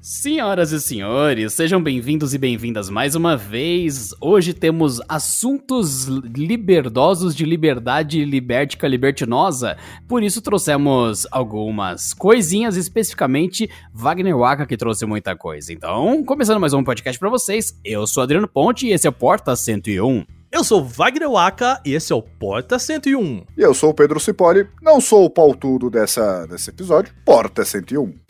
Senhoras 0.00 0.70
e 0.70 0.80
senhores, 0.80 1.52
sejam 1.52 1.82
bem-vindos 1.82 2.32
e 2.32 2.38
bem-vindas 2.38 2.88
mais 2.88 3.16
uma 3.16 3.36
vez. 3.36 4.14
Hoje 4.20 4.54
temos 4.54 5.00
assuntos 5.08 6.04
liberdosos 6.04 7.34
de 7.34 7.44
liberdade 7.44 8.24
libértica 8.24 8.86
libertinosa. 8.86 9.76
Por 10.06 10.22
isso 10.22 10.40
trouxemos 10.40 11.26
algumas 11.32 12.14
coisinhas, 12.14 12.76
especificamente 12.76 13.68
Wagner 13.92 14.36
Waka 14.36 14.66
que 14.66 14.76
trouxe 14.76 15.04
muita 15.04 15.34
coisa. 15.34 15.72
Então, 15.72 16.22
começando 16.24 16.60
mais 16.60 16.72
um 16.72 16.84
podcast 16.84 17.18
para 17.18 17.28
vocês. 17.28 17.76
Eu 17.84 18.06
sou 18.06 18.22
Adriano 18.22 18.46
Ponte 18.46 18.86
e 18.86 18.92
esse 18.92 19.06
é 19.06 19.10
o 19.10 19.12
Porta 19.12 19.56
101. 19.56 20.24
Eu 20.50 20.62
sou 20.62 20.82
Wagner 20.82 21.28
Waka 21.28 21.82
e 21.84 21.92
esse 21.92 22.12
é 22.12 22.16
o 22.16 22.22
Porta 22.22 22.78
101. 22.78 23.42
E 23.56 23.60
eu 23.60 23.74
sou 23.74 23.90
o 23.90 23.94
Pedro 23.94 24.20
Cipoli, 24.20 24.66
não 24.80 25.00
sou 25.00 25.24
o 25.24 25.30
pau 25.30 25.54
tudo 25.54 25.90
dessa, 25.90 26.46
desse 26.46 26.70
episódio, 26.70 27.12
Porta 27.24 27.64
101. 27.64 28.27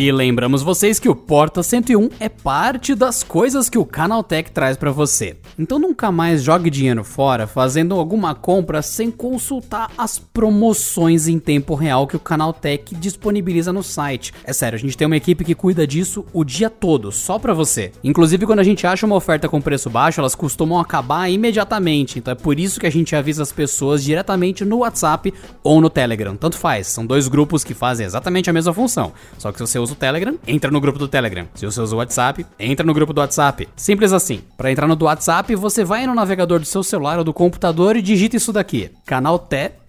E 0.00 0.10
lembramos 0.10 0.62
vocês 0.62 0.98
que 0.98 1.10
o 1.10 1.14
Porta 1.14 1.62
101 1.62 2.08
é 2.18 2.26
parte 2.26 2.94
das 2.94 3.22
coisas 3.22 3.68
que 3.68 3.76
o 3.76 3.84
Canaltech 3.84 4.50
traz 4.50 4.74
para 4.74 4.90
você. 4.90 5.36
Então 5.58 5.78
nunca 5.78 6.10
mais 6.10 6.42
jogue 6.42 6.70
dinheiro 6.70 7.04
fora 7.04 7.46
fazendo 7.46 7.94
alguma 7.94 8.34
compra 8.34 8.80
sem 8.80 9.10
consultar 9.10 9.90
as 9.98 10.18
promoções 10.18 11.28
em 11.28 11.38
tempo 11.38 11.74
real 11.74 12.06
que 12.06 12.16
o 12.16 12.18
Canaltech 12.18 12.94
disponibiliza 12.94 13.74
no 13.74 13.82
site. 13.82 14.32
É 14.42 14.54
sério, 14.54 14.76
a 14.76 14.80
gente 14.80 14.96
tem 14.96 15.06
uma 15.06 15.18
equipe 15.18 15.44
que 15.44 15.54
cuida 15.54 15.86
disso 15.86 16.24
o 16.32 16.44
dia 16.44 16.70
todo, 16.70 17.12
só 17.12 17.38
para 17.38 17.52
você. 17.52 17.92
Inclusive 18.02 18.46
quando 18.46 18.60
a 18.60 18.64
gente 18.64 18.86
acha 18.86 19.04
uma 19.04 19.16
oferta 19.16 19.50
com 19.50 19.60
preço 19.60 19.90
baixo, 19.90 20.18
elas 20.18 20.34
costumam 20.34 20.80
acabar 20.80 21.28
imediatamente. 21.28 22.18
Então 22.18 22.32
é 22.32 22.34
por 22.34 22.58
isso 22.58 22.80
que 22.80 22.86
a 22.86 22.90
gente 22.90 23.14
avisa 23.14 23.42
as 23.42 23.52
pessoas 23.52 24.02
diretamente 24.02 24.64
no 24.64 24.78
WhatsApp 24.78 25.34
ou 25.62 25.78
no 25.78 25.90
Telegram. 25.90 26.36
Tanto 26.36 26.56
faz, 26.56 26.86
são 26.86 27.04
dois 27.04 27.28
grupos 27.28 27.62
que 27.62 27.74
fazem 27.74 28.06
exatamente 28.06 28.48
a 28.48 28.52
mesma 28.54 28.72
função. 28.72 29.12
Só 29.36 29.52
que 29.52 29.58
se 29.58 29.66
você 29.66 29.78
usa 29.78 29.89
o 29.90 29.96
Telegram, 29.96 30.38
entra 30.46 30.70
no 30.70 30.80
grupo 30.80 30.98
do 30.98 31.08
Telegram. 31.08 31.46
Se 31.54 31.66
você 31.66 31.80
usa 31.80 31.94
o 31.94 31.98
WhatsApp, 31.98 32.46
entra 32.58 32.84
no 32.84 32.94
grupo 32.94 33.12
do 33.12 33.20
WhatsApp. 33.20 33.68
Simples 33.76 34.12
assim. 34.12 34.42
Para 34.56 34.70
entrar 34.70 34.86
no 34.86 34.96
do 34.96 35.04
WhatsApp, 35.04 35.54
você 35.54 35.84
vai 35.84 36.06
no 36.06 36.14
navegador 36.14 36.60
do 36.60 36.66
seu 36.66 36.82
celular 36.82 37.18
ou 37.18 37.24
do 37.24 37.32
computador 37.32 37.96
e 37.96 38.02
digita 38.02 38.36
isso 38.36 38.52
daqui: 38.52 38.90
canalté.ch 39.04 39.80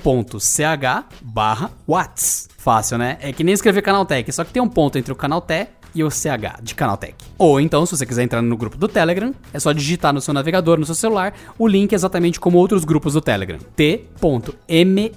barra 1.21 1.71
Whats. 1.87 2.49
Fácil, 2.57 2.99
né? 2.99 3.17
É 3.21 3.33
que 3.33 3.43
nem 3.43 3.53
escrever 3.53 3.81
Canaltech, 3.81 4.31
só 4.31 4.43
que 4.43 4.53
tem 4.53 4.61
um 4.61 4.69
ponto 4.69 4.95
entre 4.97 5.11
o 5.11 5.15
Canalté 5.15 5.69
e 5.93 6.03
o 6.03 6.09
CH 6.09 6.61
de 6.61 6.75
Canaltech. 6.75 7.15
Ou 7.37 7.59
então, 7.59 7.85
se 7.85 7.97
você 7.97 8.05
quiser 8.05 8.23
entrar 8.23 8.41
no 8.41 8.57
grupo 8.57 8.77
do 8.77 8.87
Telegram, 8.87 9.33
é 9.53 9.59
só 9.59 9.71
digitar 9.71 10.13
no 10.13 10.21
seu 10.21 10.33
navegador, 10.33 10.79
no 10.79 10.85
seu 10.85 10.95
celular, 10.95 11.33
o 11.57 11.67
link 11.67 11.93
é 11.93 11.95
exatamente 11.95 12.39
como 12.39 12.57
outros 12.57 12.83
grupos 12.83 13.13
do 13.13 13.21
Telegram. 13.21 13.59
t.me 13.75 15.11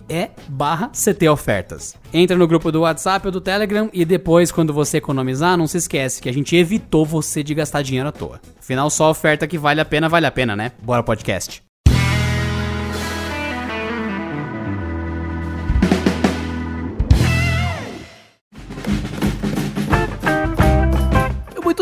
barra 0.48 0.88
CT 0.88 1.28
Ofertas. 1.28 1.96
Entra 2.12 2.36
no 2.36 2.46
grupo 2.46 2.70
do 2.70 2.80
WhatsApp 2.80 3.26
ou 3.26 3.32
do 3.32 3.40
Telegram 3.40 3.88
e 3.92 4.04
depois, 4.04 4.52
quando 4.52 4.72
você 4.72 4.98
economizar, 4.98 5.56
não 5.56 5.66
se 5.66 5.78
esquece 5.78 6.22
que 6.22 6.28
a 6.28 6.32
gente 6.32 6.56
evitou 6.56 7.04
você 7.04 7.42
de 7.42 7.54
gastar 7.54 7.82
dinheiro 7.82 8.08
à 8.08 8.12
toa. 8.12 8.40
Afinal, 8.58 8.88
só 8.90 9.10
oferta 9.10 9.46
que 9.46 9.58
vale 9.58 9.80
a 9.80 9.84
pena, 9.84 10.08
vale 10.08 10.26
a 10.26 10.30
pena, 10.30 10.54
né? 10.54 10.72
Bora 10.82 11.02
podcast. 11.02 11.63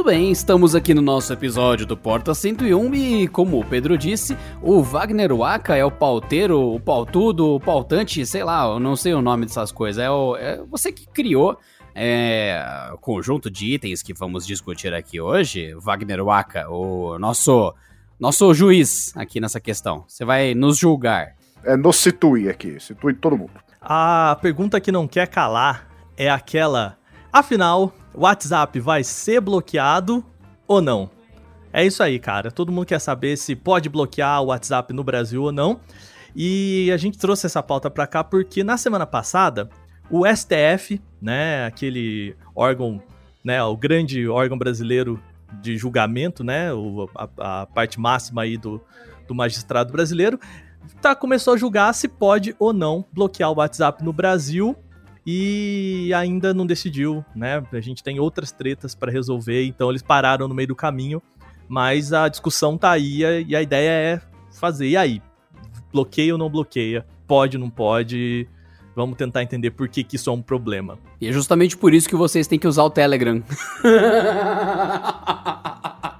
Muito 0.02 0.10
bem, 0.16 0.32
estamos 0.32 0.74
aqui 0.74 0.92
no 0.94 1.00
nosso 1.00 1.32
episódio 1.32 1.86
do 1.86 1.96
Porta 1.96 2.34
101 2.34 2.92
e, 2.92 3.28
como 3.28 3.60
o 3.60 3.64
Pedro 3.64 3.96
disse, 3.96 4.36
o 4.60 4.82
Wagner 4.82 5.32
Waka 5.32 5.76
é 5.76 5.84
o 5.84 5.92
pauteiro, 5.92 6.74
o 6.74 6.80
pautudo, 6.80 7.54
o 7.54 7.60
pautante, 7.60 8.26
sei 8.26 8.42
lá, 8.42 8.66
eu 8.66 8.80
não 8.80 8.96
sei 8.96 9.14
o 9.14 9.22
nome 9.22 9.46
dessas 9.46 9.70
coisas. 9.70 10.02
É, 10.02 10.10
o, 10.10 10.36
é 10.36 10.60
você 10.68 10.90
que 10.90 11.06
criou 11.06 11.56
é, 11.94 12.90
o 12.92 12.98
conjunto 12.98 13.48
de 13.48 13.74
itens 13.74 14.02
que 14.02 14.12
vamos 14.12 14.44
discutir 14.44 14.92
aqui 14.92 15.20
hoje, 15.20 15.72
Wagner 15.76 16.24
Waka, 16.24 16.68
o 16.68 17.16
nosso, 17.20 17.72
nosso 18.18 18.52
juiz 18.52 19.16
aqui 19.16 19.38
nessa 19.38 19.60
questão. 19.60 20.04
Você 20.08 20.24
vai 20.24 20.52
nos 20.52 20.78
julgar. 20.78 21.36
É, 21.62 21.76
nos 21.76 21.98
situe 21.98 22.48
aqui, 22.48 22.80
situe 22.80 23.14
todo 23.14 23.38
mundo. 23.38 23.52
A 23.80 24.36
pergunta 24.42 24.80
que 24.80 24.90
não 24.90 25.06
quer 25.06 25.28
calar 25.28 25.86
é 26.16 26.28
aquela, 26.28 26.98
afinal, 27.32 27.94
WhatsApp 28.14 28.78
vai 28.80 29.02
ser 29.02 29.40
bloqueado 29.40 30.24
ou 30.66 30.80
não? 30.80 31.10
É 31.72 31.84
isso 31.84 32.02
aí, 32.02 32.18
cara. 32.18 32.50
Todo 32.50 32.70
mundo 32.70 32.86
quer 32.86 32.98
saber 32.98 33.36
se 33.36 33.56
pode 33.56 33.88
bloquear 33.88 34.42
o 34.42 34.46
WhatsApp 34.46 34.92
no 34.92 35.02
Brasil 35.02 35.42
ou 35.42 35.52
não. 35.52 35.80
E 36.36 36.90
a 36.92 36.96
gente 36.96 37.18
trouxe 37.18 37.46
essa 37.46 37.62
pauta 37.62 37.90
para 37.90 38.06
cá 38.06 38.22
porque 38.22 38.62
na 38.62 38.76
semana 38.76 39.06
passada 39.06 39.68
o 40.10 40.24
STF, 40.26 41.00
né, 41.20 41.64
aquele 41.64 42.36
órgão, 42.54 43.02
né, 43.42 43.62
o 43.62 43.76
grande 43.76 44.28
órgão 44.28 44.58
brasileiro 44.58 45.22
de 45.60 45.76
julgamento, 45.76 46.42
né, 46.42 46.72
o, 46.72 47.08
a, 47.14 47.62
a, 47.62 47.66
parte 47.66 47.98
máxima 48.00 48.42
aí 48.42 48.56
do, 48.56 48.80
do 49.26 49.34
magistrado 49.34 49.92
brasileiro, 49.92 50.38
tá, 51.00 51.14
começou 51.14 51.54
a 51.54 51.56
julgar 51.56 51.94
se 51.94 52.08
pode 52.08 52.54
ou 52.58 52.72
não 52.72 53.04
bloquear 53.12 53.50
o 53.50 53.56
WhatsApp 53.56 54.02
no 54.04 54.12
Brasil 54.12 54.76
e 55.26 56.12
ainda 56.14 56.52
não 56.52 56.66
decidiu, 56.66 57.24
né? 57.34 57.62
A 57.72 57.80
gente 57.80 58.02
tem 58.02 58.18
outras 58.18 58.50
tretas 58.50 58.94
para 58.94 59.12
resolver, 59.12 59.64
então 59.64 59.90
eles 59.90 60.02
pararam 60.02 60.48
no 60.48 60.54
meio 60.54 60.68
do 60.68 60.76
caminho, 60.76 61.22
mas 61.68 62.12
a 62.12 62.28
discussão 62.28 62.76
tá 62.76 62.90
aí 62.90 63.20
e 63.46 63.54
a 63.54 63.62
ideia 63.62 63.90
é 63.90 64.20
fazer. 64.58 64.88
E 64.88 64.96
aí? 64.96 65.22
Bloqueia 65.92 66.34
ou 66.34 66.38
não 66.38 66.50
bloqueia? 66.50 67.06
Pode, 67.26 67.56
ou 67.56 67.62
não 67.62 67.70
pode? 67.70 68.48
Vamos 68.94 69.16
tentar 69.16 69.42
entender 69.42 69.70
por 69.70 69.88
que, 69.88 70.04
que 70.04 70.16
isso 70.16 70.28
é 70.28 70.32
um 70.32 70.42
problema. 70.42 70.98
E 71.20 71.28
é 71.28 71.32
justamente 71.32 71.76
por 71.76 71.94
isso 71.94 72.08
que 72.08 72.16
vocês 72.16 72.46
têm 72.46 72.58
que 72.58 72.68
usar 72.68 72.82
o 72.82 72.90
Telegram. 72.90 73.42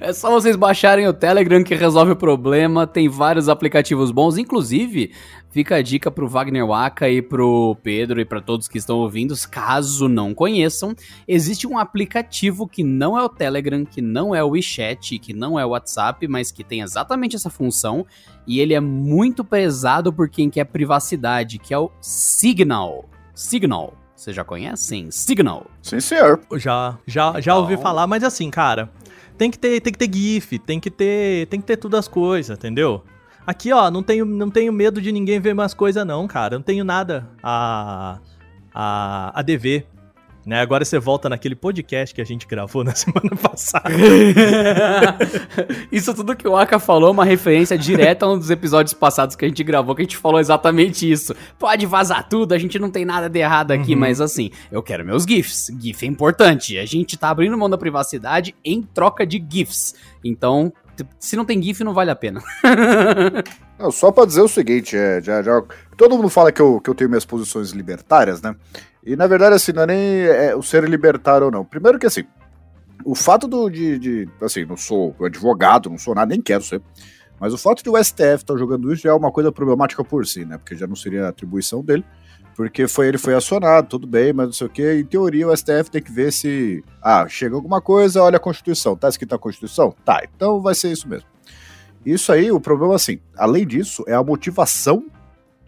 É 0.10 0.14
só 0.14 0.30
vocês 0.30 0.56
baixarem 0.56 1.06
o 1.06 1.12
Telegram 1.12 1.62
que 1.62 1.74
resolve 1.74 2.12
o 2.12 2.16
problema. 2.16 2.86
Tem 2.86 3.08
vários 3.08 3.50
aplicativos 3.50 4.10
bons, 4.10 4.38
inclusive 4.38 5.12
fica 5.50 5.76
a 5.76 5.82
dica 5.82 6.10
pro 6.10 6.28
Wagner 6.28 6.66
Waka 6.66 7.08
e 7.08 7.20
pro 7.20 7.76
Pedro 7.82 8.20
e 8.20 8.24
para 8.24 8.40
todos 8.40 8.66
que 8.68 8.78
estão 8.78 8.98
ouvindo, 8.98 9.34
caso 9.50 10.08
não 10.08 10.32
conheçam, 10.32 10.94
existe 11.26 11.66
um 11.66 11.76
aplicativo 11.76 12.68
que 12.68 12.84
não 12.84 13.18
é 13.18 13.22
o 13.22 13.28
Telegram, 13.28 13.84
que 13.84 14.00
não 14.00 14.34
é 14.34 14.42
o 14.42 14.50
WeChat, 14.50 15.18
que 15.18 15.34
não 15.34 15.58
é 15.58 15.66
o 15.66 15.70
WhatsApp, 15.70 16.26
mas 16.28 16.52
que 16.52 16.62
tem 16.62 16.80
exatamente 16.80 17.36
essa 17.36 17.50
função 17.50 18.06
e 18.46 18.60
ele 18.60 18.74
é 18.74 18.80
muito 18.80 19.44
pesado 19.44 20.12
por 20.12 20.28
quem 20.28 20.48
quer 20.48 20.64
privacidade, 20.64 21.58
que 21.58 21.74
é 21.74 21.78
o 21.78 21.90
Signal. 22.00 23.04
Signal. 23.34 23.94
Vocês 24.14 24.36
já 24.36 24.44
conhecem? 24.44 25.10
Signal. 25.10 25.66
Sim, 25.82 25.98
senhor. 25.98 26.40
Já, 26.56 26.98
já, 27.06 27.40
já 27.40 27.56
ouvi 27.56 27.78
falar, 27.78 28.06
mas 28.06 28.22
assim, 28.22 28.50
cara, 28.50 28.90
tem 29.40 29.50
que 29.50 29.58
ter, 29.58 29.80
tem 29.80 29.90
que 29.90 29.98
ter 29.98 30.14
GIF, 30.14 30.58
tem 30.58 30.78
que 30.78 30.90
ter, 30.90 31.46
tem 31.46 31.58
que 31.58 31.66
ter 31.66 31.78
tudo 31.78 31.96
as 31.96 32.06
coisas, 32.06 32.58
entendeu? 32.58 33.02
Aqui, 33.46 33.72
ó, 33.72 33.90
não 33.90 34.02
tenho, 34.02 34.26
não 34.26 34.50
tenho 34.50 34.70
medo 34.70 35.00
de 35.00 35.10
ninguém 35.10 35.40
ver 35.40 35.54
mais 35.54 35.72
coisas 35.72 36.06
não, 36.06 36.28
cara. 36.28 36.56
Não 36.56 36.62
tenho 36.62 36.84
nada 36.84 37.26
a 37.42 38.18
a, 38.74 39.32
a 39.34 39.40
dever. 39.40 39.86
Né? 40.44 40.60
Agora 40.60 40.84
você 40.84 40.98
volta 40.98 41.28
naquele 41.28 41.54
podcast 41.54 42.14
que 42.14 42.20
a 42.20 42.24
gente 42.24 42.46
gravou 42.46 42.82
na 42.84 42.94
semana 42.94 43.36
passada. 43.36 43.90
Isso 45.92 46.14
tudo 46.14 46.34
que 46.34 46.48
o 46.48 46.56
Aka 46.56 46.78
falou 46.78 47.08
é 47.08 47.12
uma 47.12 47.24
referência 47.24 47.76
direta 47.76 48.26
a 48.26 48.32
um 48.32 48.38
dos 48.38 48.50
episódios 48.50 48.94
passados 48.94 49.36
que 49.36 49.44
a 49.44 49.48
gente 49.48 49.62
gravou, 49.62 49.94
que 49.94 50.02
a 50.02 50.04
gente 50.04 50.16
falou 50.16 50.40
exatamente 50.40 51.10
isso. 51.10 51.34
Pode 51.58 51.86
vazar 51.86 52.28
tudo, 52.28 52.52
a 52.52 52.58
gente 52.58 52.78
não 52.78 52.90
tem 52.90 53.04
nada 53.04 53.28
de 53.28 53.38
errado 53.38 53.72
aqui, 53.72 53.94
uhum. 53.94 54.00
mas 54.00 54.20
assim, 54.20 54.50
eu 54.70 54.82
quero 54.82 55.04
meus 55.04 55.24
GIFs. 55.24 55.70
GIF 55.78 56.04
é 56.04 56.08
importante. 56.08 56.78
A 56.78 56.86
gente 56.86 57.16
tá 57.16 57.30
abrindo 57.30 57.56
mão 57.56 57.68
da 57.68 57.78
privacidade 57.78 58.54
em 58.64 58.82
troca 58.82 59.26
de 59.26 59.44
GIFs. 59.46 59.94
Então, 60.24 60.72
se 61.18 61.36
não 61.36 61.44
tem 61.44 61.62
GIF, 61.62 61.84
não 61.84 61.94
vale 61.94 62.10
a 62.10 62.16
pena. 62.16 62.42
não, 63.78 63.90
só 63.90 64.10
pra 64.10 64.24
dizer 64.24 64.40
o 64.40 64.48
seguinte, 64.48 64.96
é, 64.96 65.20
já, 65.20 65.42
já, 65.42 65.62
todo 65.96 66.16
mundo 66.16 66.28
fala 66.28 66.52
que 66.52 66.60
eu, 66.60 66.80
que 66.80 66.90
eu 66.90 66.94
tenho 66.94 67.10
minhas 67.10 67.24
posições 67.24 67.70
libertárias, 67.70 68.42
né? 68.42 68.54
E 69.04 69.16
na 69.16 69.26
verdade, 69.26 69.54
assim, 69.54 69.72
não 69.72 69.82
é 69.82 69.86
nem 69.86 70.22
é, 70.22 70.54
o 70.54 70.62
ser 70.62 70.84
libertário 70.84 71.46
ou 71.46 71.50
não. 71.50 71.64
Primeiro 71.64 71.98
que 71.98 72.06
assim, 72.06 72.24
o 73.04 73.14
fato 73.14 73.48
do, 73.48 73.68
de, 73.70 73.98
de, 73.98 74.28
Assim, 74.40 74.64
não 74.64 74.76
sou 74.76 75.14
advogado, 75.22 75.88
não 75.88 75.98
sou 75.98 76.14
nada, 76.14 76.30
nem 76.30 76.40
quero 76.40 76.62
ser. 76.62 76.82
Mas 77.38 77.54
o 77.54 77.58
fato 77.58 77.82
de 77.82 77.88
o 77.88 77.96
STF 77.96 78.22
estar 78.22 78.52
tá 78.52 78.58
jogando 78.58 78.92
isso 78.92 79.02
já 79.02 79.10
é 79.10 79.14
uma 79.14 79.32
coisa 79.32 79.50
problemática 79.50 80.04
por 80.04 80.26
si, 80.26 80.44
né? 80.44 80.58
Porque 80.58 80.76
já 80.76 80.86
não 80.86 80.96
seria 80.96 81.28
atribuição 81.28 81.82
dele 81.82 82.04
porque 82.60 82.86
foi 82.86 83.08
ele 83.08 83.16
foi 83.16 83.34
acionado, 83.34 83.88
tudo 83.88 84.06
bem, 84.06 84.34
mas 84.34 84.46
não 84.46 84.52
sei 84.52 84.66
o 84.66 84.70
que. 84.70 84.92
Em 84.92 85.04
teoria, 85.04 85.48
o 85.48 85.56
STF 85.56 85.90
tem 85.90 86.02
que 86.02 86.12
ver 86.12 86.30
se. 86.30 86.84
Ah, 87.02 87.26
chega 87.26 87.54
alguma 87.54 87.80
coisa, 87.80 88.22
olha 88.22 88.36
a 88.36 88.40
Constituição. 88.40 88.94
Tá 88.94 89.08
escrito 89.08 89.34
a 89.34 89.38
Constituição? 89.38 89.94
Tá, 90.04 90.20
então 90.24 90.60
vai 90.60 90.74
ser 90.74 90.92
isso 90.92 91.08
mesmo. 91.08 91.26
Isso 92.04 92.30
aí, 92.30 92.52
o 92.52 92.60
problema, 92.60 92.94
assim, 92.94 93.18
além 93.34 93.66
disso, 93.66 94.04
é 94.06 94.12
a 94.12 94.22
motivação 94.22 95.06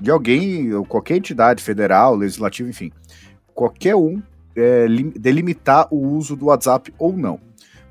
de 0.03 0.11
alguém, 0.11 0.75
ou 0.75 0.85
qualquer 0.85 1.17
entidade 1.17 1.63
federal, 1.63 2.17
legislativa, 2.17 2.69
enfim, 2.69 2.91
qualquer 3.55 3.95
um 3.95 4.21
é, 4.57 4.87
delimitar 5.17 5.87
o 5.93 5.97
uso 5.97 6.35
do 6.35 6.47
WhatsApp 6.47 6.93
ou 6.99 7.17
não. 7.17 7.41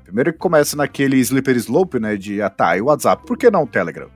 Primeiro 0.04 0.30
que 0.30 0.38
começa 0.38 0.76
naquele 0.76 1.16
slippery 1.20 1.58
slope, 1.58 1.98
né, 1.98 2.16
de, 2.16 2.42
ah 2.42 2.50
tá, 2.50 2.76
e 2.76 2.82
o 2.82 2.86
WhatsApp, 2.86 3.24
por 3.26 3.38
que 3.38 3.50
não 3.50 3.62
o 3.62 3.66
Telegram? 3.66 4.10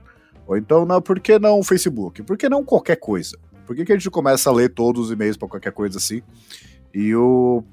Ou 0.45 0.55
então, 0.55 0.85
não, 0.85 1.01
por 1.01 1.19
que 1.19 1.39
não 1.39 1.59
o 1.59 1.63
Facebook? 1.63 2.21
Por 2.21 2.37
que 2.37 2.47
não 2.47 2.63
qualquer 2.63 2.97
coisa? 2.97 3.35
Por 3.65 3.75
que, 3.75 3.83
que 3.83 3.91
a 3.91 3.95
gente 3.95 4.09
começa 4.11 4.49
a 4.49 4.53
ler 4.53 4.69
todos 4.69 5.05
os 5.05 5.11
e-mails 5.11 5.35
para 5.35 5.47
qualquer 5.47 5.71
coisa 5.71 5.97
assim? 5.97 6.21
E 6.93 7.15
o, 7.15 7.63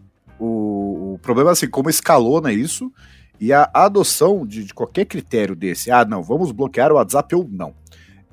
o, 0.41 1.15
o 1.15 1.19
problema 1.21 1.51
é 1.51 1.53
assim, 1.53 1.69
como 1.69 1.91
escalou 1.91 2.41
né, 2.41 2.53
isso, 2.53 2.91
e 3.39 3.53
a 3.53 3.71
adoção 3.75 4.47
de, 4.47 4.65
de, 4.65 4.73
qualquer 4.73 5.05
critério 5.05 5.55
desse, 5.55 5.91
ah, 5.91 6.05
não, 6.05 6.23
vamos 6.23 6.51
bloquear 6.51 6.91
o 6.91 6.95
WhatsApp 6.95 7.35
ou 7.35 7.47
não. 7.49 7.75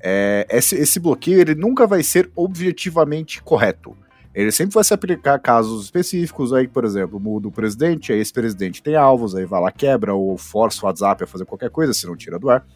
É, 0.02 0.46
esse, 0.50 0.74
esse 0.74 0.98
bloqueio 0.98 1.40
ele 1.40 1.54
nunca 1.54 1.86
vai 1.86 2.02
ser 2.02 2.30
objetivamente 2.34 3.40
correto. 3.42 3.96
Ele 4.34 4.50
sempre 4.50 4.74
vai 4.74 4.82
se 4.82 4.94
aplicar 4.94 5.34
a 5.34 5.38
casos 5.38 5.84
específicos, 5.84 6.52
aí, 6.52 6.66
por 6.66 6.84
exemplo, 6.84 7.20
muda 7.20 7.48
o 7.48 7.52
presidente, 7.52 8.12
aí 8.12 8.18
esse 8.18 8.32
presidente 8.32 8.82
tem 8.82 8.96
alvos, 8.96 9.34
aí 9.34 9.44
vai 9.44 9.60
lá, 9.60 9.70
quebra, 9.70 10.14
ou 10.14 10.38
força 10.38 10.82
o 10.82 10.86
WhatsApp 10.86 11.22
a 11.22 11.26
fazer 11.26 11.44
qualquer 11.44 11.70
coisa, 11.70 11.92
se 11.92 12.06
não 12.06 12.16
tira 12.16 12.38
do 12.38 12.48
ar, 12.48 12.66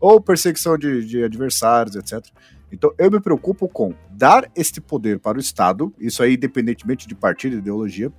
ou 0.00 0.20
perseguição 0.20 0.76
de, 0.76 1.06
de 1.06 1.22
adversários, 1.22 1.94
etc. 1.94 2.26
Então 2.72 2.92
eu 2.98 3.10
me 3.10 3.20
preocupo 3.20 3.68
com 3.68 3.94
dar 4.10 4.50
este 4.54 4.80
poder 4.80 5.20
para 5.20 5.38
o 5.38 5.40
Estado, 5.40 5.94
isso 5.98 6.22
aí 6.22 6.34
independentemente 6.34 7.06
de 7.06 7.14
partido 7.14 7.54
e 7.54 7.58
ideologia, 7.58 8.12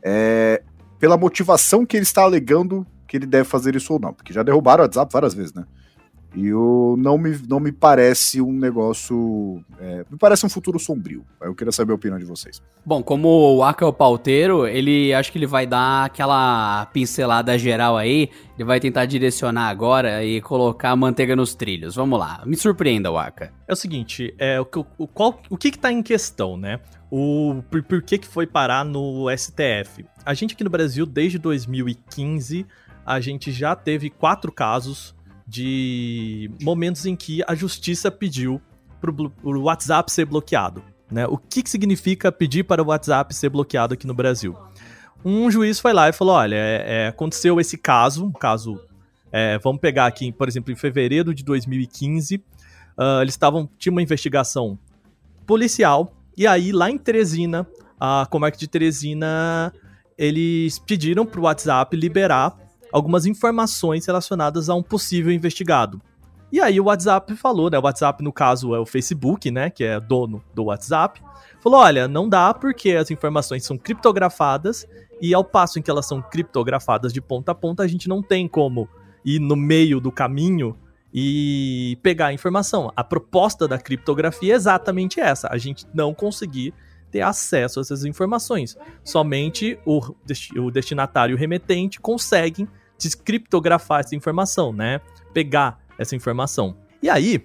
é, 0.00 0.62
pela 1.00 1.16
motivação 1.16 1.84
que 1.84 1.96
ele 1.96 2.04
está 2.04 2.22
alegando 2.22 2.86
que 3.08 3.16
ele 3.16 3.26
deve 3.26 3.48
fazer 3.48 3.74
isso 3.74 3.92
ou 3.92 3.98
não, 3.98 4.14
porque 4.14 4.32
já 4.32 4.44
derrubaram 4.44 4.82
o 4.82 4.86
WhatsApp 4.86 5.12
várias 5.12 5.34
vezes, 5.34 5.52
né? 5.52 5.64
E 6.34 6.52
o, 6.52 6.94
não, 6.96 7.18
me, 7.18 7.36
não 7.48 7.58
me 7.58 7.72
parece 7.72 8.40
um 8.40 8.52
negócio. 8.52 9.64
É, 9.80 10.04
me 10.08 10.16
parece 10.16 10.46
um 10.46 10.48
futuro 10.48 10.78
sombrio. 10.78 11.24
Eu 11.40 11.54
queria 11.54 11.72
saber 11.72 11.92
a 11.92 11.96
opinião 11.96 12.18
de 12.18 12.24
vocês. 12.24 12.62
Bom, 12.86 13.02
como 13.02 13.56
o 13.56 13.64
Aka 13.64 13.84
é 13.84 13.88
o 13.88 13.92
pauteiro, 13.92 14.66
ele 14.66 15.12
acho 15.12 15.32
que 15.32 15.38
ele 15.38 15.46
vai 15.46 15.66
dar 15.66 16.04
aquela 16.04 16.86
pincelada 16.86 17.58
geral 17.58 17.96
aí. 17.96 18.30
Ele 18.56 18.64
vai 18.64 18.78
tentar 18.78 19.06
direcionar 19.06 19.68
agora 19.68 20.24
e 20.24 20.40
colocar 20.40 20.90
a 20.90 20.96
manteiga 20.96 21.34
nos 21.34 21.54
trilhos. 21.54 21.96
Vamos 21.96 22.18
lá. 22.18 22.42
Me 22.46 22.56
surpreenda, 22.56 23.10
Waka. 23.10 23.52
É 23.66 23.72
o 23.72 23.76
seguinte, 23.76 24.32
é, 24.38 24.60
o, 24.60 24.68
o, 24.98 25.08
qual, 25.08 25.40
o 25.50 25.56
que, 25.56 25.70
que 25.72 25.78
tá 25.78 25.90
em 25.90 26.02
questão, 26.02 26.56
né? 26.56 26.78
O, 27.10 27.60
por, 27.68 27.82
por 27.82 28.02
que, 28.02 28.18
que 28.18 28.26
foi 28.26 28.46
parar 28.46 28.84
no 28.84 29.26
STF? 29.36 30.04
A 30.24 30.32
gente 30.32 30.54
aqui 30.54 30.62
no 30.62 30.70
Brasil, 30.70 31.04
desde 31.04 31.38
2015, 31.38 32.64
a 33.04 33.18
gente 33.18 33.50
já 33.50 33.74
teve 33.74 34.10
quatro 34.10 34.52
casos 34.52 35.18
de 35.50 36.48
momentos 36.62 37.04
em 37.06 37.16
que 37.16 37.42
a 37.44 37.56
justiça 37.56 38.08
pediu 38.08 38.62
para 39.00 39.10
o 39.10 39.62
WhatsApp 39.62 40.10
ser 40.12 40.24
bloqueado. 40.24 40.80
Né? 41.10 41.26
O 41.26 41.36
que, 41.36 41.64
que 41.64 41.68
significa 41.68 42.30
pedir 42.30 42.62
para 42.62 42.80
o 42.80 42.86
WhatsApp 42.86 43.34
ser 43.34 43.48
bloqueado 43.48 43.94
aqui 43.94 44.06
no 44.06 44.14
Brasil? 44.14 44.56
Um 45.24 45.50
juiz 45.50 45.80
foi 45.80 45.92
lá 45.92 46.08
e 46.08 46.12
falou: 46.12 46.36
olha, 46.36 46.54
é, 46.54 46.84
é, 46.86 47.06
aconteceu 47.08 47.58
esse 47.58 47.76
caso, 47.76 48.24
um 48.24 48.30
caso. 48.30 48.80
É, 49.32 49.58
vamos 49.58 49.80
pegar 49.80 50.06
aqui, 50.06 50.30
por 50.30 50.48
exemplo, 50.48 50.72
em 50.72 50.76
fevereiro 50.76 51.34
de 51.34 51.44
2015, 51.44 52.36
uh, 52.36 52.42
ah, 52.96 53.18
eles 53.22 53.34
estavam. 53.34 53.68
Tinha 53.76 53.92
uma 53.92 54.02
investigação 54.02 54.78
policial, 55.46 56.12
e 56.36 56.46
aí 56.46 56.70
lá 56.70 56.90
em 56.90 56.98
Teresina, 56.98 57.66
a 57.98 58.26
Comarca 58.30 58.56
de 58.56 58.68
Teresina, 58.68 59.72
eles 60.16 60.78
pediram 60.78 61.26
para 61.26 61.40
o 61.40 61.44
WhatsApp 61.44 61.96
liberar 61.96 62.56
algumas 62.92 63.26
informações 63.26 64.06
relacionadas 64.06 64.68
a 64.68 64.74
um 64.74 64.82
possível 64.82 65.32
investigado. 65.32 66.00
E 66.52 66.60
aí 66.60 66.80
o 66.80 66.84
WhatsApp 66.84 67.34
falou, 67.36 67.70
né? 67.70 67.78
O 67.78 67.82
WhatsApp, 67.82 68.22
no 68.24 68.32
caso, 68.32 68.74
é 68.74 68.80
o 68.80 68.86
Facebook, 68.86 69.50
né? 69.50 69.70
Que 69.70 69.84
é 69.84 70.00
dono 70.00 70.42
do 70.52 70.64
WhatsApp. 70.64 71.22
Falou: 71.60 71.80
olha, 71.80 72.08
não 72.08 72.28
dá 72.28 72.52
porque 72.52 72.92
as 72.92 73.10
informações 73.10 73.64
são 73.64 73.78
criptografadas, 73.78 74.86
e 75.20 75.32
ao 75.32 75.44
passo 75.44 75.78
em 75.78 75.82
que 75.82 75.90
elas 75.90 76.06
são 76.06 76.20
criptografadas 76.20 77.12
de 77.12 77.20
ponta 77.20 77.52
a 77.52 77.54
ponta, 77.54 77.82
a 77.82 77.86
gente 77.86 78.08
não 78.08 78.22
tem 78.22 78.48
como 78.48 78.88
ir 79.24 79.38
no 79.38 79.54
meio 79.54 80.00
do 80.00 80.10
caminho 80.10 80.76
e 81.12 81.98
pegar 82.02 82.28
a 82.28 82.32
informação. 82.32 82.92
A 82.96 83.04
proposta 83.04 83.68
da 83.68 83.78
criptografia 83.78 84.54
é 84.54 84.56
exatamente 84.56 85.20
essa: 85.20 85.48
a 85.52 85.58
gente 85.58 85.86
não 85.94 86.12
conseguir 86.12 86.74
ter 87.12 87.20
acesso 87.20 87.78
a 87.78 87.82
essas 87.82 88.04
informações. 88.04 88.76
Somente 89.04 89.78
o, 89.84 90.00
o 90.56 90.70
destinatário 90.70 91.36
remetente 91.36 92.00
conseguem 92.00 92.68
descriptografar 93.00 94.00
essa 94.00 94.14
informação, 94.14 94.72
né? 94.72 95.00
Pegar 95.32 95.80
essa 95.98 96.14
informação. 96.14 96.76
E 97.02 97.08
aí, 97.08 97.44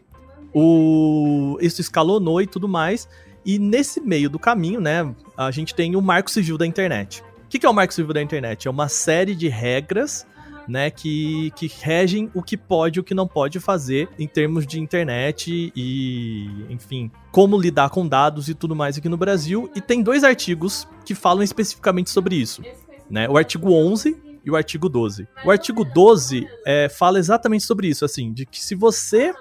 o 0.53 1.57
isso 1.61 1.81
escalonou 1.81 2.41
e 2.41 2.47
tudo 2.47 2.67
mais. 2.67 3.07
E 3.45 3.59
nesse 3.59 4.01
meio 4.01 4.29
do 4.29 4.39
caminho, 4.39 4.81
né, 4.81 5.13
a 5.37 5.51
gente 5.51 5.75
tem 5.75 5.95
o 5.95 6.01
Marco 6.01 6.31
Civil 6.31 6.57
da 6.57 6.65
Internet. 6.65 7.23
O 7.43 7.47
que 7.47 7.65
é 7.65 7.69
o 7.69 7.73
Marco 7.73 7.93
Civil 7.93 8.13
da 8.13 8.21
Internet? 8.21 8.67
É 8.67 8.71
uma 8.71 8.89
série 8.89 9.35
de 9.35 9.47
regras 9.47 10.25
né, 10.67 10.89
que, 10.89 11.51
que 11.55 11.71
regem 11.81 12.29
o 12.33 12.41
que 12.41 12.57
pode 12.57 12.97
e 12.97 13.01
o 13.01 13.03
que 13.03 13.13
não 13.13 13.27
pode 13.27 13.59
fazer 13.59 14.09
em 14.17 14.27
termos 14.27 14.65
de 14.65 14.79
internet 14.79 15.71
e, 15.75 16.65
enfim, 16.69 17.11
como 17.31 17.59
lidar 17.59 17.89
com 17.89 18.07
dados 18.07 18.49
e 18.49 18.55
tudo 18.55 18.75
mais 18.75 18.97
aqui 18.97 19.07
no 19.07 19.17
Brasil. 19.17 19.69
E 19.75 19.81
tem 19.81 20.01
dois 20.01 20.23
artigos 20.23 20.87
que 21.05 21.13
falam 21.13 21.43
especificamente 21.43 22.09
sobre 22.09 22.35
isso. 22.35 22.63
Né? 23.09 23.29
O 23.29 23.37
artigo 23.37 23.71
11 23.71 24.17
e 24.45 24.51
o 24.51 24.55
artigo 24.55 24.87
12. 24.87 25.27
O 25.43 25.49
artigo 25.49 25.83
12 25.83 26.47
é, 26.65 26.87
fala 26.87 27.17
exatamente 27.17 27.63
sobre 27.63 27.87
isso, 27.87 28.05
assim, 28.05 28.31
de 28.31 28.45
que 28.45 28.63
se 28.63 28.75
você 28.75 29.33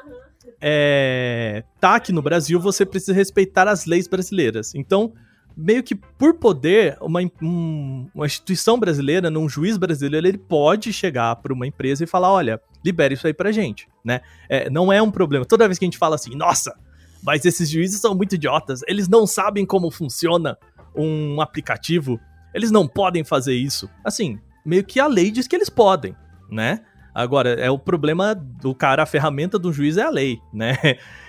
é, 0.60 1.62
tá 1.78 1.96
aqui 1.96 2.10
no 2.10 2.22
Brasil, 2.22 2.58
você 2.58 2.86
precisa 2.86 3.12
respeitar 3.12 3.68
as 3.68 3.84
leis 3.84 4.08
brasileiras. 4.08 4.74
Então, 4.74 5.12
meio 5.54 5.82
que 5.82 5.94
por 5.94 6.34
poder, 6.34 6.96
uma, 7.02 7.20
um, 7.42 8.08
uma 8.14 8.24
instituição 8.24 8.78
brasileira, 8.78 9.28
um 9.30 9.48
juiz 9.48 9.76
brasileiro, 9.76 10.26
ele 10.26 10.38
pode 10.38 10.90
chegar 10.90 11.36
para 11.36 11.52
uma 11.52 11.66
empresa 11.66 12.04
e 12.04 12.06
falar, 12.06 12.32
olha, 12.32 12.60
libere 12.82 13.14
isso 13.14 13.26
aí 13.26 13.34
pra 13.34 13.52
gente, 13.52 13.86
né? 14.02 14.22
É, 14.48 14.70
não 14.70 14.90
é 14.90 15.02
um 15.02 15.10
problema. 15.10 15.44
Toda 15.44 15.68
vez 15.68 15.78
que 15.78 15.84
a 15.84 15.88
gente 15.88 15.98
fala 15.98 16.14
assim, 16.14 16.34
nossa, 16.34 16.74
mas 17.22 17.44
esses 17.44 17.68
juízes 17.68 18.00
são 18.00 18.14
muito 18.14 18.34
idiotas, 18.34 18.80
eles 18.88 19.06
não 19.06 19.26
sabem 19.26 19.66
como 19.66 19.90
funciona 19.90 20.56
um 20.94 21.40
aplicativo, 21.40 22.18
eles 22.54 22.70
não 22.70 22.86
podem 22.88 23.22
fazer 23.22 23.54
isso. 23.54 23.88
Assim, 24.04 24.38
meio 24.64 24.84
que 24.84 24.98
a 24.98 25.06
lei 25.06 25.30
diz 25.30 25.46
que 25.46 25.56
eles 25.56 25.68
podem, 25.68 26.16
né? 26.50 26.80
Agora, 27.14 27.50
é 27.50 27.70
o 27.70 27.78
problema 27.78 28.34
do 28.34 28.74
cara, 28.74 29.04
a 29.04 29.06
ferramenta 29.06 29.58
do 29.58 29.72
juiz 29.72 29.96
é 29.96 30.02
a 30.02 30.10
lei, 30.10 30.40
né? 30.52 30.76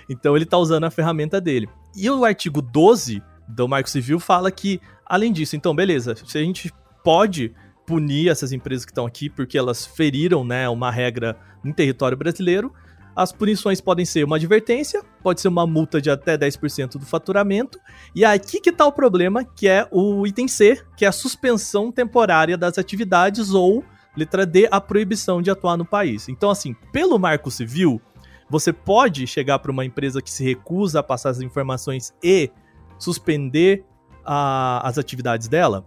Então 0.08 0.36
ele 0.36 0.46
tá 0.46 0.58
usando 0.58 0.84
a 0.84 0.90
ferramenta 0.90 1.40
dele. 1.40 1.68
E 1.94 2.10
o 2.10 2.24
artigo 2.24 2.60
12 2.60 3.22
do 3.48 3.68
Marco 3.68 3.88
Civil 3.88 4.18
fala 4.18 4.50
que, 4.50 4.80
além 5.04 5.32
disso, 5.32 5.54
então, 5.56 5.74
beleza, 5.74 6.14
se 6.16 6.36
a 6.36 6.42
gente 6.42 6.72
pode 7.04 7.54
punir 7.86 8.28
essas 8.28 8.52
empresas 8.52 8.84
que 8.84 8.90
estão 8.90 9.06
aqui 9.06 9.30
porque 9.30 9.56
elas 9.56 9.86
feriram, 9.86 10.44
né, 10.44 10.68
uma 10.68 10.90
regra 10.90 11.36
no 11.62 11.72
território 11.72 12.16
brasileiro, 12.16 12.72
as 13.16 13.32
punições 13.32 13.80
podem 13.80 14.04
ser 14.04 14.24
uma 14.24 14.36
advertência, 14.36 15.02
pode 15.22 15.40
ser 15.40 15.48
uma 15.48 15.66
multa 15.66 16.02
de 16.02 16.10
até 16.10 16.36
10% 16.36 16.98
do 16.98 17.06
faturamento. 17.06 17.80
E 18.14 18.26
aqui 18.26 18.60
que 18.60 18.68
está 18.68 18.86
o 18.86 18.92
problema, 18.92 19.42
que 19.42 19.66
é 19.66 19.88
o 19.90 20.26
item 20.26 20.46
C, 20.46 20.84
que 20.94 21.06
é 21.06 21.08
a 21.08 21.12
suspensão 21.12 21.90
temporária 21.90 22.58
das 22.58 22.76
atividades 22.76 23.54
ou, 23.54 23.82
letra 24.14 24.44
D, 24.44 24.68
a 24.70 24.82
proibição 24.82 25.40
de 25.40 25.50
atuar 25.50 25.78
no 25.78 25.84
país. 25.86 26.28
Então, 26.28 26.50
assim, 26.50 26.76
pelo 26.92 27.18
Marco 27.18 27.50
Civil, 27.50 28.02
você 28.50 28.70
pode 28.70 29.26
chegar 29.26 29.58
para 29.60 29.72
uma 29.72 29.84
empresa 29.84 30.20
que 30.20 30.30
se 30.30 30.44
recusa 30.44 31.00
a 31.00 31.02
passar 31.02 31.30
as 31.30 31.40
informações 31.40 32.12
e 32.22 32.50
suspender 32.98 33.82
a, 34.26 34.86
as 34.86 34.98
atividades 34.98 35.48
dela? 35.48 35.86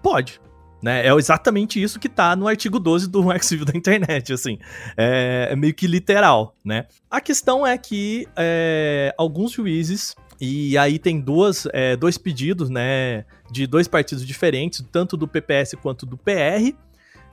Pode. 0.00 0.40
Né? 0.80 1.06
É 1.06 1.12
exatamente 1.12 1.82
isso 1.82 1.98
que 1.98 2.06
está 2.06 2.36
no 2.36 2.46
artigo 2.46 2.78
12 2.78 3.08
do 3.08 3.24
Civil 3.42 3.64
da 3.64 3.76
Internet, 3.76 4.32
assim. 4.32 4.58
É, 4.96 5.48
é, 5.50 5.56
meio 5.56 5.74
que 5.74 5.86
literal, 5.86 6.54
né? 6.64 6.86
A 7.10 7.20
questão 7.20 7.66
é 7.66 7.76
que 7.76 8.28
é, 8.36 9.12
alguns 9.18 9.52
juízes, 9.52 10.14
e 10.40 10.78
aí 10.78 10.98
tem 10.98 11.20
duas, 11.20 11.66
é, 11.72 11.96
dois 11.96 12.16
pedidos, 12.16 12.70
né, 12.70 13.24
de 13.50 13.66
dois 13.66 13.88
partidos 13.88 14.24
diferentes, 14.24 14.84
tanto 14.92 15.16
do 15.16 15.26
PPS 15.26 15.74
quanto 15.82 16.06
do 16.06 16.16
PR, 16.16 16.72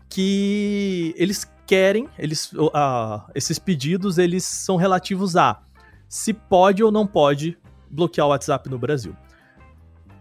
que 0.09 1.13
eles 1.15 1.47
querem, 1.67 2.07
eles, 2.17 2.51
uh, 2.53 3.21
esses 3.33 3.59
pedidos, 3.59 4.17
eles 4.17 4.43
são 4.43 4.75
relativos 4.75 5.35
a 5.35 5.61
se 6.07 6.33
pode 6.33 6.83
ou 6.83 6.91
não 6.91 7.05
pode 7.05 7.57
bloquear 7.89 8.27
o 8.27 8.29
WhatsApp 8.29 8.69
no 8.69 8.77
Brasil 8.77 9.15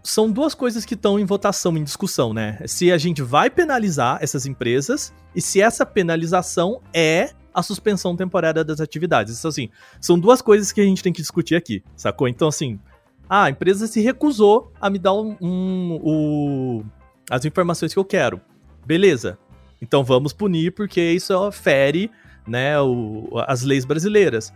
são 0.05 0.31
duas 0.31 0.53
coisas 0.53 0.85
que 0.85 0.93
estão 0.93 1.19
em 1.19 1.25
votação, 1.25 1.75
em 1.75 1.83
discussão, 1.83 2.31
né? 2.31 2.59
Se 2.67 2.91
a 2.91 2.97
gente 2.97 3.23
vai 3.23 3.49
penalizar 3.49 4.19
essas 4.21 4.45
empresas 4.45 5.11
e 5.35 5.41
se 5.41 5.59
essa 5.59 5.85
penalização 5.85 6.79
é 6.93 7.31
a 7.51 7.63
suspensão 7.63 8.15
temporária 8.15 8.63
das 8.63 8.79
atividades. 8.79 9.39
Então, 9.39 9.49
assim, 9.49 9.69
são 9.99 10.19
duas 10.19 10.41
coisas 10.41 10.71
que 10.71 10.79
a 10.79 10.83
gente 10.83 11.01
tem 11.01 11.11
que 11.11 11.21
discutir 11.21 11.55
aqui, 11.55 11.83
sacou? 11.95 12.27
Então, 12.27 12.47
assim, 12.47 12.79
ah, 13.27 13.45
a 13.45 13.49
empresa 13.49 13.87
se 13.87 13.99
recusou 13.99 14.71
a 14.79 14.89
me 14.89 14.99
dar 14.99 15.13
um, 15.13 15.35
um, 15.41 16.83
as 17.29 17.43
informações 17.43 17.91
que 17.91 17.99
eu 17.99 18.05
quero. 18.05 18.39
Beleza. 18.85 19.39
Então 19.81 20.03
vamos 20.03 20.33
punir 20.33 20.71
porque 20.71 21.01
isso 21.01 21.51
fere 21.51 22.11
né, 22.47 22.79
o, 22.79 23.29
as 23.47 23.63
leis 23.63 23.85
brasileiras. 23.85 24.53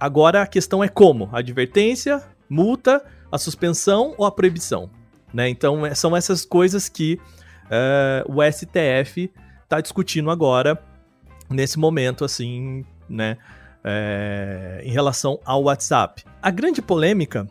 Agora 0.00 0.42
a 0.42 0.46
questão 0.46 0.82
é 0.82 0.88
como? 0.88 1.28
Advertência, 1.32 2.22
multa 2.48 3.04
a 3.30 3.38
suspensão 3.38 4.14
ou 4.16 4.26
a 4.26 4.32
proibição. 4.32 4.90
Né? 5.32 5.48
Então, 5.48 5.84
é, 5.84 5.94
são 5.94 6.16
essas 6.16 6.44
coisas 6.44 6.88
que 6.88 7.18
uh, 7.66 8.32
o 8.32 8.42
STF 8.42 9.30
está 9.62 9.80
discutindo 9.80 10.30
agora, 10.30 10.82
nesse 11.50 11.78
momento, 11.78 12.24
assim, 12.24 12.84
né? 13.08 13.36
é, 13.84 14.80
em 14.84 14.90
relação 14.90 15.38
ao 15.44 15.62
WhatsApp. 15.64 16.24
A 16.42 16.50
grande 16.50 16.82
polêmica 16.82 17.46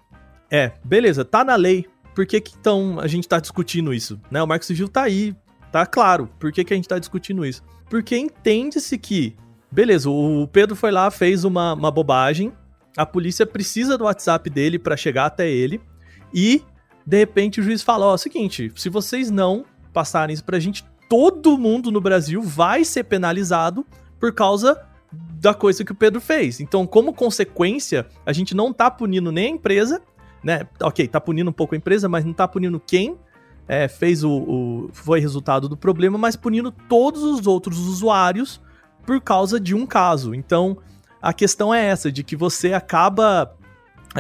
é, 0.50 0.72
beleza, 0.84 1.26
tá 1.26 1.44
na 1.44 1.56
lei, 1.56 1.86
por 2.16 2.26
que, 2.26 2.40
que 2.40 2.56
então 2.60 3.00
a 3.00 3.08
gente 3.08 3.28
tá 3.28 3.40
discutindo 3.40 3.94
isso? 3.94 4.20
Né? 4.32 4.42
O 4.42 4.48
Marco 4.48 4.66
Civil 4.66 4.88
tá 4.88 5.04
aí, 5.04 5.36
tá 5.72 5.86
claro. 5.86 6.30
Por 6.40 6.52
que, 6.52 6.64
que 6.64 6.74
a 6.74 6.76
gente 6.76 6.88
tá 6.88 6.98
discutindo 6.98 7.46
isso? 7.46 7.64
Porque 7.90 8.18
entende-se 8.18 8.98
que, 8.98 9.36
beleza, 9.72 10.10
o 10.10 10.48
Pedro 10.48 10.76
foi 10.76 10.92
lá, 10.92 11.12
fez 11.12 11.44
uma, 11.44 11.74
uma 11.74 11.92
bobagem, 11.92 12.52
a 12.98 13.06
polícia 13.06 13.46
precisa 13.46 13.98
do 13.98 14.06
WhatsApp 14.06 14.50
dele 14.50 14.80
para 14.80 14.98
chegar 14.98 15.27
até 15.27 15.48
ele, 15.50 15.80
e 16.34 16.63
de 17.06 17.18
repente 17.18 17.62
o 17.62 17.63
juiz 17.63 17.84
fala: 17.84 18.08
Ó, 18.08 18.12
é 18.12 18.16
o 18.16 18.18
seguinte, 18.18 18.72
se 18.75 18.89
vocês 18.89 19.30
não 19.30 19.63
passarem 19.94 20.34
isso 20.34 20.44
pra 20.44 20.60
gente, 20.60 20.84
todo 21.08 21.58
mundo 21.58 21.92
no 21.92 22.01
Brasil 22.01 22.42
vai 22.42 22.84
ser 22.84 23.04
penalizado 23.04 23.86
por 24.20 24.34
causa 24.34 24.84
da 25.12 25.54
coisa 25.54 25.86
que 25.86 25.92
o 25.92 25.96
Pedro 25.96 26.20
fez. 26.20 26.60
Então, 26.60 26.86
como 26.86 27.13
consequência, 27.13 28.08
a 28.25 28.34
gente 28.34 28.56
não 28.56 28.74
tá 28.74 28.89
punindo 28.89 29.32
nem 29.32 29.46
a 29.46 29.56
empresa, 29.56 30.01
né? 30.44 30.68
Ok, 30.82 31.08
tá 31.08 31.22
punindo 31.22 31.50
um 31.50 31.54
pouco 31.54 31.75
a 31.75 31.77
empresa, 31.77 32.10
mas 32.10 32.25
não 32.25 32.34
tá 32.34 32.48
punindo 32.48 32.80
quem 32.80 33.18
é, 33.68 33.88
fez 33.88 34.24
o, 34.24 34.32
o, 34.32 34.89
foi 34.92 35.20
resultado 35.20 35.70
do 35.70 35.77
problema, 35.77 36.18
mas 36.18 36.36
punindo 36.36 36.72
todos 36.72 37.22
os 37.22 37.46
outros 37.46 37.80
usuários 37.80 38.62
por 39.06 39.22
causa 39.22 39.60
de 39.60 39.75
um 39.75 39.86
caso. 39.86 40.34
Então, 40.34 40.77
a 41.22 41.34
questão 41.34 41.74
é 41.74 41.86
essa, 41.86 42.12
de 42.12 42.24
que 42.24 42.36
você 42.36 42.74
acaba 42.74 43.56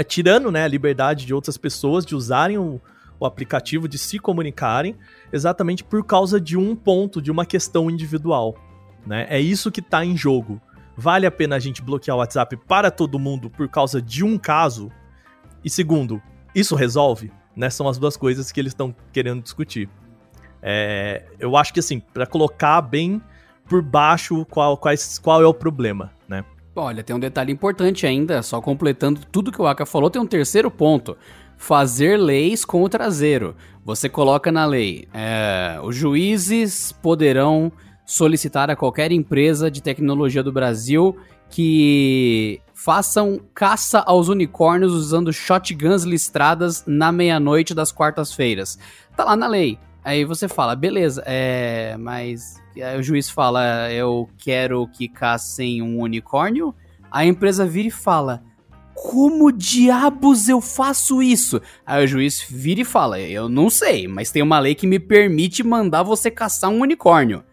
tirando 0.07 0.51
né, 0.51 0.63
a 0.63 0.67
liberdade 0.67 1.25
de 1.25 1.33
outras 1.33 1.57
pessoas 1.57 2.05
de 2.05 2.15
usarem 2.15 2.57
o, 2.57 2.79
o 3.19 3.25
aplicativo, 3.25 3.87
de 3.87 3.97
se 3.97 4.19
comunicarem, 4.19 4.95
exatamente 5.31 5.83
por 5.83 6.03
causa 6.05 6.39
de 6.39 6.57
um 6.57 6.75
ponto, 6.75 7.21
de 7.21 7.31
uma 7.31 7.45
questão 7.45 7.89
individual. 7.89 8.55
Né? 9.05 9.25
É 9.29 9.39
isso 9.39 9.71
que 9.71 9.79
está 9.79 10.03
em 10.03 10.15
jogo. 10.15 10.61
Vale 10.95 11.25
a 11.25 11.31
pena 11.31 11.55
a 11.55 11.59
gente 11.59 11.81
bloquear 11.81 12.17
o 12.17 12.19
WhatsApp 12.19 12.57
para 12.67 12.91
todo 12.91 13.19
mundo 13.19 13.49
por 13.49 13.67
causa 13.69 14.01
de 14.01 14.23
um 14.23 14.37
caso? 14.37 14.91
E 15.63 15.69
segundo, 15.69 16.21
isso 16.53 16.75
resolve? 16.75 17.31
Né? 17.55 17.69
São 17.69 17.87
as 17.87 17.97
duas 17.97 18.17
coisas 18.17 18.51
que 18.51 18.59
eles 18.59 18.71
estão 18.71 18.95
querendo 19.11 19.41
discutir. 19.41 19.89
É, 20.61 21.23
eu 21.39 21.55
acho 21.55 21.73
que 21.73 21.79
assim, 21.79 21.99
para 21.99 22.25
colocar 22.25 22.81
bem 22.81 23.21
por 23.65 23.81
baixo 23.81 24.45
qual, 24.45 24.79
qual 25.21 25.41
é 25.41 25.45
o 25.45 25.53
problema? 25.53 26.11
Olha, 26.79 27.03
tem 27.03 27.15
um 27.15 27.19
detalhe 27.19 27.51
importante 27.51 28.05
ainda, 28.05 28.43
só 28.43 28.61
completando 28.61 29.21
tudo 29.31 29.51
que 29.51 29.59
o 29.59 29.65
Aka 29.65 29.83
falou, 29.83 30.11
tem 30.11 30.21
um 30.21 30.27
terceiro 30.27 30.69
ponto. 30.69 31.17
Fazer 31.57 32.17
leis 32.17 32.63
com 32.63 32.83
o 32.83 32.89
traseiro. 32.89 33.55
Você 33.83 34.07
coloca 34.07 34.51
na 34.51 34.63
lei, 34.63 35.07
é, 35.11 35.79
os 35.83 35.95
juízes 35.95 36.91
poderão 36.91 37.71
solicitar 38.05 38.69
a 38.69 38.75
qualquer 38.75 39.11
empresa 39.11 39.71
de 39.71 39.81
tecnologia 39.81 40.43
do 40.43 40.51
Brasil 40.51 41.17
que 41.49 42.61
façam 42.75 43.41
caça 43.55 43.99
aos 43.99 44.27
unicórnios 44.27 44.93
usando 44.93 45.33
shotguns 45.33 46.03
listradas 46.03 46.83
na 46.85 47.11
meia-noite 47.11 47.73
das 47.73 47.91
quartas-feiras. 47.91 48.77
Tá 49.15 49.23
lá 49.23 49.35
na 49.35 49.47
lei. 49.47 49.79
Aí 50.07 50.23
você 50.23 50.47
fala, 50.47 50.73
beleza, 50.73 51.21
é, 51.25 51.97
mas 51.97 52.61
Aí 52.81 52.97
o 52.99 53.03
juiz 53.03 53.29
fala, 53.29 53.91
eu 53.91 54.29
quero 54.37 54.87
que 54.87 55.07
caçem 55.07 55.81
um 55.81 55.99
unicórnio. 55.99 56.73
A 57.09 57.25
empresa 57.25 57.65
vira 57.65 57.87
e 57.87 57.91
fala, 57.91 58.43
como 58.93 59.51
diabos 59.51 60.47
eu 60.47 60.61
faço 60.61 61.21
isso? 61.21 61.61
Aí 61.85 62.03
o 62.03 62.07
juiz 62.07 62.45
vira 62.47 62.81
e 62.81 62.85
fala, 62.85 63.19
eu 63.19 63.49
não 63.49 63.69
sei, 63.69 64.07
mas 64.07 64.31
tem 64.31 64.41
uma 64.41 64.59
lei 64.59 64.75
que 64.75 64.87
me 64.87 64.99
permite 64.99 65.63
mandar 65.63 66.03
você 66.03 66.29
caçar 66.29 66.69
um 66.69 66.81
unicórnio. 66.81 67.43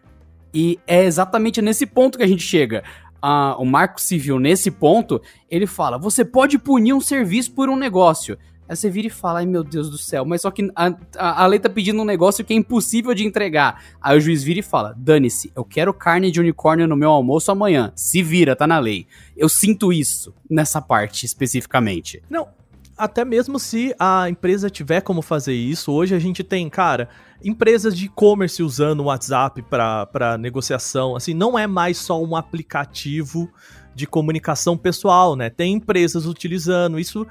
E 0.53 0.79
é 0.87 1.05
exatamente 1.05 1.63
nesse 1.63 1.87
ponto 1.87 2.19
que 2.19 2.25
a 2.25 2.29
gente 2.29 2.43
chega. 2.43 2.85
Ah, 3.21 3.57
o 3.59 3.65
Marco 3.65 4.01
Civil, 4.01 4.39
nesse 4.39 4.71
ponto, 4.71 5.21
ele 5.51 5.67
fala: 5.67 5.99
você 5.99 6.25
pode 6.25 6.59
punir 6.59 6.93
um 6.93 7.01
serviço 7.01 7.53
por 7.53 7.69
um 7.69 7.77
negócio. 7.77 8.39
Aí 8.69 8.75
você 8.75 8.89
vira 8.89 9.09
e 9.09 9.11
fala, 9.11 9.41
ai 9.41 9.47
meu 9.47 9.63
Deus 9.63 9.91
do 9.91 9.99
céu, 9.99 10.25
mas 10.25 10.43
só 10.43 10.51
que 10.51 10.71
a, 10.75 10.87
a, 11.19 11.43
a, 11.45 11.47
lei 11.47 11.59
tá 11.59 11.69
pedindo 11.69 12.01
um 12.01 12.05
negócio 12.05 12.45
que 12.45 12.55
é 12.55 12.57
impossível 12.57 13.15
de 13.15 13.25
entregar. 13.25 13.83
Aí 14.01 14.17
o 14.17 14.21
juiz 14.21 14.43
vira 14.43 14.61
e 14.61 14.63
fala, 14.63 14.95
dane-se, 14.97 15.53
eu 15.55 15.65
quero 15.65 15.93
carne 15.93 16.31
de 16.31 16.41
unicórnio 16.41 16.89
no 16.89 16.97
meu 16.97 17.11
almoço 17.11 17.53
amanhã. 17.53 17.93
Se 17.95 18.23
vira, 18.23 18.57
tá 18.57 18.67
na 18.67 18.79
lei. 18.79 19.07
Eu 19.37 19.49
sinto 19.49 19.93
isso 19.93 20.35
nessa 20.49 20.81
parte 20.81 21.27
especificamente. 21.27 22.23
Não, 22.31 22.49
até 22.97 23.25
mesmo 23.25 23.59
se 23.59 23.95
a 23.99 24.29
empresa 24.31 24.71
tiver 24.71 25.01
como 25.01 25.21
fazer 25.21 25.55
isso, 25.55 25.93
hoje 25.93 26.15
a 26.15 26.19
gente 26.19 26.43
tem, 26.43 26.71
cara, 26.71 27.09
empresas 27.43 27.97
de 27.97 28.07
e-commerce 28.07 28.63
usando 28.63 29.01
o 29.01 29.05
WhatsApp 29.05 29.63
para 29.63 30.39
negociação, 30.39 31.17
assim, 31.17 31.35
não 31.35 31.59
é 31.59 31.67
mais 31.67 31.99
só 31.99 32.23
um 32.23 32.37
aplicativo 32.37 33.51
de 33.95 34.07
comunicação 34.07 34.77
pessoal, 34.77 35.37
né? 35.37 35.51
Tem 35.51 35.75
empresas 35.75 36.27
utilizando 36.27 36.99
isso 36.99 37.27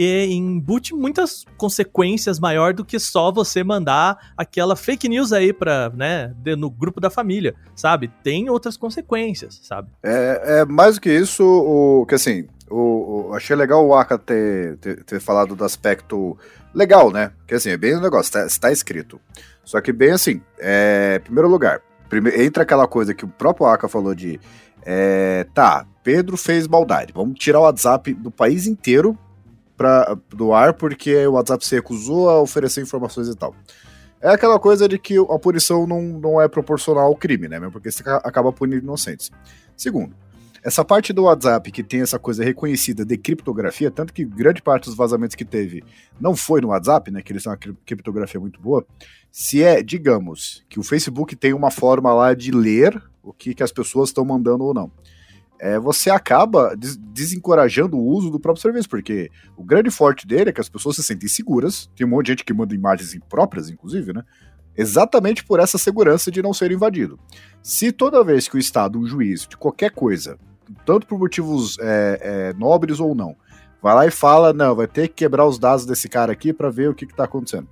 e 0.00 0.32
embute 0.32 0.94
muitas 0.94 1.44
consequências 1.56 2.38
maior 2.38 2.72
do 2.72 2.84
que 2.84 3.00
só 3.00 3.32
você 3.32 3.64
mandar 3.64 4.32
aquela 4.36 4.76
fake 4.76 5.08
news 5.08 5.32
aí 5.32 5.52
para, 5.52 5.90
né, 5.90 6.32
no 6.56 6.70
grupo 6.70 7.00
da 7.00 7.10
família, 7.10 7.56
sabe? 7.74 8.08
Tem 8.22 8.48
outras 8.48 8.76
consequências, 8.76 9.58
sabe? 9.64 9.88
É, 10.00 10.60
é 10.60 10.64
mais 10.64 10.94
do 10.94 11.00
que 11.00 11.10
isso, 11.10 11.44
o 11.44 12.06
que 12.06 12.14
assim, 12.14 12.46
o, 12.70 13.30
o, 13.30 13.34
achei 13.34 13.56
legal 13.56 13.84
o 13.84 13.92
Aka 13.92 14.16
ter, 14.16 14.76
ter, 14.76 15.02
ter, 15.02 15.18
falado 15.18 15.56
do 15.56 15.64
aspecto 15.64 16.38
legal, 16.72 17.10
né? 17.10 17.32
Que 17.44 17.56
assim, 17.56 17.70
é 17.70 17.76
bem 17.76 17.96
o 17.96 18.00
negócio, 18.00 18.38
está 18.38 18.68
tá 18.68 18.72
escrito. 18.72 19.20
Só 19.64 19.80
que 19.80 19.92
bem 19.92 20.12
assim, 20.12 20.40
é, 20.60 21.18
primeiro 21.18 21.48
lugar, 21.48 21.82
primeiro, 22.08 22.40
entra 22.40 22.62
aquela 22.62 22.86
coisa 22.86 23.12
que 23.12 23.24
o 23.24 23.28
próprio 23.28 23.66
Aka 23.66 23.88
falou 23.88 24.14
de 24.14 24.38
é, 24.86 25.44
tá, 25.52 25.84
Pedro 26.04 26.36
fez 26.36 26.68
maldade, 26.68 27.12
vamos 27.12 27.36
tirar 27.36 27.58
o 27.58 27.64
WhatsApp 27.64 28.14
do 28.14 28.30
país 28.30 28.68
inteiro 28.68 29.18
pra, 29.78 30.18
do 30.28 30.52
ar 30.52 30.74
porque 30.74 31.26
o 31.26 31.32
WhatsApp 31.32 31.64
se 31.64 31.76
recusou 31.76 32.28
a 32.28 32.42
oferecer 32.42 32.82
informações 32.82 33.28
e 33.28 33.36
tal. 33.36 33.54
É 34.20 34.28
aquela 34.30 34.58
coisa 34.58 34.88
de 34.88 34.98
que 34.98 35.16
a 35.16 35.38
punição 35.38 35.86
não, 35.86 36.02
não 36.02 36.42
é 36.42 36.48
proporcional 36.48 37.04
ao 37.04 37.14
crime, 37.14 37.46
né? 37.46 37.60
Porque 37.70 37.90
você 37.90 38.02
acaba 38.06 38.52
punindo 38.52 38.82
inocentes. 38.82 39.30
Segundo, 39.76 40.12
essa 40.64 40.84
parte 40.84 41.12
do 41.12 41.22
WhatsApp 41.22 41.70
que 41.70 41.84
tem 41.84 42.00
essa 42.00 42.18
coisa 42.18 42.42
reconhecida 42.42 43.04
de 43.04 43.16
criptografia, 43.16 43.92
tanto 43.92 44.12
que 44.12 44.24
grande 44.24 44.60
parte 44.60 44.86
dos 44.86 44.96
vazamentos 44.96 45.36
que 45.36 45.44
teve 45.44 45.84
não 46.20 46.34
foi 46.34 46.60
no 46.60 46.68
WhatsApp, 46.68 47.12
né? 47.12 47.22
Que 47.22 47.32
eles 47.32 47.44
têm 47.44 47.52
uma 47.52 47.58
criptografia 47.86 48.40
muito 48.40 48.60
boa. 48.60 48.84
Se 49.30 49.62
é, 49.62 49.80
digamos, 49.80 50.64
que 50.68 50.80
o 50.80 50.82
Facebook 50.82 51.36
tem 51.36 51.52
uma 51.52 51.70
forma 51.70 52.12
lá 52.12 52.34
de 52.34 52.50
ler 52.50 53.00
o 53.22 53.32
que, 53.32 53.54
que 53.54 53.62
as 53.62 53.70
pessoas 53.70 54.08
estão 54.08 54.24
mandando 54.24 54.64
ou 54.64 54.74
não 54.74 54.90
é, 55.58 55.78
você 55.78 56.10
acaba 56.10 56.74
des 56.76 56.96
desencorajando 56.96 57.96
o 57.96 58.04
uso 58.04 58.30
do 58.30 58.38
próprio 58.38 58.62
serviço, 58.62 58.88
porque 58.88 59.30
o 59.56 59.64
grande 59.64 59.90
forte 59.90 60.26
dele 60.26 60.50
é 60.50 60.52
que 60.52 60.60
as 60.60 60.68
pessoas 60.68 60.96
se 60.96 61.02
sentem 61.02 61.28
seguras, 61.28 61.90
tem 61.96 62.06
um 62.06 62.10
monte 62.10 62.26
de 62.26 62.32
gente 62.32 62.44
que 62.44 62.54
manda 62.54 62.74
imagens 62.74 63.12
impróprias, 63.12 63.68
inclusive, 63.68 64.12
né? 64.12 64.22
Exatamente 64.76 65.44
por 65.44 65.58
essa 65.58 65.76
segurança 65.76 66.30
de 66.30 66.40
não 66.40 66.54
ser 66.54 66.70
invadido. 66.70 67.18
Se 67.60 67.90
toda 67.90 68.22
vez 68.22 68.46
que 68.46 68.56
o 68.56 68.58
Estado, 68.58 69.00
um 69.00 69.06
juiz 69.06 69.48
de 69.48 69.56
qualquer 69.56 69.90
coisa, 69.90 70.38
tanto 70.86 71.06
por 71.06 71.18
motivos 71.18 71.76
é, 71.80 72.20
é, 72.22 72.52
nobres 72.54 73.00
ou 73.00 73.12
não, 73.12 73.34
vai 73.82 73.94
lá 73.94 74.06
e 74.06 74.10
fala, 74.12 74.52
não, 74.52 74.76
vai 74.76 74.86
ter 74.86 75.08
que 75.08 75.14
quebrar 75.14 75.44
os 75.44 75.58
dados 75.58 75.84
desse 75.84 76.08
cara 76.08 76.32
aqui 76.32 76.52
para 76.52 76.70
ver 76.70 76.88
o 76.88 76.94
que 76.94 77.04
está 77.04 77.24
acontecendo 77.24 77.68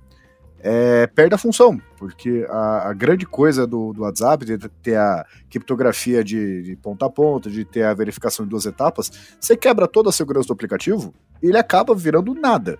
é, 0.59 1.05
perde 1.07 1.35
a 1.35 1.37
função, 1.37 1.79
porque 1.97 2.45
a, 2.49 2.89
a 2.89 2.93
grande 2.93 3.25
coisa 3.25 3.67
do, 3.67 3.93
do, 3.93 4.01
WhatsApp, 4.01 4.43
de 4.43 4.57
ter 4.57 4.95
a 4.95 5.25
criptografia 5.49 6.23
de, 6.23 6.63
de, 6.63 6.75
ponta 6.75 7.05
a 7.05 7.09
ponta, 7.09 7.49
de 7.49 7.63
ter 7.63 7.83
a 7.83 7.93
verificação 7.93 8.45
em 8.45 8.49
duas 8.49 8.65
etapas, 8.65 9.11
você 9.39 9.55
quebra 9.55 9.87
toda 9.87 10.09
a 10.09 10.13
segurança 10.13 10.47
do 10.47 10.53
aplicativo 10.53 11.13
e 11.41 11.47
ele 11.47 11.57
acaba 11.57 11.93
virando 11.93 12.33
nada. 12.33 12.79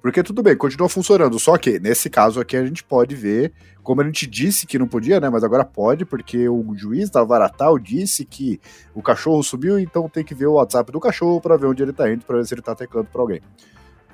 Porque 0.00 0.22
tudo 0.22 0.40
bem, 0.40 0.56
continua 0.56 0.88
funcionando, 0.88 1.36
só 1.36 1.58
que 1.58 1.80
nesse 1.80 2.08
caso 2.08 2.38
aqui 2.38 2.56
a 2.56 2.64
gente 2.64 2.84
pode 2.84 3.16
ver, 3.16 3.52
como 3.82 4.00
a 4.00 4.04
gente 4.04 4.24
disse 4.24 4.64
que 4.64 4.78
não 4.78 4.86
podia, 4.86 5.18
né, 5.18 5.28
mas 5.28 5.42
agora 5.42 5.64
pode, 5.64 6.04
porque 6.04 6.48
o 6.48 6.76
juiz 6.76 7.10
da 7.10 7.24
Varatal 7.24 7.76
disse 7.76 8.24
que 8.24 8.60
o 8.94 9.02
cachorro 9.02 9.42
subiu, 9.42 9.80
então 9.80 10.08
tem 10.08 10.22
que 10.22 10.34
ver 10.34 10.46
o 10.46 10.54
WhatsApp 10.54 10.92
do 10.92 11.00
cachorro 11.00 11.40
para 11.40 11.56
ver 11.56 11.66
onde 11.66 11.82
ele 11.82 11.92
tá 11.92 12.08
indo, 12.08 12.24
para 12.24 12.36
ver 12.36 12.46
se 12.46 12.54
ele 12.54 12.62
tá 12.62 12.72
teclando 12.72 13.08
para 13.10 13.20
alguém. 13.20 13.40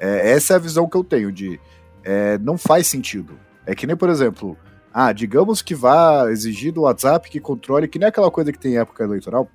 É, 0.01 0.31
essa 0.31 0.55
é 0.55 0.57
a 0.57 0.59
visão 0.59 0.89
que 0.89 0.97
eu 0.97 1.05
tenho 1.05 1.31
de 1.31 1.61
é, 2.05 2.39
não 2.39 2.59
faz 2.59 2.87
sentido. 2.87 3.39
É 3.67 3.75
que 3.75 3.87
nem, 3.87 3.97
por 3.97 4.09
exemplo, 4.09 4.57
ah, 4.93 5.13
digamos 5.13 5.63
que 5.63 5.75
vá 5.75 6.31
exigir 6.31 6.73
do 6.73 6.83
WhatsApp 6.83 7.31
que 7.31 7.41
controle, 7.41 7.89
que 7.89 7.99
nem 7.99 8.09
aquela 8.09 8.31
coisa 8.31 8.53
que 8.53 8.59
tem 8.59 8.75
em 8.75 8.79
época 8.79 9.05
eleitoral, 9.05 9.49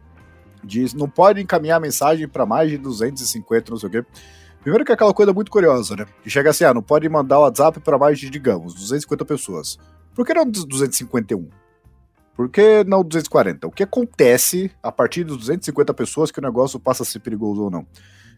diz 0.63 0.93
não 0.93 1.09
pode 1.09 1.41
encaminhar 1.41 1.79
mensagem 1.79 2.27
para 2.27 2.45
mais 2.45 2.69
de 2.69 2.77
250, 2.77 3.71
não 3.71 3.77
sei 3.77 3.89
o 3.89 3.91
quê. 3.91 4.05
Primeiro 4.61 4.83
que 4.83 4.91
é 4.91 4.95
aquela 4.95 5.13
coisa 5.13 5.31
muito 5.31 5.51
curiosa, 5.51 5.95
né? 5.95 6.05
Que 6.23 6.29
chega 6.29 6.49
assim, 6.49 6.63
ah, 6.63 6.73
não 6.73 6.81
pode 6.81 7.07
mandar 7.07 7.39
o 7.39 7.43
WhatsApp 7.43 7.79
para 7.79 7.97
mais 7.97 8.19
de, 8.19 8.29
digamos, 8.29 8.73
250 8.73 9.23
pessoas. 9.23 9.77
Por 10.13 10.25
que 10.25 10.33
não 10.33 10.49
251? 10.49 11.47
Por 12.35 12.49
que 12.49 12.83
não 12.83 13.03
240? 13.03 13.67
O 13.67 13.71
que 13.71 13.83
acontece 13.83 14.71
a 14.83 14.91
partir 14.91 15.23
de 15.23 15.35
250 15.35 15.93
pessoas 15.93 16.31
que 16.31 16.39
o 16.39 16.41
negócio 16.41 16.79
passa 16.79 17.03
a 17.03 17.05
ser 17.05 17.19
perigoso 17.19 17.63
ou 17.63 17.71
não? 17.71 17.85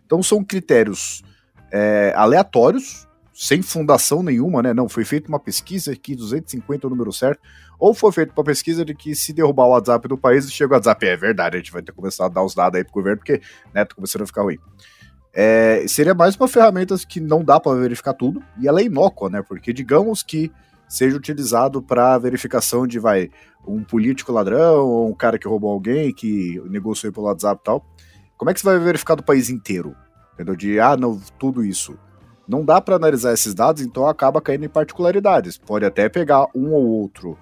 Então 0.06 0.22
são 0.22 0.44
critérios 0.44 1.24
é, 1.72 2.14
aleatórios 2.16 3.09
sem 3.42 3.62
fundação 3.62 4.22
nenhuma, 4.22 4.62
né? 4.62 4.74
Não, 4.74 4.90
foi 4.90 5.06
feita 5.06 5.30
uma 5.30 5.40
pesquisa 5.40 5.96
que 5.96 6.14
250 6.14 6.86
é 6.86 6.88
o 6.88 6.90
número 6.90 7.14
certo, 7.14 7.40
ou 7.80 7.94
foi 7.94 8.12
feita 8.12 8.34
uma 8.36 8.44
pesquisa 8.44 8.84
de 8.84 8.94
que 8.94 9.16
se 9.16 9.32
derrubar 9.32 9.64
o 9.64 9.70
WhatsApp 9.70 10.10
do 10.10 10.18
país, 10.18 10.52
chega 10.52 10.74
o 10.74 10.76
WhatsApp. 10.76 11.08
É 11.08 11.16
verdade, 11.16 11.56
a 11.56 11.60
gente 11.60 11.72
vai 11.72 11.82
ter 11.82 11.94
que 11.94 11.96
começar 11.96 12.26
a 12.26 12.28
dar 12.28 12.44
os 12.44 12.54
dados 12.54 12.78
aí 12.78 12.84
pro 12.84 12.96
governo, 12.96 13.20
porque, 13.20 13.42
né, 13.74 13.86
tá 13.86 13.96
começando 13.96 14.24
a 14.24 14.26
ficar 14.26 14.42
ruim. 14.42 14.58
É, 15.34 15.86
seria 15.88 16.14
mais 16.14 16.36
uma 16.36 16.50
ferramenta 16.50 16.94
que 17.08 17.22
não 17.22 17.42
dá 17.42 17.62
para 17.62 17.80
verificar 17.80 18.14
tudo, 18.14 18.44
e 18.60 18.68
ela 18.68 18.82
é 18.82 18.84
inócua, 18.84 19.30
né? 19.30 19.42
Porque 19.42 19.72
digamos 19.72 20.22
que 20.22 20.52
seja 20.90 21.16
utilizado 21.16 21.82
para 21.82 22.18
verificação 22.18 22.86
de, 22.86 23.00
vai, 23.00 23.30
um 23.66 23.86
político 23.86 24.34
ladrão, 24.34 24.86
ou 24.86 25.10
um 25.10 25.16
cara 25.16 25.40
que 25.40 25.48
roubou 25.48 25.72
alguém, 25.72 26.14
que 26.14 26.62
negociou 26.66 27.14
pelo 27.14 27.28
WhatsApp 27.28 27.62
e 27.62 27.64
tal. 27.64 27.86
Como 28.36 28.52
é 28.52 28.54
que 28.54 28.60
você 28.60 28.66
vai 28.66 28.80
verificar 28.80 29.16
do 29.16 29.24
país 29.24 29.50
inteiro? 29.50 29.96
Entendeu? 30.34 30.58
De, 30.58 30.78
ah, 30.78 30.98
não, 30.98 31.18
tudo 31.40 31.64
isso. 31.64 31.98
Não 32.50 32.66
dá 32.66 32.82
para 32.82 32.96
analisar 32.96 33.32
esses 33.32 33.54
dados, 33.54 33.84
então 33.84 34.08
acaba 34.08 34.42
caindo 34.42 34.66
em 34.66 34.70
particularidades. 34.70 35.56
Pode 35.56 35.86
até 35.86 36.10
pegar 36.10 36.48
um 36.56 36.74
ou 36.74 36.84
outro 36.84 37.38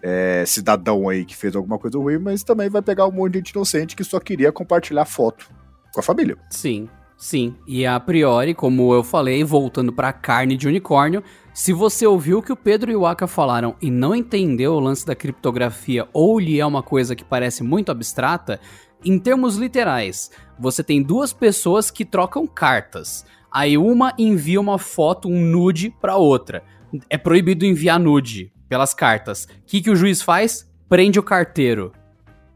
é, 0.00 0.44
cidadão 0.46 1.08
aí 1.08 1.24
que 1.24 1.34
fez 1.34 1.56
alguma 1.56 1.80
coisa 1.80 1.98
ruim, 1.98 2.18
mas 2.18 2.44
também 2.44 2.70
vai 2.70 2.80
pegar 2.80 3.08
um 3.08 3.10
monte 3.10 3.32
de 3.32 3.38
gente 3.40 3.50
inocente 3.50 3.96
que 3.96 4.04
só 4.04 4.20
queria 4.20 4.52
compartilhar 4.52 5.04
foto 5.04 5.50
com 5.92 5.98
a 5.98 6.02
família. 6.02 6.36
Sim, 6.48 6.88
sim. 7.18 7.56
E 7.66 7.84
a 7.84 7.98
priori, 7.98 8.54
como 8.54 8.94
eu 8.94 9.02
falei, 9.02 9.42
voltando 9.42 9.92
pra 9.92 10.12
carne 10.12 10.56
de 10.56 10.68
unicórnio, 10.68 11.24
se 11.52 11.72
você 11.72 12.06
ouviu 12.06 12.38
o 12.38 12.42
que 12.42 12.52
o 12.52 12.56
Pedro 12.56 12.88
e 12.92 12.94
o 12.94 13.04
Aka 13.04 13.26
falaram 13.26 13.74
e 13.82 13.90
não 13.90 14.14
entendeu 14.14 14.74
o 14.74 14.80
lance 14.80 15.04
da 15.04 15.16
criptografia 15.16 16.06
ou 16.12 16.38
lhe 16.38 16.60
é 16.60 16.64
uma 16.64 16.84
coisa 16.84 17.16
que 17.16 17.24
parece 17.24 17.64
muito 17.64 17.90
abstrata, 17.90 18.60
em 19.04 19.18
termos 19.18 19.56
literais, 19.56 20.30
você 20.56 20.84
tem 20.84 21.02
duas 21.02 21.32
pessoas 21.32 21.90
que 21.90 22.04
trocam 22.04 22.46
cartas. 22.46 23.26
Aí 23.52 23.76
uma 23.76 24.14
envia 24.18 24.60
uma 24.60 24.78
foto, 24.78 25.28
um 25.28 25.40
nude, 25.40 25.90
pra 26.00 26.16
outra. 26.16 26.62
É 27.10 27.18
proibido 27.18 27.66
enviar 27.66 28.00
nude 28.00 28.52
pelas 28.68 28.94
cartas. 28.94 29.44
O 29.44 29.48
que, 29.66 29.82
que 29.82 29.90
o 29.90 29.96
juiz 29.96 30.22
faz? 30.22 30.70
Prende 30.88 31.18
o 31.18 31.22
carteiro. 31.22 31.92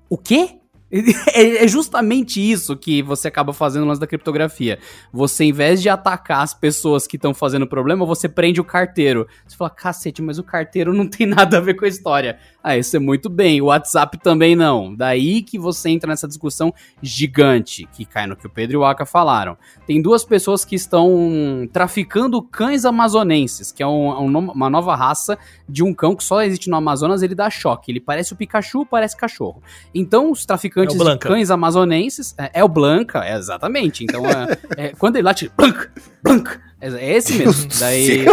O 0.08 0.16
quê? 0.16 0.55
É, 1.36 1.64
é 1.64 1.68
justamente 1.68 2.40
isso 2.40 2.76
que 2.76 3.02
você 3.02 3.28
acaba 3.28 3.52
fazendo 3.52 3.82
no 3.82 3.88
lance 3.88 4.00
da 4.00 4.06
criptografia. 4.06 4.78
Você, 5.12 5.44
em 5.44 5.52
vez 5.52 5.82
de 5.82 5.88
atacar 5.88 6.42
as 6.42 6.54
pessoas 6.54 7.06
que 7.06 7.16
estão 7.16 7.34
fazendo 7.34 7.66
problema, 7.66 8.06
você 8.06 8.28
prende 8.28 8.60
o 8.60 8.64
carteiro. 8.64 9.26
Você 9.46 9.56
fala, 9.56 9.68
cacete, 9.68 10.22
mas 10.22 10.38
o 10.38 10.42
carteiro 10.42 10.94
não 10.94 11.06
tem 11.06 11.26
nada 11.28 11.58
a 11.58 11.60
ver 11.60 11.74
com 11.74 11.84
a 11.84 11.88
história. 11.88 12.38
Ah, 12.62 12.76
isso 12.76 12.96
é 12.96 12.98
muito 12.98 13.28
bem. 13.28 13.60
O 13.60 13.66
WhatsApp 13.66 14.18
também 14.18 14.56
não. 14.56 14.94
Daí 14.94 15.42
que 15.42 15.58
você 15.58 15.90
entra 15.90 16.08
nessa 16.08 16.26
discussão 16.26 16.72
gigante, 17.02 17.86
que 17.92 18.04
cai 18.04 18.26
no 18.26 18.36
que 18.36 18.46
o 18.46 18.50
Pedro 18.50 18.74
e 18.74 18.78
o 18.78 18.84
Aka 18.84 19.04
falaram. 19.04 19.58
Tem 19.86 20.00
duas 20.00 20.24
pessoas 20.24 20.64
que 20.64 20.74
estão 20.74 21.68
traficando 21.72 22.40
cães 22.42 22.84
amazonenses, 22.84 23.70
que 23.72 23.82
é 23.82 23.86
um, 23.86 24.08
um, 24.20 24.38
uma 24.38 24.70
nova 24.70 24.96
raça 24.96 25.38
de 25.68 25.84
um 25.84 25.92
cão 25.92 26.16
que 26.16 26.24
só 26.24 26.42
existe 26.42 26.70
no 26.70 26.76
Amazonas, 26.76 27.22
ele 27.22 27.34
dá 27.34 27.50
choque. 27.50 27.92
Ele 27.92 28.00
parece 28.00 28.32
o 28.32 28.36
Pikachu, 28.36 28.86
parece 28.86 29.16
cachorro. 29.16 29.62
Então, 29.94 30.30
os 30.30 30.46
traficantes 30.46 30.75
é 30.82 30.86
de 30.86 31.18
cães 31.18 31.50
amazonenses... 31.50 32.34
É, 32.38 32.60
é, 32.60 32.64
o 32.64 32.68
Blanca, 32.68 33.24
é, 33.24 33.36
exatamente. 33.36 34.04
Então, 34.04 34.24
é, 34.26 34.58
é, 34.76 34.88
quando 34.98 35.16
ele 35.16 35.24
late... 35.24 35.50
Blanca, 35.56 35.90
Blanca, 36.22 36.60
é 36.80 37.16
esse 37.16 37.34
mesmo. 37.34 37.68
Daí, 37.78 38.26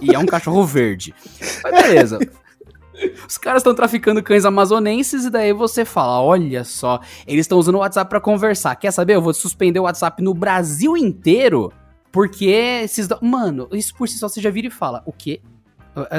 e 0.00 0.14
é 0.14 0.18
um 0.18 0.26
cachorro 0.26 0.64
verde. 0.64 1.14
Mas 1.62 1.82
beleza. 1.82 2.18
Os 3.28 3.36
caras 3.36 3.60
estão 3.60 3.74
traficando 3.74 4.22
cães 4.22 4.44
amazonenses 4.44 5.26
e 5.26 5.30
daí 5.30 5.52
você 5.52 5.84
fala: 5.84 6.22
olha 6.22 6.64
só, 6.64 7.00
eles 7.26 7.42
estão 7.42 7.58
usando 7.58 7.74
o 7.76 7.78
WhatsApp 7.78 8.08
para 8.08 8.20
conversar. 8.20 8.74
Quer 8.76 8.90
saber? 8.90 9.14
Eu 9.14 9.22
vou 9.22 9.34
suspender 9.34 9.78
o 9.78 9.82
WhatsApp 9.82 10.22
no 10.22 10.32
Brasil 10.32 10.96
inteiro. 10.96 11.72
Porque 12.10 12.46
esses. 12.46 13.08
Mano, 13.20 13.68
isso 13.72 13.94
por 13.94 14.08
si 14.08 14.18
só 14.18 14.28
você 14.28 14.40
já 14.40 14.50
vira 14.50 14.68
e 14.68 14.70
fala: 14.70 15.02
o 15.04 15.12
quê? 15.12 15.40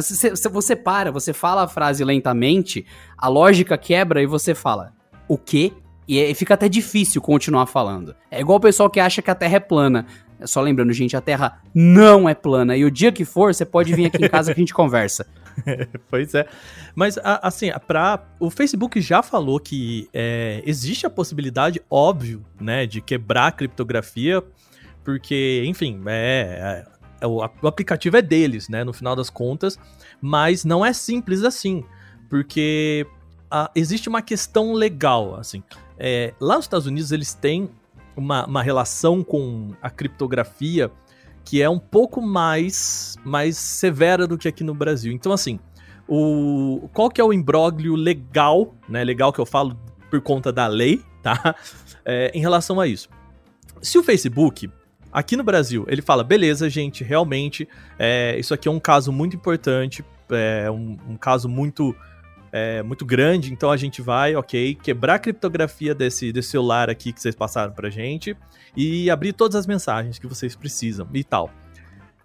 Se 0.02 0.50
você 0.50 0.76
para, 0.76 1.12
você 1.12 1.34
fala 1.34 1.64
a 1.64 1.68
frase 1.68 2.04
lentamente, 2.04 2.86
a 3.18 3.28
lógica 3.28 3.78
quebra 3.78 4.22
e 4.22 4.28
você 4.28 4.54
fala: 4.54 4.94
o 5.28 5.38
quê? 5.38 5.74
E 6.08 6.34
fica 6.34 6.54
até 6.54 6.70
difícil 6.70 7.22
continuar 7.22 7.66
falando. 7.66 8.16
É 8.32 8.40
igual 8.40 8.58
o 8.58 8.62
pessoal 8.62 8.90
que 8.90 9.00
acha 9.00 9.22
que 9.22 9.30
a 9.30 9.36
Terra 9.36 9.58
é 9.58 9.60
plana. 9.60 10.06
Só 10.46 10.62
lembrando, 10.62 10.94
gente, 10.94 11.18
a 11.18 11.22
Terra 11.22 11.62
não 11.74 12.30
é 12.30 12.34
plana. 12.36 12.78
E 12.78 12.86
o 12.86 12.92
dia 12.92 13.12
que 13.12 13.26
for, 13.26 13.54
você 13.54 13.66
pode 13.66 13.94
vir 13.94 14.06
aqui 14.06 14.24
em 14.24 14.30
casa 14.30 14.54
que 14.54 14.60
a 14.60 14.62
gente 14.62 14.74
conversa. 14.74 15.26
pois 16.10 16.34
é. 16.34 16.48
Mas, 16.96 17.18
assim, 17.24 17.72
pra, 17.88 18.24
o 18.40 18.50
Facebook 18.50 19.02
já 19.02 19.22
falou 19.22 19.60
que 19.60 20.08
é, 20.14 20.62
existe 20.66 21.06
a 21.06 21.10
possibilidade, 21.10 21.82
óbvio, 21.90 22.46
né, 22.60 22.86
de 22.86 23.02
quebrar 23.02 23.48
a 23.48 23.52
criptografia, 23.52 24.44
porque, 25.04 25.64
enfim, 25.66 26.02
é, 26.06 26.86
é, 27.22 27.26
é 27.26 27.28
o 27.28 27.42
aplicativo 27.42 28.16
é 28.18 28.22
deles, 28.22 28.70
né, 28.70 28.84
no 28.84 28.94
final 28.94 29.16
das 29.16 29.30
contas, 29.30 29.80
mas 30.22 30.64
não 30.64 30.86
é 30.86 30.94
simples 30.94 31.44
assim, 31.44 31.84
porque 32.30 33.06
a, 33.50 33.72
existe 33.76 34.10
uma 34.10 34.22
questão 34.22 34.74
legal, 34.74 35.36
assim. 35.36 35.64
É, 35.98 36.34
lá 36.40 36.56
nos 36.56 36.66
Estados 36.66 36.88
Unidos 36.88 37.12
eles 37.12 37.34
têm 37.34 37.70
uma, 38.16 38.46
uma 38.46 38.64
relação 38.64 39.24
com 39.24 39.74
a 39.82 39.90
criptografia 39.90 40.92
que 41.44 41.62
é 41.62 41.70
um 41.70 41.80
pouco 41.80 42.22
mais, 42.22 43.16
mais 43.24 43.56
severa 43.56 44.28
do 44.28 44.38
que 44.38 44.50
aqui 44.50 44.66
no 44.66 44.74
Brasil. 44.74 45.14
Então, 45.14 45.32
assim, 45.32 45.60
o, 46.08 46.90
qual 46.94 47.10
que 47.10 47.22
é 47.22 47.24
o 47.24 47.32
imbróglio 47.32 47.96
legal, 47.96 48.76
né? 48.88 49.02
Legal 49.04 49.32
que 49.32 49.40
eu 49.40 49.46
falo 49.46 49.80
por 50.10 50.20
conta 50.20 50.52
da 50.52 50.68
lei, 50.68 51.02
tá? 51.24 51.56
É, 52.04 52.32
em 52.34 52.42
relação 52.42 52.80
a 52.80 52.88
isso. 52.88 53.10
Se 53.82 53.98
o 53.98 54.04
Facebook, 54.04 54.70
aqui 55.12 55.36
no 55.36 55.44
Brasil, 55.44 55.86
ele 55.88 56.02
fala, 56.02 56.24
beleza, 56.24 56.70
gente, 56.70 57.04
realmente, 57.04 57.68
é, 58.00 58.38
isso 58.40 58.54
aqui 58.54 58.68
é 58.68 58.72
um 58.72 58.80
caso 58.80 59.12
muito 59.12 59.36
importante, 59.36 60.04
é 60.30 60.70
um, 60.72 60.98
um 61.08 61.18
caso 61.18 61.48
muito 61.48 61.96
é, 62.52 62.82
muito 62.82 63.06
grande, 63.06 63.52
então 63.52 63.70
a 63.72 63.78
gente 63.78 64.02
vai, 64.02 64.36
ok, 64.36 64.76
quebrar 64.76 65.16
a 65.16 65.20
criptografia 65.20 65.94
desse, 65.94 66.32
desse 66.32 66.50
celular 66.50 66.90
aqui 66.90 67.12
que 67.12 67.22
vocês 67.22 67.36
passaram 67.36 67.74
pra 67.74 67.90
gente 67.90 68.36
e 68.76 69.10
abrir 69.10 69.34
todas 69.34 69.56
as 69.56 69.68
mensagens 69.68 70.18
que 70.20 70.28
vocês 70.28 70.56
precisam 70.56 71.08
e 71.14 71.24
tal. 71.24 71.50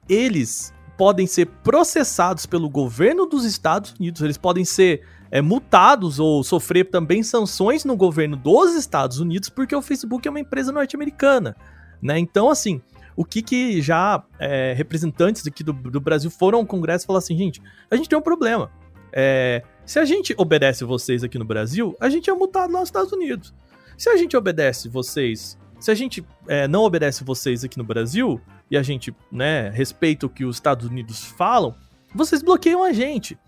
Eles 0.08 0.72
podem 0.96 1.26
ser 1.26 1.46
processados 1.46 2.46
pelo 2.46 2.68
governo 2.68 3.26
dos 3.26 3.44
Estados 3.44 3.94
Unidos, 3.98 4.22
eles 4.22 4.38
podem 4.38 4.64
ser 4.64 5.02
é, 5.30 5.40
multados 5.40 6.20
ou 6.20 6.44
sofrer 6.44 6.90
também 6.90 7.22
sanções 7.22 7.84
no 7.84 7.96
governo 7.96 8.36
dos 8.36 8.74
Estados 8.74 9.18
Unidos, 9.18 9.48
porque 9.48 9.74
o 9.74 9.82
Facebook 9.82 10.28
é 10.28 10.30
uma 10.30 10.40
empresa 10.40 10.70
norte-americana, 10.70 11.56
né? 12.00 12.18
Então, 12.18 12.50
assim, 12.50 12.82
o 13.16 13.24
que 13.24 13.42
que 13.42 13.80
já 13.80 14.22
é, 14.38 14.74
representantes 14.76 15.46
aqui 15.46 15.64
do, 15.64 15.72
do 15.72 16.00
Brasil 16.00 16.30
foram 16.30 16.58
ao 16.58 16.66
Congresso 16.66 17.04
e 17.04 17.06
falaram 17.06 17.24
assim, 17.24 17.36
gente, 17.36 17.62
a 17.90 17.96
gente 17.96 18.08
tem 18.08 18.18
um 18.18 18.22
problema. 18.22 18.70
É, 19.12 19.62
se 19.84 19.98
a 19.98 20.04
gente 20.04 20.34
obedece 20.36 20.84
vocês 20.84 21.24
aqui 21.24 21.38
no 21.38 21.44
Brasil, 21.44 21.96
a 22.00 22.08
gente 22.08 22.30
é 22.30 22.32
multado 22.32 22.72
nos 22.72 22.84
Estados 22.84 23.12
Unidos. 23.12 23.52
Se 23.96 24.08
a 24.08 24.16
gente 24.16 24.36
obedece 24.36 24.88
vocês, 24.88 25.58
se 25.80 25.90
a 25.90 25.94
gente 25.94 26.24
é, 26.46 26.66
não 26.66 26.82
obedece 26.82 27.24
vocês 27.24 27.64
aqui 27.64 27.78
no 27.78 27.84
Brasil 27.84 28.40
e 28.70 28.76
a 28.76 28.82
gente 28.82 29.14
né, 29.30 29.70
respeita 29.70 30.26
o 30.26 30.30
que 30.30 30.44
os 30.44 30.56
Estados 30.56 30.88
Unidos 30.88 31.24
falam, 31.24 31.74
vocês 32.14 32.42
bloqueiam 32.42 32.82
a 32.82 32.92
gente. 32.92 33.38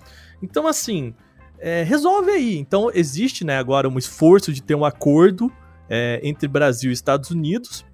Então, 0.43 0.67
assim, 0.67 1.15
é, 1.59 1.83
resolve 1.83 2.31
aí. 2.31 2.57
Então, 2.57 2.91
existe 2.93 3.45
né, 3.45 3.57
agora 3.57 3.89
um 3.89 3.99
esforço 3.99 4.53
de 4.53 4.63
ter 4.63 4.75
um 4.75 4.85
acordo 4.85 5.51
é, 5.89 6.21
entre 6.23 6.49
Brasil 6.49 6.91
e 6.91 6.95
Estados 6.95 7.31
Unidos 7.31 7.85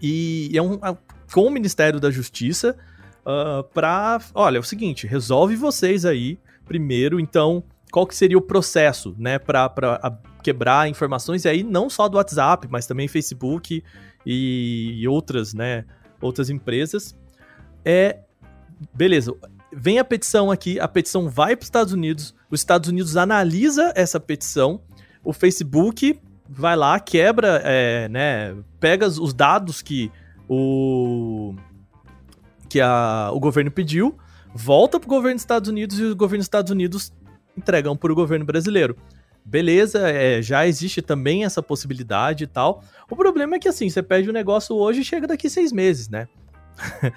e 0.00 0.50
é 0.54 0.60
um, 0.60 0.78
com 1.32 1.46
o 1.46 1.50
Ministério 1.50 2.00
da 2.00 2.10
Justiça 2.10 2.76
uh, 3.24 3.60
ah, 3.60 3.64
para, 3.72 4.20
olha, 4.34 4.56
é 4.56 4.60
o 4.60 4.64
seguinte, 4.64 5.06
resolve 5.06 5.54
vocês 5.54 6.04
aí 6.04 6.38
primeiro, 6.64 7.20
então 7.20 7.64
qual 7.92 8.06
que 8.06 8.16
seria 8.16 8.38
o 8.38 8.42
processo, 8.42 9.14
né, 9.18 9.38
para 9.38 9.70
quebrar 10.42 10.88
informações, 10.88 11.44
e 11.44 11.48
aí 11.48 11.62
não 11.62 11.90
só 11.90 12.08
do 12.08 12.16
WhatsApp, 12.16 12.66
mas 12.70 12.86
também 12.86 13.06
Facebook 13.06 13.84
e, 14.24 14.94
e 14.98 15.06
outras, 15.06 15.52
né, 15.52 15.84
outras 16.20 16.48
empresas. 16.48 17.14
É, 17.84 18.20
beleza, 18.94 19.34
vem 19.72 19.98
a 19.98 20.04
petição 20.04 20.50
aqui, 20.50 20.80
a 20.80 20.88
petição 20.88 21.28
vai 21.28 21.54
para 21.54 21.64
os 21.64 21.66
Estados 21.66 21.92
Unidos, 21.92 22.34
os 22.50 22.60
Estados 22.60 22.88
Unidos 22.88 23.16
analisa 23.16 23.92
essa 23.94 24.18
petição, 24.18 24.80
o 25.22 25.32
Facebook 25.32 26.18
vai 26.48 26.76
lá, 26.76 26.98
quebra, 26.98 27.60
é, 27.62 28.08
né, 28.08 28.56
pega 28.80 29.06
os 29.06 29.34
dados 29.34 29.82
que 29.82 30.10
o 30.48 31.54
que 32.68 32.80
a, 32.80 33.30
o 33.34 33.38
governo 33.38 33.70
pediu, 33.70 34.16
volta 34.54 34.98
pro 34.98 35.08
governo 35.08 35.34
dos 35.34 35.42
Estados 35.42 35.68
Unidos 35.68 35.98
e 35.98 36.04
o 36.04 36.16
governo 36.16 36.38
dos 36.38 36.46
Estados 36.46 36.70
Unidos 36.70 37.12
entregam 37.56 37.96
para 37.96 38.12
o 38.12 38.14
governo 38.14 38.44
brasileiro. 38.44 38.96
Beleza, 39.44 40.08
é, 40.08 40.40
já 40.40 40.66
existe 40.66 41.02
também 41.02 41.44
essa 41.44 41.62
possibilidade 41.62 42.44
e 42.44 42.46
tal. 42.46 42.82
O 43.10 43.16
problema 43.16 43.56
é 43.56 43.58
que 43.58 43.68
assim, 43.68 43.90
você 43.90 44.02
pede 44.02 44.28
o 44.28 44.30
um 44.30 44.34
negócio 44.34 44.76
hoje 44.76 45.00
e 45.00 45.04
chega 45.04 45.26
daqui 45.26 45.50
seis 45.50 45.72
meses, 45.72 46.08
né? 46.08 46.28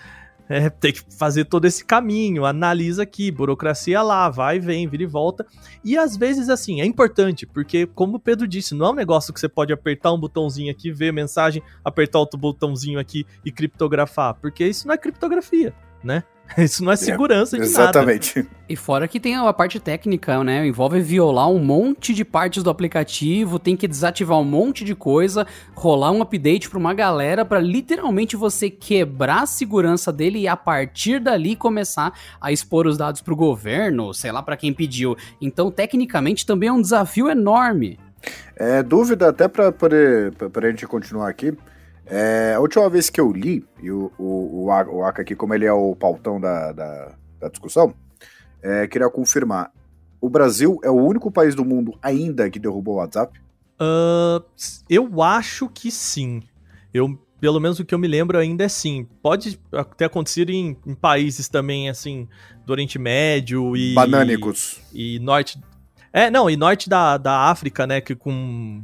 é, 0.50 0.70
tem 0.72 0.92
que 0.92 1.04
fazer 1.16 1.46
todo 1.46 1.66
esse 1.66 1.86
caminho, 1.86 2.44
analisa 2.44 3.04
aqui, 3.04 3.30
burocracia 3.30 4.02
lá, 4.02 4.28
vai, 4.28 4.60
vem, 4.60 4.88
vira 4.88 5.04
e 5.04 5.06
volta. 5.06 5.46
E 5.84 5.96
às 5.96 6.18
vezes, 6.18 6.50
assim, 6.50 6.82
é 6.82 6.86
importante, 6.86 7.46
porque, 7.46 7.86
como 7.86 8.18
o 8.18 8.20
Pedro 8.20 8.48
disse, 8.48 8.74
não 8.74 8.88
é 8.88 8.90
um 8.90 8.96
negócio 8.96 9.32
que 9.32 9.40
você 9.40 9.48
pode 9.48 9.72
apertar 9.72 10.12
um 10.12 10.20
botãozinho 10.20 10.72
aqui, 10.72 10.92
ver 10.92 11.14
mensagem, 11.14 11.62
apertar 11.84 12.18
outro 12.18 12.40
botãozinho 12.40 12.98
aqui 12.98 13.24
e 13.46 13.52
criptografar, 13.52 14.34
porque 14.34 14.66
isso 14.66 14.88
não 14.88 14.96
é 14.96 14.98
criptografia 14.98 15.74
né? 16.06 16.24
Isso 16.58 16.84
não 16.84 16.92
é 16.92 16.96
segurança 16.96 17.56
é, 17.58 17.60
de 17.60 17.66
exatamente. 17.66 18.40
nada. 18.40 18.50
E 18.68 18.76
fora 18.76 19.08
que 19.08 19.20
tem 19.20 19.36
a 19.36 19.54
parte 19.54 19.80
técnica, 19.80 20.44
né? 20.44 20.66
Envolve 20.66 21.00
violar 21.02 21.50
um 21.50 21.60
monte 21.60 22.14
de 22.14 22.26
partes 22.26 22.64
do 22.64 22.70
aplicativo, 22.70 23.60
tem 23.60 23.76
que 23.76 23.88
desativar 23.88 24.40
um 24.40 24.44
monte 24.44 24.84
de 24.84 24.96
coisa, 24.96 25.46
rolar 25.76 26.12
um 26.12 26.22
update 26.22 26.70
para 26.70 26.80
uma 26.80 26.94
galera 26.94 27.46
para 27.46 27.60
literalmente 27.60 28.36
você 28.36 28.70
quebrar 28.70 29.44
a 29.44 29.46
segurança 29.46 30.12
dele 30.12 30.40
e 30.40 30.48
a 30.48 30.56
partir 30.56 31.20
dali 31.20 31.56
começar 31.56 32.14
a 32.42 32.52
expor 32.52 32.88
os 32.88 32.98
dados 32.98 33.22
para 33.22 33.34
o 33.34 33.38
governo, 33.38 34.14
sei 34.14 34.32
lá 34.32 34.42
para 34.42 34.58
quem 34.58 34.74
pediu. 34.74 35.16
Então, 35.40 35.70
tecnicamente 35.70 36.46
também 36.46 36.70
é 36.70 36.74
um 36.74 36.82
desafio 36.82 37.30
enorme. 37.30 38.00
É, 38.56 38.82
dúvida 38.82 39.30
até 39.30 39.48
para 39.48 39.72
a 39.72 40.70
gente 40.72 40.88
continuar 40.88 41.30
aqui. 41.30 41.54
É, 42.08 42.54
a 42.56 42.60
última 42.60 42.90
vez 42.90 43.10
que 43.10 43.20
eu 43.20 43.32
li, 43.32 43.66
e 43.82 43.90
o, 43.92 44.12
o, 44.18 44.66
o, 44.66 45.04
Aka 45.04 45.22
aqui, 45.24 45.36
como 45.36 45.54
ele 45.54 45.66
é 45.66 45.74
o 45.74 45.96
pautão 45.96 46.40
da, 46.40 46.72
da, 46.72 47.12
da 47.40 47.50
discussão, 47.50 47.94
é, 48.62 48.88
queria 48.88 49.10
confirmar. 49.10 49.72
O 50.22 50.30
Brasil 50.30 50.80
é 50.84 50.90
o 50.90 50.96
único 50.96 51.32
país 51.32 51.56
do 51.56 51.66
mundo 51.66 51.98
ainda 52.02 52.50
que 52.50 52.60
derrubou 52.60 52.96
o 52.96 52.98
WhatsApp? 52.98 53.40
Uh, 53.80 54.44
eu 54.90 55.22
acho 55.22 55.68
que 55.70 55.92
sim. 55.92 56.42
Eu, 56.94 57.20
pelo 57.40 57.60
menos 57.60 57.80
o 57.80 57.86
que 57.86 57.94
eu 57.94 58.00
me 58.00 58.08
lembro 58.08 58.38
ainda 58.38 58.64
é 58.64 58.70
sim. 58.70 59.08
Pode 59.22 59.60
ter 59.98 60.06
acontecido 60.06 60.52
em, 60.52 60.78
em 60.86 60.96
países 60.96 61.50
também, 61.50 61.90
assim, 61.90 62.28
do 62.66 62.72
Oriente 62.72 62.98
Médio 62.98 63.76
e... 63.76 63.94
Banânicos. 63.94 64.80
E, 64.94 65.16
e 65.16 65.20
norte... 65.20 65.60
É, 66.14 66.32
não, 66.32 66.50
e 66.50 66.56
norte 66.56 66.88
da, 66.88 67.18
da 67.18 67.50
África, 67.50 67.86
né, 67.86 68.00
que 68.00 68.16
com 68.16 68.82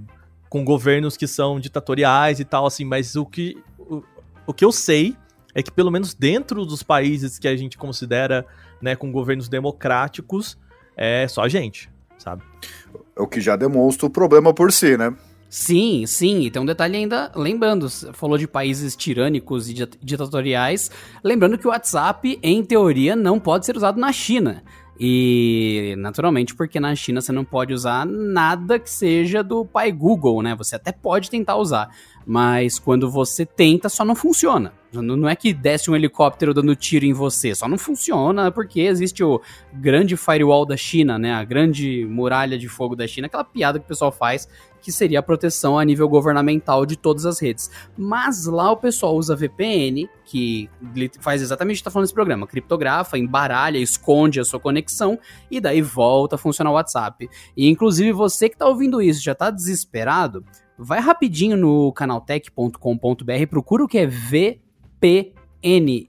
com 0.51 0.65
governos 0.65 1.15
que 1.15 1.27
são 1.27 1.61
ditatoriais 1.61 2.41
e 2.41 2.43
tal, 2.43 2.65
assim, 2.65 2.83
mas 2.83 3.15
o 3.15 3.25
que, 3.25 3.55
o, 3.79 4.03
o 4.45 4.53
que 4.53 4.65
eu 4.65 4.71
sei 4.73 5.15
é 5.55 5.63
que 5.63 5.71
pelo 5.71 5.89
menos 5.89 6.13
dentro 6.13 6.65
dos 6.65 6.83
países 6.83 7.39
que 7.39 7.47
a 7.47 7.55
gente 7.55 7.77
considera, 7.77 8.45
né, 8.81 8.93
com 8.93 9.09
governos 9.13 9.47
democráticos, 9.47 10.57
é 10.97 11.25
só 11.29 11.43
a 11.43 11.47
gente, 11.47 11.89
sabe? 12.17 12.43
O 13.17 13.25
que 13.25 13.39
já 13.39 13.55
demonstra 13.55 14.07
o 14.07 14.09
problema 14.09 14.53
por 14.53 14.73
si, 14.73 14.97
né? 14.97 15.15
Sim, 15.49 16.05
sim, 16.05 16.41
e 16.41 16.51
tem 16.51 16.61
um 16.61 16.65
detalhe 16.65 16.97
ainda, 16.97 17.31
lembrando, 17.33 17.89
falou 18.11 18.37
de 18.37 18.45
países 18.45 18.93
tirânicos 18.93 19.69
e 19.69 19.87
ditatoriais, 20.03 20.91
lembrando 21.23 21.57
que 21.57 21.65
o 21.65 21.69
WhatsApp, 21.69 22.37
em 22.43 22.61
teoria, 22.61 23.15
não 23.15 23.39
pode 23.39 23.65
ser 23.65 23.77
usado 23.77 23.97
na 23.97 24.11
China. 24.11 24.63
E, 25.03 25.95
naturalmente, 25.97 26.53
porque 26.53 26.79
na 26.79 26.93
China 26.93 27.21
você 27.21 27.31
não 27.31 27.43
pode 27.43 27.73
usar 27.73 28.05
nada 28.05 28.77
que 28.77 28.87
seja 28.87 29.43
do 29.43 29.65
pai 29.65 29.91
Google, 29.91 30.43
né? 30.43 30.53
Você 30.53 30.75
até 30.75 30.91
pode 30.91 31.27
tentar 31.27 31.55
usar, 31.55 31.89
mas 32.23 32.77
quando 32.77 33.09
você 33.09 33.43
tenta, 33.43 33.89
só 33.89 34.05
não 34.05 34.15
funciona. 34.15 34.71
Não 34.93 35.27
é 35.27 35.35
que 35.35 35.53
desce 35.53 35.89
um 35.89 35.95
helicóptero 35.95 36.53
dando 36.53 36.75
tiro 36.75 37.03
em 37.03 37.13
você, 37.13 37.55
só 37.55 37.67
não 37.67 37.79
funciona 37.79 38.51
porque 38.51 38.81
existe 38.81 39.23
o 39.23 39.41
grande 39.73 40.15
firewall 40.15 40.67
da 40.67 40.77
China, 40.77 41.17
né? 41.17 41.33
A 41.33 41.43
grande 41.43 42.05
muralha 42.05 42.55
de 42.55 42.67
fogo 42.67 42.95
da 42.95 43.07
China, 43.07 43.25
aquela 43.25 43.43
piada 43.43 43.79
que 43.79 43.85
o 43.85 43.87
pessoal 43.87 44.11
faz 44.11 44.47
que 44.81 44.91
seria 44.91 45.19
a 45.19 45.23
proteção 45.23 45.77
a 45.77 45.85
nível 45.85 46.09
governamental 46.09 46.85
de 46.85 46.97
todas 46.97 47.25
as 47.25 47.39
redes. 47.39 47.69
Mas 47.97 48.45
lá 48.45 48.71
o 48.71 48.77
pessoal 48.77 49.15
usa 49.15 49.35
VPN, 49.35 50.09
que 50.25 50.69
faz 51.19 51.41
exatamente 51.41 51.75
o 51.75 51.77
que 51.77 51.81
está 51.81 51.91
falando 51.91 52.05
nesse 52.05 52.13
programa: 52.13 52.47
criptografa, 52.47 53.17
embaralha, 53.17 53.77
esconde 53.77 54.39
a 54.39 54.45
sua 54.45 54.59
conexão 54.59 55.19
e 55.49 55.59
daí 55.59 55.81
volta 55.81 56.35
a 56.35 56.37
funcionar 56.37 56.71
o 56.71 56.75
WhatsApp. 56.75 57.29
E 57.55 57.69
inclusive 57.69 58.11
você 58.11 58.49
que 58.49 58.55
está 58.55 58.67
ouvindo 58.67 59.01
isso 59.01 59.21
já 59.21 59.33
está 59.33 59.49
desesperado, 59.49 60.43
vai 60.77 60.99
rapidinho 60.99 61.55
no 61.55 61.91
canaltech.com.br, 61.93 63.47
procura 63.49 63.83
o 63.83 63.87
que 63.87 63.99
é 63.99 64.07
VPN. 64.07 65.31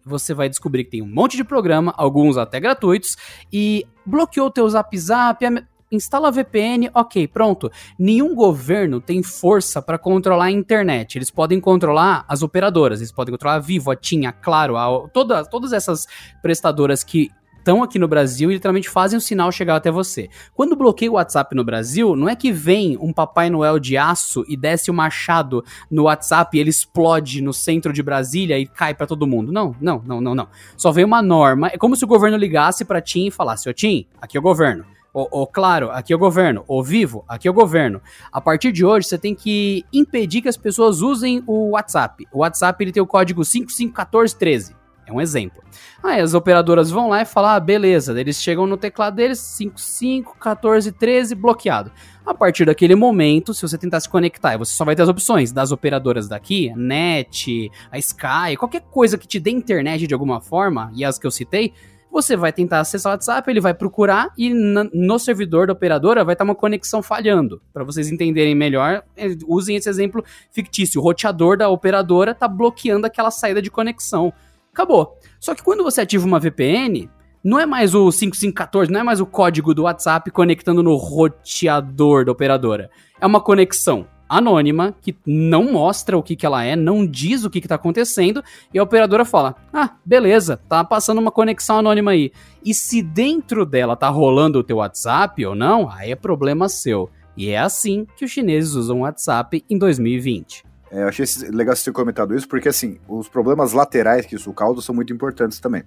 Você 0.05 0.33
vai 0.33 0.49
descobrir 0.49 0.85
que 0.85 0.93
tem 0.93 1.03
um 1.03 1.13
monte 1.13 1.37
de 1.37 1.45
programa, 1.45 1.93
alguns 1.97 2.39
até 2.39 2.59
gratuitos, 2.59 3.17
e 3.53 3.87
bloqueou 4.07 4.51
teu 4.51 4.69
Zap 4.69 4.97
Zap, 4.99 5.45
instala 5.93 6.29
a 6.29 6.31
VPN, 6.31 6.91
ok, 6.95 7.29
pronto. 7.29 7.71
Nenhum 7.99 8.35
governo 8.35 9.01
tem 9.01 9.23
força 9.23 9.81
para 9.81 9.99
controlar 9.99 10.47
a 10.47 10.51
internet. 10.51 11.17
Eles 11.17 11.31
podem 11.31 11.61
controlar 11.61 12.25
as 12.27 12.43
operadoras, 12.43 13.01
eles 13.01 13.13
podem 13.13 13.33
controlar 13.33 13.57
a 13.57 13.61
Vivo, 13.61 13.91
a 13.91 13.97
TIM, 13.97 14.27
a 14.27 14.33
Claro, 14.33 14.77
a, 14.77 15.09
toda, 15.09 15.45
todas 15.45 15.73
essas 15.73 16.07
prestadoras 16.41 17.05
que 17.05 17.31
estão 17.63 17.81
aqui 17.81 17.99
no 17.99 18.09
Brasil 18.09 18.51
e 18.51 18.55
literalmente 18.55 18.89
fazem 18.89 19.17
o 19.17 19.21
sinal 19.21 19.53
chegar 19.53 19.77
até 19.77 19.91
você. 19.91 20.29
Quando 20.53 20.75
bloqueia 20.75 21.11
o 21.11 21.15
WhatsApp 21.15 21.55
no 21.55 21.65
Brasil, 21.65 22.17
não 22.17 22.29
é 22.29 22.35
que 22.35 22.51
vem 22.51 22.99
um 23.01 23.13
Papai 23.13 23.49
Noel 23.49 23.79
de 23.79 23.97
aço 23.97 24.45
e 24.49 24.57
desce 24.57 24.91
o 24.91 24.95
machado 24.95 25.65
no 25.91 26.05
WhatsApp 26.05 26.57
e 26.57 26.61
ele 26.61 26.71
explode 26.71 27.41
no 27.41 27.53
centro 27.53 27.93
de 27.93 28.03
Brasília 28.03 28.59
e 28.59 28.67
cai 28.67 28.95
para 28.95 29.07
todo 29.07 29.27
mundo. 29.27 29.53
Não, 29.53 29.75
não, 29.81 30.03
não, 30.05 30.21
não, 30.21 30.35
não. 30.35 30.49
Só 30.77 30.91
vem 30.91 31.05
uma 31.05 31.23
norma. 31.23 31.69
É 31.69 31.79
como 31.79 31.95
se 31.95 32.05
o 32.05 32.09
governo 32.09 32.37
ligasse 32.37 32.85
para 32.85 33.01
TIM 33.01 33.29
e 33.29 33.31
falasse: 33.31 33.69
"Ô 33.69 33.73
TIM, 33.73 34.07
aqui 34.21 34.37
é 34.37 34.41
o 34.41 34.43
governo. 34.43 34.85
O, 35.15 35.43
o, 35.43 35.47
claro, 35.47 35.91
aqui 35.91 36.13
é 36.13 36.17
o 36.17 36.19
governo. 36.19 36.65
O 36.67 36.83
vivo, 36.83 37.23
aqui 37.29 37.47
é 37.47 37.51
o 37.51 37.55
governo. 37.55 38.01
A 38.33 38.41
partir 38.41 38.73
de 38.73 38.85
hoje, 38.85 39.07
você 39.07 39.19
tem 39.19 39.35
que 39.35 39.85
impedir 39.93 40.41
que 40.41 40.49
as 40.49 40.57
pessoas 40.57 41.03
usem 41.03 41.43
o 41.47 41.71
WhatsApp. 41.71 42.27
O 42.33 42.39
WhatsApp 42.39 42.83
ele 42.83 42.93
tem 42.93 43.03
o 43.03 43.07
código 43.07 43.45
551413. 43.45 44.75
É 45.05 45.13
um 45.13 45.21
exemplo. 45.21 45.63
Aí 46.03 46.21
as 46.21 46.33
operadoras 46.33 46.91
vão 46.91 47.09
lá 47.09 47.21
e 47.21 47.27
falam: 47.27 47.51
ah, 47.51 47.61
beleza. 47.61 48.19
Eles 48.19 48.41
chegam 48.41 48.67
no 48.67 48.77
teclado 48.79 49.17
deles, 49.17 49.39
551413 49.39 51.35
bloqueado. 51.35 51.93
A 52.25 52.33
partir 52.33 52.65
daquele 52.65 52.95
momento, 52.95 53.53
se 53.53 53.63
você 53.63 53.77
tentar 53.77 54.01
se 54.01 54.09
conectar, 54.09 54.57
você 54.57 54.73
só 54.73 54.85
vai 54.85 54.95
ter 54.95 55.03
as 55.03 55.09
opções 55.09 55.53
das 55.53 55.73
operadoras 55.73 56.29
daqui, 56.29 56.73
NET, 56.77 57.71
a 57.91 57.99
Sky, 57.99 58.57
qualquer 58.57 58.83
coisa 58.83 59.19
que 59.19 59.27
te 59.27 59.41
dê 59.41 59.51
internet 59.51 60.07
de 60.07 60.15
alguma 60.15 60.41
forma, 60.41 60.91
e 60.95 61.05
as 61.05 61.19
que 61.19 61.27
eu 61.27 61.33
citei, 61.33 61.75
você 62.13 62.37
vai 62.37 62.53
tentar 62.53 62.81
acessar 62.81 63.11
o 63.11 63.15
WhatsApp, 63.15 63.51
ele 63.51 63.61
vai 63.61 63.73
procurar 63.73 64.29
e 64.37 64.53
no 64.53 65.19
servidor 65.19 65.67
da 65.67 65.73
operadora 65.73 66.23
vai 66.23 66.35
estar 66.35 66.45
uma 66.45 66.55
conexão 66.55 67.03
falhando. 67.03 67.63
Para 67.73 67.85
vocês 67.85 68.13
entenderem 68.13 68.55
melhor, 68.55 69.03
é, 69.17 69.29
usem 69.47 69.77
esse 69.77 69.89
exemplo 69.89 70.23
fictício. 70.51 71.01
O 71.01 71.05
roteador 71.05 71.57
da 71.57 71.71
operadora 71.71 72.33
está 72.33 72.47
bloqueando 72.47 73.07
aquela 73.07 73.31
saída 73.31 73.63
de 73.63 73.71
conexão. 73.71 74.31
Acabou. 74.71 75.19
Só 75.41 75.55
que 75.55 75.63
quando 75.63 75.83
você 75.83 76.03
ativa 76.03 76.27
uma 76.27 76.39
VPN, 76.39 77.09
não 77.43 77.59
é 77.59 77.65
mais 77.65 77.95
o 77.95 78.13
5514, 78.13 78.93
não 78.93 79.01
é 79.01 79.03
mais 79.03 79.19
o 79.19 79.27
código 79.27 79.75
do 79.75 79.85
WhatsApp 79.85 80.31
conectando 80.31 80.83
no 80.83 80.97
roteador 80.97 82.27
da 82.27 82.33
operadora. 82.33 82.91
É 83.19 83.27
uma 83.27 83.41
conexão 83.41 84.07
anônima, 84.37 84.95
que 85.01 85.17
não 85.27 85.71
mostra 85.71 86.17
o 86.17 86.23
que, 86.23 86.35
que 86.35 86.47
ela 86.47 86.65
é, 86.65 86.75
não 86.75 87.07
diz 87.07 87.45
o 87.45 87.51
que, 87.51 87.59
está 87.59 87.75
acontecendo, 87.75 88.43
e 88.73 88.79
a 88.79 88.83
operadora 88.83 89.25
fala: 89.25 89.55
Ah, 89.73 89.91
beleza, 90.05 90.61
tá 90.69 90.83
passando 90.83 91.19
uma 91.19 91.31
conexão 91.31 91.79
anônima 91.79 92.13
aí. 92.13 92.33
E 92.65 92.73
se 92.73 93.03
dentro 93.03 93.67
dela 93.67 93.97
tá 93.97 94.09
rolando 94.09 94.59
o 94.59 94.65
teu 94.65 94.79
WhatsApp 94.79 95.45
ou 95.45 95.55
não, 95.55 95.91
aí 95.91 96.11
é 96.11 96.17
problema 96.17 96.69
seu. 96.69 97.11
E 97.37 97.51
é 97.51 97.59
assim 97.59 98.07
que 98.17 98.25
os 98.25 98.31
chineses 98.31 98.75
usam 98.75 98.99
o 98.99 99.03
WhatsApp 99.03 99.65
em 99.69 99.79
2020. 99.79 100.65
É, 100.91 101.03
eu 101.03 101.09
achei 101.09 101.25
legal 101.49 101.75
você 101.75 101.85
ter 101.85 101.93
comentado 101.93 102.37
isso, 102.37 102.47
porque 102.47 102.69
assim, 102.69 102.99
os 103.09 103.27
problemas 103.29 103.73
laterais 103.73 104.27
que 104.27 104.37
isso 104.37 104.53
causa 104.53 104.83
são 104.83 104.95
muito 104.95 105.13
importantes 105.13 105.59
também. 105.59 105.85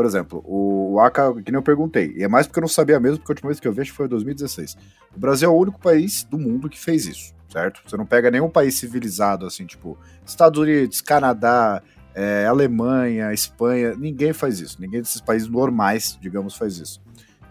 Por 0.00 0.06
exemplo, 0.06 0.42
o, 0.46 0.98
ACA, 0.98 1.30
que 1.44 1.52
nem 1.52 1.58
eu 1.58 1.62
perguntei, 1.62 2.14
e 2.16 2.24
é 2.24 2.26
mais 2.26 2.46
porque 2.46 2.58
eu 2.58 2.62
não 2.62 2.68
sabia 2.68 2.98
mesmo, 2.98 3.18
porque 3.18 3.32
a 3.32 3.34
última 3.34 3.50
vez 3.50 3.60
que 3.60 3.68
eu 3.68 3.72
vi 3.74 3.84
foi 3.84 4.06
em 4.06 4.08
2016. 4.08 4.74
O 5.14 5.20
Brasil 5.20 5.46
é 5.46 5.52
o 5.52 5.54
único 5.54 5.78
país 5.78 6.24
do 6.24 6.38
mundo 6.38 6.70
que 6.70 6.80
fez 6.80 7.04
isso 7.04 7.34
certo? 7.50 7.82
Você 7.84 7.98
não 7.98 8.06
pega 8.06 8.30
nenhum 8.30 8.48
país 8.48 8.76
civilizado, 8.76 9.44
assim, 9.44 9.66
tipo, 9.66 9.98
Estados 10.24 10.58
Unidos, 10.58 11.02
Canadá, 11.02 11.82
é, 12.14 12.46
Alemanha, 12.46 13.30
Espanha, 13.30 13.94
ninguém 13.94 14.32
faz 14.32 14.58
isso. 14.60 14.80
Ninguém 14.80 15.00
desses 15.02 15.20
países 15.20 15.48
normais, 15.48 16.16
digamos, 16.18 16.56
faz 16.56 16.78
isso. 16.78 17.02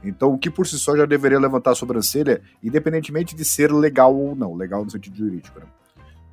Então, 0.03 0.33
o 0.33 0.39
que 0.39 0.49
por 0.49 0.65
si 0.65 0.79
só 0.79 0.97
já 0.97 1.05
deveria 1.05 1.37
levantar 1.37 1.71
a 1.71 1.75
sobrancelha, 1.75 2.41
independentemente 2.63 3.35
de 3.35 3.45
ser 3.45 3.71
legal 3.71 4.15
ou 4.15 4.35
não, 4.35 4.55
legal 4.55 4.83
no 4.83 4.89
sentido 4.89 5.17
jurídico. 5.17 5.59
Né? 5.59 5.65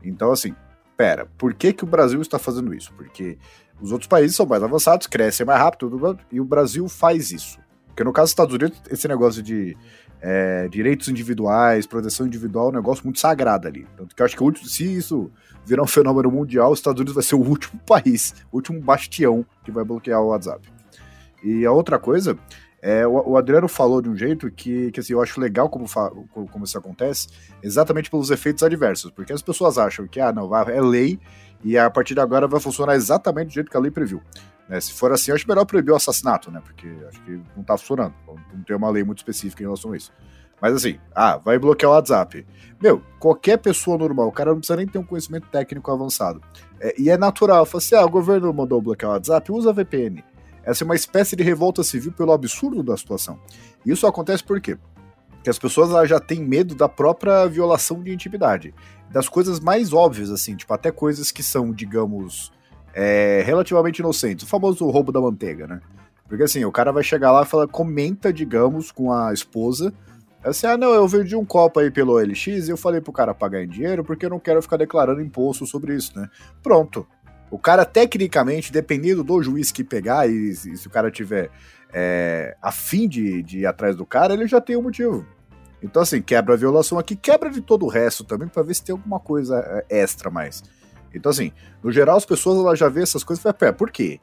Então, 0.03 0.31
assim, 0.31 0.55
pera, 0.97 1.27
por 1.37 1.53
que, 1.53 1.73
que 1.73 1.85
o 1.85 1.87
Brasil 1.87 2.23
está 2.23 2.39
fazendo 2.39 2.73
isso? 2.73 2.93
Porque 2.95 3.37
os 3.81 3.93
outros 3.93 4.09
países 4.09 4.37
são 4.37 4.47
mais 4.47 4.63
avançados, 4.63 5.07
crescem 5.07 5.45
mais 5.45 5.61
rápido, 5.61 6.19
e 6.31 6.41
o 6.41 6.45
Brasil 6.45 6.89
faz 6.89 7.31
isso. 7.31 7.59
Porque 7.89 8.05
no 8.05 8.13
caso 8.13 8.27
dos 8.27 8.33
Estados 8.33 8.55
Unidos, 8.55 8.81
esse 8.91 9.09
negócio 9.09 9.43
de 9.43 9.77
é, 10.21 10.69
direitos 10.69 11.09
individuais, 11.09 11.87
proteção 11.87 12.27
individual, 12.27 12.67
é 12.67 12.69
um 12.71 12.75
negócio 12.75 13.05
muito 13.05 13.19
sagrado 13.19 13.69
ali. 13.69 13.87
Tanto 13.97 14.15
que 14.15 14.21
eu 14.21 14.27
acho 14.27 14.37
que 14.37 14.43
último, 14.43 14.67
se 14.67 14.85
isso 14.85 15.31
virar 15.65 15.83
um 15.83 15.87
fenômeno 15.87 16.31
mundial, 16.31 16.73
os 16.73 16.79
Estados 16.79 17.01
Unidos 17.01 17.15
vai 17.15 17.23
ser 17.23 17.35
o 17.35 17.41
último 17.41 17.81
país, 17.87 18.35
o 18.51 18.57
último 18.57 18.81
bastião 18.81 19.45
que 19.65 19.71
vai 19.71 19.85
bloquear 19.85 20.21
o 20.21 20.29
WhatsApp. 20.29 20.69
E 21.43 21.65
a 21.65 21.73
outra 21.73 21.99
coisa, 21.99 22.37
é, 22.83 23.07
o, 23.07 23.31
o 23.31 23.37
Adriano 23.37 23.69
falou 23.69 24.01
de 24.01 24.09
um 24.09 24.17
jeito 24.17 24.51
que, 24.51 24.91
que 24.91 25.01
assim, 25.01 25.13
eu 25.13 25.23
acho 25.23 25.41
legal 25.41 25.69
como, 25.69 25.87
como 26.51 26.65
isso 26.65 26.79
acontece, 26.79 27.29
exatamente 27.63 28.11
pelos 28.11 28.31
efeitos 28.31 28.63
adversos, 28.63 29.11
porque 29.11 29.33
as 29.33 29.43
pessoas 29.43 29.79
acham 29.79 30.07
que, 30.07 30.21
ah, 30.21 30.33
não, 30.33 30.55
é 30.55 30.81
lei 30.81 31.19
e 31.65 31.77
a 31.77 31.91
partir 31.91 32.15
de 32.15 32.21
agora 32.21 32.47
vai 32.47 32.61
funcionar 32.61 32.95
exatamente 32.95 33.49
do 33.49 33.55
jeito 33.55 33.71
que 33.71 33.77
a 33.77 33.81
lei 33.81 33.91
previu. 33.91 34.23
Né? 34.69 34.81
Se 34.81 34.93
for 34.93 35.13
assim, 35.13 35.33
acho 35.33 35.49
melhor 35.49 35.65
proibir 35.65 35.93
o 35.93 35.97
assassinato, 35.97 36.51
né? 36.51 36.61
Porque 36.65 36.89
acho 37.09 37.21
que 37.23 37.41
não 37.57 37.63
tá 37.63 37.77
funcionando. 37.77 38.15
Não 38.53 38.63
tem 38.63 38.77
uma 38.77 38.91
lei 38.91 39.05
muito 39.05 39.19
específica 39.19 39.63
em 39.63 39.67
relação 39.67 39.93
a 39.93 39.97
isso. 39.97 40.13
Mas 40.61 40.75
assim, 40.75 40.99
ah, 41.15 41.37
vai 41.37 41.59
bloquear 41.59 41.93
o 41.93 41.95
WhatsApp. 41.95 42.47
Meu, 42.81 43.03
qualquer 43.19 43.59
pessoa 43.59 43.99
normal, 43.99 44.29
o 44.29 44.33
cara 44.33 44.51
não 44.51 44.59
precisa 44.59 44.77
nem 44.77 44.87
ter 44.87 44.99
um 44.99 45.05
conhecimento 45.05 45.49
técnico 45.49 45.91
avançado. 45.91 46.41
É, 46.81 46.95
e 46.99 47.11
é 47.11 47.17
natural, 47.17 47.67
fala 47.67 47.79
assim, 47.79 47.95
ah, 47.95 48.05
o 48.05 48.11
governo 48.11 48.53
mandou 48.53 48.81
bloquear 48.81 49.11
o 49.11 49.15
WhatsApp, 49.15 49.53
usa 49.53 49.73
VPN. 49.73 50.25
essa 50.65 50.83
é 50.83 50.85
uma 50.85 50.95
espécie 50.95 51.37
de 51.37 51.43
revolta 51.43 51.83
civil 51.85 52.13
pelo 52.13 52.33
absurdo 52.33 52.83
da 52.83 52.97
situação. 52.97 53.39
Isso 53.85 54.07
acontece 54.07 54.43
por 54.43 54.61
quê? 54.61 54.79
Porque 55.47 55.51
as 55.51 55.59
pessoas 55.61 56.09
já 56.09 56.19
têm 56.19 56.41
medo 56.41 56.75
da 56.75 56.89
própria 56.89 57.47
violação 57.47 58.03
de 58.03 58.13
intimidade. 58.13 58.75
Das 59.13 59.29
coisas 59.29 59.61
mais 59.61 59.93
óbvias, 59.93 60.29
assim, 60.29 60.57
tipo, 60.57 60.75
até 60.75 60.91
coisas 60.91 61.31
que 61.31 61.41
são, 61.41 61.73
digamos, 61.73 62.51
é, 62.93 63.45
relativamente 63.47 64.01
inocentes. 64.01 64.45
O 64.45 64.49
famoso 64.49 64.85
roubo 64.91 65.13
da 65.13 65.21
manteiga, 65.21 65.69
né? 65.69 65.81
Porque 66.29 66.43
assim, 66.43 66.65
o 66.65 66.73
cara 66.73 66.91
vai 66.91 67.05
chegar 67.05 67.31
lá 67.31 67.45
e 67.45 67.47
fala, 67.47 67.69
comenta, 67.69 68.33
digamos, 68.33 68.91
com 68.91 69.13
a 69.13 69.33
esposa. 69.33 69.95
Assim, 70.43 70.67
ah, 70.67 70.77
não, 70.77 70.93
eu 70.93 71.07
vendi 71.07 71.37
um 71.37 71.45
copo 71.45 71.79
aí 71.79 71.93
pelo 71.93 72.15
OLX 72.15 72.47
e 72.67 72.71
eu 72.71 72.77
falei 72.77 73.01
pro 73.01 73.13
cara 73.13 73.33
pagar 73.33 73.63
em 73.63 73.69
dinheiro 73.69 74.03
porque 74.03 74.27
eu 74.27 74.31
não 74.31 74.41
quero 74.41 74.61
ficar 74.61 74.79
declarando 74.79 75.21
imposto 75.21 75.65
sobre 75.65 75.95
isso, 75.95 76.19
né? 76.19 76.29
Pronto. 76.61 77.07
O 77.53 77.59
cara, 77.59 77.85
tecnicamente, 77.85 78.73
dependendo 78.73 79.23
do 79.23 79.41
juiz 79.41 79.71
que 79.71 79.85
pegar, 79.85 80.29
e, 80.29 80.49
e 80.49 80.57
se 80.57 80.89
o 80.89 80.91
cara 80.91 81.09
tiver 81.09 81.51
é, 81.93 82.57
a 82.61 82.73
fim 82.73 83.07
de, 83.07 83.45
de 83.45 83.61
ir 83.61 83.67
atrás 83.67 83.95
do 83.95 84.05
cara, 84.05 84.35
ele 84.35 84.49
já 84.49 84.61
tem 84.61 84.77
um 84.77 84.83
motivo. 84.83 85.25
Então, 85.87 86.03
assim, 86.03 86.21
quebra 86.21 86.55
a 86.55 86.57
violação 86.57 86.99
aqui, 86.99 87.15
quebra 87.15 87.49
de 87.49 87.61
todo 87.61 87.87
o 87.87 87.89
resto 87.89 88.25
também, 88.25 88.49
para 88.49 88.63
ver 88.63 88.75
se 88.75 88.83
tem 88.83 88.93
alguma 88.93 89.21
coisa 89.21 89.57
é, 89.89 90.03
extra 90.03 90.31
mais. 90.31 90.63
Então, 91.15 91.31
assim, 91.31 91.53
no 91.83 91.93
geral, 91.93 92.17
as 92.17 92.27
pessoas 92.27 92.59
elas 92.59 92.79
já 92.79 92.89
vê 92.89 93.03
essas 93.03 93.23
coisas 93.23 93.45
e 93.45 93.53
falam, 93.59 93.75
por 93.75 93.91
quê? 93.91 94.21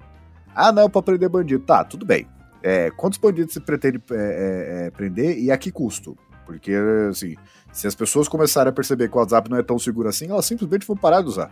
Ah, 0.53 0.71
não, 0.71 0.89
para 0.89 1.01
prender 1.01 1.29
bandido. 1.29 1.63
Tá, 1.63 1.83
tudo 1.83 2.05
bem. 2.05 2.27
É, 2.61 2.91
quantos 2.91 3.17
bandidos 3.17 3.53
você 3.53 3.59
pretende 3.59 4.01
é, 4.11 4.15
é, 4.15 4.85
é, 4.85 4.91
prender 4.91 5.39
e 5.39 5.51
a 5.51 5.57
que 5.57 5.71
custo? 5.71 6.17
Porque, 6.45 6.73
assim, 7.09 7.35
se 7.71 7.87
as 7.87 7.95
pessoas 7.95 8.27
começarem 8.27 8.69
a 8.69 8.73
perceber 8.73 9.09
que 9.09 9.15
o 9.15 9.19
WhatsApp 9.19 9.49
não 9.49 9.57
é 9.57 9.63
tão 9.63 9.79
seguro 9.79 10.09
assim, 10.09 10.29
elas 10.29 10.45
simplesmente 10.45 10.85
vão 10.85 10.95
parar 10.95 11.21
de 11.21 11.29
usar. 11.29 11.51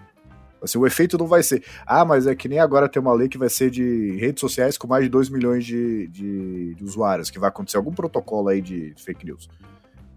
Assim, 0.61 0.77
o 0.77 0.85
efeito 0.85 1.17
não 1.17 1.25
vai 1.25 1.41
ser, 1.41 1.63
ah, 1.87 2.05
mas 2.05 2.27
é 2.27 2.35
que 2.35 2.47
nem 2.47 2.59
agora 2.59 2.87
tem 2.87 3.01
uma 3.01 3.13
lei 3.13 3.27
que 3.27 3.37
vai 3.37 3.49
ser 3.49 3.71
de 3.71 4.15
redes 4.17 4.41
sociais 4.41 4.77
com 4.77 4.87
mais 4.87 5.03
de 5.03 5.09
2 5.09 5.29
milhões 5.29 5.65
de, 5.65 6.07
de, 6.07 6.75
de, 6.75 6.83
usuários, 6.83 7.31
que 7.31 7.39
vai 7.39 7.49
acontecer 7.49 7.77
algum 7.77 7.91
protocolo 7.91 8.49
aí 8.49 8.61
de 8.61 8.93
fake 8.95 9.25
news. 9.25 9.49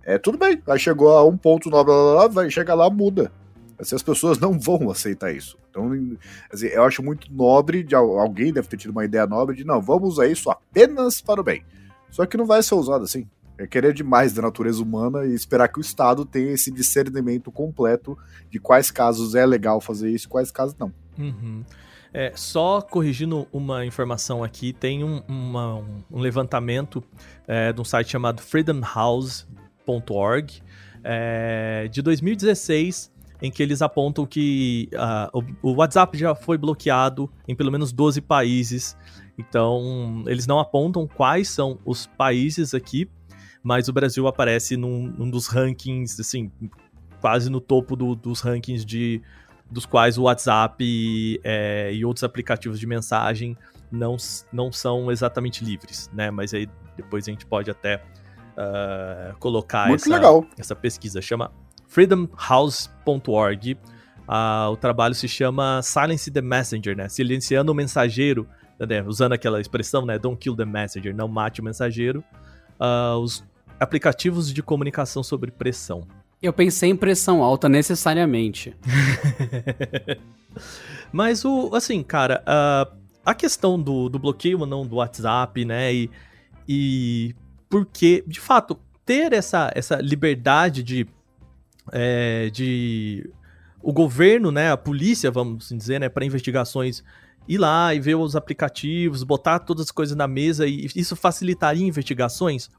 É, 0.04 0.18
tudo 0.18 0.36
bem, 0.36 0.60
aí 0.66 0.78
chegou 0.78 1.16
a 1.16 1.24
um 1.24 1.36
ponto, 1.36 1.70
blá, 1.70 1.82
blá, 1.82 1.94
blá, 1.94 2.28
vai 2.28 2.50
chegar 2.50 2.74
lá, 2.74 2.90
muda. 2.90 3.32
Assim, 3.78 3.96
as 3.96 4.02
pessoas 4.02 4.38
não 4.38 4.58
vão 4.58 4.90
aceitar 4.90 5.34
isso. 5.34 5.58
Então, 5.70 5.90
assim, 6.52 6.66
eu 6.66 6.84
acho 6.84 7.02
muito 7.02 7.32
nobre, 7.32 7.82
de 7.82 7.94
alguém 7.94 8.52
deve 8.52 8.68
ter 8.68 8.76
tido 8.76 8.90
uma 8.90 9.04
ideia 9.04 9.26
nobre 9.26 9.56
de, 9.56 9.64
não, 9.64 9.80
vamos 9.80 10.14
usar 10.14 10.26
isso 10.26 10.50
apenas 10.50 11.20
para 11.20 11.40
o 11.40 11.44
bem. 11.44 11.64
Só 12.10 12.24
que 12.26 12.36
não 12.36 12.46
vai 12.46 12.62
ser 12.62 12.74
usado 12.74 13.04
assim. 13.04 13.26
É 13.56 13.66
querer 13.66 13.92
demais 13.92 14.32
da 14.32 14.42
natureza 14.42 14.82
humana 14.82 15.24
e 15.24 15.34
esperar 15.34 15.68
que 15.68 15.78
o 15.78 15.80
Estado 15.80 16.24
tenha 16.24 16.52
esse 16.52 16.70
discernimento 16.70 17.52
completo 17.52 18.18
de 18.50 18.58
quais 18.58 18.90
casos 18.90 19.34
é 19.34 19.46
legal 19.46 19.80
fazer 19.80 20.10
isso 20.10 20.26
e 20.26 20.28
quais 20.28 20.50
casos 20.50 20.76
não. 20.78 20.92
Uhum. 21.18 21.64
É, 22.12 22.32
só 22.36 22.80
corrigindo 22.80 23.46
uma 23.52 23.84
informação 23.84 24.44
aqui, 24.44 24.72
tem 24.72 25.02
um, 25.02 25.22
uma, 25.26 25.84
um 26.10 26.20
levantamento 26.20 27.02
é, 27.46 27.72
de 27.72 27.80
um 27.80 27.84
site 27.84 28.10
chamado 28.10 28.40
freedomhouse.org 29.84 30.62
é, 31.02 31.88
de 31.90 32.02
2016 32.02 33.12
em 33.42 33.50
que 33.50 33.62
eles 33.62 33.82
apontam 33.82 34.24
que 34.24 34.88
uh, 34.94 35.38
o, 35.62 35.70
o, 35.70 35.74
WhatsApp 35.74 36.16
já 36.16 36.34
foi 36.34 36.56
bloqueado 36.56 37.30
em 37.46 37.54
pelo 37.54 37.70
menos 37.70 37.92
12 37.92 38.22
países. 38.22 38.96
Então, 39.36 40.24
eles 40.26 40.46
não 40.46 40.58
apontam 40.58 41.06
quais 41.06 41.48
são 41.48 41.78
os 41.84 42.06
países 42.06 42.72
aqui, 42.72 43.10
mas 43.62 43.88
o 43.88 43.92
Brasil 43.92 44.26
aparece 44.26 44.76
num, 44.76 45.08
num 45.08 45.28
dos 45.28 45.46
rankings, 45.46 46.18
assim, 46.20 46.50
quase 47.20 47.50
no 47.50 47.60
topo 47.60 47.96
do, 47.96 48.14
dos 48.14 48.40
rankings 48.40 48.84
de 48.84 49.20
dos 49.70 49.86
quais 49.86 50.16
o 50.16 50.22
WhatsApp 50.22 51.40
é, 51.42 51.92
e 51.92 52.04
outros 52.04 52.22
aplicativos 52.22 52.78
de 52.78 52.86
mensagem 52.86 53.56
não, 53.90 54.16
não 54.52 54.70
são 54.70 55.10
exatamente 55.10 55.64
livres, 55.64 56.08
né? 56.12 56.30
Mas 56.30 56.54
aí 56.54 56.68
depois 56.96 57.26
a 57.26 57.30
gente 57.30 57.44
pode 57.44 57.70
até 57.70 58.00
uh, 58.56 59.36
colocar 59.38 59.92
essa, 59.92 60.20
essa 60.58 60.76
pesquisa. 60.76 61.20
Chama 61.20 61.50
freedomhouse.org. 61.86 63.72
Uh, 63.72 63.78
ah, 64.26 64.70
o 64.72 64.76
trabalho 64.76 65.14
se 65.14 65.28
chama 65.28 65.80
Silence 65.82 66.30
the 66.30 66.40
Messenger, 66.40 66.96
né? 66.96 67.08
Silenciando 67.08 67.72
o 67.72 67.74
mensageiro, 67.74 68.48
né? 68.78 69.02
usando 69.02 69.32
aquela 69.32 69.60
expressão, 69.60 70.06
né? 70.06 70.18
Don't 70.18 70.38
kill 70.38 70.56
the 70.56 70.64
messenger, 70.64 71.14
não 71.14 71.28
mate 71.28 71.60
o 71.60 71.64
mensageiro. 71.64 72.24
Uh, 72.80 73.18
os 73.18 73.44
aplicativos 73.78 74.52
de 74.52 74.62
comunicação 74.62 75.22
sobre 75.22 75.50
pressão. 75.50 76.06
Eu 76.42 76.52
pensei 76.52 76.90
em 76.90 76.96
pressão 76.96 77.42
alta 77.42 77.68
necessariamente. 77.68 78.76
Mas 81.12 81.44
o, 81.44 81.74
assim, 81.74 82.02
cara, 82.02 82.42
uh, 82.42 82.96
a 83.24 83.34
questão 83.34 83.80
do, 83.80 84.08
do 84.08 84.18
bloqueio 84.18 84.60
ou 84.60 84.66
não 84.66 84.86
do 84.86 84.96
WhatsApp, 84.96 85.64
né? 85.64 85.94
E, 85.94 86.10
e 86.68 87.34
porque, 87.68 88.24
de 88.26 88.40
fato, 88.40 88.78
ter 89.04 89.32
essa, 89.32 89.70
essa 89.74 89.96
liberdade 89.96 90.82
de, 90.82 91.06
é, 91.92 92.48
de 92.50 93.30
o 93.82 93.92
governo, 93.92 94.50
né, 94.50 94.70
a 94.70 94.76
polícia, 94.76 95.30
vamos 95.30 95.66
assim 95.66 95.76
dizer, 95.76 96.00
né, 96.00 96.08
para 96.08 96.24
investigações 96.24 97.04
ir 97.46 97.58
lá 97.58 97.94
e 97.94 98.00
ver 98.00 98.14
os 98.14 98.34
aplicativos, 98.34 99.22
botar 99.22 99.58
todas 99.58 99.84
as 99.84 99.90
coisas 99.90 100.16
na 100.16 100.26
mesa 100.26 100.66
e 100.66 100.86
isso 100.96 101.14
facilitaria 101.14 101.86
investigações? 101.86 102.70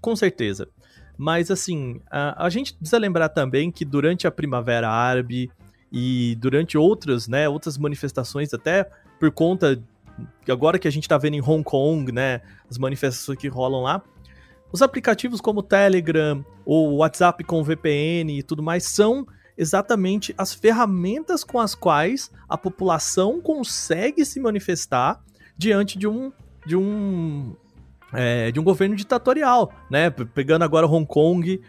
Com 0.00 0.16
certeza. 0.16 0.68
Mas 1.18 1.50
assim, 1.50 2.00
a, 2.10 2.46
a 2.46 2.48
gente 2.48 2.74
precisa 2.74 2.98
lembrar 2.98 3.28
também 3.28 3.70
que 3.70 3.84
durante 3.84 4.26
a 4.26 4.30
Primavera 4.30 4.88
Árabe 4.88 5.50
e 5.92 6.36
durante 6.36 6.76
outras, 6.78 7.28
né, 7.28 7.48
outras 7.48 7.76
manifestações, 7.76 8.52
até 8.54 8.88
por 9.20 9.30
conta 9.30 9.82
agora 10.48 10.78
que 10.78 10.88
a 10.88 10.90
gente 10.90 11.04
está 11.04 11.18
vendo 11.18 11.34
em 11.34 11.42
Hong 11.42 11.62
Kong, 11.62 12.10
né, 12.10 12.40
as 12.70 12.78
manifestações 12.78 13.38
que 13.38 13.48
rolam 13.48 13.82
lá, 13.82 14.02
os 14.72 14.82
aplicativos 14.82 15.40
como 15.40 15.62
Telegram 15.62 16.44
ou 16.64 16.96
WhatsApp 16.96 17.42
com 17.44 17.62
VPN 17.62 18.38
e 18.38 18.42
tudo 18.42 18.62
mais 18.62 18.84
são 18.84 19.26
exatamente 19.56 20.34
as 20.36 20.52
ferramentas 20.52 21.42
com 21.42 21.58
as 21.58 21.74
quais 21.74 22.30
a 22.48 22.58
população 22.58 23.40
consegue 23.40 24.24
se 24.24 24.38
manifestar 24.38 25.22
diante 25.56 25.98
de 25.98 26.06
um 26.06 26.32
de 26.66 26.76
um 26.76 27.54
é, 28.12 28.50
de 28.50 28.60
um 28.60 28.64
governo 28.64 28.94
ditatorial, 28.94 29.72
né? 29.90 30.10
Pegando 30.10 30.62
agora 30.62 30.86
Hong 30.86 31.06
Kong, 31.06 31.60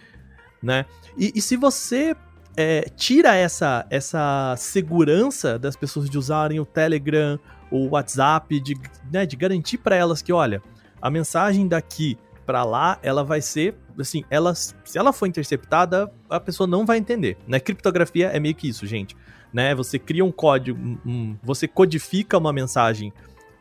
né? 0.61 0.85
E, 1.17 1.31
e 1.35 1.41
se 1.41 1.55
você 1.55 2.15
é, 2.55 2.89
tira 2.95 3.35
essa, 3.35 3.85
essa 3.89 4.55
segurança 4.57 5.59
das 5.59 5.75
pessoas 5.75 6.09
de 6.09 6.17
usarem 6.17 6.59
o 6.59 6.65
Telegram, 6.65 7.39
o 7.69 7.89
WhatsApp, 7.89 8.59
de, 8.59 8.75
né, 9.11 9.25
de 9.25 9.35
garantir 9.35 9.77
para 9.77 9.95
elas 9.95 10.21
que, 10.21 10.33
olha, 10.33 10.61
a 11.01 11.09
mensagem 11.09 11.67
daqui 11.67 12.17
para 12.47 12.63
lá, 12.63 12.97
ela 13.03 13.25
vai 13.25 13.41
ser, 13.41 13.75
assim, 13.99 14.23
ela, 14.29 14.55
se 14.55 14.73
ela 14.95 15.11
for 15.11 15.27
interceptada, 15.27 16.09
a 16.29 16.39
pessoa 16.39 16.65
não 16.65 16.85
vai 16.85 16.97
entender, 16.97 17.37
né? 17.45 17.59
Criptografia 17.59 18.27
é 18.27 18.39
meio 18.39 18.55
que 18.55 18.69
isso, 18.69 18.87
gente, 18.87 19.17
né? 19.51 19.75
Você 19.75 19.99
cria 19.99 20.23
um 20.23 20.31
código, 20.31 20.79
um, 21.05 21.35
você 21.43 21.67
codifica 21.67 22.37
uma 22.37 22.53
mensagem 22.53 23.11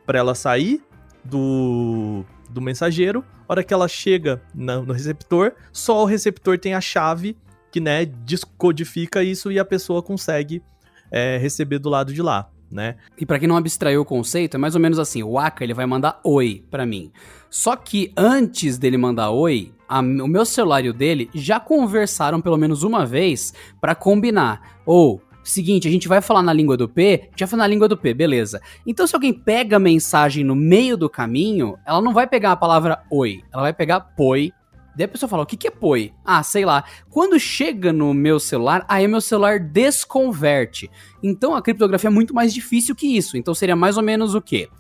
para 0.07 0.21
ela 0.21 0.37
sair 0.37 0.81
do, 1.25 2.25
do 2.49 2.61
mensageiro, 2.61 3.25
a 3.49 3.53
hora 3.53 3.65
que 3.65 3.75
ela 3.75 3.89
chega 3.89 4.41
na, 4.55 4.81
no 4.81 4.93
receptor, 4.93 5.53
só 5.73 6.05
o 6.05 6.07
receptor 6.07 6.57
tem 6.57 6.73
a 6.73 6.81
chave 6.81 7.37
que, 7.73 7.81
né, 7.81 8.05
descodifica 8.05 9.25
isso 9.25 9.51
e 9.51 9.59
a 9.59 9.65
pessoa 9.65 10.01
consegue 10.01 10.63
é, 11.11 11.39
receber 11.39 11.81
do 11.81 11.89
lado 11.89 12.15
de 12.15 12.23
lá. 12.23 12.49
Né? 12.71 12.97
E 13.17 13.25
para 13.25 13.39
quem 13.39 13.49
não 13.49 13.57
abstraiu 13.57 14.01
o 14.01 14.05
conceito, 14.05 14.57
é 14.57 14.59
mais 14.59 14.75
ou 14.75 14.81
menos 14.81 14.99
assim: 14.99 15.23
o 15.23 15.39
Aka 15.39 15.63
ele 15.63 15.75
vai 15.75 15.87
mandar 15.87 16.21
oi 16.25 16.65
para 16.71 16.85
mim. 16.85 17.13
Só 17.49 17.77
que 17.77 18.13
antes 18.17 18.77
dele 18.77 18.97
mandar 18.97 19.31
oi, 19.31 19.73
a, 19.89 20.01
o 20.01 20.29
meu 20.29 20.45
celular 20.45 20.85
e 20.85 20.89
o 20.89 20.93
dele 20.93 21.31
já 21.35 21.61
conversaram 21.61 22.41
pelo 22.41 22.57
menos 22.57 22.83
uma 22.83 23.07
vez 23.07 23.55
para 23.81 23.95
combinar. 23.95 24.81
Ou, 24.85 25.23
seguinte, 25.45 25.87
a 25.87 25.91
gente 25.91 26.09
vai 26.09 26.21
falar 26.21 26.43
na 26.43 26.53
língua 26.53 26.77
do 26.77 26.89
P, 26.89 27.31
já 27.37 27.47
foi 27.47 27.59
na 27.59 27.67
língua 27.67 27.89
do 27.89 27.97
P, 27.97 28.13
beleza. 28.13 28.61
Então, 28.87 29.07
se 29.07 29.15
alguém 29.15 29.33
pega 29.33 29.77
a 29.77 29.81
mensagem 29.81 30.45
no 30.45 30.55
meio 30.55 30.97
do 30.97 31.09
caminho, 31.09 31.77
ela 31.87 32.03
não 32.03 32.13
vai 32.13 32.27
pegar 32.27 32.53
a 32.53 32.57
palavra 32.57 33.03
oi, 33.11 33.43
ela 33.53 33.63
vai 33.63 33.73
pegar 33.73 34.01
poi. 34.01 34.53
Daí 34.97 35.05
a 35.05 35.09
pessoa 35.09 35.29
fala, 35.29 35.43
o 35.43 35.47
que, 35.47 35.59
que 35.59 35.69
é 35.69 35.71
poi? 35.71 36.15
Ah, 36.25 36.43
sei 36.43 36.65
lá. 36.65 36.83
Quando 37.11 37.39
chega 37.39 37.93
no 37.93 38.15
meu 38.15 38.41
celular, 38.41 38.85
aí 38.89 39.07
meu 39.07 39.21
celular 39.21 39.61
desconverte. 39.61 40.91
Então 41.23 41.55
a 41.55 41.61
criptografia 41.61 42.09
é 42.09 42.11
muito 42.11 42.35
mais 42.35 42.55
difícil 42.55 42.95
que 42.95 43.15
isso. 43.15 43.37
Então 43.37 43.55
seria 43.55 43.77
mais 43.77 43.99
ou 43.99 44.03
menos 44.03 44.35
o 44.35 44.41
quê? 44.41 44.71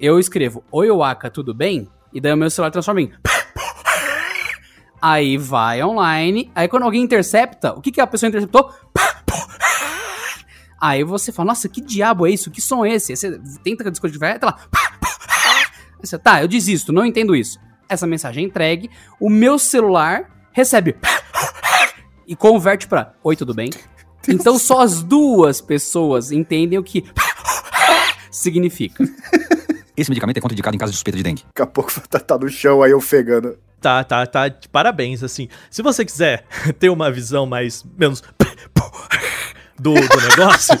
Eu 0.00 0.18
escrevo, 0.18 0.64
oi 0.72 0.90
Waka, 0.90 1.30
tudo 1.30 1.52
bem? 1.52 1.88
E 2.10 2.20
daí 2.20 2.32
o 2.32 2.36
meu 2.36 2.48
celular 2.48 2.70
transforma 2.70 3.02
em. 3.02 3.12
Aí 5.00 5.36
vai 5.36 5.82
online. 5.82 6.50
Aí 6.54 6.68
quando 6.68 6.84
alguém 6.84 7.02
intercepta, 7.02 7.72
o 7.72 7.82
que, 7.82 7.92
que 7.92 8.00
a 8.00 8.06
pessoa 8.06 8.28
interceptou? 8.28 8.72
Aí 10.80 11.04
você 11.04 11.32
fala, 11.32 11.48
nossa, 11.48 11.68
que 11.68 11.82
diabo 11.82 12.26
é 12.26 12.30
isso? 12.30 12.50
Que 12.50 12.62
som 12.62 12.84
é 12.84 12.94
esse? 12.94 13.12
Aí 13.12 13.16
você 13.16 13.40
tenta 13.62 13.90
descodificar, 13.90 14.38
tá 14.38 14.46
lá. 14.46 14.58
Você, 16.00 16.18
tá, 16.18 16.40
eu 16.40 16.48
desisto, 16.48 16.92
não 16.92 17.04
entendo 17.04 17.34
isso. 17.34 17.58
Essa 17.88 18.06
mensagem 18.06 18.44
é 18.44 18.46
entregue, 18.46 18.90
o 19.20 19.30
meu 19.30 19.58
celular 19.58 20.30
recebe 20.52 20.96
e 22.26 22.34
converte 22.34 22.88
para 22.88 23.14
Oi, 23.22 23.36
tudo 23.36 23.54
bem? 23.54 23.70
Então 24.28 24.58
só 24.58 24.80
as 24.80 25.02
duas 25.02 25.60
pessoas 25.60 26.32
entendem 26.32 26.78
o 26.78 26.82
que 26.82 27.04
significa. 28.30 29.04
Esse 29.96 30.10
medicamento 30.10 30.36
é 30.36 30.40
contraindicado 30.40 30.76
em 30.76 30.78
caso 30.78 30.92
de 30.92 30.96
suspeita 30.96 31.16
de 31.16 31.22
dengue. 31.22 31.42
Daqui 31.46 31.62
a 31.62 31.66
pouco 31.66 31.92
tá, 32.08 32.20
tá 32.20 32.36
no 32.36 32.48
chão 32.48 32.82
aí 32.82 32.92
ofegando. 32.92 33.58
Tá, 33.80 34.04
tá, 34.04 34.26
tá. 34.26 34.42
Parabéns, 34.70 35.22
assim. 35.22 35.48
Se 35.70 35.80
você 35.80 36.04
quiser 36.04 36.44
ter 36.78 36.90
uma 36.90 37.10
visão 37.10 37.46
mais. 37.46 37.84
menos. 37.96 38.22
do, 39.78 39.94
do 39.94 40.20
negócio. 40.28 40.74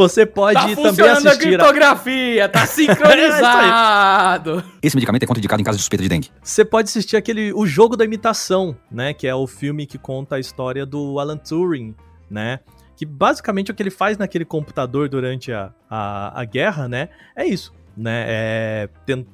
Você 0.00 0.24
pode 0.24 0.54
tá 0.54 0.82
também 0.82 1.08
assistir. 1.10 1.28
a 1.28 1.36
criptografia, 1.36 2.48
tá 2.48 2.64
sincronizado. 2.66 4.64
Esse 4.82 4.96
medicamento 4.96 5.24
é 5.24 5.26
contraindicado 5.26 5.60
em 5.60 5.64
caso 5.64 5.76
de 5.76 5.82
suspeita 5.82 6.02
de 6.02 6.08
dengue. 6.08 6.30
Você 6.42 6.64
pode 6.64 6.88
assistir 6.88 7.18
aquele 7.18 7.52
o 7.52 7.66
jogo 7.66 7.98
da 7.98 8.04
imitação, 8.04 8.74
né, 8.90 9.12
que 9.12 9.26
é 9.26 9.34
o 9.34 9.46
filme 9.46 9.84
que 9.84 9.98
conta 9.98 10.36
a 10.36 10.40
história 10.40 10.86
do 10.86 11.20
Alan 11.20 11.36
Turing, 11.36 11.94
né? 12.30 12.60
Que 12.96 13.04
basicamente 13.04 13.70
o 13.70 13.74
que 13.74 13.82
ele 13.82 13.90
faz 13.90 14.16
naquele 14.16 14.46
computador 14.46 15.06
durante 15.06 15.52
a, 15.52 15.70
a, 15.88 16.40
a 16.40 16.44
guerra, 16.46 16.88
né? 16.88 17.10
É 17.36 17.44
isso, 17.44 17.74
né? 17.94 18.24
É 18.26 18.88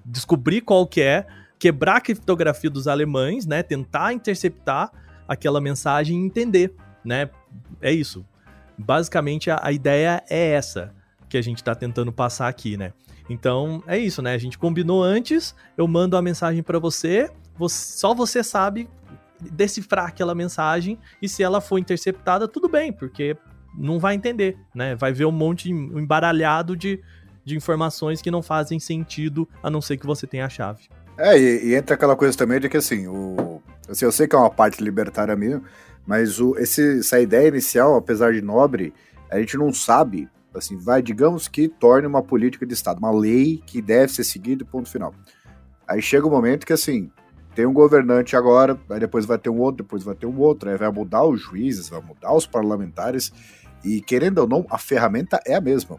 descobrir 0.05 0.62
qual 0.62 0.85
que 0.85 1.00
é, 1.00 1.26
quebrar 1.61 1.96
a 1.96 2.00
criptografia 2.00 2.70
dos 2.70 2.88
alemães, 2.88 3.46
né? 3.46 3.62
Tentar 3.62 4.12
interceptar 4.12 4.90
aquela 5.29 5.61
mensagem 5.61 6.20
e 6.20 6.26
entender, 6.26 6.74
né? 7.05 7.31
É 7.81 7.92
isso. 7.92 8.26
Basicamente, 8.79 9.51
a, 9.51 9.59
a 9.62 9.73
ideia 9.73 10.23
é 10.29 10.53
essa 10.53 10.95
que 11.29 11.37
a 11.37 11.43
gente 11.43 11.59
está 11.59 11.75
tentando 11.75 12.12
passar 12.12 12.49
aqui, 12.49 12.77
né? 12.77 12.93
Então, 13.29 13.83
é 13.87 13.99
isso, 13.99 14.23
né? 14.23 14.35
A 14.35 14.39
gente 14.39 14.59
combinou 14.59 15.03
antes, 15.03 15.55
eu 15.77 15.87
mando 15.89 16.17
a 16.17 16.23
mensagem 16.23 16.62
para 16.62 16.79
você, 16.79 17.31
você, 17.57 17.99
só 17.99 18.15
você 18.15 18.43
sabe 18.43 18.89
decifrar 19.41 20.07
aquela 20.07 20.35
mensagem 20.35 20.99
e 21.21 21.29
se 21.29 21.43
ela 21.43 21.61
for 21.61 21.79
interceptada, 21.79 22.49
tudo 22.49 22.69
bem, 22.69 22.93
porque 22.93 23.37
não 23.77 23.99
vai 23.99 24.15
entender, 24.15 24.57
né? 24.75 24.95
Vai 24.95 25.12
ver 25.12 25.27
um 25.27 25.33
monte 25.33 25.73
um 25.73 25.99
embaralhado 25.99 26.77
de, 26.77 27.03
de 27.45 27.57
informações 27.57 28.23
que 28.23 28.31
não 28.31 28.43
fazem 28.43 28.79
sentido, 28.79 29.49
a 29.62 29.69
não 29.69 29.81
ser 29.81 29.97
que 29.97 30.07
você 30.07 30.27
tenha 30.27 30.47
a 30.47 30.49
chave. 30.49 30.89
É, 31.19 31.39
e, 31.39 31.69
e 31.69 31.75
entra 31.75 31.95
aquela 31.95 32.17
coisa 32.17 32.37
também 32.37 32.61
de 32.61 32.69
que 32.69 32.77
assim, 32.77 33.07
o, 33.07 33.61
assim, 33.89 34.05
eu 34.05 34.12
sei 34.12 34.27
que 34.27 34.37
é 34.37 34.39
uma 34.39 34.51
parte 34.51 34.83
libertária 34.83 35.35
minha, 35.35 35.62
mas 36.07 36.40
o, 36.40 36.57
esse, 36.57 37.01
essa 37.01 37.21
ideia 37.21 37.49
inicial, 37.49 37.97
apesar 37.97 38.33
de 38.33 38.40
nobre, 38.40 38.95
a 39.31 39.38
gente 39.38 39.57
não 39.57 39.73
sabe, 39.73 40.29
assim, 40.55 40.77
vai, 40.77 41.03
digamos 41.03 41.49
que 41.49 41.69
torne 41.69 42.07
uma 42.07 42.23
política 42.23 42.64
de 42.64 42.75
Estado, 42.75 42.99
uma 42.99 43.11
lei 43.11 43.62
que 43.66 43.83
deve 43.83 44.12
ser 44.12 44.25
seguida, 44.25 44.64
ponto 44.64 44.88
final. 44.88 45.12
Aí 45.87 46.01
chega 46.01 46.27
o 46.27 46.29
um 46.29 46.33
momento 46.33 46.66
que, 46.66 46.73
assim, 46.73 47.11
tem 47.55 47.66
um 47.66 47.73
governante 47.73 48.37
agora, 48.37 48.79
aí 48.90 49.01
depois 49.01 49.25
vai 49.25 49.38
ter 49.38 49.51
um 49.51 49.59
outro, 49.59 49.83
depois 49.85 50.03
vai 50.03 50.14
ter 50.14 50.27
um 50.27 50.38
outro, 50.38 50.71
aí 50.71 50.77
vai 50.77 50.90
mudar 50.90 51.25
os 51.25 51.40
juízes, 51.40 51.88
vai 51.88 52.01
mudar 52.01 52.33
os 52.33 52.47
parlamentares, 52.47 53.33
e 53.85 54.01
querendo 54.01 54.38
ou 54.38 54.49
não, 54.49 54.66
a 54.71 54.79
ferramenta 54.79 55.40
é 55.45 55.55
a 55.55 55.61
mesma. 55.61 55.99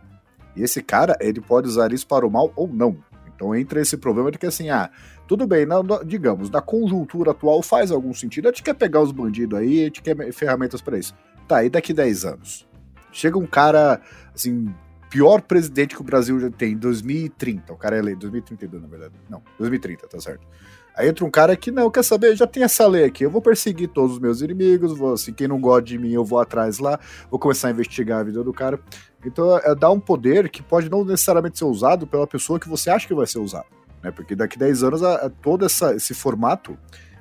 E 0.55 0.63
esse 0.63 0.81
cara, 0.81 1.17
ele 1.19 1.41
pode 1.41 1.67
usar 1.67 1.91
isso 1.91 2.07
para 2.07 2.25
o 2.25 2.31
mal 2.31 2.51
ou 2.55 2.67
não. 2.67 2.97
Então 3.35 3.55
entra 3.55 3.81
esse 3.81 3.97
problema 3.97 4.31
de 4.31 4.37
que 4.37 4.45
assim, 4.45 4.69
ah, 4.69 4.89
tudo 5.27 5.45
bem, 5.45 5.65
na, 5.65 5.81
digamos, 6.05 6.49
na 6.49 6.61
conjuntura 6.61 7.31
atual 7.31 7.61
faz 7.61 7.91
algum 7.91 8.13
sentido. 8.13 8.47
A 8.47 8.51
gente 8.51 8.63
quer 8.63 8.73
pegar 8.73 9.01
os 9.01 9.11
bandidos 9.11 9.59
aí, 9.59 9.81
a 9.81 9.85
gente 9.85 10.01
quer 10.01 10.31
ferramentas 10.31 10.81
para 10.81 10.97
isso. 10.97 11.13
Tá, 11.47 11.63
e 11.63 11.69
daqui 11.69 11.93
10 11.93 12.25
anos? 12.25 12.67
Chega 13.11 13.37
um 13.37 13.45
cara, 13.45 14.01
assim, 14.33 14.73
pior 15.09 15.41
presidente 15.41 15.95
que 15.95 16.01
o 16.01 16.03
Brasil 16.03 16.39
já 16.39 16.49
tem, 16.49 16.73
em 16.73 16.77
2030. 16.77 17.73
O 17.73 17.77
cara 17.77 17.97
é 17.97 17.99
eleito, 17.99 18.19
2032, 18.21 18.81
na 18.81 18.87
verdade. 18.87 19.13
Não, 19.29 19.41
2030, 19.57 20.07
tá 20.07 20.19
certo. 20.19 20.47
Aí 20.95 21.07
entra 21.07 21.23
um 21.23 21.29
cara 21.29 21.55
que, 21.55 21.69
não, 21.69 21.91
quer 21.91 22.03
saber, 22.03 22.35
já 22.35 22.47
tem 22.47 22.63
essa 22.63 22.87
lei 22.87 23.03
aqui, 23.03 23.23
eu 23.23 23.29
vou 23.29 23.41
perseguir 23.41 23.87
todos 23.89 24.13
os 24.13 24.19
meus 24.19 24.41
inimigos, 24.41 24.97
vou, 24.97 25.13
assim, 25.13 25.31
quem 25.31 25.47
não 25.47 25.61
gosta 25.61 25.83
de 25.83 25.97
mim, 25.97 26.11
eu 26.11 26.25
vou 26.25 26.39
atrás 26.39 26.79
lá, 26.79 26.99
vou 27.29 27.39
começar 27.39 27.67
a 27.67 27.71
investigar 27.71 28.21
a 28.21 28.23
vida 28.23 28.43
do 28.43 28.51
cara. 28.51 28.79
Então 29.23 29.57
é 29.59 29.75
dar 29.75 29.91
um 29.91 29.99
poder 29.99 30.49
que 30.49 30.63
pode 30.63 30.89
não 30.89 31.05
necessariamente 31.05 31.59
ser 31.59 31.65
usado 31.65 32.07
pela 32.07 32.25
pessoa 32.25 32.59
que 32.59 32.67
você 32.67 32.89
acha 32.89 33.07
que 33.07 33.13
vai 33.13 33.27
ser 33.27 33.37
usado. 33.37 33.76
Né? 34.03 34.11
Porque 34.11 34.35
daqui 34.35 34.57
10 34.57 34.83
anos 34.83 35.03
a, 35.03 35.15
a 35.15 35.29
todo 35.29 35.65
essa, 35.65 35.95
esse 35.95 36.13
formato 36.13 36.77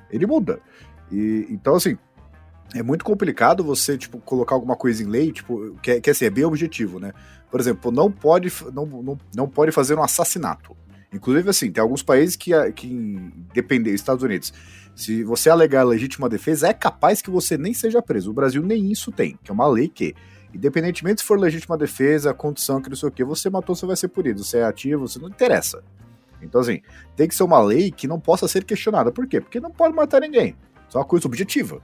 ele 0.09 0.25
muda. 0.25 0.59
E, 1.11 1.45
então, 1.49 1.75
assim, 1.75 1.97
é 2.73 2.83
muito 2.83 3.03
complicado 3.03 3.63
você, 3.63 3.97
tipo, 3.97 4.19
colocar 4.19 4.55
alguma 4.55 4.75
coisa 4.75 5.03
em 5.03 5.07
lei, 5.07 5.31
tipo, 5.31 5.75
que, 5.81 5.91
é, 5.91 6.01
que 6.01 6.09
assim, 6.09 6.25
é 6.25 6.29
bem 6.29 6.45
objetivo, 6.45 6.99
né? 6.99 7.13
Por 7.49 7.59
exemplo, 7.59 7.91
não 7.91 8.11
pode, 8.11 8.51
não, 8.73 8.85
não, 8.85 9.17
não 9.35 9.47
pode 9.47 9.71
fazer 9.71 9.95
um 9.95 10.03
assassinato. 10.03 10.75
Inclusive, 11.13 11.49
assim, 11.49 11.71
tem 11.71 11.81
alguns 11.81 12.03
países 12.03 12.35
que, 12.35 12.51
que 12.73 13.31
dependem, 13.53 13.93
Estados 13.93 14.23
Unidos, 14.23 14.53
se 14.93 15.23
você 15.23 15.49
alegar 15.49 15.83
legítima 15.83 16.27
defesa, 16.27 16.67
é 16.67 16.73
capaz 16.73 17.21
que 17.21 17.29
você 17.29 17.57
nem 17.57 17.73
seja 17.73 18.01
preso. 18.01 18.31
O 18.31 18.33
Brasil 18.33 18.61
nem 18.61 18.91
isso 18.91 19.11
tem, 19.11 19.39
que 19.41 19.49
é 19.49 19.53
uma 19.53 19.67
lei 19.67 19.87
que 19.87 20.13
Independentemente 20.53 21.21
se 21.21 21.27
for 21.27 21.39
legítima 21.39 21.77
defesa, 21.77 22.33
condição, 22.33 22.81
que 22.81 22.89
não 22.89 22.95
sei 22.95 23.09
o 23.09 23.11
que, 23.11 23.23
você 23.23 23.49
matou, 23.49 23.75
você 23.75 23.85
vai 23.85 23.95
ser 23.95 24.07
punido. 24.07 24.43
Você 24.43 24.57
é 24.57 24.63
ativo, 24.63 25.07
você 25.07 25.19
não 25.19 25.27
interessa. 25.27 25.83
Então, 26.41 26.61
assim, 26.61 26.81
tem 27.15 27.27
que 27.27 27.35
ser 27.35 27.43
uma 27.43 27.59
lei 27.59 27.91
que 27.91 28.07
não 28.07 28.19
possa 28.19 28.47
ser 28.47 28.63
questionada. 28.63 29.11
Por 29.11 29.27
quê? 29.27 29.41
Porque 29.41 29.59
não 29.59 29.71
pode 29.71 29.95
matar 29.95 30.21
ninguém. 30.21 30.55
Isso 30.87 30.97
é 30.97 30.99
uma 30.99 31.05
coisa 31.05 31.27
objetiva. 31.27 31.81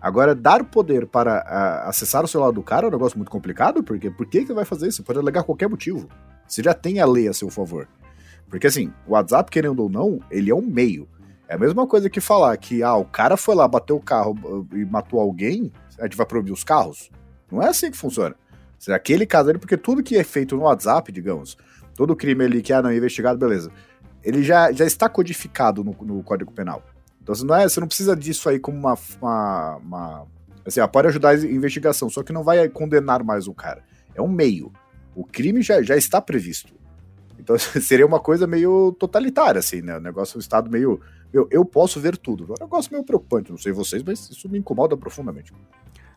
Agora, 0.00 0.34
dar 0.34 0.62
poder 0.64 1.06
para 1.06 1.38
a, 1.38 1.88
acessar 1.88 2.24
o 2.24 2.28
celular 2.28 2.50
do 2.50 2.62
cara 2.62 2.86
é 2.86 2.88
um 2.88 2.92
negócio 2.92 3.16
muito 3.16 3.30
complicado, 3.30 3.82
porque 3.82 4.10
por 4.10 4.26
que, 4.26 4.44
que 4.44 4.52
vai 4.52 4.64
fazer 4.64 4.88
isso? 4.88 4.98
Você 4.98 5.02
pode 5.02 5.18
alegar 5.18 5.44
qualquer 5.44 5.68
motivo. 5.68 6.08
Você 6.46 6.62
já 6.62 6.74
tem 6.74 7.00
a 7.00 7.06
lei 7.06 7.26
a 7.26 7.32
seu 7.32 7.48
favor. 7.48 7.88
Porque 8.48 8.66
assim, 8.66 8.92
o 9.06 9.12
WhatsApp, 9.12 9.50
querendo 9.50 9.82
ou 9.82 9.88
não, 9.88 10.20
ele 10.30 10.50
é 10.50 10.54
um 10.54 10.60
meio. 10.60 11.08
É 11.48 11.54
a 11.54 11.58
mesma 11.58 11.86
coisa 11.86 12.10
que 12.10 12.20
falar 12.20 12.56
que 12.56 12.82
ah, 12.82 12.96
o 12.96 13.04
cara 13.04 13.36
foi 13.36 13.54
lá, 13.54 13.66
bateu 13.66 13.96
o 13.96 14.00
carro 14.00 14.38
uh, 14.44 14.76
e 14.76 14.84
matou 14.84 15.20
alguém, 15.20 15.72
a 15.98 16.04
gente 16.04 16.16
vai 16.16 16.26
proibir 16.26 16.52
os 16.52 16.64
carros. 16.64 17.10
Não 17.50 17.62
é 17.62 17.68
assim 17.68 17.90
que 17.90 17.96
funciona. 17.96 18.34
Aquele 18.88 19.24
caso 19.24 19.48
ali, 19.48 19.58
porque 19.58 19.76
tudo 19.76 20.02
que 20.02 20.16
é 20.16 20.24
feito 20.24 20.54
no 20.54 20.64
WhatsApp, 20.64 21.10
digamos, 21.10 21.56
todo 21.94 22.16
crime 22.16 22.44
ali 22.44 22.62
que 22.62 22.72
ah, 22.72 22.82
não 22.82 22.90
é 22.90 22.96
investigado, 22.96 23.38
beleza. 23.38 23.70
Ele 24.22 24.42
já, 24.42 24.72
já 24.72 24.84
está 24.84 25.08
codificado 25.08 25.84
no, 25.84 25.96
no 26.02 26.22
Código 26.22 26.52
Penal. 26.52 26.82
Então 27.22 27.34
você 27.34 27.44
não, 27.44 27.54
é, 27.54 27.68
você 27.68 27.80
não 27.80 27.86
precisa 27.86 28.14
disso 28.14 28.48
aí 28.48 28.58
como 28.58 28.78
uma. 28.78 28.98
uma, 29.20 29.76
uma 29.76 30.26
assim, 30.64 30.80
ah, 30.80 30.88
pode 30.88 31.08
ajudar 31.08 31.30
a 31.30 31.34
investigação, 31.34 32.08
só 32.10 32.22
que 32.22 32.32
não 32.32 32.42
vai 32.42 32.68
condenar 32.68 33.22
mais 33.24 33.46
o 33.46 33.54
cara. 33.54 33.82
É 34.14 34.20
um 34.20 34.28
meio. 34.28 34.72
O 35.14 35.24
crime 35.24 35.62
já, 35.62 35.82
já 35.82 35.96
está 35.96 36.20
previsto. 36.20 36.74
Então 37.38 37.56
seria 37.80 38.06
uma 38.06 38.20
coisa 38.20 38.46
meio 38.46 38.92
totalitária, 38.98 39.58
assim, 39.58 39.82
né? 39.82 39.96
O 39.96 40.00
negócio, 40.00 40.36
um 40.36 40.40
estado 40.40 40.70
meio. 40.70 41.00
Eu, 41.32 41.48
eu 41.50 41.64
posso 41.64 42.00
ver 42.00 42.16
tudo. 42.16 42.44
É 42.58 42.62
um 42.62 42.66
negócio 42.66 42.92
meio 42.92 43.04
preocupante, 43.04 43.50
não 43.50 43.58
sei 43.58 43.72
vocês, 43.72 44.02
mas 44.02 44.30
isso 44.30 44.48
me 44.48 44.58
incomoda 44.58 44.96
profundamente. 44.96 45.52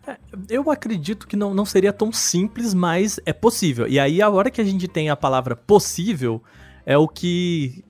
É, 0.07 0.17
eu 0.49 0.71
acredito 0.71 1.27
que 1.27 1.35
não, 1.35 1.53
não 1.53 1.65
seria 1.65 1.91
tão 1.91 2.11
simples, 2.11 2.73
mas 2.73 3.19
é 3.25 3.33
possível. 3.33 3.87
E 3.87 3.99
aí, 3.99 4.21
a 4.21 4.29
hora 4.29 4.49
que 4.49 4.61
a 4.61 4.63
gente 4.63 4.87
tem 4.87 5.09
a 5.09 5.15
palavra 5.15 5.55
possível, 5.55 6.41
é 6.85 6.97
o 6.97 7.07
que 7.07 7.83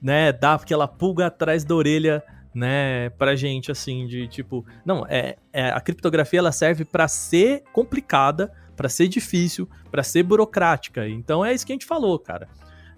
né, 0.00 0.32
dá 0.32 0.54
aquela 0.54 0.86
pulga 0.86 1.26
atrás 1.26 1.64
da 1.64 1.74
orelha 1.74 2.22
né, 2.54 3.10
pra 3.10 3.36
gente, 3.36 3.70
assim, 3.70 4.06
de 4.06 4.28
tipo, 4.28 4.64
não, 4.84 5.04
é, 5.08 5.36
é 5.52 5.70
a 5.70 5.80
criptografia 5.80 6.38
ela 6.38 6.52
serve 6.52 6.84
para 6.84 7.08
ser 7.08 7.64
complicada, 7.72 8.50
para 8.74 8.88
ser 8.88 9.08
difícil, 9.08 9.68
para 9.90 10.02
ser 10.02 10.22
burocrática. 10.22 11.08
Então 11.08 11.44
é 11.44 11.52
isso 11.52 11.66
que 11.66 11.72
a 11.72 11.74
gente 11.74 11.84
falou, 11.84 12.18
cara. 12.18 12.48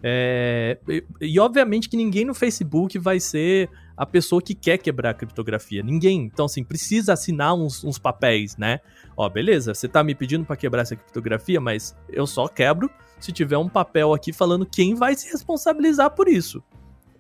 É, 0.03 0.79
e, 0.89 1.05
e, 1.21 1.41
obviamente 1.41 1.89
que 1.89 1.97
ninguém 1.97 2.25
no 2.25 2.35
Facebook 2.35 2.99
vai 2.99 3.19
ser 3.19 3.69
a 3.97 4.07
pessoa 4.07 4.41
que 4.41 4.55
quer 4.55 4.79
quebrar 4.79 5.11
a 5.11 5.15
criptografia. 5.15 5.83
Ninguém. 5.83 6.23
Então, 6.33 6.47
assim, 6.47 6.63
precisa 6.63 7.13
assinar 7.13 7.55
uns, 7.55 7.83
uns 7.83 7.99
papéis, 7.99 8.57
né? 8.57 8.79
Ó, 9.17 9.29
beleza, 9.29 9.75
você 9.75 9.89
tá 9.89 10.05
me 10.05 10.15
pedindo 10.15 10.45
para 10.45 10.57
quebrar 10.57 10.83
essa 10.83 10.95
criptografia, 10.95 11.61
mas 11.61 11.97
eu 12.09 12.27
só 12.27 12.47
quebro 12.47 12.89
se 13.19 13.33
tiver 13.33 13.59
um 13.59 13.69
papel 13.69 14.15
aqui 14.15 14.33
falando 14.33 14.65
quem 14.65 14.95
vai 14.95 15.17
se 15.17 15.31
responsabilizar 15.33 16.11
por 16.11 16.29
isso. 16.29 16.63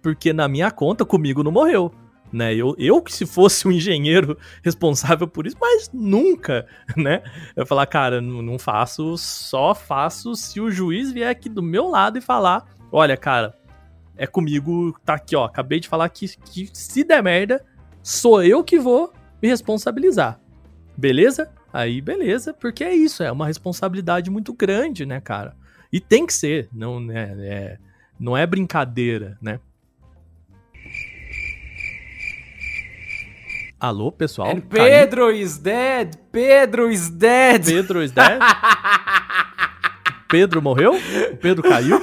Porque 0.00 0.32
na 0.32 0.46
minha 0.46 0.70
conta, 0.70 1.04
comigo 1.04 1.42
não 1.42 1.50
morreu. 1.50 1.92
Né? 2.32 2.54
Eu, 2.54 2.74
eu 2.78 3.00
que 3.00 3.12
se 3.12 3.24
fosse 3.24 3.66
um 3.66 3.72
engenheiro 3.72 4.36
responsável 4.62 5.26
por 5.26 5.46
isso, 5.46 5.56
mas 5.60 5.90
nunca, 5.92 6.66
né? 6.96 7.22
Eu 7.56 7.66
falar, 7.66 7.86
cara, 7.86 8.20
não, 8.20 8.42
não 8.42 8.58
faço, 8.58 9.16
só 9.16 9.74
faço 9.74 10.34
se 10.34 10.60
o 10.60 10.70
juiz 10.70 11.10
vier 11.12 11.30
aqui 11.30 11.48
do 11.48 11.62
meu 11.62 11.88
lado 11.88 12.18
e 12.18 12.20
falar, 12.20 12.66
olha, 12.92 13.16
cara, 13.16 13.54
é 14.16 14.26
comigo, 14.26 14.98
tá 15.04 15.14
aqui, 15.14 15.36
ó. 15.36 15.44
Acabei 15.44 15.80
de 15.80 15.88
falar 15.88 16.08
que, 16.08 16.28
que 16.28 16.68
se 16.72 17.04
der 17.04 17.22
merda, 17.22 17.64
sou 18.02 18.42
eu 18.42 18.62
que 18.62 18.78
vou 18.78 19.12
me 19.40 19.48
responsabilizar. 19.48 20.40
Beleza? 20.96 21.50
Aí, 21.72 22.00
beleza, 22.00 22.52
porque 22.52 22.82
é 22.82 22.94
isso, 22.94 23.22
é 23.22 23.30
uma 23.30 23.46
responsabilidade 23.46 24.30
muito 24.30 24.52
grande, 24.52 25.06
né, 25.06 25.20
cara? 25.20 25.54
E 25.92 26.00
tem 26.00 26.26
que 26.26 26.32
ser, 26.32 26.68
não 26.72 27.10
é, 27.10 27.34
é 27.38 27.78
não 28.18 28.36
é 28.36 28.46
brincadeira, 28.46 29.38
né? 29.40 29.60
Alô, 33.80 34.10
pessoal? 34.10 34.50
And 34.50 34.60
Pedro 34.60 35.26
caiu? 35.26 35.36
is 35.36 35.56
dead! 35.56 36.16
Pedro 36.32 36.90
is 36.90 37.08
dead! 37.08 37.64
Pedro 37.64 38.02
is 38.02 38.10
dead? 38.10 38.40
Pedro 40.28 40.60
morreu? 40.60 40.94
O 41.32 41.36
Pedro 41.36 41.62
caiu? 41.62 41.96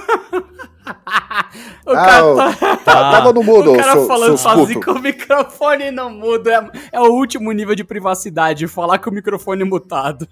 o 1.85 1.91
ah, 1.91 2.05
cara 2.05 2.55
tá... 2.55 2.77
tá... 2.77 3.11
tava 3.11 3.33
no 3.33 3.43
mudo, 3.43 3.73
O 3.75 3.77
cara 3.77 3.91
seu, 3.91 4.07
falando 4.07 4.37
sozinho 4.37 4.81
com 4.81 4.91
o 4.91 5.01
microfone 5.01 5.91
não 5.91 6.09
mudo. 6.09 6.49
É, 6.49 6.71
é 6.93 7.01
o 7.01 7.11
último 7.11 7.51
nível 7.51 7.75
de 7.75 7.83
privacidade, 7.83 8.69
falar 8.69 8.99
com 8.99 9.09
o 9.09 9.13
microfone 9.13 9.65
mutado. 9.65 10.25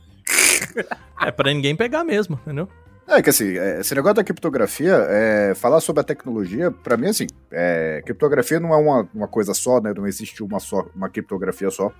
É 1.21 1.29
pra 1.29 1.53
ninguém 1.53 1.75
pegar 1.75 2.05
mesmo, 2.05 2.39
entendeu? 2.41 2.69
É 3.07 3.21
que 3.21 3.29
assim, 3.29 3.57
é, 3.57 3.81
esse 3.81 3.93
negócio 3.93 4.15
da 4.15 4.23
criptografia, 4.23 4.95
é, 5.09 5.53
falar 5.55 5.81
sobre 5.81 5.99
a 6.01 6.03
tecnologia, 6.03 6.71
pra 6.71 6.95
mim, 6.95 7.07
assim, 7.07 7.27
é, 7.51 8.01
criptografia 8.05 8.59
não 8.59 8.73
é 8.73 8.77
uma, 8.77 9.09
uma 9.13 9.27
coisa 9.27 9.53
só, 9.53 9.81
né? 9.81 9.93
Não 9.95 10.07
existe 10.07 10.41
uma 10.41 10.59
só, 10.59 10.85
uma 10.95 11.09
criptografia 11.09 11.69
só. 11.69 11.91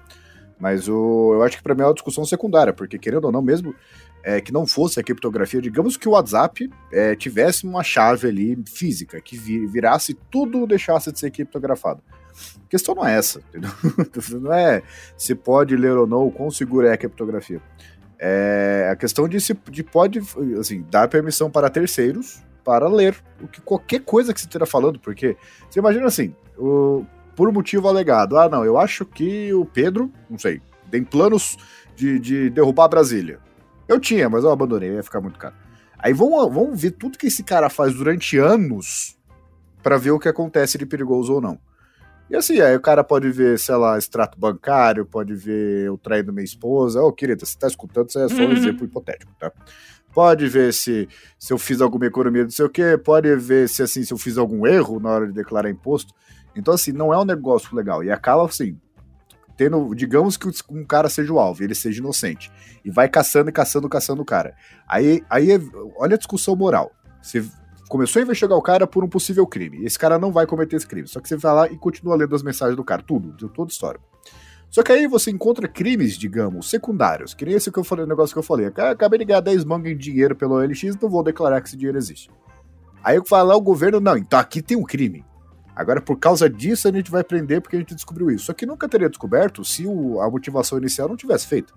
Mas 0.60 0.88
o, 0.88 1.34
eu 1.34 1.44
acho 1.44 1.58
que 1.58 1.64
pra 1.64 1.76
mim 1.76 1.82
é 1.82 1.86
uma 1.86 1.94
discussão 1.94 2.24
secundária, 2.24 2.72
porque 2.72 2.98
querendo 2.98 3.26
ou 3.26 3.32
não, 3.32 3.42
mesmo 3.42 3.76
é, 4.24 4.40
que 4.40 4.54
não 4.54 4.66
fosse 4.66 4.98
a 5.00 5.04
criptografia, 5.04 5.62
digamos 5.62 5.98
que 5.98 6.08
o 6.08 6.12
WhatsApp 6.12 6.70
é, 6.92 7.16
tivesse 7.16 7.66
uma 7.66 7.84
chave 7.84 8.28
ali 8.30 8.58
física, 8.66 9.20
que 9.20 9.36
vi- 9.36 9.68
virasse 9.68 10.14
tudo 10.32 10.66
deixasse 10.66 11.12
de 11.12 11.20
ser 11.20 11.32
criptografado. 11.32 12.02
A 12.66 12.70
questão 12.70 12.96
não 12.96 13.06
é 13.06 13.18
essa, 13.18 13.40
entendeu? 13.50 13.72
não 14.40 14.54
é 14.54 14.82
se 15.18 15.36
pode 15.36 15.76
ler 15.76 15.98
ou 15.98 16.08
não, 16.08 16.28
o 16.28 16.32
quão 16.32 16.50
segura 16.50 16.88
é 16.90 16.94
a 16.94 16.98
criptografia. 16.98 17.62
É 18.26 18.88
a 18.90 18.96
questão 18.96 19.28
de 19.28 19.42
se 19.42 19.54
de 19.70 19.84
pode 19.84 20.22
assim, 20.58 20.86
dar 20.90 21.10
permissão 21.10 21.52
para 21.52 21.70
terceiros 21.70 22.42
para 22.64 22.88
ler 22.88 23.22
o 23.42 23.48
que 23.50 23.60
qualquer 23.60 24.00
coisa 24.00 24.34
que 24.34 24.40
você 24.40 24.46
esteja 24.46 24.66
falando, 24.66 24.98
porque 24.98 25.36
você 25.70 25.80
imagina 25.80 26.06
assim, 26.06 26.34
o, 26.58 27.06
por 27.36 27.52
motivo 27.52 27.90
alegado, 27.90 28.38
ah 28.38 28.48
não, 28.48 28.64
eu 28.64 28.78
acho 28.78 29.06
que 29.06 29.54
o 29.54 29.66
Pedro, 29.66 30.10
não 30.30 30.40
sei, 30.40 30.62
tem 30.90 31.04
planos 31.04 31.58
de, 31.98 32.18
de 32.18 32.50
derrubar 32.50 32.88
Brasília. 32.88 33.40
Eu 33.90 34.00
tinha, 34.00 34.30
mas 34.30 34.46
eu 34.46 34.52
abandonei, 34.52 34.94
ia 34.94 35.04
ficar 35.04 35.20
muito 35.20 35.38
caro. 35.38 35.56
Aí 36.00 36.14
vamos, 36.14 36.54
vamos 36.54 36.82
ver 36.82 36.92
tudo 36.92 37.18
que 37.18 37.28
esse 37.28 37.44
cara 37.44 37.70
faz 37.70 37.94
durante 37.94 38.38
anos 38.38 39.18
para 39.82 39.98
ver 39.98 40.12
o 40.12 40.20
que 40.20 40.30
acontece 40.30 40.78
de 40.78 40.86
perigoso 40.86 41.34
ou 41.34 41.42
não. 41.42 41.60
E 42.30 42.36
assim, 42.36 42.60
aí 42.62 42.76
o 42.76 42.82
cara 42.82 43.04
pode 43.04 43.30
ver, 43.32 43.60
sei 43.60 43.76
lá, 43.76 43.98
extrato 43.98 44.40
bancário, 44.40 45.06
pode 45.06 45.36
ver 45.36 45.86
eu 45.86 45.98
traindo 45.98 46.34
minha 46.34 46.44
esposa. 46.44 47.02
Ô, 47.02 47.12
querida, 47.12 47.46
você 47.46 47.58
tá 47.58 47.68
escutando, 47.68 48.10
isso 48.10 48.20
é 48.20 48.28
só 48.28 48.44
um 48.44 48.48
Uhum. 48.48 48.54
exemplo 48.54 48.86
hipotético, 48.86 49.32
tá? 49.40 49.52
Pode 50.14 50.48
ver 50.48 50.74
se, 50.74 51.08
se 51.38 51.52
eu 51.54 51.58
fiz 51.58 51.82
alguma 51.82 52.06
economia, 52.06 52.44
não 52.44 52.50
sei 52.50 52.66
o 52.66 52.70
quê, 52.70 52.98
pode 52.98 53.36
ver 53.36 53.68
se 53.68 53.82
assim, 53.84 54.04
se 54.04 54.14
eu 54.14 54.18
fiz 54.18 54.38
algum 54.38 54.66
erro 54.66 55.00
na 55.00 55.10
hora 55.10 55.28
de 55.28 55.34
declarar 55.34 55.70
imposto. 55.70 56.14
Então, 56.56 56.74
assim, 56.74 56.92
não 56.92 57.14
é 57.14 57.18
um 57.20 57.26
negócio 57.26 57.76
legal. 57.76 58.04
E 58.04 58.12
acaba 58.12 58.46
assim, 58.46 58.78
tendo, 59.58 59.94
digamos 59.96 60.38
que 60.38 60.48
um 60.70 60.86
cara 60.86 61.10
seja 61.10 61.34
o 61.34 61.40
alvo, 61.40 61.64
ele 61.64 61.76
seja 61.76 62.00
inocente. 62.00 62.52
E 62.86 62.92
vai 62.92 63.10
caçando 63.10 63.50
e 63.50 63.54
caçando, 63.54 63.90
caçando 63.90 64.22
o 64.22 64.26
cara. 64.26 64.56
Aí, 64.88 65.24
aí 65.30 65.52
é- 65.52 65.60
olha 65.98 66.16
a 66.16 66.18
discussão 66.18 66.56
moral. 66.56 66.92
Você 67.22 67.44
começou 67.94 68.20
a 68.20 68.24
investigar 68.24 68.58
o 68.58 68.62
cara 68.62 68.88
por 68.88 69.04
um 69.04 69.08
possível 69.08 69.46
crime. 69.46 69.86
Esse 69.86 70.00
cara 70.00 70.18
não 70.18 70.32
vai 70.32 70.48
cometer 70.48 70.76
esse 70.78 70.88
crime. 70.88 71.08
Só 71.08 71.20
que 71.20 71.30
você 71.30 71.38
vai 71.38 71.54
lá 71.54 71.68
e 71.70 71.78
continua 71.78 72.16
lendo 72.16 72.36
as 72.36 72.42
mensagens 72.42 72.76
do 72.76 72.84
cara, 72.84 73.04
tudo, 73.04 73.32
de 73.34 73.48
toda 73.50 73.70
a 73.70 73.72
história. 73.72 74.00
Só 74.68 74.82
que 74.82 74.92
aí 74.92 75.06
você 75.08 75.30
encontra 75.30 75.68
crimes, 75.68 76.18
digamos, 76.18 76.72
secundários. 76.72 77.36
Que 77.36 77.46
nem 77.46 77.54
esse 77.54 77.72
que 77.72 77.78
eu 77.78 77.84
falei, 77.84 78.08
negócio 78.08 78.34
que 78.34 78.40
eu 78.40 78.44
falei. 78.44 78.72
"Ah, 78.76 78.90
Acabei 78.90 79.20
de 79.20 79.26
ganhar 79.26 79.42
10 79.42 79.64
mangas 79.64 79.92
em 79.92 79.96
dinheiro 79.96 80.36
pelo 80.36 80.56
OLX, 80.56 80.96
não 81.00 81.08
vou 81.08 81.22
declarar 81.24 81.62
que 81.62 81.68
esse 81.68 81.78
dinheiro 81.78 81.96
existe. 81.96 82.32
Aí 83.04 83.16
eu 83.16 83.24
falo 83.24 83.50
lá 83.50 83.56
o 83.56 83.62
governo, 83.62 84.00
não, 84.00 84.18
então 84.18 84.40
aqui 84.40 84.60
tem 84.64 84.76
um 84.76 84.84
crime. 84.84 85.24
Agora, 85.76 86.02
por 86.02 86.18
causa 86.18 86.50
disso, 86.50 86.88
a 86.88 86.92
gente 86.92 87.12
vai 87.12 87.24
prender 87.24 87.62
porque 87.62 87.76
a 87.76 87.80
gente 87.80 87.94
descobriu 87.94 88.32
isso. 88.32 88.46
Só 88.46 88.54
que 88.54 88.66
nunca 88.66 88.90
teria 88.90 89.08
descoberto 89.10 89.64
se 89.64 89.86
o- 89.86 90.20
a 90.20 90.28
motivação 90.32 90.80
inicial 90.80 91.08
não 91.08 91.16
tivesse 91.16 91.46
feito. 91.46 91.76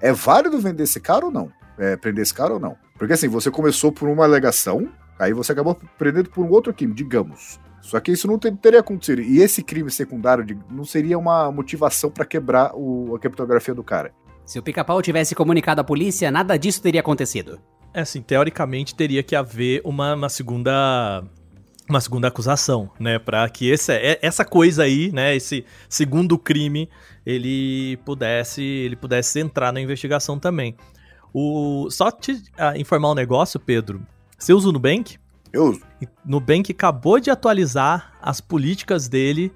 É 0.00 0.12
válido 0.12 0.60
vender 0.60 0.84
esse 0.84 1.00
cara 1.00 1.26
ou 1.26 1.32
não? 1.32 1.50
É, 1.76 1.96
prender 1.96 2.22
esse 2.22 2.34
cara 2.34 2.54
ou 2.54 2.60
não? 2.60 2.76
Porque 2.96 3.14
assim, 3.14 3.26
você 3.26 3.50
começou 3.50 3.90
por 3.90 4.08
uma 4.08 4.22
alegação, 4.24 4.88
aí 5.24 5.32
você 5.32 5.52
acabou 5.52 5.76
prendendo 5.98 6.30
por 6.30 6.44
um 6.44 6.50
outro 6.50 6.72
crime, 6.74 6.92
digamos. 6.94 7.60
Só 7.80 7.98
que 8.00 8.12
isso 8.12 8.26
não 8.28 8.38
te- 8.38 8.52
teria 8.52 8.80
acontecido. 8.80 9.22
E 9.22 9.40
esse 9.40 9.62
crime 9.62 9.90
secundário 9.90 10.44
de- 10.44 10.56
não 10.70 10.84
seria 10.84 11.18
uma 11.18 11.50
motivação 11.50 12.10
pra 12.10 12.24
quebrar 12.24 12.72
o- 12.74 13.14
a 13.14 13.18
criptografia 13.18 13.74
do 13.74 13.82
cara. 13.82 14.12
Se 14.44 14.58
o 14.58 14.62
pica-pau 14.62 15.00
tivesse 15.02 15.34
comunicado 15.34 15.80
à 15.80 15.84
polícia, 15.84 16.30
nada 16.30 16.56
disso 16.56 16.82
teria 16.82 17.00
acontecido. 17.00 17.60
É 17.94 18.00
assim, 18.00 18.22
teoricamente 18.22 18.94
teria 18.94 19.22
que 19.22 19.34
haver 19.36 19.80
uma, 19.84 20.14
uma 20.14 20.28
segunda 20.28 21.24
uma 21.90 22.00
segunda 22.00 22.28
acusação, 22.28 22.90
né, 22.98 23.18
Pra 23.18 23.46
que 23.50 23.68
esse, 23.68 23.92
é- 23.92 24.18
essa 24.22 24.44
coisa 24.44 24.84
aí, 24.84 25.10
né, 25.12 25.34
esse 25.36 25.64
segundo 25.88 26.38
crime, 26.38 26.88
ele 27.26 27.98
pudesse 28.04 28.62
ele 28.62 28.96
pudesse 28.96 29.40
entrar 29.40 29.72
na 29.72 29.80
investigação 29.80 30.38
também. 30.38 30.76
O 31.34 31.88
só 31.90 32.10
te 32.10 32.40
ah, 32.56 32.76
informar 32.78 33.10
um 33.10 33.14
negócio, 33.14 33.58
Pedro. 33.58 34.06
Você 34.42 34.52
usa 34.52 34.70
o 34.70 34.72
Nubank? 34.72 35.18
Eu, 35.52 35.80
Nubank 36.24 36.72
acabou 36.72 37.20
de 37.20 37.30
atualizar 37.30 38.12
as 38.20 38.40
políticas 38.40 39.06
dele 39.06 39.52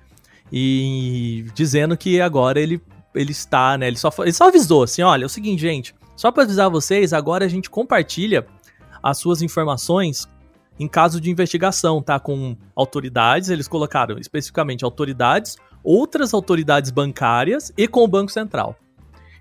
e 0.52 1.44
dizendo 1.54 1.96
que 1.96 2.20
agora 2.20 2.60
ele, 2.60 2.80
ele 3.12 3.32
está, 3.32 3.76
né? 3.76 3.88
Ele 3.88 3.96
só, 3.96 4.10
ele 4.20 4.32
só 4.32 4.46
avisou 4.46 4.84
assim: 4.84 5.02
olha, 5.02 5.24
é 5.24 5.26
o 5.26 5.28
seguinte, 5.28 5.60
gente, 5.60 5.92
só 6.14 6.30
para 6.30 6.44
avisar 6.44 6.70
vocês, 6.70 7.12
agora 7.12 7.44
a 7.44 7.48
gente 7.48 7.68
compartilha 7.68 8.46
as 9.02 9.18
suas 9.18 9.42
informações 9.42 10.28
em 10.78 10.86
caso 10.86 11.20
de 11.20 11.32
investigação, 11.32 12.00
tá? 12.00 12.20
Com 12.20 12.56
autoridades, 12.76 13.48
eles 13.48 13.66
colocaram 13.66 14.20
especificamente 14.20 14.84
autoridades, 14.84 15.56
outras 15.82 16.32
autoridades 16.32 16.92
bancárias 16.92 17.72
e 17.76 17.88
com 17.88 18.04
o 18.04 18.08
Banco 18.08 18.30
Central. 18.30 18.76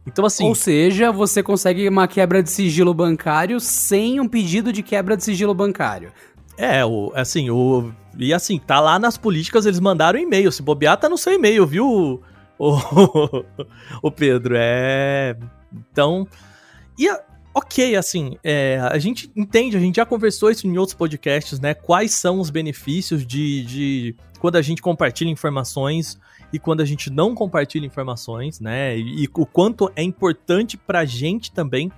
Então, 0.05 0.25
assim. 0.25 0.45
Ou 0.45 0.53
seja, 0.55 1.11
você 1.11 1.41
consegue 1.41 1.87
uma 1.89 2.07
quebra 2.07 2.43
de 2.43 2.49
sigilo 2.51 2.93
bancário 2.93 3.59
sem 3.59 4.19
um 4.19 4.27
pedido 4.27 4.71
de 4.71 4.83
quebra 4.83 5.17
de 5.17 5.23
sigilo 5.23 5.53
bancário. 5.53 6.11
É, 6.57 6.85
o, 6.85 7.11
assim, 7.15 7.49
o. 7.49 7.91
E 8.17 8.33
assim, 8.33 8.57
tá 8.59 8.79
lá 8.79 8.97
nas 8.97 9.17
políticas, 9.17 9.65
eles 9.65 9.79
mandaram 9.79 10.19
e-mail. 10.19 10.51
Se 10.51 10.61
bobear, 10.61 10.97
tá 10.97 11.09
no 11.09 11.17
seu 11.17 11.33
e-mail, 11.33 11.65
viu, 11.65 12.21
o, 12.57 12.79
o 14.01 14.11
Pedro? 14.11 14.55
É. 14.57 15.35
Então. 15.91 16.27
E, 16.97 17.09
a- 17.09 17.21
ok, 17.53 17.95
assim, 17.95 18.37
é, 18.43 18.79
a 18.89 18.97
gente 18.99 19.29
entende, 19.35 19.75
a 19.75 19.79
gente 19.79 19.95
já 19.95 20.05
conversou 20.05 20.49
isso 20.49 20.67
em 20.67 20.77
outros 20.77 20.95
podcasts, 20.95 21.59
né? 21.59 21.73
Quais 21.73 22.13
são 22.13 22.39
os 22.39 22.49
benefícios 22.49 23.25
de, 23.25 23.63
de 23.63 24.15
quando 24.39 24.55
a 24.55 24.61
gente 24.61 24.81
compartilha 24.81 25.29
informações 25.29 26.17
e 26.51 26.59
quando 26.59 26.81
a 26.81 26.85
gente 26.85 27.09
não 27.09 27.33
compartilha 27.35 27.85
informações, 27.85 28.59
né? 28.59 28.97
E, 28.97 29.23
e 29.23 29.29
o 29.33 29.45
quanto 29.45 29.91
é 29.95 30.03
importante 30.03 30.77
pra 30.77 31.05
gente 31.05 31.51
também 31.51 31.91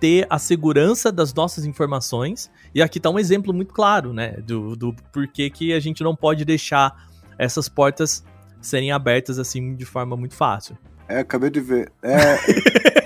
ter 0.00 0.26
a 0.28 0.38
segurança 0.38 1.12
das 1.12 1.32
nossas 1.32 1.64
informações. 1.64 2.50
E 2.74 2.82
aqui 2.82 2.98
tá 2.98 3.08
um 3.08 3.18
exemplo 3.18 3.54
muito 3.54 3.72
claro, 3.72 4.12
né? 4.12 4.32
Do, 4.44 4.74
do 4.74 4.94
porquê 5.12 5.48
que 5.48 5.72
a 5.72 5.78
gente 5.78 6.02
não 6.02 6.16
pode 6.16 6.44
deixar 6.44 7.08
essas 7.38 7.68
portas 7.68 8.24
serem 8.60 8.90
abertas 8.92 9.38
assim 9.38 9.74
de 9.74 9.84
forma 9.84 10.16
muito 10.16 10.34
fácil. 10.34 10.76
é, 11.08 11.20
acabei 11.20 11.50
de 11.50 11.60
ver. 11.60 11.92
É, 12.02 12.38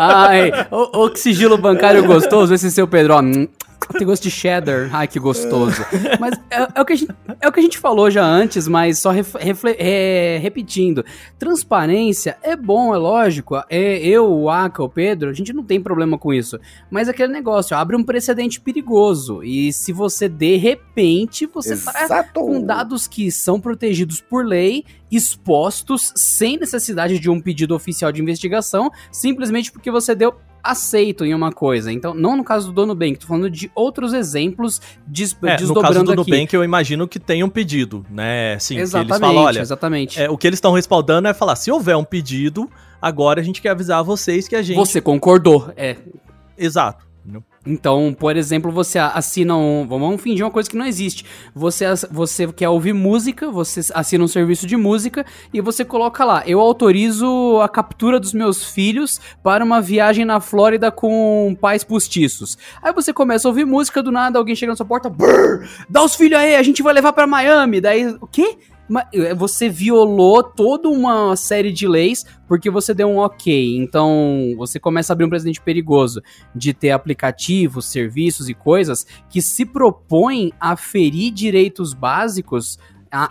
Ai, 0.00 0.50
ô, 0.70 1.10
que 1.10 1.18
sigilo 1.18 1.58
bancário 1.58 2.04
gostoso, 2.06 2.54
esse 2.54 2.70
seu 2.70 2.86
Pedro, 2.86 3.14
ó, 3.14 3.22
tem 3.96 4.06
gosto 4.06 4.22
de 4.24 4.30
cheddar, 4.30 4.90
ai 4.92 5.06
que 5.08 5.18
gostoso. 5.18 5.84
Mas 6.20 6.34
é, 6.50 6.68
é 6.74 6.80
o 6.80 6.84
que 6.84 6.92
a 6.92 6.96
gente, 6.96 7.12
é 7.40 7.48
o 7.48 7.52
que 7.52 7.60
a 7.60 7.62
gente 7.62 7.78
falou 7.78 8.10
já 8.10 8.24
antes, 8.24 8.66
mas 8.68 8.98
só 8.98 9.10
ref- 9.10 9.36
refle- 9.36 9.76
é, 9.78 10.38
repetindo. 10.42 11.04
Transparência 11.38 12.36
é 12.42 12.56
bom, 12.56 12.94
é 12.94 12.98
lógico, 12.98 13.56
é, 13.70 13.98
eu, 13.98 14.30
o 14.30 14.50
Aka, 14.50 14.82
o 14.82 14.88
Pedro, 14.88 15.30
a 15.30 15.32
gente 15.32 15.52
não 15.52 15.62
tem 15.64 15.80
problema 15.80 16.18
com 16.18 16.32
isso. 16.34 16.58
Mas 16.90 17.08
aquele 17.08 17.32
negócio, 17.32 17.76
abre 17.76 17.96
um 17.96 18.04
precedente 18.04 18.60
perigoso, 18.60 19.42
e 19.42 19.72
se 19.72 19.92
você 19.92 20.28
de 20.28 20.56
repente, 20.56 21.46
você 21.46 21.76
tá 21.76 22.04
exato. 22.04 22.40
com 22.40 22.60
dados 22.62 23.06
que 23.06 23.30
são 23.30 23.60
protegidos 23.60 24.20
por 24.20 24.44
lei, 24.44 24.84
expostos 25.10 26.12
sem 26.14 26.58
necessidade 26.58 27.18
de 27.18 27.30
um 27.30 27.40
pedido 27.40 27.74
oficial 27.74 28.12
de 28.12 28.20
investigação, 28.20 28.90
simplesmente 29.10 29.72
porque 29.72 29.90
você 29.90 30.14
deu 30.14 30.34
aceito 30.68 31.24
em 31.24 31.34
uma 31.34 31.50
coisa. 31.50 31.90
Então, 31.90 32.12
não 32.12 32.36
no 32.36 32.44
caso 32.44 32.66
do 32.66 32.72
Dono 32.72 32.94
Bank, 32.94 33.18
tô 33.18 33.26
falando 33.26 33.48
de 33.48 33.70
outros 33.74 34.12
exemplos 34.12 34.80
des 35.06 35.36
É, 35.42 35.52
no 35.52 35.56
desdobrando 35.56 35.94
caso 35.94 36.04
do 36.04 36.20
aqui. 36.20 36.30
Nubank, 36.30 36.54
eu 36.54 36.62
imagino 36.62 37.08
que 37.08 37.18
tenha 37.18 37.44
um 37.44 37.48
pedido, 37.48 38.04
né? 38.10 38.58
Sim, 38.58 38.76
que 38.76 38.82
exatamente, 38.82 39.10
eles 39.10 39.20
falam, 39.20 39.42
olha, 39.42 39.60
exatamente. 39.60 40.20
é, 40.20 40.28
o 40.28 40.36
que 40.36 40.46
eles 40.46 40.58
estão 40.58 40.72
respaldando 40.72 41.26
é 41.26 41.32
falar, 41.32 41.56
se 41.56 41.70
houver 41.72 41.96
um 41.96 42.04
pedido, 42.04 42.68
agora 43.00 43.40
a 43.40 43.44
gente 43.44 43.62
quer 43.62 43.70
avisar 43.70 44.04
vocês 44.04 44.46
que 44.46 44.54
a 44.54 44.60
gente... 44.60 44.76
Você 44.76 45.00
concordou, 45.00 45.72
é. 45.74 45.96
Exato. 46.56 47.07
Então, 47.66 48.16
por 48.18 48.36
exemplo, 48.36 48.70
você 48.70 48.98
assina 48.98 49.56
um. 49.56 49.86
Vamos 49.86 50.22
fingir 50.22 50.44
uma 50.44 50.50
coisa 50.50 50.70
que 50.70 50.76
não 50.76 50.86
existe. 50.86 51.24
Você, 51.54 51.84
você 52.10 52.50
quer 52.52 52.68
ouvir 52.68 52.94
música, 52.94 53.50
você 53.50 53.80
assina 53.92 54.24
um 54.24 54.28
serviço 54.28 54.66
de 54.66 54.76
música 54.76 55.26
e 55.52 55.60
você 55.60 55.84
coloca 55.84 56.24
lá: 56.24 56.42
eu 56.46 56.60
autorizo 56.60 57.60
a 57.60 57.68
captura 57.68 58.18
dos 58.18 58.32
meus 58.32 58.64
filhos 58.64 59.20
para 59.42 59.64
uma 59.64 59.80
viagem 59.80 60.24
na 60.24 60.40
Flórida 60.40 60.90
com 60.90 61.56
pais 61.60 61.84
postiços. 61.84 62.56
Aí 62.82 62.92
você 62.92 63.12
começa 63.12 63.46
a 63.46 63.50
ouvir 63.50 63.66
música, 63.66 64.02
do 64.02 64.10
nada 64.10 64.38
alguém 64.38 64.56
chega 64.56 64.72
na 64.72 64.76
sua 64.76 64.86
porta: 64.86 65.10
"Brrr, 65.10 65.68
dá 65.90 66.02
os 66.02 66.14
filhos 66.14 66.38
aí, 66.38 66.56
a 66.56 66.62
gente 66.62 66.82
vai 66.82 66.94
levar 66.94 67.12
para 67.12 67.26
Miami. 67.26 67.80
Daí, 67.80 68.16
o 68.20 68.26
quê? 68.26 68.56
Eh, 69.12 69.34
Você 69.34 69.68
violou 69.68 70.42
toda 70.42 70.88
uma 70.88 71.36
série 71.36 71.72
de 71.72 71.86
leis 71.86 72.24
porque 72.46 72.70
você 72.70 72.94
deu 72.94 73.08
um 73.08 73.18
ok. 73.18 73.76
Então, 73.76 74.54
você 74.56 74.80
começa 74.80 75.12
a 75.12 75.14
abrir 75.14 75.26
um 75.26 75.28
precedente 75.28 75.60
perigoso 75.60 76.22
de 76.54 76.72
ter 76.72 76.90
aplicativos, 76.90 77.86
serviços 77.86 78.48
e 78.48 78.54
coisas 78.54 79.06
que 79.28 79.42
se 79.42 79.66
propõem 79.66 80.52
a 80.58 80.76
ferir 80.76 81.30
direitos 81.32 81.92
básicos 81.92 82.78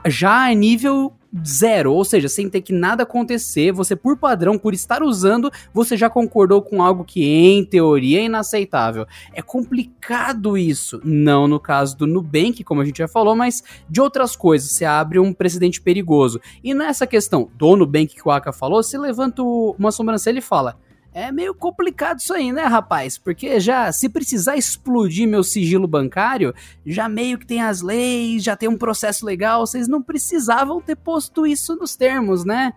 já 0.08 0.50
a 0.50 0.54
nível 0.54 1.14
zero, 1.46 1.94
ou 1.94 2.04
seja, 2.06 2.30
sem 2.30 2.50
ter 2.50 2.62
que 2.62 2.74
nada 2.74 3.04
acontecer, 3.04 3.72
você 3.72 3.96
por 3.96 4.18
padrão, 4.18 4.58
por 4.58 4.74
estar 4.74 5.04
usando, 5.04 5.52
você 5.74 5.98
já 5.98 6.10
concordou 6.10 6.62
com 6.62 6.82
algo 6.82 7.04
que 7.04 7.24
em 7.26 7.64
teoria 7.66 8.20
é 8.20 8.26
inaceitável. 8.26 9.06
É 9.34 9.42
complicado 9.42 10.58
isso, 10.58 11.02
não 11.04 11.48
no 11.48 11.60
caso 11.60 11.98
do 11.98 12.08
Nubank, 12.08 12.64
como 12.64 12.82
a 12.82 12.86
gente 12.86 12.98
já 12.98 13.08
falou, 13.08 13.36
mas 13.36 13.64
de 13.90 14.02
outras 14.02 14.36
coisas, 14.36 14.72
você 14.72 14.86
abre 14.86 15.20
um 15.20 15.34
precedente 15.34 15.82
perigoso. 15.82 16.40
E 16.64 16.74
nessa 16.74 17.06
questão 17.06 17.50
do 17.58 17.76
Nubank 17.76 18.16
que 18.16 18.28
o 18.28 18.32
Aka 18.32 18.52
falou, 18.52 18.82
você 18.82 18.98
levanta 18.98 19.42
uma 19.42 19.92
sobrancelha 19.92 20.40
e 20.40 20.42
fala: 20.42 20.78
é 21.14 21.32
meio 21.32 21.54
complicado 21.54 22.20
isso 22.20 22.34
aí, 22.34 22.52
né, 22.52 22.64
rapaz? 22.64 23.18
Porque 23.18 23.60
já, 23.60 23.92
se 23.92 24.08
precisar 24.08 24.56
explodir 24.56 25.28
meu 25.28 25.44
sigilo 25.44 25.88
bancário, 25.88 26.54
já 26.86 27.10
meio 27.10 27.38
que 27.38 27.46
tem 27.46 27.62
as 27.62 27.82
leis, 27.82 28.44
já 28.44 28.56
tem 28.56 28.70
um 28.70 28.78
processo 28.78 29.26
legal, 29.26 29.66
vocês 29.66 29.88
não 29.88 30.02
precisavam 30.02 30.82
ter 30.82 30.96
posto 30.96 31.48
isso 31.48 31.76
nos 31.76 31.96
termos, 31.96 32.46
né? 32.46 32.74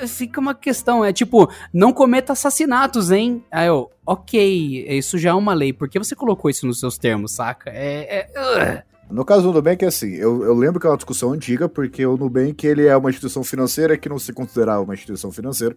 É, 0.00 0.06
fica 0.06 0.40
uma 0.40 0.54
questão, 0.54 1.04
é 1.04 1.12
tipo, 1.12 1.50
não 1.72 1.92
cometa 1.92 2.32
assassinatos, 2.32 3.10
hein? 3.10 3.44
Aí 3.50 3.66
eu, 3.68 3.90
ok, 4.06 4.86
isso 4.88 5.16
já 5.18 5.30
é 5.30 5.34
uma 5.34 5.54
lei, 5.54 5.72
por 5.72 5.88
que 5.88 5.98
você 5.98 6.14
colocou 6.14 6.50
isso 6.50 6.66
nos 6.66 6.78
seus 6.78 6.98
termos, 6.98 7.32
saca? 7.32 7.70
É. 7.70 8.28
é. 8.34 8.82
No 9.10 9.24
caso 9.24 9.42
do 9.42 9.52
Nubank, 9.52 9.84
é 9.84 9.88
assim, 9.88 10.14
eu, 10.14 10.42
eu, 10.42 10.54
lembro 10.54 10.80
que 10.80 10.86
é 10.86 10.90
uma 10.90 10.96
discussão 10.96 11.32
antiga, 11.32 11.68
porque 11.68 12.04
o 12.06 12.16
Nubank 12.16 12.66
ele 12.66 12.86
é 12.86 12.96
uma 12.96 13.10
instituição 13.10 13.44
financeira 13.44 13.96
que 13.98 14.08
não 14.08 14.18
se 14.18 14.32
considerava 14.32 14.82
uma 14.82 14.94
instituição 14.94 15.30
financeira. 15.30 15.76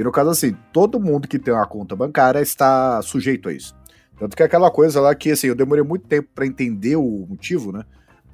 E 0.00 0.02
no 0.02 0.10
caso, 0.10 0.30
assim, 0.30 0.56
todo 0.72 0.98
mundo 0.98 1.28
que 1.28 1.38
tem 1.38 1.52
uma 1.52 1.66
conta 1.66 1.94
bancária 1.94 2.40
está 2.40 3.02
sujeito 3.02 3.50
a 3.50 3.52
isso. 3.52 3.76
Tanto 4.18 4.34
que 4.34 4.42
é 4.42 4.46
aquela 4.46 4.70
coisa 4.70 4.98
lá 4.98 5.14
que, 5.14 5.30
assim, 5.30 5.48
eu 5.48 5.54
demorei 5.54 5.84
muito 5.84 6.08
tempo 6.08 6.26
para 6.34 6.46
entender 6.46 6.96
o 6.96 7.26
motivo, 7.28 7.70
né? 7.70 7.84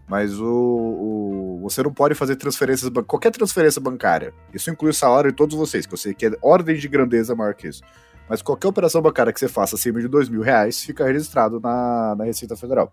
Mas 0.08 0.38
o, 0.38 0.46
o, 0.46 1.58
você 1.64 1.82
não 1.82 1.92
pode 1.92 2.14
fazer 2.14 2.36
transferências, 2.36 2.88
qualquer 3.04 3.32
transferência 3.32 3.80
bancária. 3.80 4.32
Isso 4.54 4.70
inclui 4.70 4.92
o 4.92 4.94
salário 4.94 5.32
de 5.32 5.36
todos 5.36 5.56
vocês, 5.56 5.86
que 5.86 5.92
eu 5.92 5.98
sei 5.98 6.14
que 6.14 6.26
é 6.26 6.30
ordem 6.40 6.76
de 6.76 6.86
grandeza 6.86 7.34
maior 7.34 7.52
que 7.52 7.66
isso. 7.66 7.82
Mas 8.28 8.40
qualquer 8.42 8.68
operação 8.68 9.02
bancária 9.02 9.32
que 9.32 9.40
você 9.40 9.48
faça 9.48 9.74
acima 9.74 10.00
de 10.00 10.06
dois 10.06 10.28
mil 10.28 10.42
reais 10.42 10.84
fica 10.84 11.04
registrado 11.04 11.58
na, 11.58 12.14
na 12.16 12.24
Receita 12.26 12.54
Federal. 12.54 12.92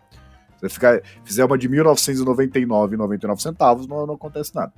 Se 0.55 0.61
você 0.61 0.69
ficar, 0.69 0.99
fizer 1.23 1.45
uma 1.45 1.59
de 1.59 1.69
1999,99 1.69 3.39
centavos, 3.39 3.85
não, 3.85 4.07
não 4.07 4.15
acontece 4.15 4.55
nada. 4.55 4.73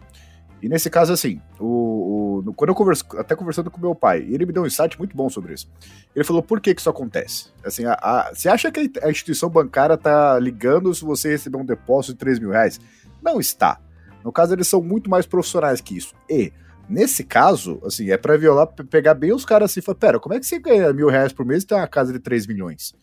E 0.62 0.70
nesse 0.70 0.89
caso, 0.89 1.14
assim, 1.14 1.41
o, 1.60 2.41
o, 2.45 2.53
quando 2.53 2.70
eu 2.70 2.76
converso, 2.76 3.06
até 3.18 3.36
conversando 3.36 3.70
com 3.70 3.80
meu 3.80 3.93
pai, 3.93 4.20
ele 4.30 4.45
me 4.45 4.53
deu 4.53 4.64
um 4.64 4.66
insight 4.66 4.97
muito 4.97 5.16
bom 5.16 5.30
sobre 5.30 5.53
isso. 5.53 5.70
Ele 6.16 6.26
falou, 6.26 6.41
por 6.41 6.60
que, 6.60 6.74
que 6.74 6.82
isso 6.82 6.89
acontece? 6.89 7.49
Assim, 7.64 7.86
a, 7.86 7.93
a, 7.93 8.32
você 8.34 8.49
acha 8.49 8.72
que 8.72 8.91
a 9.01 9.10
instituição 9.10 9.49
bancária 9.49 9.97
tá 9.97 10.39
ligando 10.39 10.93
se 10.93 11.03
você 11.03 11.30
receber 11.30 11.58
um 11.58 11.66
depósito 11.66 12.14
de 12.14 12.20
3 12.20 12.39
mil 12.39 12.51
reais? 12.51 12.80
Não 13.22 13.39
está. 13.39 13.80
No 14.24 14.32
caso, 14.32 14.53
eles 14.53 14.68
são 14.68 14.82
muito 14.82 15.10
mais 15.10 15.26
profissionais 15.26 15.82
que 15.82 15.97
isso. 15.97 16.16
E, 16.30 16.51
nesse 16.89 17.24
caso, 17.24 17.80
assim, 17.86 18.10
é 18.10 18.18
para 18.18 18.38
violar, 18.38 18.68
pegar 18.89 19.14
bem 19.14 19.34
os 19.34 19.45
caras 19.45 19.72
assim 19.72 19.82
e 19.82 19.84
falar, 19.84 19.97
pera, 19.97 20.20
como 20.20 20.34
é 20.34 20.39
que 20.39 20.47
você 20.47 20.58
ganha 20.58 20.91
mil 20.93 21.10
reais 21.10 21.32
por 21.32 21.45
mês 21.45 21.64
e 21.64 21.68
tem 21.68 21.78
uma 21.78 21.88
casa 21.88 22.12
de 22.12 22.20
3 22.20 22.47
milhões? 22.47 22.95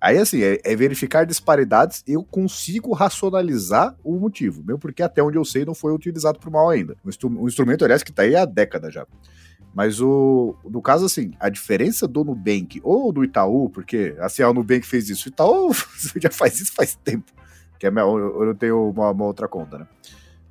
Aí, 0.00 0.16
assim, 0.16 0.42
é, 0.42 0.60
é, 0.62 0.76
verificar 0.76 1.24
disparidades, 1.24 2.04
eu 2.06 2.22
consigo 2.22 2.92
racionalizar 2.92 3.96
o 4.04 4.18
motivo, 4.18 4.62
mesmo 4.62 4.78
porque 4.78 5.02
até 5.02 5.22
onde 5.22 5.36
eu 5.36 5.44
sei 5.44 5.64
não 5.64 5.74
foi 5.74 5.92
utilizado 5.92 6.38
por 6.38 6.50
mal 6.50 6.70
ainda. 6.70 6.96
Um, 7.04 7.08
instru 7.08 7.28
um 7.28 7.48
instrumento, 7.48 7.84
aliás, 7.84 8.02
que 8.02 8.12
tá 8.12 8.22
aí 8.22 8.36
há 8.36 8.44
década 8.44 8.90
já. 8.90 9.04
Mas 9.74 10.00
o, 10.00 10.54
no 10.64 10.80
caso, 10.80 11.04
assim, 11.04 11.32
a 11.38 11.48
diferença 11.48 12.06
do 12.06 12.24
Nubank 12.24 12.80
ou 12.84 13.12
do 13.12 13.24
Itaú, 13.24 13.68
porque 13.70 14.16
assim, 14.20 14.42
o 14.42 14.52
Nubank 14.52 14.86
fez 14.86 15.08
isso, 15.08 15.28
o 15.28 15.32
Itaú 15.32 15.72
já 16.16 16.30
faz 16.30 16.60
isso 16.60 16.72
faz 16.74 16.94
tempo, 16.94 17.32
que 17.78 17.86
é, 17.86 17.90
eu, 17.90 18.44
eu 18.44 18.54
tenho 18.54 18.90
uma, 18.90 19.10
uma 19.10 19.24
outra 19.24 19.48
conta, 19.48 19.78
né? 19.78 19.86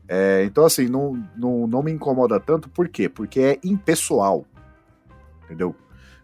É, 0.09 0.43
então, 0.45 0.65
assim, 0.65 0.87
não, 0.87 1.21
não, 1.35 1.67
não 1.67 1.83
me 1.83 1.91
incomoda 1.91 2.39
tanto, 2.39 2.69
por 2.69 2.87
quê? 2.87 3.09
Porque 3.09 3.39
é 3.39 3.59
impessoal, 3.63 4.45
entendeu? 5.45 5.75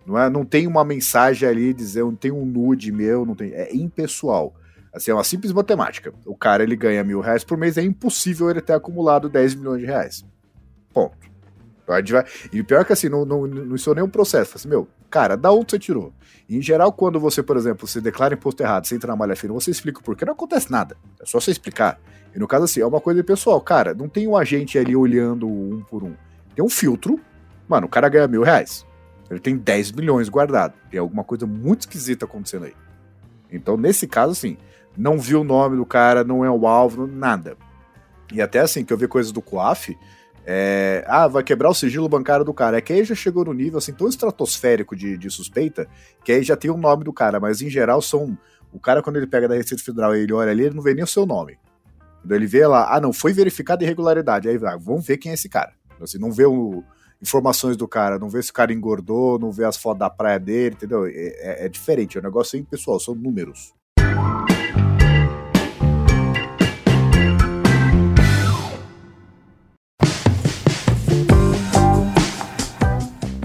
Não, 0.06 0.18
é, 0.18 0.30
não 0.30 0.43
tem 0.43 0.68
uma 0.68 0.84
mensagem 0.84 1.47
ali 1.47 1.74
dizendo, 1.74 2.08
não 2.08 2.16
tem 2.16 2.32
um 2.32 2.45
nude 2.45 2.91
meu, 2.91 3.26
não 3.26 3.36
tem. 3.36 3.54
É 3.54 3.74
impessoal. 3.76 4.54
Assim, 4.93 5.12
é 5.12 5.14
uma 5.14 5.24
simples 5.24 5.51
matemática. 5.51 6.14
O 6.26 6.36
cara 6.36 6.62
ele 6.62 6.76
ganha 6.76 7.04
mil 7.04 7.20
reais 7.20 7.43
por 7.43 7.58
mês, 7.58 7.78
é 7.78 7.82
impossível 7.82 8.49
ele 8.49 8.62
ter 8.62 8.74
acumulado 8.74 9.28
10 9.28 9.56
milhões 9.56 9.80
de 9.80 9.86
reais. 9.86 10.26
Ponto. 10.93 11.18
Então, 11.84 11.95
vai... 12.12 12.26
E 12.51 12.62
o 12.62 12.66
pior 12.66 12.82
é 12.82 12.86
que 12.86 12.93
assim, 12.93 13.10
não, 13.10 13.26
não, 13.26 13.47
não 13.47 13.76
isso 13.76 13.93
nenhum 13.93 14.10
processo. 14.10 14.56
Assim, 14.56 14.68
meu, 14.68 14.88
cara, 15.10 15.36
da 15.36 15.51
onde 15.51 15.72
você 15.72 15.80
tirou? 15.80 16.14
E, 16.47 16.58
em 16.58 16.62
geral, 16.62 16.91
quando 16.91 17.20
você, 17.20 17.41
por 17.41 17.58
exemplo, 17.58 17.88
você 17.88 17.99
declara 17.99 18.34
imposto 18.34 18.62
errado, 18.62 18.86
você 18.86 18.95
entra 18.95 19.08
na 19.08 19.16
malha 19.16 19.36
fina, 19.36 19.54
você 19.54 19.72
explica 19.72 19.99
o 19.99 20.04
porquê, 20.04 20.26
não 20.26 20.34
acontece 20.34 20.72
nada. 20.72 20.95
É 21.20 21.26
só 21.26 21.39
você 21.39 21.51
explicar. 21.51 21.99
E 22.36 22.39
no 22.39 22.47
caso, 22.47 22.66
assim, 22.66 22.82
é 22.82 22.86
uma 22.86 23.01
coisa 23.01 23.24
pessoal. 23.24 23.60
Cara, 23.62 23.93
não 23.93 24.08
tem 24.08 24.28
um 24.28 24.36
agente 24.36 24.78
ali 24.78 24.95
olhando 24.95 25.47
um 25.47 25.84
por 25.89 26.04
um. 26.04 26.14
Tem 26.56 26.64
um 26.64 26.70
filtro. 26.70 27.20
Mano, 27.68 27.88
o 27.88 27.89
cara 27.89 28.10
ganha 28.10 28.28
mil 28.28 28.43
reais. 28.43 28.86
Ele 29.34 29.41
tem 29.41 29.57
10 29.57 29.91
milhões 29.91 30.29
guardado. 30.29 30.73
Tem 30.89 30.99
alguma 30.99 31.23
coisa 31.23 31.45
muito 31.45 31.81
esquisita 31.81 32.25
acontecendo 32.25 32.65
aí. 32.65 32.73
Então, 33.51 33.77
nesse 33.77 34.07
caso, 34.07 34.31
assim, 34.31 34.57
não 34.97 35.19
viu 35.19 35.41
o 35.41 35.43
nome 35.43 35.77
do 35.77 35.86
cara, 35.86 36.23
não 36.23 36.43
é 36.43 36.49
o 36.49 36.67
alvo, 36.67 37.07
nada. 37.07 37.57
E 38.31 38.41
até 38.41 38.59
assim, 38.59 38.84
que 38.84 38.93
eu 38.93 38.97
vi 38.97 39.07
coisas 39.07 39.31
do 39.31 39.41
COAF, 39.41 39.97
é, 40.45 41.03
ah, 41.07 41.27
vai 41.27 41.43
quebrar 41.43 41.69
o 41.69 41.73
sigilo 41.73 42.09
bancário 42.09 42.43
do 42.43 42.53
cara. 42.53 42.77
É 42.77 42.81
que 42.81 42.93
aí 42.93 43.03
já 43.03 43.15
chegou 43.15 43.45
no 43.45 43.53
nível 43.53 43.77
assim 43.77 43.93
tão 43.93 44.07
estratosférico 44.07 44.95
de, 44.95 45.17
de 45.17 45.29
suspeita 45.29 45.88
que 46.23 46.31
aí 46.31 46.43
já 46.43 46.55
tem 46.55 46.69
o 46.69 46.77
nome 46.77 47.03
do 47.03 47.13
cara, 47.13 47.39
mas 47.39 47.61
em 47.61 47.69
geral 47.69 48.01
são. 48.01 48.38
O 48.71 48.79
cara, 48.79 49.03
quando 49.03 49.17
ele 49.17 49.27
pega 49.27 49.47
da 49.47 49.53
Receita 49.53 49.84
Federal 49.84 50.15
e 50.15 50.21
ele 50.21 50.34
olha 50.34 50.51
ali, 50.51 50.63
ele 50.63 50.75
não 50.75 50.81
vê 50.81 50.95
nem 50.95 51.03
o 51.03 51.07
seu 51.07 51.25
nome. 51.25 51.59
Ele 52.27 52.47
vê 52.47 52.65
lá, 52.65 52.95
ah, 52.95 52.99
não, 52.99 53.13
foi 53.13 53.31
verificada 53.31 53.84
irregularidade. 53.84 54.49
Aí 54.49 54.57
vamos 54.57 55.05
ver 55.05 55.17
quem 55.17 55.31
é 55.31 55.36
esse 55.36 55.47
cara. 55.47 55.73
Assim, 56.01 56.17
não 56.17 56.31
vê 56.31 56.45
o, 56.45 56.84
informações 57.24 57.78
do 57.78 57.88
cara, 57.88 58.19
não 58.19 58.30
vê 58.30 58.43
se 58.43 58.51
o 58.51 58.53
cara 58.53 58.74
engordou, 58.74 59.39
não 59.39 59.49
vê 59.49 59.63
as 59.63 59.78
fotos 59.78 59.99
da 59.99 60.09
praia 60.09 60.38
dele, 60.38 60.76
entendeu? 60.76 61.05
É, 61.05 61.11
é, 61.11 61.65
é 61.65 61.69
diferente, 61.69 62.17
é 62.17 62.19
um 62.21 62.24
negócio 62.24 62.57
aí, 62.57 62.63
pessoal, 62.63 62.99
são 62.99 63.15
números. 63.15 63.74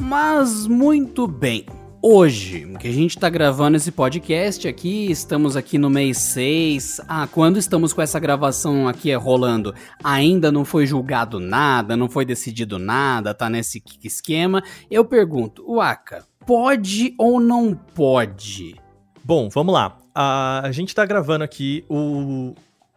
Mas 0.00 0.66
muito 0.66 1.28
bem 1.28 1.77
hoje, 2.02 2.66
que 2.78 2.88
a 2.88 2.92
gente 2.92 3.16
está 3.16 3.28
gravando 3.28 3.76
esse 3.76 3.90
podcast 3.90 4.66
aqui, 4.68 5.10
estamos 5.10 5.56
aqui 5.56 5.78
no 5.78 5.90
mês 5.90 6.18
6. 6.18 7.00
Ah, 7.08 7.26
quando 7.26 7.58
estamos 7.58 7.92
com 7.92 8.00
essa 8.00 8.18
gravação 8.18 8.86
aqui 8.88 9.12
rolando, 9.14 9.74
ainda 10.02 10.52
não 10.52 10.64
foi 10.64 10.86
julgado 10.86 11.40
nada, 11.40 11.96
não 11.96 12.08
foi 12.08 12.24
decidido 12.24 12.78
nada, 12.78 13.34
tá 13.34 13.50
nesse 13.50 13.82
esquema. 14.02 14.62
Eu 14.90 15.04
pergunto, 15.04 15.74
Waka, 15.74 16.24
pode 16.46 17.14
ou 17.18 17.40
não 17.40 17.74
pode? 17.74 18.76
Bom, 19.24 19.48
vamos 19.48 19.74
lá. 19.74 19.98
A 20.14 20.70
gente 20.72 20.88
está 20.88 21.04
gravando 21.04 21.44
aqui, 21.44 21.84
o, 21.88 22.54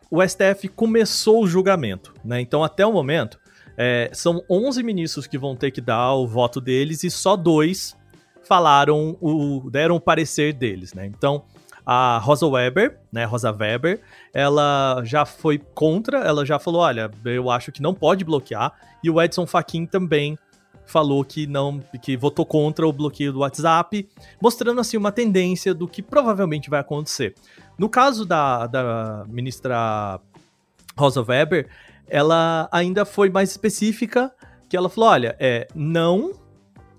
o 0.09 0.27
STF 0.27 0.67
começou 0.69 1.43
o 1.43 1.47
julgamento, 1.47 2.13
né? 2.23 2.41
Então, 2.41 2.63
até 2.63 2.85
o 2.85 2.93
momento, 2.93 3.39
é, 3.77 4.09
são 4.13 4.43
11 4.49 4.81
ministros 4.81 5.27
que 5.27 5.37
vão 5.37 5.55
ter 5.55 5.71
que 5.71 5.81
dar 5.81 6.13
o 6.13 6.27
voto 6.27 6.59
deles 6.59 7.03
e 7.03 7.11
só 7.11 7.35
dois 7.35 7.95
falaram, 8.51 9.15
o, 9.21 9.69
deram 9.71 9.95
o 9.95 9.99
parecer 10.01 10.51
deles, 10.51 10.93
né? 10.93 11.05
Então, 11.05 11.45
a 11.85 12.17
Rosa 12.17 12.45
Weber, 12.45 12.99
né, 13.09 13.23
Rosa 13.23 13.49
Weber, 13.49 14.01
ela 14.33 15.01
já 15.05 15.25
foi 15.25 15.57
contra, 15.57 16.17
ela 16.17 16.45
já 16.45 16.59
falou, 16.59 16.81
olha, 16.81 17.09
eu 17.23 17.49
acho 17.49 17.71
que 17.71 17.81
não 17.81 17.93
pode 17.93 18.25
bloquear, 18.25 18.73
e 19.01 19.09
o 19.09 19.21
Edson 19.21 19.47
Fachin 19.47 19.85
também 19.85 20.37
falou 20.85 21.23
que 21.23 21.47
não, 21.47 21.81
que 22.01 22.17
votou 22.17 22.45
contra 22.45 22.85
o 22.85 22.91
bloqueio 22.91 23.31
do 23.31 23.39
WhatsApp, 23.39 24.09
mostrando 24.41 24.81
assim 24.81 24.97
uma 24.97 25.13
tendência 25.13 25.73
do 25.73 25.87
que 25.87 26.01
provavelmente 26.01 26.69
vai 26.69 26.81
acontecer. 26.81 27.33
No 27.77 27.87
caso 27.87 28.25
da, 28.25 28.67
da 28.67 29.23
ministra 29.29 30.19
Rosa 30.97 31.23
Weber, 31.25 31.69
ela 32.05 32.67
ainda 32.69 33.05
foi 33.05 33.29
mais 33.29 33.49
específica, 33.49 34.29
que 34.67 34.75
ela 34.75 34.89
falou, 34.89 35.09
olha, 35.09 35.37
é, 35.39 35.69
não 35.73 36.40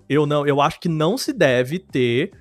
eu 0.09 0.25
não, 0.25 0.45
eu 0.45 0.61
acho 0.61 0.79
que 0.79 0.89
não 0.89 1.17
se 1.17 1.33
deve 1.33 1.79
ter 1.79 2.31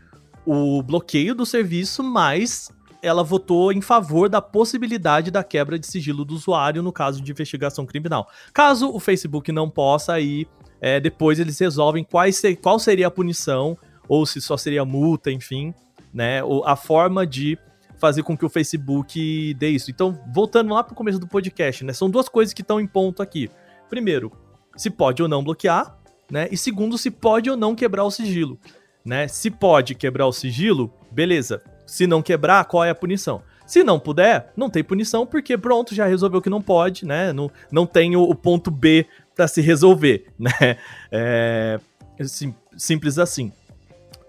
o 0.44 0.82
bloqueio 0.82 1.34
do 1.34 1.46
serviço, 1.46 2.02
mas 2.02 2.70
ela 3.02 3.24
votou 3.24 3.72
em 3.72 3.80
favor 3.80 4.28
da 4.28 4.40
possibilidade 4.40 5.30
da 5.30 5.42
quebra 5.42 5.78
de 5.78 5.86
sigilo 5.86 6.24
do 6.24 6.34
usuário 6.34 6.82
no 6.82 6.92
caso 6.92 7.20
de 7.20 7.32
investigação 7.32 7.84
criminal. 7.84 8.28
Caso 8.52 8.88
o 8.88 9.00
Facebook 9.00 9.50
não 9.50 9.68
possa, 9.68 10.14
aí 10.14 10.46
é, 10.80 11.00
depois 11.00 11.38
eles 11.38 11.58
resolvem 11.58 12.04
quais 12.04 12.40
qual 12.60 12.78
seria 12.78 13.08
a 13.08 13.10
punição, 13.10 13.76
ou 14.08 14.24
se 14.26 14.40
só 14.40 14.56
seria 14.56 14.84
multa, 14.84 15.30
enfim, 15.30 15.74
né? 16.12 16.42
Ou 16.44 16.64
a 16.66 16.76
forma 16.76 17.26
de 17.26 17.58
fazer 17.98 18.24
com 18.24 18.36
que 18.36 18.44
o 18.44 18.48
Facebook 18.48 19.54
dê 19.54 19.70
isso. 19.70 19.90
Então, 19.90 20.18
voltando 20.34 20.74
lá 20.74 20.82
para 20.82 20.92
o 20.92 20.96
começo 20.96 21.20
do 21.20 21.28
podcast, 21.28 21.84
né? 21.84 21.92
São 21.92 22.10
duas 22.10 22.28
coisas 22.28 22.52
que 22.52 22.62
estão 22.62 22.80
em 22.80 22.86
ponto 22.86 23.22
aqui. 23.22 23.48
Primeiro, 23.88 24.32
se 24.76 24.90
pode 24.90 25.22
ou 25.22 25.28
não 25.28 25.42
bloquear, 25.42 25.96
né? 26.30 26.48
E 26.50 26.56
segundo, 26.56 26.96
se 26.96 27.10
pode 27.10 27.50
ou 27.50 27.56
não 27.56 27.74
quebrar 27.74 28.04
o 28.04 28.10
sigilo, 28.10 28.58
né? 29.04 29.28
Se 29.28 29.50
pode 29.50 29.94
quebrar 29.94 30.26
o 30.26 30.32
sigilo, 30.32 30.92
beleza. 31.10 31.62
Se 31.86 32.06
não 32.06 32.22
quebrar, 32.22 32.64
qual 32.64 32.84
é 32.84 32.90
a 32.90 32.94
punição? 32.94 33.42
Se 33.66 33.82
não 33.82 33.98
puder, 33.98 34.52
não 34.56 34.68
tem 34.68 34.82
punição, 34.82 35.26
porque 35.26 35.56
pronto, 35.56 35.94
já 35.94 36.06
resolveu 36.06 36.42
que 36.42 36.50
não 36.50 36.60
pode, 36.60 37.06
né? 37.06 37.32
Não, 37.32 37.50
não 37.70 37.86
tem 37.86 38.16
o, 38.16 38.22
o 38.22 38.34
ponto 38.34 38.70
B 38.70 39.06
para 39.34 39.48
se 39.48 39.60
resolver, 39.60 40.26
né? 40.38 40.76
É, 41.10 41.80
sim, 42.24 42.54
simples 42.76 43.18
assim. 43.18 43.52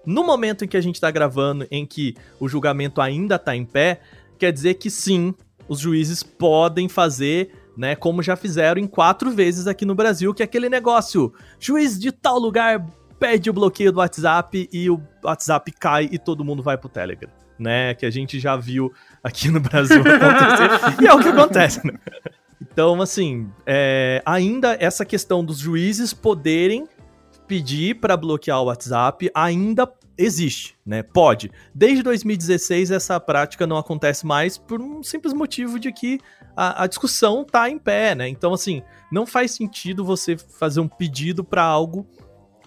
No 0.06 0.24
momento 0.24 0.66
em 0.66 0.68
que 0.68 0.78
a 0.78 0.82
gente 0.82 0.96
está 0.96 1.10
gravando, 1.10 1.66
em 1.72 1.86
que 1.86 2.16
o 2.40 2.48
julgamento 2.48 3.00
ainda 3.02 3.36
está 3.36 3.56
em 3.56 3.66
pé, 3.66 4.02
quer 4.38 4.52
dizer 4.52 4.76
que 4.76 4.90
sim, 4.90 5.34
os 5.68 5.80
juízes 5.80 6.22
podem 6.22 6.90
fazer, 6.90 7.52
né, 7.78 7.96
como 7.96 8.22
já 8.22 8.36
fizeram 8.36 8.82
em 8.82 8.88
quatro 8.88 9.32
vezes 9.32 9.68
aqui 9.68 9.86
no 9.86 9.96
Brasil, 9.96 10.34
que 10.34 10.44
é 10.44 10.46
aquele 10.46 10.70
negócio: 10.70 11.34
juiz 11.60 12.00
de 12.00 12.12
tal 12.12 12.38
lugar 12.38 12.86
pede 13.20 13.50
o 13.50 13.54
bloqueio 13.54 13.92
do 13.92 14.00
WhatsApp 14.00 14.70
e 14.72 14.90
o 14.90 15.02
WhatsApp 15.24 15.72
cai 15.72 16.10
e 16.12 16.20
todo 16.20 16.44
mundo 16.44 16.62
vai 16.62 16.78
pro 16.78 16.90
Telegram, 16.90 17.32
né? 17.58 17.94
Que 17.94 18.06
a 18.06 18.12
gente 18.12 18.40
já 18.40 18.56
viu 18.56 18.92
aqui 19.24 19.50
no 19.50 19.60
Brasil 19.60 20.02
acontecer. 20.04 21.02
e 21.02 21.08
é 21.08 21.14
o 21.14 21.20
que 21.20 21.30
acontece, 21.30 21.86
né? 21.86 21.94
Então, 22.62 23.02
assim, 23.02 23.50
é, 23.66 24.22
ainda 24.26 24.76
essa 24.80 25.06
questão 25.06 25.44
dos 25.44 25.58
juízes 25.58 26.14
poderem 26.14 26.88
pedir 27.48 28.00
para 28.00 28.16
bloquear 28.16 28.62
o 28.62 28.66
WhatsApp 28.66 29.30
ainda 29.34 29.92
existe, 30.18 30.76
né? 30.86 31.04
Pode. 31.04 31.52
Desde 31.74 32.04
2016 32.04 32.92
essa 32.92 33.20
prática 33.20 33.66
não 33.68 33.78
acontece 33.78 34.26
mais 34.26 34.58
por 34.58 34.82
um 34.82 35.04
simples 35.04 35.34
motivo 35.34 35.80
de 35.80 35.92
que 35.92 36.20
a, 36.56 36.84
a 36.84 36.88
discussão 36.88 37.44
tá 37.44 37.70
em 37.70 37.78
pé, 37.78 38.16
né? 38.16 38.28
Então, 38.28 38.54
assim, 38.54 38.82
não 39.12 39.26
faz 39.26 39.52
sentido 39.52 40.04
você 40.04 40.38
fazer 40.38 40.80
um 40.80 40.88
pedido 40.88 41.44
para 41.44 41.64
algo 41.64 42.08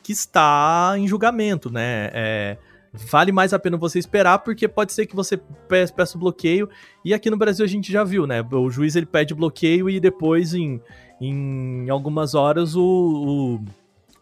que 0.03 0.13
está 0.13 0.95
em 0.97 1.09
julgamento, 1.09 1.71
né? 1.71 2.11
É, 2.13 2.59
vale 2.93 3.33
mais 3.33 3.53
a 3.53 3.59
pena 3.59 3.77
você 3.77 3.99
esperar, 3.99 4.39
porque 4.39 4.69
pode 4.69 4.93
ser 4.93 5.07
que 5.07 5.17
você 5.17 5.37
peça, 5.37 5.93
peça 5.93 6.17
o 6.17 6.21
bloqueio, 6.21 6.69
e 7.05 7.13
aqui 7.13 7.31
no 7.31 7.37
Brasil 7.37 7.65
a 7.65 7.69
gente 7.69 7.93
já 7.93 8.05
viu, 8.05 8.27
né? 8.27 8.43
O 8.53 8.71
juiz 8.71 8.97
ele 8.97 9.07
pede 9.07 9.35
bloqueio 9.35 9.91
e 9.91 10.01
depois, 10.01 10.55
em, 10.55 10.81
em 11.21 11.91
algumas 11.91 12.35
horas, 12.35 12.77
o, 12.77 13.61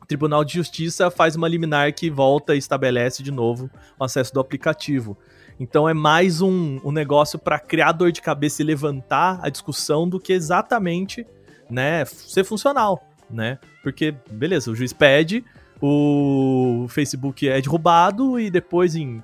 o 0.00 0.06
Tribunal 0.06 0.44
de 0.44 0.54
Justiça 0.54 1.10
faz 1.10 1.36
uma 1.36 1.48
liminar 1.48 1.92
que 1.94 2.10
volta 2.10 2.54
e 2.54 2.58
estabelece 2.58 3.22
de 3.22 3.30
novo 3.30 3.70
o 3.98 4.04
acesso 4.04 4.32
do 4.34 4.40
aplicativo. 4.40 5.16
Então 5.58 5.88
é 5.88 5.94
mais 5.94 6.40
um, 6.40 6.80
um 6.84 6.90
negócio 6.90 7.38
para 7.38 7.58
criar 7.58 7.92
dor 7.92 8.10
de 8.10 8.20
cabeça 8.20 8.62
e 8.62 8.64
levantar 8.64 9.38
a 9.42 9.48
discussão 9.48 10.08
do 10.08 10.18
que 10.18 10.32
exatamente 10.32 11.26
né, 11.70 12.04
ser 12.04 12.44
funcional, 12.44 13.02
né? 13.30 13.58
Porque, 13.82 14.14
beleza, 14.30 14.70
o 14.70 14.74
juiz 14.74 14.92
pede, 14.92 15.44
o 15.80 16.86
Facebook 16.88 17.48
é 17.48 17.60
derrubado 17.60 18.38
e 18.40 18.50
depois 18.50 18.96
em 18.96 19.22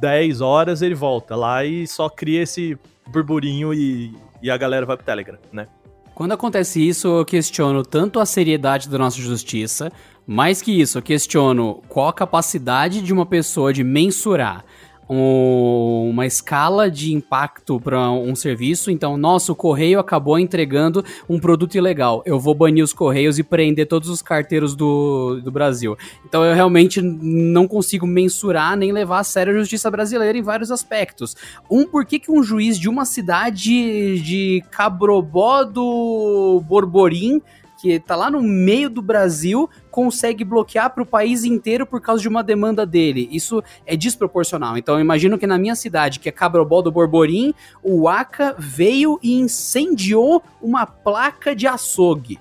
10 0.00 0.40
horas 0.40 0.82
ele 0.82 0.94
volta 0.94 1.36
lá 1.36 1.64
e 1.64 1.86
só 1.86 2.08
cria 2.08 2.42
esse 2.42 2.78
burburinho 3.08 3.74
e, 3.74 4.14
e 4.42 4.50
a 4.50 4.56
galera 4.56 4.86
vai 4.86 4.96
pro 4.96 5.04
Telegram, 5.04 5.38
né? 5.52 5.66
Quando 6.14 6.32
acontece 6.32 6.86
isso, 6.86 7.08
eu 7.08 7.24
questiono 7.24 7.82
tanto 7.82 8.20
a 8.20 8.26
seriedade 8.26 8.88
da 8.90 8.98
nossa 8.98 9.16
justiça, 9.16 9.90
mais 10.26 10.60
que 10.60 10.70
isso, 10.70 10.98
eu 10.98 11.02
questiono 11.02 11.82
qual 11.88 12.08
a 12.08 12.12
capacidade 12.12 13.00
de 13.00 13.12
uma 13.12 13.24
pessoa 13.24 13.72
de 13.72 13.82
mensurar 13.82 14.64
um, 15.10 16.08
uma 16.10 16.24
escala 16.24 16.88
de 16.88 17.12
impacto 17.12 17.80
para 17.80 18.10
um 18.12 18.36
serviço. 18.36 18.92
Então, 18.92 19.16
nosso 19.16 19.56
correio 19.56 19.98
acabou 19.98 20.38
entregando 20.38 21.04
um 21.28 21.40
produto 21.40 21.74
ilegal. 21.74 22.22
Eu 22.24 22.38
vou 22.38 22.54
banir 22.54 22.84
os 22.84 22.92
correios 22.92 23.36
e 23.36 23.42
prender 23.42 23.88
todos 23.88 24.08
os 24.08 24.22
carteiros 24.22 24.76
do, 24.76 25.40
do 25.42 25.50
Brasil. 25.50 25.96
Então, 26.24 26.44
eu 26.44 26.54
realmente 26.54 27.02
não 27.02 27.66
consigo 27.66 28.06
mensurar 28.06 28.76
nem 28.76 28.92
levar 28.92 29.18
a 29.18 29.24
sério 29.24 29.52
a 29.52 29.58
justiça 29.58 29.90
brasileira 29.90 30.38
em 30.38 30.42
vários 30.42 30.70
aspectos. 30.70 31.36
Um, 31.68 31.84
por 31.84 32.06
que, 32.06 32.20
que 32.20 32.30
um 32.30 32.42
juiz 32.42 32.78
de 32.78 32.88
uma 32.88 33.04
cidade 33.04 34.20
de 34.20 34.62
Cabrobó 34.70 35.64
do 35.64 36.62
Borborim 36.68 37.42
que 37.80 37.98
tá 37.98 38.14
lá 38.14 38.30
no 38.30 38.42
meio 38.42 38.90
do 38.90 39.00
Brasil, 39.00 39.68
consegue 39.90 40.44
bloquear 40.44 40.90
para 40.90 41.02
o 41.02 41.06
país 41.06 41.44
inteiro 41.44 41.86
por 41.86 42.00
causa 42.00 42.20
de 42.20 42.28
uma 42.28 42.42
demanda 42.42 42.84
dele. 42.84 43.28
Isso 43.32 43.62
é 43.86 43.96
desproporcional. 43.96 44.76
Então 44.76 44.96
eu 44.96 45.00
imagino 45.00 45.38
que 45.38 45.46
na 45.46 45.56
minha 45.56 45.74
cidade, 45.74 46.20
que 46.20 46.28
é 46.28 46.32
Cabrobol 46.32 46.82
do 46.82 46.92
Borborim, 46.92 47.54
o 47.82 48.06
ACA 48.06 48.54
veio 48.58 49.18
e 49.22 49.40
incendiou 49.40 50.42
uma 50.60 50.84
placa 50.84 51.56
de 51.56 51.66
açougue. 51.66 52.38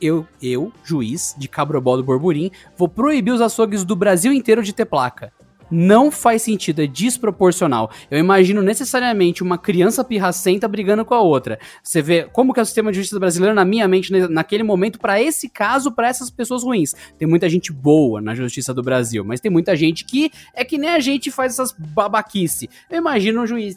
Eu, 0.00 0.26
eu, 0.42 0.72
juiz 0.84 1.34
de 1.38 1.48
Cabrobol 1.48 1.96
do 1.96 2.02
Borborim, 2.02 2.50
vou 2.76 2.88
proibir 2.88 3.32
os 3.32 3.40
açougues 3.40 3.84
do 3.84 3.96
Brasil 3.96 4.32
inteiro 4.32 4.62
de 4.62 4.72
ter 4.72 4.84
placa 4.84 5.32
não 5.70 6.10
faz 6.10 6.42
sentido, 6.42 6.82
é 6.82 6.86
desproporcional. 6.86 7.90
Eu 8.10 8.18
imagino 8.18 8.62
necessariamente 8.62 9.42
uma 9.42 9.58
criança 9.58 10.04
pirracenta 10.04 10.66
brigando 10.66 11.04
com 11.04 11.14
a 11.14 11.20
outra. 11.20 11.58
Você 11.82 12.02
vê 12.02 12.24
como 12.24 12.52
que 12.52 12.60
é 12.60 12.62
o 12.62 12.66
sistema 12.66 12.90
de 12.90 12.98
justiça 12.98 13.20
brasileiro 13.20 13.54
na 13.54 13.64
minha 13.64 13.86
mente 13.86 14.12
naquele 14.28 14.62
momento 14.62 14.98
para 14.98 15.20
esse 15.20 15.48
caso, 15.48 15.92
para 15.92 16.08
essas 16.08 16.30
pessoas 16.30 16.62
ruins. 16.62 16.94
Tem 17.18 17.28
muita 17.28 17.48
gente 17.48 17.72
boa 17.72 18.20
na 18.20 18.34
justiça 18.34 18.74
do 18.74 18.82
Brasil, 18.82 19.24
mas 19.24 19.40
tem 19.40 19.50
muita 19.50 19.76
gente 19.76 20.04
que 20.04 20.30
é 20.54 20.64
que 20.64 20.78
nem 20.78 20.90
a 20.90 21.00
gente 21.00 21.30
faz 21.30 21.52
essas 21.52 21.72
babaquice. 21.72 22.68
Eu 22.90 22.98
imagino 22.98 23.42
um 23.42 23.46
juiz 23.46 23.76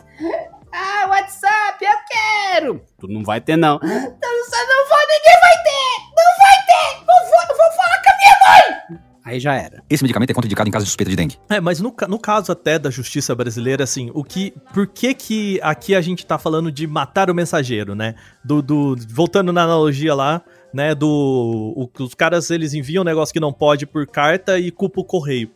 ah, 0.74 1.06
WhatsApp, 1.08 1.86
eu 1.86 1.98
quero! 2.10 2.82
Tu 3.00 3.08
não 3.08 3.24
vai 3.24 3.40
ter, 3.40 3.56
não. 3.56 3.76
Então, 3.76 3.92
não 3.92 4.90
vou, 4.90 4.98
ninguém 5.08 5.40
vai 5.40 5.64
ter! 5.64 5.94
Não 6.18 6.30
vai 6.40 6.58
ter! 6.66 7.06
Não 7.06 7.20
vou, 7.30 7.58
vou 7.58 7.72
falar 7.78 8.02
com 8.02 8.10
a 8.10 8.18
minha 8.18 8.98
mãe! 8.98 9.13
Aí 9.26 9.40
já 9.40 9.56
era. 9.56 9.82
Esse 9.90 10.04
medicamento 10.04 10.32
é 10.32 10.34
contraindicado 10.34 10.68
em 10.68 10.72
caso 10.72 10.84
de 10.84 10.90
suspeita 10.90 11.10
de 11.10 11.16
dengue. 11.16 11.38
É, 11.50 11.62
mas 11.62 11.80
no, 11.80 11.96
no 12.10 12.20
caso 12.20 12.52
até 12.52 12.78
da 12.78 12.90
justiça 12.90 13.34
brasileira, 13.34 13.84
assim, 13.84 14.12
o 14.14 14.24
que. 14.24 14.54
Por 14.74 14.86
que 14.86 15.14
que 15.14 15.60
aqui 15.64 15.96
a 15.96 16.02
gente 16.02 16.26
tá 16.26 16.38
falando 16.38 16.70
de 16.70 16.86
matar 16.86 17.30
o 17.30 17.34
mensageiro, 17.36 17.96
né? 17.96 18.16
Do. 18.44 18.62
do 18.62 18.96
voltando 19.10 19.54
na 19.54 19.64
analogia 19.64 20.14
lá, 20.14 20.42
né? 20.74 20.94
Do. 20.94 21.08
O, 21.08 21.90
os 22.04 22.14
caras 22.14 22.52
eles 22.52 22.74
enviam 22.74 23.02
um 23.02 23.06
negócio 23.06 23.32
que 23.32 23.40
não 23.40 23.54
pode 23.54 23.86
por 23.86 24.06
carta 24.06 24.60
e 24.60 24.72
culpa 24.72 25.00
o 25.00 25.06
correio. 25.06 25.50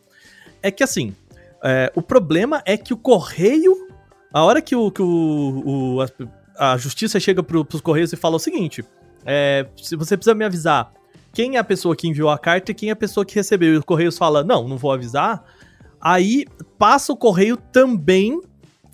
É 0.62 0.70
que 0.70 0.82
assim. 0.82 1.14
É, 1.62 1.92
o 1.94 2.00
problema 2.00 2.62
é 2.64 2.76
que 2.76 2.94
o 2.94 2.96
correio. 2.96 3.86
A 4.32 4.42
hora 4.44 4.62
que 4.62 4.74
o. 4.74 4.90
Que 4.90 5.02
o, 5.02 5.62
o 5.96 6.00
a, 6.56 6.72
a, 6.72 6.76
justiça 6.78 7.20
chega 7.20 7.42
pro, 7.42 7.66
pros 7.66 7.82
correios 7.82 8.14
e 8.14 8.16
fala 8.16 8.36
o 8.36 8.40
seguinte. 8.40 8.82
É, 9.26 9.66
se 9.76 9.94
você 9.94 10.16
precisa 10.16 10.34
me 10.34 10.44
avisar 10.44 10.90
quem 11.38 11.54
é 11.54 11.58
a 11.60 11.62
pessoa 11.62 11.94
que 11.94 12.08
enviou 12.08 12.30
a 12.30 12.36
carta 12.36 12.72
e 12.72 12.74
quem 12.74 12.88
é 12.88 12.92
a 12.92 12.96
pessoa 12.96 13.24
que 13.24 13.36
recebeu. 13.36 13.72
E 13.72 13.76
o 13.76 13.84
Correios 13.84 14.18
fala: 14.18 14.42
não, 14.42 14.66
não 14.66 14.76
vou 14.76 14.90
avisar. 14.90 15.44
Aí 16.00 16.44
passa 16.76 17.12
o 17.12 17.16
Correio 17.16 17.56
também 17.56 18.40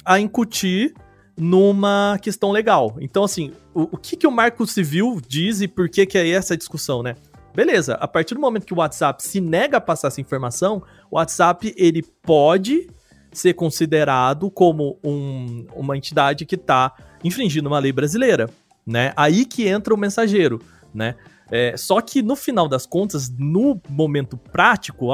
a 0.05 0.21
incutir 0.21 0.93
numa 1.35 2.19
questão 2.21 2.53
legal. 2.53 2.99
Então, 3.01 3.25
assim, 3.25 3.51
o, 3.73 3.85
o 3.85 3.97
que, 3.97 4.15
que 4.15 4.27
o 4.27 4.31
Marco 4.31 4.67
Civil 4.67 5.23
diz 5.27 5.63
e 5.63 5.67
por 5.67 5.89
que, 5.89 6.05
que 6.05 6.19
é 6.19 6.29
essa 6.29 6.55
discussão, 6.55 7.03
né? 7.03 7.17
Beleza, 7.55 7.95
a 7.95 8.07
partir 8.07 8.35
do 8.35 8.43
momento 8.43 8.67
que 8.67 8.75
o 8.75 8.79
WhatsApp 8.79 9.23
se 9.23 9.41
nega 9.41 9.79
a 9.79 9.81
passar 9.81 10.09
essa 10.09 10.21
informação, 10.21 10.83
o 11.11 11.17
WhatsApp 11.17 11.75
ele 11.79 12.03
pode 12.03 12.91
ser 13.33 13.55
considerado 13.55 14.51
como 14.51 14.99
um, 15.03 15.65
uma 15.75 15.97
entidade 15.97 16.45
que 16.45 16.57
está 16.57 16.93
infringindo 17.25 17.71
uma 17.71 17.79
lei 17.79 17.91
brasileira, 17.91 18.51
né? 18.87 19.15
Aí 19.17 19.47
que 19.47 19.67
entra 19.67 19.95
o 19.95 19.97
mensageiro, 19.97 20.61
né? 20.93 21.15
É, 21.51 21.77
só 21.77 22.01
que 22.01 22.23
no 22.23 22.37
final 22.37 22.69
das 22.69 22.87
contas, 22.87 23.31
no 23.31 23.81
momento 23.89 24.37
prático, 24.37 25.09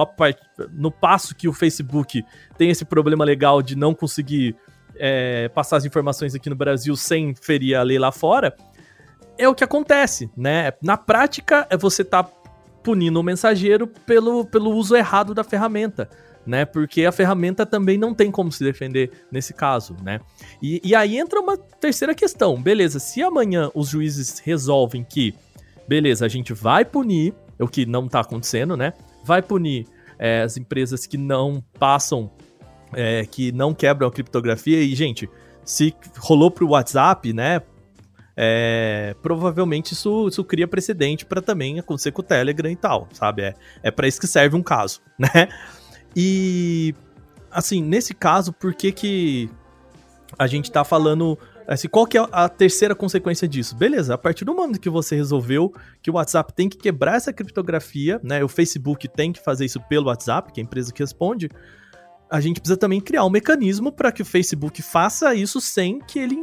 no 0.73 0.91
passo 0.91 1.35
que 1.35 1.49
o 1.49 1.53
Facebook 1.53 2.25
tem 2.57 2.71
esse 2.71 2.85
problema 2.85 3.25
legal 3.25 3.61
de 3.61 3.77
não 3.77 3.95
conseguir 3.95 4.57
é, 4.97 5.49
passar 5.49 5.79
as 5.79 5.85
informações 5.85 6.35
aqui 6.35 6.49
no 6.49 6.57
Brasil 6.57 6.95
sem 6.95 7.35
ferir 7.35 7.77
a 7.77 7.83
lei 7.83 7.99
lá 7.99 8.13
fora, 8.13 8.55
é 9.37 9.49
o 9.49 9.55
que 9.55 9.65
acontece, 9.65 10.31
né? 10.37 10.73
Na 10.83 10.97
prática, 10.97 11.67
é 11.71 11.77
você 11.77 12.05
tá 12.05 12.23
punindo 12.83 13.19
o 13.19 13.23
mensageiro 13.23 13.87
pelo, 13.87 14.45
pelo 14.45 14.71
uso 14.71 14.95
errado 14.95 15.35
da 15.35 15.45
ferramenta. 15.45 16.09
Né, 16.47 16.65
porque 16.65 17.05
a 17.05 17.13
ferramenta 17.13 17.67
também 17.67 17.99
não 17.99 18.15
tem 18.15 18.31
como 18.31 18.51
se 18.51 18.65
defender 18.65 19.11
nesse 19.31 19.53
caso, 19.53 19.95
né? 20.03 20.21
E, 20.61 20.81
e 20.83 20.95
aí 20.95 21.19
entra 21.19 21.39
uma 21.39 21.55
terceira 21.55 22.15
questão. 22.15 22.61
Beleza, 22.61 22.99
se 22.99 23.23
amanhã 23.23 23.71
os 23.75 23.91
juízes 23.91 24.39
resolvem 24.39 25.05
que 25.05 25.35
beleza, 25.91 26.25
a 26.25 26.29
gente 26.29 26.53
vai 26.53 26.85
punir, 26.85 27.35
o 27.59 27.67
que 27.67 27.85
não 27.85 28.07
tá 28.07 28.21
acontecendo, 28.21 28.77
né? 28.77 28.93
Vai 29.25 29.43
punir 29.43 29.89
é, 30.21 30.43
as 30.43 30.57
empresas 30.57 31.05
que 31.05 31.19
não 31.19 31.61
passam, 31.81 32.31
é, 32.95 33.27
que 33.27 33.51
não 33.51 33.75
quebram 33.75 34.07
a 34.07 34.13
criptografia. 34.13 34.81
E, 34.81 34.95
gente, 34.95 35.29
se 35.65 35.93
rolou 36.17 36.49
pro 36.49 36.69
WhatsApp, 36.69 37.33
né? 37.33 37.61
É, 38.37 39.17
provavelmente 39.21 39.93
isso, 39.93 40.29
isso 40.29 40.45
cria 40.45 40.69
precedente 40.69 41.27
para 41.27 41.43
também 41.43 41.81
acontecer 41.81 42.13
com 42.13 42.23
o 42.23 42.25
Telegram 42.25 42.71
e 42.71 42.77
tal, 42.77 43.09
sabe? 43.13 43.43
É, 43.43 43.55
é 43.83 43.91
para 43.91 44.07
isso 44.07 44.21
que 44.21 44.29
serve 44.29 44.57
um 44.57 44.63
caso, 44.63 45.01
né? 45.19 45.49
E, 46.15 46.95
assim, 47.51 47.83
nesse 47.83 48.15
caso, 48.15 48.53
por 48.53 48.73
que 48.75 48.93
que 48.93 49.51
a 50.39 50.47
gente 50.47 50.71
tá 50.71 50.85
falando 50.85 51.37
Assim, 51.73 51.89
qual 51.89 52.05
que 52.05 52.19
é 52.19 52.27
a 52.33 52.49
terceira 52.49 52.97
consequência 52.97 53.47
disso? 53.47 53.77
Beleza, 53.77 54.13
a 54.15 54.19
partir 54.19 54.45
do 54.45 54.53
momento 54.53 54.81
que 54.81 54.91
você 54.91 55.15
resolveu 55.15 55.73
que 56.03 56.11
o 56.11 56.15
WhatsApp 56.15 56.53
tem 56.53 56.69
que 56.69 56.77
quebrar 56.77 57.15
essa 57.15 57.33
criptografia, 57.33 58.21
né? 58.25 58.43
O 58.43 58.49
Facebook 58.49 59.07
tem 59.07 59.33
que 59.33 59.41
fazer 59.43 59.67
isso 59.67 59.81
pelo 59.83 60.07
WhatsApp, 60.07 60.53
que 60.53 60.61
é 60.61 60.63
a 60.63 60.67
empresa 60.67 60.93
que 60.93 61.01
responde. 61.01 61.49
a 62.31 62.41
gente 62.41 62.61
precisa 62.61 62.77
também 62.77 63.01
criar 63.01 63.25
um 63.25 63.31
mecanismo 63.31 63.91
para 63.91 64.13
que 64.13 64.23
o 64.23 64.25
Facebook 64.25 64.81
faça 64.83 65.35
isso 65.35 65.61
sem 65.61 65.99
que 66.01 66.19
ele 66.19 66.43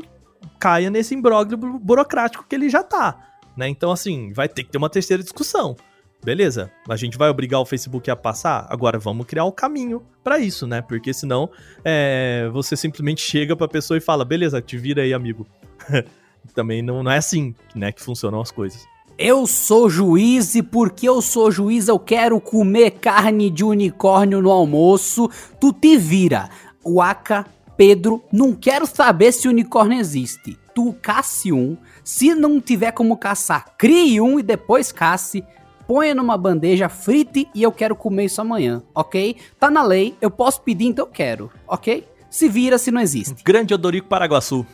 caia 0.59 0.89
nesse 0.89 1.15
imbróglio 1.15 1.57
bu- 1.57 1.79
burocrático 1.79 2.45
que 2.47 2.55
ele 2.55 2.69
já 2.69 2.83
tá, 2.83 3.17
né? 3.55 3.69
Então, 3.69 3.91
assim, 3.91 4.33
vai 4.33 4.49
ter 4.49 4.63
que 4.63 4.69
ter 4.71 4.77
uma 4.77 4.89
terceira 4.89 5.23
discussão. 5.23 5.75
Beleza, 6.23 6.71
a 6.89 6.95
gente 6.95 7.17
vai 7.17 7.29
obrigar 7.29 7.59
o 7.59 7.65
Facebook 7.65 8.09
a 8.09 8.15
passar? 8.15 8.67
Agora 8.69 8.99
vamos 8.99 9.25
criar 9.25 9.45
o 9.45 9.51
caminho 9.51 10.03
pra 10.23 10.39
isso, 10.39 10.67
né? 10.67 10.81
Porque 10.81 11.13
senão 11.13 11.49
é, 11.85 12.49
você 12.51 12.75
simplesmente 12.75 13.21
chega 13.21 13.55
pra 13.55 13.67
pessoa 13.67 13.97
e 13.97 14.01
fala, 14.01 14.25
beleza, 14.25 14.61
te 14.61 14.77
vira 14.77 15.03
aí, 15.03 15.13
amigo. 15.13 15.47
Também 16.53 16.81
não, 16.81 17.03
não 17.03 17.11
é 17.11 17.17
assim, 17.17 17.53
né, 17.75 17.91
que 17.91 18.01
funcionam 18.01 18.41
as 18.41 18.51
coisas. 18.51 18.85
Eu 19.17 19.47
sou 19.47 19.89
juiz 19.89 20.53
e 20.53 20.61
porque 20.61 21.09
eu 21.09 21.21
sou 21.23 21.51
juiz 21.51 21.87
eu 21.87 21.97
quero 21.97 22.39
comer 22.39 22.91
carne 22.91 23.49
de 23.49 23.63
unicórnio 23.63 24.41
no 24.41 24.51
almoço. 24.51 25.29
Tu 25.59 25.73
te 25.73 25.97
vira. 25.97 26.49
Waka, 26.85 27.45
Pedro, 27.75 28.23
não 28.31 28.53
quero 28.53 28.85
saber 28.85 29.31
se 29.31 29.47
unicórnio 29.47 29.99
existe. 29.99 30.57
Tu 30.75 30.93
casse 31.01 31.51
um. 31.51 31.75
Se 32.03 32.35
não 32.35 32.61
tiver 32.61 32.91
como 32.91 33.17
caçar, 33.17 33.75
crie 33.75 34.21
um 34.21 34.39
e 34.39 34.43
depois 34.43 34.91
casse. 34.91 35.43
Ponha 35.87 36.13
numa 36.13 36.37
bandeja, 36.37 36.89
frite 36.89 37.47
e 37.55 37.63
eu 37.63 37.71
quero 37.71 37.95
comer 37.95 38.25
isso 38.25 38.41
amanhã, 38.41 38.83
ok? 38.93 39.37
Tá 39.59 39.69
na 39.71 39.81
lei, 39.81 40.15
eu 40.19 40.29
posso 40.29 40.61
pedir, 40.61 40.85
então 40.85 41.05
eu 41.05 41.11
quero, 41.11 41.49
ok? 41.67 42.05
Se 42.29 42.49
vira 42.49 42.77
se 42.77 42.91
não 42.91 42.99
existe. 42.99 43.41
Grande 43.43 43.73
Odorico 43.73 44.07
Paraguaçu. 44.07 44.65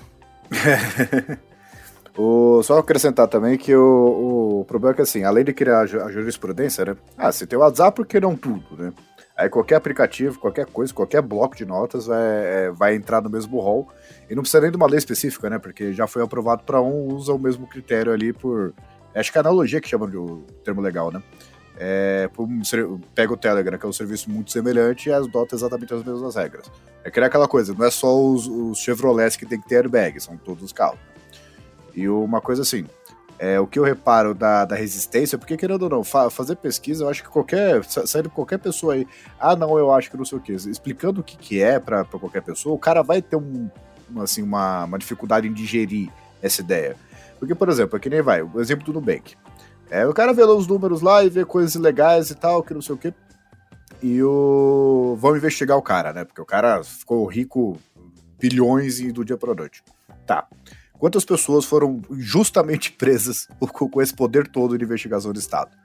O, 2.15 2.61
só 2.61 2.77
acrescentar 2.77 3.27
também 3.27 3.57
que 3.57 3.75
o, 3.75 4.59
o 4.61 4.65
problema 4.65 4.93
é 4.93 4.95
que, 4.97 5.01
assim, 5.01 5.23
além 5.23 5.43
de 5.43 5.51
criar 5.51 5.79
a 5.79 5.85
ju- 5.87 5.99
a 5.99 6.11
jurisprudência, 6.11 6.85
né? 6.85 6.95
Ah, 7.17 7.31
você 7.31 7.47
tem 7.47 7.57
o 7.57 7.61
WhatsApp, 7.63 7.95
por 7.95 8.05
que 8.05 8.19
não 8.19 8.35
tudo, 8.35 8.63
né? 8.77 8.93
Aí 9.35 9.49
qualquer 9.49 9.77
aplicativo, 9.77 10.37
qualquer 10.37 10.67
coisa, 10.67 10.93
qualquer 10.93 11.23
bloco 11.23 11.55
de 11.55 11.65
notas 11.65 12.05
vai, 12.05 12.21
é, 12.21 12.71
vai 12.71 12.93
entrar 12.95 13.19
no 13.19 13.31
mesmo 13.31 13.59
rol. 13.59 13.87
E 14.29 14.35
não 14.35 14.43
precisa 14.43 14.61
nem 14.61 14.69
de 14.69 14.77
uma 14.77 14.85
lei 14.85 14.99
específica, 14.99 15.49
né? 15.49 15.57
Porque 15.57 15.91
já 15.91 16.05
foi 16.05 16.21
aprovado 16.21 16.61
para 16.63 16.79
um, 16.79 17.07
usa 17.15 17.33
o 17.33 17.39
mesmo 17.39 17.65
critério 17.65 18.13
ali 18.13 18.31
por. 18.31 18.75
Acho 19.15 19.31
que 19.31 19.37
é 19.37 19.41
analogia 19.41 19.79
que 19.79 19.87
chamam 19.87 20.09
de 20.09 20.17
o 20.17 20.43
termo 20.63 20.81
legal, 20.81 21.11
né? 21.11 21.21
É, 21.77 22.29
pega 23.15 23.33
o 23.33 23.37
Telegram, 23.37 23.77
que 23.77 23.85
é 23.85 23.89
um 23.89 23.93
serviço 23.93 24.29
muito 24.29 24.51
semelhante, 24.51 25.09
e 25.09 25.13
adota 25.13 25.55
exatamente 25.55 25.93
as 25.93 26.03
mesmas 26.03 26.35
regras. 26.35 26.71
É 27.03 27.09
criar 27.09 27.27
aquela 27.27 27.47
coisa, 27.47 27.73
não 27.73 27.85
é 27.85 27.91
só 27.91 28.15
os, 28.19 28.47
os 28.47 28.79
Chevrolets 28.79 29.35
que 29.35 29.45
tem 29.45 29.59
que 29.59 29.67
ter 29.67 29.77
airbag, 29.77 30.19
são 30.19 30.37
todos 30.37 30.63
os 30.63 30.71
carros. 30.71 30.99
E 31.95 32.07
uma 32.07 32.39
coisa 32.41 32.61
assim, 32.61 32.85
é, 33.39 33.59
o 33.59 33.67
que 33.67 33.77
eu 33.77 33.83
reparo 33.83 34.33
da, 34.33 34.65
da 34.65 34.75
resistência, 34.75 35.37
porque 35.37 35.57
querendo 35.57 35.83
ou 35.83 35.89
não, 35.89 36.03
fa- 36.03 36.29
fazer 36.29 36.55
pesquisa, 36.55 37.03
eu 37.03 37.09
acho 37.09 37.23
que 37.23 37.29
qualquer, 37.29 37.83
sa- 37.83 38.05
saindo 38.05 38.29
qualquer 38.29 38.59
pessoa 38.59 38.93
aí, 38.93 39.07
ah 39.39 39.55
não, 39.55 39.77
eu 39.77 39.91
acho 39.91 40.09
que 40.09 40.17
não 40.17 40.25
sei 40.25 40.37
o 40.37 40.41
que, 40.41 40.53
explicando 40.53 41.21
o 41.21 41.23
que, 41.23 41.35
que 41.37 41.61
é 41.61 41.79
pra 41.79 42.05
qualquer 42.05 42.41
pessoa, 42.41 42.73
o 42.75 42.79
cara 42.79 43.01
vai 43.03 43.21
ter 43.21 43.35
um, 43.35 43.69
assim, 44.17 44.41
uma, 44.43 44.85
uma 44.85 44.97
dificuldade 44.99 45.47
em 45.47 45.53
digerir 45.53 46.09
essa 46.41 46.61
ideia. 46.61 46.95
Porque, 47.43 47.55
por 47.55 47.67
exemplo, 47.67 47.97
é 47.97 47.99
que 47.99 48.09
nem 48.09 48.21
vai, 48.21 48.41
o 48.41 48.61
exemplo 48.61 48.85
do 48.85 48.93
Nubank. 48.93 49.35
É, 49.89 50.07
o 50.07 50.13
cara 50.13 50.31
vê 50.31 50.45
lá 50.45 50.55
os 50.55 50.65
números 50.65 51.01
lá 51.01 51.25
e 51.25 51.29
vê 51.29 51.43
coisas 51.43 51.75
legais 51.75 52.29
e 52.29 52.35
tal, 52.35 52.63
que 52.63 52.73
não 52.73 52.81
sei 52.81 52.95
o 52.95 52.97
que, 52.97 53.13
e 54.01 54.23
o... 54.23 55.17
vão 55.19 55.35
investigar 55.35 55.77
o 55.77 55.81
cara, 55.81 56.13
né? 56.13 56.23
Porque 56.23 56.41
o 56.41 56.45
cara 56.45 56.81
ficou 56.85 57.25
rico 57.25 57.77
bilhões 58.39 59.01
do 59.11 59.25
dia 59.25 59.35
pra 59.35 59.53
noite. 59.53 59.83
Tá. 60.25 60.47
Quantas 60.93 61.25
pessoas 61.25 61.65
foram 61.65 62.01
injustamente 62.09 62.93
presas 62.97 63.45
com 63.69 64.01
esse 64.01 64.13
poder 64.13 64.47
todo 64.47 64.77
de 64.77 64.85
investigação 64.85 65.33
do 65.33 65.39
Estado? 65.39 65.75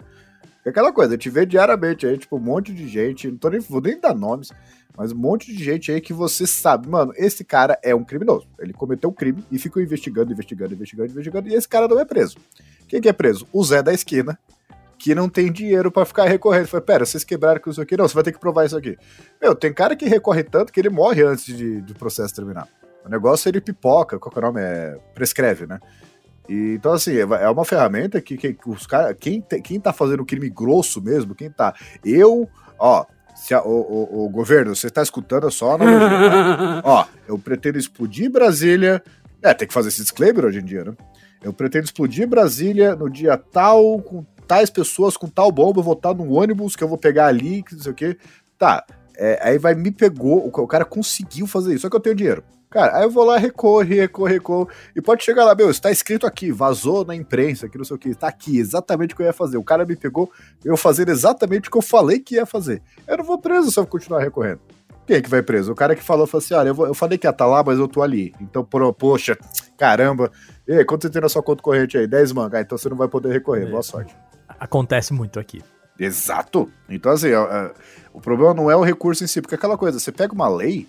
É 0.68 0.70
aquela 0.70 0.92
coisa, 0.92 1.14
a 1.14 1.16
gente 1.16 1.30
vê 1.30 1.46
diariamente 1.46 2.06
aí, 2.06 2.18
tipo, 2.18 2.36
um 2.36 2.40
monte 2.40 2.74
de 2.74 2.86
gente, 2.86 3.30
não 3.30 3.38
tô 3.38 3.48
nem, 3.48 3.58
vou 3.58 3.80
nem 3.80 3.98
dar 3.98 4.14
nomes, 4.14 4.52
mas 4.94 5.12
um 5.12 5.16
monte 5.16 5.50
de 5.50 5.64
gente 5.64 5.90
aí 5.90 5.98
que 5.98 6.12
você 6.12 6.46
sabe, 6.46 6.86
mano, 6.86 7.10
esse 7.16 7.42
cara 7.42 7.78
é 7.82 7.94
um 7.94 8.04
criminoso. 8.04 8.46
Ele 8.58 8.74
cometeu 8.74 9.08
um 9.08 9.12
crime 9.14 9.42
e 9.50 9.58
ficou 9.58 9.82
investigando, 9.82 10.30
investigando, 10.30 10.74
investigando, 10.74 11.10
investigando, 11.10 11.48
e 11.48 11.54
esse 11.54 11.66
cara 11.66 11.88
não 11.88 11.98
é 11.98 12.04
preso. 12.04 12.36
Quem 12.86 13.00
que 13.00 13.08
é 13.08 13.14
preso? 13.14 13.48
O 13.50 13.64
Zé 13.64 13.82
da 13.82 13.94
esquina, 13.94 14.38
que 14.98 15.14
não 15.14 15.26
tem 15.26 15.50
dinheiro 15.50 15.90
pra 15.90 16.04
ficar 16.04 16.26
recorrendo. 16.26 16.66
Foi, 16.66 16.82
pera, 16.82 17.06
vocês 17.06 17.24
quebraram 17.24 17.62
com 17.62 17.70
isso 17.70 17.80
aqui? 17.80 17.96
Não, 17.96 18.06
você 18.06 18.14
vai 18.14 18.24
ter 18.24 18.32
que 18.32 18.38
provar 18.38 18.66
isso 18.66 18.76
aqui. 18.76 18.98
Meu, 19.40 19.54
tem 19.54 19.72
cara 19.72 19.96
que 19.96 20.04
recorre 20.04 20.42
tanto 20.42 20.70
que 20.70 20.78
ele 20.78 20.90
morre 20.90 21.22
antes 21.22 21.46
de, 21.46 21.80
do 21.80 21.94
processo 21.94 22.34
terminar. 22.34 22.68
O 23.06 23.08
negócio 23.08 23.48
ele 23.48 23.62
pipoca, 23.62 24.18
qual 24.18 24.30
que 24.30 24.38
é 24.38 24.42
o 24.42 24.44
nome? 24.44 24.60
É, 24.60 24.98
prescreve, 25.14 25.66
né? 25.66 25.80
E, 26.48 26.74
então, 26.74 26.92
assim, 26.92 27.14
é 27.16 27.20
é 27.20 27.48
uma 27.50 27.64
ferramenta 27.64 28.20
que, 28.20 28.36
que 28.36 28.56
os 28.66 28.86
caras. 28.86 29.14
Quem, 29.20 29.40
te- 29.40 29.60
quem 29.60 29.78
tá 29.78 29.92
fazendo 29.92 30.24
crime 30.24 30.48
grosso 30.48 31.00
mesmo, 31.02 31.34
quem 31.34 31.50
tá. 31.50 31.74
Eu, 32.04 32.48
ó, 32.78 33.04
se 33.36 33.52
a- 33.54 33.62
o, 33.62 33.68
o- 33.80 34.24
o 34.24 34.28
governo, 34.30 34.74
você 34.74 34.88
tá 34.90 35.02
escutando 35.02 35.50
só 35.50 35.76
na 35.76 35.84
tá? 36.80 36.82
Ó, 36.84 37.04
eu 37.26 37.38
pretendo 37.38 37.78
explodir 37.78 38.30
Brasília. 38.30 39.02
É, 39.42 39.52
tem 39.54 39.68
que 39.68 39.74
fazer 39.74 39.88
esse 39.88 40.02
disclaimer 40.02 40.44
hoje 40.46 40.58
em 40.60 40.64
dia, 40.64 40.84
né? 40.84 40.94
Eu 41.42 41.52
pretendo 41.52 41.84
explodir 41.84 42.26
Brasília 42.26 42.96
no 42.96 43.08
dia 43.08 43.36
tal, 43.36 44.00
com 44.02 44.24
tais 44.46 44.70
pessoas, 44.70 45.16
com 45.16 45.28
tal 45.28 45.52
bomba, 45.52 45.78
eu 45.80 45.84
vou 45.84 45.92
estar 45.92 46.12
num 46.14 46.32
ônibus 46.32 46.74
que 46.74 46.82
eu 46.82 46.88
vou 46.88 46.98
pegar 46.98 47.26
ali, 47.26 47.62
que 47.62 47.74
não 47.74 47.82
sei 47.82 47.92
o 47.92 47.94
quê. 47.94 48.16
Tá, 48.58 48.84
é, 49.16 49.38
aí 49.42 49.58
vai, 49.58 49.74
me 49.74 49.92
pegou, 49.92 50.44
o 50.48 50.66
cara 50.66 50.84
conseguiu 50.84 51.46
fazer 51.46 51.74
isso, 51.74 51.82
só 51.82 51.90
que 51.90 51.94
eu 51.94 52.00
tenho 52.00 52.16
dinheiro. 52.16 52.42
Cara, 52.70 52.98
aí 52.98 53.04
eu 53.04 53.10
vou 53.10 53.24
lá, 53.24 53.38
recorre, 53.38 53.94
recorre, 53.94 54.34
recorre, 54.34 54.68
e 54.94 55.00
pode 55.00 55.24
chegar 55.24 55.44
lá, 55.44 55.54
meu, 55.54 55.70
está 55.70 55.90
escrito 55.90 56.26
aqui, 56.26 56.52
vazou 56.52 57.02
na 57.04 57.14
imprensa, 57.16 57.66
que 57.68 57.78
não 57.78 57.84
sei 57.84 57.96
o 57.96 57.98
que, 57.98 58.14
tá 58.14 58.28
aqui, 58.28 58.58
exatamente 58.58 59.14
o 59.14 59.16
que 59.16 59.22
eu 59.22 59.26
ia 59.26 59.32
fazer. 59.32 59.56
O 59.56 59.64
cara 59.64 59.86
me 59.86 59.96
pegou, 59.96 60.30
eu 60.62 60.76
fazendo 60.76 61.10
exatamente 61.10 61.68
o 61.68 61.72
que 61.72 61.78
eu 61.78 61.82
falei 61.82 62.18
que 62.18 62.34
ia 62.34 62.44
fazer. 62.44 62.82
Eu 63.06 63.16
não 63.18 63.24
vou 63.24 63.38
preso 63.38 63.70
se 63.70 63.80
eu 63.80 63.86
continuar 63.86 64.20
recorrendo. 64.20 64.60
Quem 65.06 65.16
é 65.16 65.22
que 65.22 65.30
vai 65.30 65.40
preso? 65.40 65.72
O 65.72 65.74
cara 65.74 65.96
que 65.96 66.02
falou, 66.02 66.26
falou 66.26 66.44
assim, 66.44 66.52
olha, 66.52 66.68
eu, 66.68 66.74
vou- 66.74 66.86
eu 66.86 66.92
falei 66.92 67.16
que 67.16 67.26
ia 67.26 67.30
estar 67.30 67.46
lá, 67.46 67.64
mas 67.64 67.78
eu 67.78 67.88
tô 67.88 68.02
ali. 68.02 68.34
Então, 68.38 68.62
por, 68.62 68.92
poxa, 68.92 69.38
caramba. 69.78 70.30
E 70.66 70.72
aí, 70.74 70.84
quanto 70.84 71.02
você 71.02 71.10
tem 71.10 71.22
na 71.22 71.30
sua 71.30 71.42
conta 71.42 71.62
corrente 71.62 71.96
aí? 71.96 72.06
10 72.06 72.32
mangá, 72.32 72.60
então 72.60 72.76
você 72.76 72.90
não 72.90 72.96
vai 72.98 73.08
poder 73.08 73.32
recorrer, 73.32 73.64
boa 73.70 73.82
sorte. 73.82 74.14
Acontece 74.60 75.14
muito 75.14 75.40
aqui. 75.40 75.62
Exato. 75.98 76.70
Então, 76.88 77.12
assim, 77.12 77.32
ó, 77.32 77.44
é, 77.46 77.72
o 78.12 78.20
problema 78.20 78.52
não 78.52 78.70
é 78.70 78.76
o 78.76 78.82
recurso 78.82 79.24
em 79.24 79.26
si, 79.26 79.40
porque 79.40 79.54
é 79.54 79.56
aquela 79.58 79.78
coisa, 79.78 79.98
você 79.98 80.12
pega 80.12 80.34
uma 80.34 80.48
lei, 80.48 80.86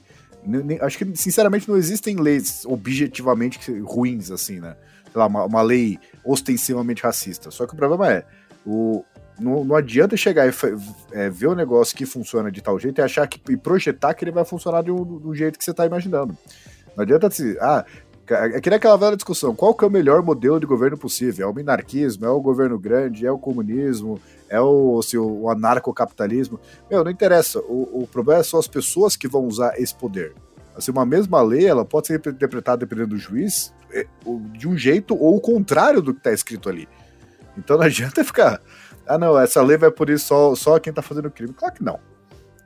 acho 0.82 0.98
que, 0.98 1.18
sinceramente, 1.18 1.68
não 1.68 1.78
existem 1.78 2.16
leis 2.16 2.66
objetivamente 2.66 3.72
ruins, 3.82 4.32
assim, 4.32 4.60
né? 4.60 4.76
Sei 5.12 5.20
lá, 5.20 5.28
uma, 5.28 5.46
uma 5.46 5.62
lei 5.62 6.00
ostensivamente 6.24 7.04
racista. 7.04 7.50
Só 7.52 7.66
que 7.66 7.74
o 7.74 7.78
problema 7.78 8.12
é, 8.12 8.26
o, 8.66 9.04
não, 9.40 9.64
não 9.64 9.76
adianta 9.76 10.16
chegar 10.16 10.48
e 10.48 10.54
é, 11.12 11.30
ver 11.30 11.48
o 11.48 11.56
negócio 11.56 11.96
que 11.96 12.06
funciona 12.06 12.52
de 12.52 12.62
tal 12.62 12.80
jeito 12.80 13.00
e 13.00 13.02
achar 13.02 13.28
que, 13.28 13.42
e 13.52 13.58
projetar 13.58 14.14
que 14.14 14.24
ele 14.24 14.32
vai 14.32 14.46
funcionar 14.46 14.84
de 14.84 14.92
um, 14.92 15.04
do 15.04 15.34
jeito 15.34 15.58
que 15.58 15.66
você 15.66 15.74
tá 15.74 15.86
imaginando. 15.86 16.38
Não 16.96 17.04
adianta 17.04 17.30
se. 17.30 17.58
Ah, 17.60 17.86
é 18.34 18.62
que 18.62 18.70
nem 18.70 18.78
aquela 18.78 18.98
velha 18.98 19.16
discussão: 19.16 19.56
qual 19.56 19.74
que 19.74 19.84
é 19.84 19.88
o 19.88 19.92
melhor 19.92 20.22
modelo 20.24 20.60
de 20.60 20.66
governo 20.66 20.98
possível? 20.98 21.48
É 21.48 21.52
o 21.52 21.54
minarquismo? 21.54 22.26
É 22.26 22.30
o 22.30 22.42
governo 22.42 22.78
grande? 22.78 23.26
É 23.26 23.32
o 23.32 23.38
comunismo? 23.38 24.20
É 24.50 24.60
o, 24.60 25.02
se, 25.02 25.18
o, 25.18 25.50
anarcocapitalismo? 25.50 26.60
Meu, 26.90 27.04
não 27.04 27.12
interessa. 27.12 27.60
O, 27.60 28.04
o 28.04 28.08
problema 28.08 28.44
são 28.44 28.60
as 28.60 28.68
pessoas 28.68 29.16
que 29.16 29.28
vão 29.28 29.46
usar 29.46 29.80
esse 29.80 29.94
poder. 29.94 30.34
Assim, 30.76 30.92
uma 30.92 31.06
mesma 31.06 31.42
lei, 31.42 31.68
ela 31.68 31.84
pode 31.84 32.08
ser 32.08 32.16
interpretada 32.16 32.78
dependendo 32.78 33.10
do 33.10 33.18
juiz 33.18 33.74
é, 33.92 34.06
de 34.54 34.68
um 34.68 34.78
jeito 34.78 35.16
ou 35.16 35.36
o 35.36 35.42
contrário 35.42 36.02
do 36.02 36.14
que 36.14 36.20
está 36.20 36.32
escrito 36.32 36.70
ali. 36.70 36.88
Então 37.58 37.78
não 37.78 37.84
adianta 37.86 38.24
ficar. 38.24 38.62
Ah, 39.06 39.18
não, 39.18 39.38
essa 39.38 39.62
lei 39.62 39.78
vai 39.78 39.92
isso 40.10 40.28
só, 40.28 40.56
só 40.56 40.80
quem 40.80 40.94
tá 40.94 41.02
fazendo 41.02 41.32
crime. 41.32 41.54
Claro 41.54 41.74
que 41.74 41.84
não. 41.84 42.00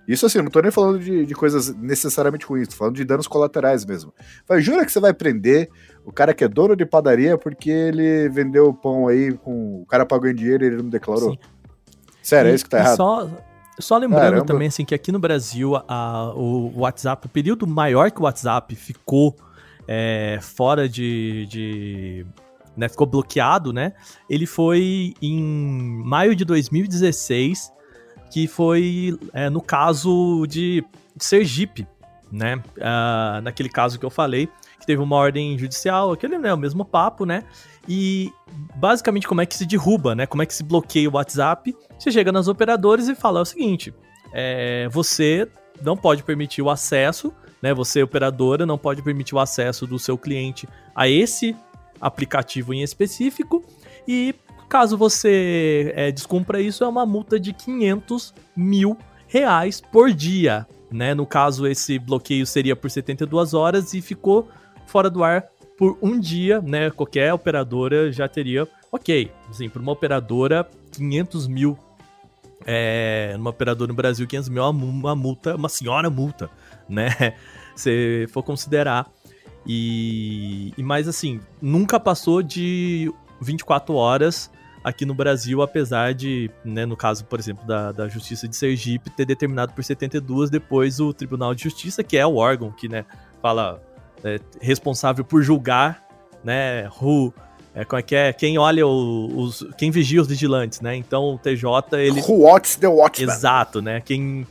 Isso 0.07 0.25
assim, 0.25 0.39
não 0.41 0.49
tô 0.51 0.59
nem 0.61 0.71
falando 0.71 0.99
de, 0.99 1.25
de 1.25 1.33
coisas 1.33 1.73
necessariamente 1.75 2.45
ruins, 2.45 2.67
tô 2.67 2.75
falando 2.75 2.95
de 2.95 3.05
danos 3.05 3.25
colaterais 3.27 3.85
mesmo. 3.85 4.13
Vai, 4.47 4.61
jura 4.61 4.85
que 4.85 4.91
você 4.91 4.99
vai 4.99 5.13
prender 5.13 5.69
o 6.05 6.11
cara 6.11 6.33
que 6.33 6.43
é 6.43 6.47
dono 6.47 6.75
de 6.75 6.85
padaria 6.85 7.37
porque 7.37 7.69
ele 7.69 8.27
vendeu 8.29 8.73
pão 8.73 9.07
aí 9.07 9.31
com. 9.33 9.81
O 9.81 9.85
cara 9.85 10.05
pagou 10.05 10.29
em 10.29 10.35
dinheiro 10.35 10.63
e 10.63 10.67
ele 10.67 10.77
não 10.77 10.89
declarou? 10.89 11.31
Sim. 11.31 11.39
Sério, 12.21 12.49
é 12.49 12.51
E- 12.51 12.55
isso 12.55 12.65
que 12.65 12.69
tá 12.71 12.79
errado? 12.79 12.97
Só, 12.97 13.29
só 13.79 13.97
lembrando 13.97 14.21
Caramba. 14.21 14.45
também, 14.45 14.67
assim, 14.67 14.83
que 14.83 14.93
aqui 14.93 15.11
no 15.11 15.19
Brasil, 15.19 15.75
a- 15.87 16.33
o 16.35 16.71
WhatsApp, 16.81 17.25
o 17.25 17.29
período 17.29 17.65
maior 17.65 18.11
que 18.11 18.19
o 18.19 18.23
WhatsApp 18.23 18.75
ficou 18.75 19.35
é, 19.87 20.37
fora 20.41 20.87
de. 20.87 21.45
de 21.49 22.25
né, 22.75 22.89
ficou 22.89 23.05
bloqueado, 23.05 23.71
né? 23.71 23.93
Ele 24.29 24.45
foi 24.47 25.13
em 25.21 25.41
maio 26.03 26.35
de 26.35 26.43
2016, 26.43 27.71
que 28.33 28.47
foi 28.47 29.15
é, 29.31 29.47
no 29.47 29.61
caso 29.61 30.47
de 30.47 30.83
Sergipe, 31.19 31.87
né? 32.31 32.59
Ah, 32.81 33.39
naquele 33.43 33.69
caso 33.69 33.99
que 33.99 34.05
eu 34.05 34.09
falei, 34.09 34.49
que 34.79 34.87
teve 34.87 35.03
uma 35.03 35.15
ordem 35.15 35.55
judicial, 35.55 36.11
aquele, 36.11 36.39
né, 36.39 36.51
o 36.51 36.57
mesmo 36.57 36.83
papo, 36.83 37.27
né? 37.27 37.43
E 37.87 38.33
basicamente 38.75 39.27
como 39.27 39.41
é 39.41 39.45
que 39.45 39.55
se 39.55 39.67
derruba, 39.67 40.15
né? 40.15 40.25
Como 40.25 40.41
é 40.41 40.47
que 40.47 40.53
se 40.55 40.63
bloqueia 40.63 41.07
o 41.07 41.13
WhatsApp? 41.13 41.75
Você 41.99 42.11
chega 42.11 42.31
nas 42.31 42.47
operadoras 42.47 43.07
e 43.07 43.13
fala 43.13 43.39
o 43.39 43.45
seguinte: 43.45 43.93
é, 44.33 44.89
você 44.89 45.47
não 45.83 45.95
pode 45.95 46.23
permitir 46.23 46.63
o 46.63 46.71
acesso, 46.71 47.31
né? 47.61 47.71
Você, 47.71 48.01
operadora, 48.01 48.65
não 48.65 48.79
pode 48.79 49.03
permitir 49.03 49.35
o 49.35 49.39
acesso 49.39 49.85
do 49.85 49.99
seu 49.99 50.17
cliente 50.17 50.67
a 50.95 51.07
esse 51.07 51.55
aplicativo 52.01 52.73
em 52.73 52.81
específico. 52.81 53.63
E 54.07 54.33
caso 54.73 54.97
você 54.97 55.93
é, 55.95 56.11
descumpra 56.11 56.59
isso, 56.59 56.83
é 56.83 56.87
uma 56.87 57.05
multa 57.05 57.39
de 57.39 57.53
500 57.53 58.33
mil 58.57 58.97
reais 59.27 59.79
por 59.79 60.11
dia. 60.11 60.65
né? 60.91 61.13
No 61.13 61.27
caso, 61.27 61.67
esse 61.67 61.99
bloqueio 61.99 62.43
seria 62.47 62.75
por 62.75 62.89
72 62.89 63.53
horas 63.53 63.93
e 63.93 64.01
ficou 64.01 64.49
fora 64.87 65.11
do 65.11 65.23
ar 65.23 65.43
por 65.77 65.95
um 66.01 66.19
dia, 66.19 66.59
né? 66.59 66.89
Qualquer 66.89 67.31
operadora 67.31 68.11
já 68.11 68.27
teria, 68.27 68.67
ok, 68.91 69.31
assim, 69.47 69.69
para 69.69 69.79
uma 69.79 69.91
operadora, 69.91 70.67
500 70.91 71.47
mil, 71.47 71.77
é, 72.65 73.35
numa 73.37 73.51
operadora 73.51 73.89
no 73.89 73.95
Brasil, 73.95 74.25
500 74.25 74.49
mil 74.49 74.63
é 74.63 74.69
uma, 74.69 74.85
uma 74.85 75.15
multa, 75.15 75.55
uma 75.55 75.69
senhora 75.69 76.09
multa, 76.09 76.49
né? 76.89 77.35
Se 77.75 78.25
for 78.31 78.41
considerar. 78.41 79.07
E, 79.67 80.73
e 80.75 80.81
mais 80.81 81.07
assim, 81.07 81.39
nunca 81.61 81.99
passou 81.99 82.41
de 82.41 83.13
24 83.39 83.93
horas 83.93 84.49
aqui 84.83 85.05
no 85.05 85.13
Brasil, 85.13 85.61
apesar 85.61 86.13
de, 86.13 86.51
né, 86.63 86.85
no 86.85 86.97
caso, 86.97 87.23
por 87.25 87.39
exemplo, 87.39 87.65
da, 87.65 87.91
da 87.91 88.07
Justiça 88.07 88.47
de 88.47 88.55
Sergipe, 88.55 89.09
ter 89.09 89.25
determinado 89.25 89.73
por 89.73 89.83
72, 89.83 90.49
depois 90.49 90.99
o 90.99 91.13
Tribunal 91.13 91.55
de 91.55 91.63
Justiça, 91.63 92.03
que 92.03 92.17
é 92.17 92.25
o 92.25 92.35
órgão 92.35 92.71
que, 92.71 92.89
né, 92.89 93.05
fala 93.41 93.81
é, 94.23 94.39
responsável 94.59 95.23
por 95.23 95.41
julgar, 95.41 96.05
né, 96.43 96.89
who, 97.01 97.33
é, 97.73 97.85
como 97.85 97.99
é 97.99 98.03
que 98.03 98.15
é, 98.15 98.33
quem 98.33 98.57
olha 98.57 98.85
o, 98.85 99.43
os, 99.43 99.65
quem 99.77 99.89
vigia 99.89 100.21
os 100.21 100.27
vigilantes, 100.27 100.81
né, 100.81 100.95
então 100.95 101.35
o 101.35 101.37
TJ, 101.37 101.97
ele... 101.99 102.21
Who 102.21 102.41
watches 102.41 102.75
the 102.75 102.87
watchman. 102.87 103.31
Exato, 103.31 103.81
né, 103.81 104.01
quem... 104.01 104.45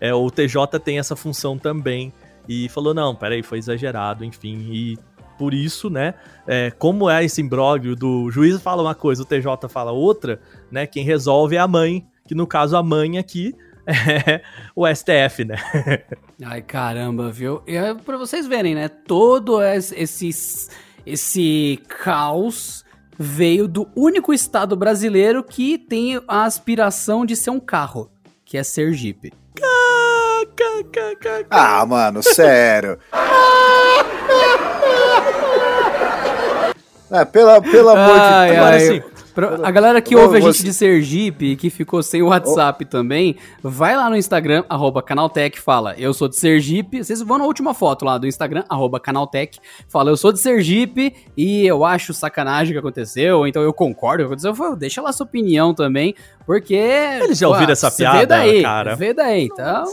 É, 0.00 0.14
o 0.14 0.30
TJ 0.30 0.78
tem 0.78 0.98
essa 0.98 1.16
função 1.16 1.58
também, 1.58 2.12
e 2.48 2.68
falou, 2.70 2.94
não, 2.94 3.14
peraí, 3.14 3.42
foi 3.42 3.58
exagerado, 3.58 4.24
enfim, 4.24 4.68
e 4.70 4.98
por 5.38 5.54
isso, 5.54 5.88
né, 5.88 6.14
é, 6.46 6.70
como 6.72 7.08
é 7.08 7.24
esse 7.24 7.40
imbróglio 7.40 7.94
do 7.94 8.30
juiz 8.30 8.60
fala 8.60 8.82
uma 8.82 8.94
coisa, 8.94 9.22
o 9.22 9.24
TJ 9.24 9.68
fala 9.68 9.92
outra, 9.92 10.40
né, 10.70 10.86
quem 10.86 11.04
resolve 11.04 11.56
é 11.56 11.58
a 11.58 11.68
mãe, 11.68 12.04
que 12.26 12.34
no 12.34 12.46
caso 12.46 12.76
a 12.76 12.82
mãe 12.82 13.18
aqui 13.18 13.54
é 13.86 14.42
o 14.74 14.86
STF, 14.86 15.44
né? 15.44 15.56
Ai, 16.44 16.60
caramba, 16.60 17.30
viu? 17.30 17.62
E 17.66 17.76
é 17.76 17.94
pra 17.94 18.18
vocês 18.18 18.46
verem, 18.46 18.74
né, 18.74 18.88
todo 18.88 19.62
esse, 19.62 20.30
esse 21.06 21.80
caos 21.88 22.84
veio 23.18 23.66
do 23.66 23.88
único 23.96 24.32
estado 24.32 24.76
brasileiro 24.76 25.42
que 25.42 25.78
tem 25.78 26.20
a 26.28 26.44
aspiração 26.44 27.26
de 27.26 27.34
ser 27.34 27.50
um 27.50 27.58
carro, 27.58 28.10
que 28.44 28.56
é 28.56 28.62
Sergipe. 28.62 29.32
Ah, 31.50 31.84
mano, 31.86 32.22
sério. 32.22 32.98
É, 37.10 37.24
pela, 37.24 37.60
pelo 37.60 37.88
amor 37.90 38.18
Ai, 38.18 38.48
de 38.50 38.54
Deus. 38.54 39.00
Agora. 39.02 39.18
Pra- 39.38 39.56
a 39.62 39.70
galera 39.70 40.00
que 40.02 40.16
ouve 40.16 40.38
a 40.38 40.40
você- 40.40 40.52
gente 40.58 40.64
de 40.64 40.74
Sergipe 40.74 41.52
e 41.52 41.56
que 41.56 41.70
ficou 41.70 42.02
sem 42.02 42.20
o 42.20 42.26
WhatsApp 42.26 42.84
também, 42.84 43.36
vai 43.62 43.96
lá 43.96 44.10
no 44.10 44.16
Instagram, 44.16 44.64
arroba 44.68 45.00
Canaltech, 45.00 45.60
fala, 45.60 45.94
eu 45.96 46.12
sou 46.12 46.26
de 46.28 46.34
Sergipe. 46.36 47.04
Vocês 47.04 47.22
vão 47.22 47.38
na 47.38 47.44
última 47.44 47.72
foto 47.72 48.04
lá 48.04 48.18
do 48.18 48.26
Instagram, 48.26 48.64
arroba 48.68 48.98
Canaltech, 48.98 49.60
fala, 49.88 50.10
eu 50.10 50.16
sou 50.16 50.32
de 50.32 50.40
Sergipe 50.40 51.14
e 51.36 51.64
eu 51.64 51.84
acho 51.84 52.12
sacanagem 52.12 52.70
o 52.70 52.74
que 52.74 52.78
aconteceu, 52.80 53.46
então 53.46 53.62
eu 53.62 53.72
concordo 53.72 54.24
com 54.24 54.32
o 54.34 54.36
que 54.36 54.44
aconteceu. 54.44 54.74
Deixa 54.74 55.00
lá 55.00 55.12
sua 55.12 55.24
opinião 55.24 55.72
também, 55.72 56.16
porque... 56.44 56.74
Eles 56.74 57.38
já 57.38 57.46
ouviram 57.46 57.70
essa 57.72 57.92
piada, 57.92 58.18
Vê 58.18 58.26
daí, 58.26 58.62
cara? 58.62 58.96
vê 58.96 59.14
daí. 59.14 59.44
Então, 59.44 59.84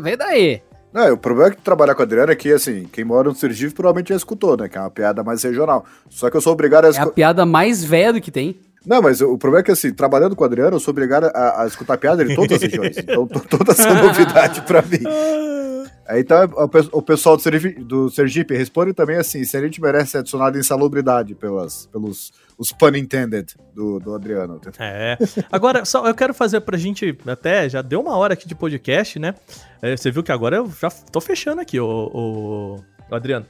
vê 0.00 0.16
daí. 0.16 0.62
Não, 0.96 1.12
o 1.12 1.18
problema 1.18 1.50
é 1.50 1.54
que 1.54 1.60
trabalhar 1.60 1.94
com 1.94 2.00
a 2.00 2.04
Adriana 2.06 2.32
é 2.32 2.34
que, 2.34 2.50
assim, 2.50 2.88
quem 2.90 3.04
mora 3.04 3.28
no 3.28 3.34
Sergipe 3.34 3.74
provavelmente 3.74 4.08
já 4.08 4.16
escutou, 4.16 4.56
né? 4.56 4.66
Que 4.66 4.78
é 4.78 4.80
uma 4.80 4.90
piada 4.90 5.22
mais 5.22 5.42
regional. 5.42 5.84
Só 6.08 6.30
que 6.30 6.36
eu 6.38 6.40
sou 6.40 6.54
obrigado 6.54 6.86
a 6.86 6.88
É 6.88 7.00
a 7.00 7.06
piada 7.06 7.44
mais 7.44 7.84
velha 7.84 8.14
do 8.14 8.20
que 8.20 8.30
tem. 8.30 8.56
Não, 8.86 9.02
mas 9.02 9.20
o 9.20 9.36
problema 9.36 9.60
é 9.60 9.64
que, 9.64 9.70
assim, 9.72 9.92
trabalhando 9.92 10.34
com 10.34 10.42
a 10.42 10.46
Adriana, 10.46 10.74
eu 10.76 10.80
sou 10.80 10.92
obrigado 10.92 11.24
a, 11.34 11.62
a 11.62 11.66
escutar 11.66 11.98
piada 11.98 12.24
de 12.24 12.34
todas 12.34 12.56
as 12.56 12.62
regiões. 12.62 12.96
Então, 12.96 13.26
to- 13.26 13.40
toda 13.40 13.72
essa 13.72 13.92
novidade 14.00 14.62
pra 14.62 14.80
mim. 14.80 15.00
Então, 16.08 16.44
o 16.44 16.68
pe- 16.68 16.88
o 16.92 17.02
pessoal 17.02 17.36
do 17.36 17.42
Sergipe, 17.42 17.82
do 17.82 18.08
Sergipe 18.08 18.54
responde 18.56 18.92
também 18.94 19.16
assim: 19.16 19.44
se 19.44 19.56
a 19.56 19.60
gente 19.60 19.80
merece 19.82 20.12
ser 20.12 20.18
adicionado 20.18 20.56
em 20.58 20.62
pelas, 21.34 21.86
pelos 21.92 22.32
os 22.58 22.72
pun 22.72 22.88
intended 22.96 23.54
do, 23.74 23.98
do 23.98 24.14
Adriano. 24.14 24.60
É. 24.78 25.18
Agora, 25.52 25.84
só 25.84 26.06
eu 26.06 26.14
quero 26.14 26.32
fazer 26.32 26.60
pra 26.60 26.78
gente, 26.78 27.16
até 27.26 27.68
já 27.68 27.82
deu 27.82 28.00
uma 28.00 28.16
hora 28.16 28.32
aqui 28.34 28.48
de 28.48 28.54
podcast, 28.54 29.18
né? 29.18 29.34
É, 29.82 29.96
você 29.96 30.10
viu 30.10 30.22
que 30.22 30.32
agora 30.32 30.56
eu 30.56 30.72
já 30.80 30.90
tô 30.90 31.20
fechando 31.20 31.60
aqui, 31.60 31.78
o, 31.78 31.86
o, 31.86 32.84
o 33.10 33.14
Adriano. 33.14 33.44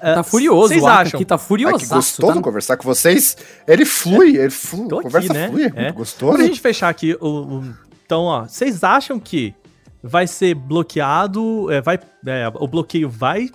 É, 0.00 0.14
Tá 0.14 0.22
furioso, 0.22 0.68
Vocês 0.68 0.84
acham? 0.84 1.16
aqui 1.18 1.24
tá 1.24 1.34
Ai, 1.36 1.38
que 1.40 1.44
furioso. 1.46 1.88
gostoso 1.88 2.40
conversar 2.42 2.76
com 2.76 2.84
vocês. 2.84 3.36
Ele 3.66 3.84
flui, 3.86 4.36
ele 4.36 4.50
flui. 4.50 4.88
Tô 4.88 4.96
aqui, 4.98 5.04
conversa 5.04 5.32
né? 5.32 5.48
flui, 5.48 5.62
é 5.64 5.66
É. 5.74 5.82
muito 5.84 5.94
gostoso. 5.94 6.36
Pra 6.36 6.44
gente 6.46 6.60
fechar 6.60 6.88
aqui, 6.90 7.16
o, 7.20 7.26
o- 7.60 7.74
então, 8.04 8.24
ó, 8.24 8.44
vocês 8.44 8.84
acham 8.84 9.18
que 9.18 9.54
vai 10.02 10.26
ser 10.26 10.54
bloqueado, 10.54 11.72
é, 11.72 11.80
vai, 11.80 11.98
é, 12.26 12.46
o 12.54 12.68
bloqueio 12.68 13.08
vai, 13.08 13.48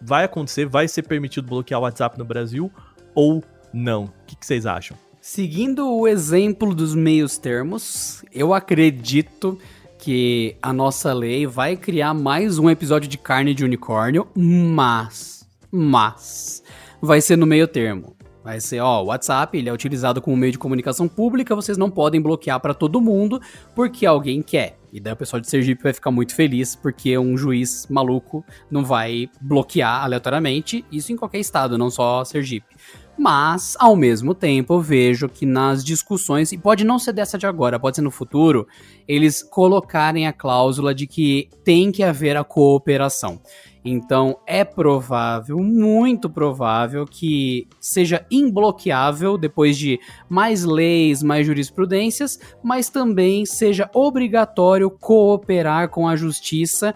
vai 0.00 0.24
acontecer, 0.24 0.64
vai 0.66 0.88
ser 0.88 1.02
permitido 1.02 1.46
bloquear 1.48 1.80
o 1.80 1.82
WhatsApp 1.82 2.16
no 2.18 2.24
Brasil 2.24 2.70
ou 3.14 3.42
não? 3.72 4.04
O 4.04 4.12
que 4.26 4.36
que 4.36 4.46
vocês 4.46 4.66
acham? 4.66 4.96
Seguindo 5.20 5.90
o 5.90 6.08
exemplo 6.08 6.74
dos 6.74 6.94
meios 6.94 7.36
termos, 7.36 8.24
eu 8.32 8.54
acredito 8.54 9.58
que 9.98 10.56
a 10.62 10.72
nossa 10.72 11.12
lei 11.12 11.46
vai 11.46 11.76
criar 11.76 12.14
mais 12.14 12.58
um 12.58 12.70
episódio 12.70 13.08
de 13.08 13.18
carne 13.18 13.52
de 13.52 13.64
unicórnio, 13.64 14.26
mas, 14.34 15.46
mas, 15.70 16.62
vai 17.02 17.20
ser 17.20 17.36
no 17.36 17.46
meio 17.46 17.66
termo. 17.66 18.16
Vai 18.42 18.60
ser, 18.60 18.80
ó, 18.80 19.02
o 19.02 19.06
WhatsApp, 19.08 19.58
ele 19.58 19.68
é 19.68 19.72
utilizado 19.72 20.22
como 20.22 20.34
meio 20.34 20.52
de 20.52 20.58
comunicação 20.58 21.06
pública, 21.06 21.54
vocês 21.54 21.76
não 21.76 21.90
podem 21.90 22.18
bloquear 22.18 22.58
pra 22.60 22.72
todo 22.72 23.00
mundo, 23.00 23.38
porque 23.74 24.06
alguém 24.06 24.40
quer. 24.40 24.78
E 24.90 24.98
daí 24.98 25.12
o 25.12 25.16
pessoal 25.16 25.40
de 25.40 25.50
Sergipe 25.50 25.82
vai 25.82 25.92
ficar 25.92 26.10
muito 26.10 26.34
feliz, 26.34 26.74
porque 26.74 27.18
um 27.18 27.36
juiz 27.36 27.86
maluco 27.90 28.42
não 28.70 28.84
vai 28.84 29.28
bloquear 29.40 30.02
aleatoriamente, 30.04 30.82
isso 30.90 31.12
em 31.12 31.16
qualquer 31.16 31.40
estado, 31.40 31.76
não 31.76 31.90
só 31.90 32.24
Sergipe. 32.24 32.74
Mas, 33.18 33.76
ao 33.80 33.96
mesmo 33.96 34.32
tempo, 34.32 34.80
vejo 34.80 35.28
que 35.28 35.44
nas 35.44 35.84
discussões, 35.84 36.52
e 36.52 36.56
pode 36.56 36.84
não 36.84 37.00
ser 37.00 37.12
dessa 37.12 37.36
de 37.36 37.46
agora, 37.46 37.78
pode 37.78 37.96
ser 37.96 38.02
no 38.02 38.12
futuro, 38.12 38.66
eles 39.08 39.42
colocarem 39.42 40.28
a 40.28 40.32
cláusula 40.32 40.94
de 40.94 41.04
que 41.06 41.48
tem 41.64 41.90
que 41.90 42.04
haver 42.04 42.36
a 42.36 42.44
cooperação. 42.44 43.40
Então, 43.84 44.38
é 44.46 44.64
provável, 44.64 45.58
muito 45.58 46.30
provável, 46.30 47.04
que 47.06 47.66
seja 47.80 48.24
imbloqueável 48.30 49.36
depois 49.36 49.76
de 49.76 49.98
mais 50.28 50.64
leis, 50.64 51.20
mais 51.22 51.46
jurisprudências, 51.46 52.38
mas 52.62 52.88
também 52.88 53.44
seja 53.46 53.90
obrigatório 53.94 54.90
cooperar 54.90 55.88
com 55.88 56.06
a 56.06 56.14
justiça 56.14 56.94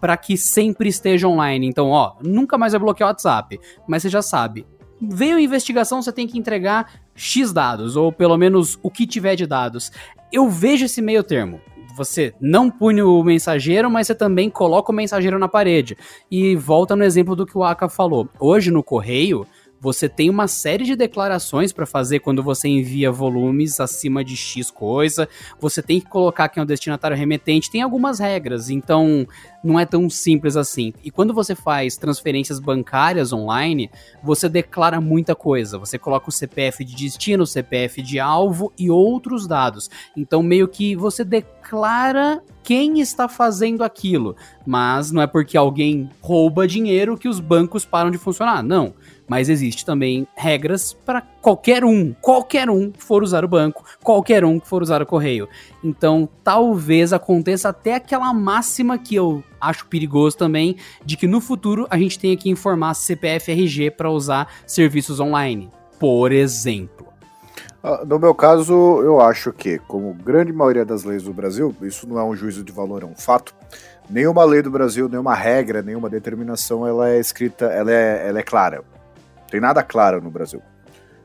para 0.00 0.16
que 0.16 0.36
sempre 0.36 0.88
esteja 0.88 1.28
online. 1.28 1.66
Então, 1.66 1.90
ó, 1.90 2.14
nunca 2.22 2.58
mais 2.58 2.72
vai 2.72 2.80
bloquear 2.80 3.08
o 3.08 3.10
WhatsApp, 3.10 3.60
mas 3.86 4.02
você 4.02 4.08
já 4.08 4.22
sabe, 4.22 4.66
veio 5.00 5.36
a 5.36 5.40
investigação, 5.40 6.02
você 6.02 6.12
tem 6.12 6.26
que 6.26 6.38
entregar 6.38 7.00
X 7.14 7.52
dados, 7.52 7.96
ou 7.96 8.12
pelo 8.12 8.36
menos 8.36 8.78
o 8.82 8.90
que 8.90 9.06
tiver 9.06 9.36
de 9.36 9.46
dados. 9.46 9.90
Eu 10.32 10.48
vejo 10.48 10.84
esse 10.84 11.00
meio 11.00 11.22
termo. 11.22 11.60
Você 11.96 12.32
não 12.40 12.70
pune 12.70 13.02
o 13.02 13.22
mensageiro, 13.22 13.90
mas 13.90 14.06
você 14.06 14.14
também 14.14 14.48
coloca 14.48 14.92
o 14.92 14.94
mensageiro 14.94 15.38
na 15.38 15.48
parede. 15.48 15.96
E 16.30 16.54
volta 16.56 16.94
no 16.94 17.04
exemplo 17.04 17.34
do 17.34 17.44
que 17.44 17.58
o 17.58 17.64
Aka 17.64 17.88
falou. 17.88 18.28
Hoje 18.38 18.70
no 18.70 18.82
correio, 18.82 19.46
você 19.80 20.10
tem 20.10 20.28
uma 20.28 20.46
série 20.46 20.84
de 20.84 20.94
declarações 20.94 21.72
para 21.72 21.86
fazer 21.86 22.20
quando 22.20 22.42
você 22.42 22.68
envia 22.68 23.10
volumes 23.10 23.80
acima 23.80 24.22
de 24.22 24.36
X 24.36 24.70
coisa. 24.70 25.26
Você 25.58 25.80
tem 25.80 25.98
que 25.98 26.06
colocar 26.06 26.50
quem 26.50 26.60
é 26.60 26.64
o 26.64 26.66
destinatário 26.66 27.16
remetente. 27.16 27.70
Tem 27.70 27.80
algumas 27.80 28.18
regras, 28.18 28.68
então 28.68 29.26
não 29.64 29.80
é 29.80 29.86
tão 29.86 30.10
simples 30.10 30.54
assim. 30.54 30.92
E 31.02 31.10
quando 31.10 31.32
você 31.32 31.54
faz 31.54 31.96
transferências 31.96 32.60
bancárias 32.60 33.32
online, 33.32 33.90
você 34.22 34.50
declara 34.50 35.00
muita 35.00 35.34
coisa. 35.34 35.78
Você 35.78 35.98
coloca 35.98 36.28
o 36.28 36.32
CPF 36.32 36.84
de 36.84 36.94
destino, 36.94 37.44
o 37.44 37.46
CPF 37.46 38.02
de 38.02 38.20
alvo 38.20 38.70
e 38.78 38.90
outros 38.90 39.46
dados. 39.46 39.88
Então, 40.14 40.42
meio 40.42 40.68
que 40.68 40.94
você 40.94 41.24
declara 41.24 42.42
quem 42.62 43.00
está 43.00 43.28
fazendo 43.28 43.82
aquilo. 43.82 44.36
Mas 44.66 45.10
não 45.10 45.22
é 45.22 45.26
porque 45.26 45.56
alguém 45.56 46.08
rouba 46.20 46.68
dinheiro 46.68 47.16
que 47.16 47.28
os 47.28 47.40
bancos 47.40 47.84
param 47.84 48.10
de 48.10 48.18
funcionar. 48.18 48.62
Não. 48.62 48.94
Mas 49.30 49.48
existe 49.48 49.86
também 49.86 50.26
regras 50.34 50.92
para 50.92 51.20
qualquer 51.40 51.84
um, 51.84 52.12
qualquer 52.20 52.68
um 52.68 52.90
que 52.90 53.00
for 53.00 53.22
usar 53.22 53.44
o 53.44 53.48
banco, 53.48 53.84
qualquer 54.02 54.44
um 54.44 54.58
que 54.58 54.66
for 54.66 54.82
usar 54.82 55.00
o 55.00 55.06
correio. 55.06 55.48
Então, 55.84 56.28
talvez 56.42 57.12
aconteça 57.12 57.68
até 57.68 57.94
aquela 57.94 58.34
máxima 58.34 58.98
que 58.98 59.14
eu 59.14 59.40
acho 59.60 59.86
perigoso 59.86 60.36
também, 60.36 60.74
de 61.04 61.16
que 61.16 61.28
no 61.28 61.40
futuro 61.40 61.86
a 61.88 61.96
gente 61.96 62.18
tenha 62.18 62.36
que 62.36 62.50
informar 62.50 62.92
CPF 62.94 63.52
RG 63.52 63.92
para 63.92 64.10
usar 64.10 64.48
serviços 64.66 65.20
online, 65.20 65.70
por 66.00 66.32
exemplo. 66.32 67.06
Ah, 67.84 68.04
No 68.04 68.18
meu 68.18 68.34
caso, 68.34 68.74
eu 68.74 69.20
acho 69.20 69.52
que, 69.52 69.78
como 69.86 70.12
grande 70.12 70.52
maioria 70.52 70.84
das 70.84 71.04
leis 71.04 71.22
do 71.22 71.32
Brasil, 71.32 71.72
isso 71.82 72.04
não 72.08 72.18
é 72.18 72.24
um 72.24 72.34
juízo 72.34 72.64
de 72.64 72.72
valor, 72.72 73.04
é 73.04 73.06
um 73.06 73.14
fato. 73.14 73.54
Nenhuma 74.10 74.42
lei 74.42 74.60
do 74.60 74.72
Brasil, 74.72 75.08
nenhuma 75.08 75.36
regra, 75.36 75.82
nenhuma 75.82 76.10
determinação, 76.10 76.84
ela 76.84 77.10
é 77.10 77.20
escrita, 77.20 77.66
ela 77.66 77.92
é, 77.92 78.28
ela 78.28 78.40
é 78.40 78.42
clara. 78.42 78.82
Tem 79.50 79.60
nada 79.60 79.82
claro 79.82 80.20
no 80.22 80.30
Brasil. 80.30 80.62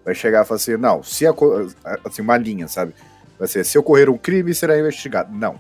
Vai 0.04 0.14
chegar 0.16 0.44
e 0.44 0.48
falar 0.48 0.58
assim, 0.58 0.78
não, 0.78 1.02
se 1.04 1.26
aco- 1.26 1.68
assim, 2.04 2.22
uma 2.22 2.38
linha, 2.38 2.68
sabe? 2.68 2.94
Vai 3.38 3.48
ser, 3.48 3.64
se 3.66 3.78
ocorrer 3.78 4.10
um 4.10 4.18
crime, 4.18 4.54
será 4.54 4.78
investigado. 4.80 5.34
Não. 5.36 5.60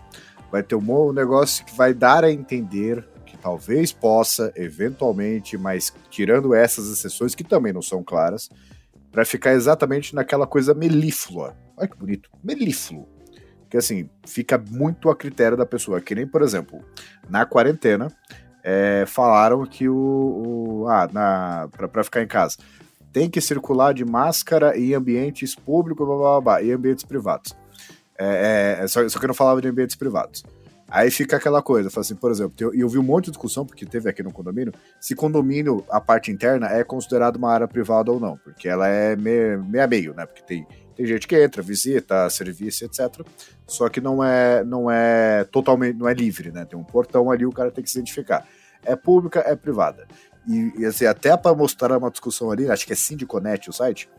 vai 0.51 0.63
ter 0.63 0.76
um 0.76 1.11
negócio 1.11 1.66
que 1.66 1.76
vai 1.76 1.93
dar 1.93 2.24
a 2.24 2.32
entender 2.32 3.03
que 3.26 3.36
talvez 3.38 3.91
possa, 3.91 4.53
eventualmente, 4.55 5.57
mas 5.57 5.93
tirando 6.09 6.53
essas 6.53 6.89
exceções 6.89 7.36
que 7.36 7.43
também 7.43 7.74
não 7.74 7.82
são 7.82 8.03
claras, 8.03 8.49
para 9.11 9.26
ficar 9.26 9.53
exatamente 9.53 10.13
naquela 10.16 10.45
coisa 10.47 10.74
melíflua. 10.74 11.55
Olha 11.76 11.88
que 11.88 11.97
bonito, 11.97 12.30
melífluo. 12.43 13.07
Que 13.70 13.78
assim, 13.78 14.09
fica 14.26 14.57
muito 14.57 15.09
a 15.09 15.16
critério 15.16 15.57
da 15.57 15.66
pessoa. 15.66 15.99
Que 15.99 16.16
nem, 16.16 16.26
por 16.28 16.41
exemplo, 16.41 16.80
na 17.30 17.45
quarentena, 17.45 18.07
é, 18.68 19.05
falaram 19.05 19.63
que 19.63 19.88
o. 19.88 20.84
o 20.84 20.88
ah, 20.89 21.70
para 21.91 22.03
ficar 22.03 22.24
em 22.24 22.28
casa 22.28 22.57
tem 23.13 23.30
que 23.30 23.39
circular 23.39 23.93
de 23.93 24.03
máscara 24.03 24.78
em 24.78 24.93
ambientes 24.93 25.55
públicos 25.55 26.05
blá, 26.05 26.18
blá, 26.18 26.41
blá, 26.41 26.61
e 26.61 26.72
ambientes 26.72 27.05
privados. 27.05 27.55
É, 28.18 28.80
é, 28.82 28.88
só, 28.88 29.07
só 29.07 29.20
que 29.20 29.26
eu 29.26 29.30
não 29.30 29.34
falava 29.34 29.61
de 29.61 29.70
ambientes 29.70 29.95
privados. 29.95 30.43
Aí 30.89 31.09
fica 31.09 31.38
aquela 31.38 31.61
coisa, 31.61 31.89
assim, 31.97 32.13
por 32.13 32.30
exemplo, 32.30 32.76
e 32.76 32.82
eu 32.82 32.89
vi 32.89 32.97
um 32.97 33.03
monte 33.03 33.26
de 33.26 33.32
discussão, 33.32 33.66
porque 33.66 33.86
teve 33.86 34.09
aqui 34.09 34.22
no 34.22 34.34
condomínio, 34.34 34.74
se 34.99 35.16
condomínio, 35.16 35.84
a 35.89 36.01
parte 36.01 36.30
interna, 36.30 36.68
é 36.68 36.84
considerado 36.84 37.38
uma 37.38 37.51
área 37.51 37.68
privada 37.68 38.11
ou 38.11 38.20
não, 38.20 38.38
porque 38.38 38.68
ela 38.68 38.88
é 38.88 39.16
meio, 39.16 39.63
meio 39.63 39.84
a 39.84 39.88
meio, 39.88 40.13
né? 40.13 40.26
Porque 40.26 40.43
tem, 40.43 40.68
tem 40.96 41.06
gente 41.06 41.28
que 41.28 41.36
entra, 41.36 41.62
visita, 41.62 42.30
serviço, 42.30 42.86
etc. 42.86 43.26
Só 43.68 43.89
que 43.89 44.00
não 44.00 44.24
é, 44.24 44.64
não 44.64 44.89
é 44.89 45.43
totalmente, 45.46 45.98
não 45.98 46.08
é 46.08 46.14
livre, 46.14 46.52
né? 46.52 46.66
Tem 46.66 46.78
um 46.80 46.84
portão 46.84 47.30
ali, 47.30 47.46
o 47.46 47.52
cara 47.52 47.72
tem 47.72 47.84
que 47.84 47.89
se 47.89 47.98
identificar. 47.98 48.48
É 48.84 48.96
pública, 48.96 49.43
é 49.46 49.56
privada. 49.56 50.08
E, 50.48 50.74
e 50.78 50.86
assim, 50.86 51.06
até 51.06 51.36
para 51.36 51.56
mostrar 51.56 51.98
uma 51.98 52.12
discussão 52.12 52.52
ali, 52.52 52.70
acho 52.70 52.86
que 52.86 52.93
é 52.93 52.96
Syndiconet 52.96 53.70
o 53.70 53.74
site, 53.74 54.10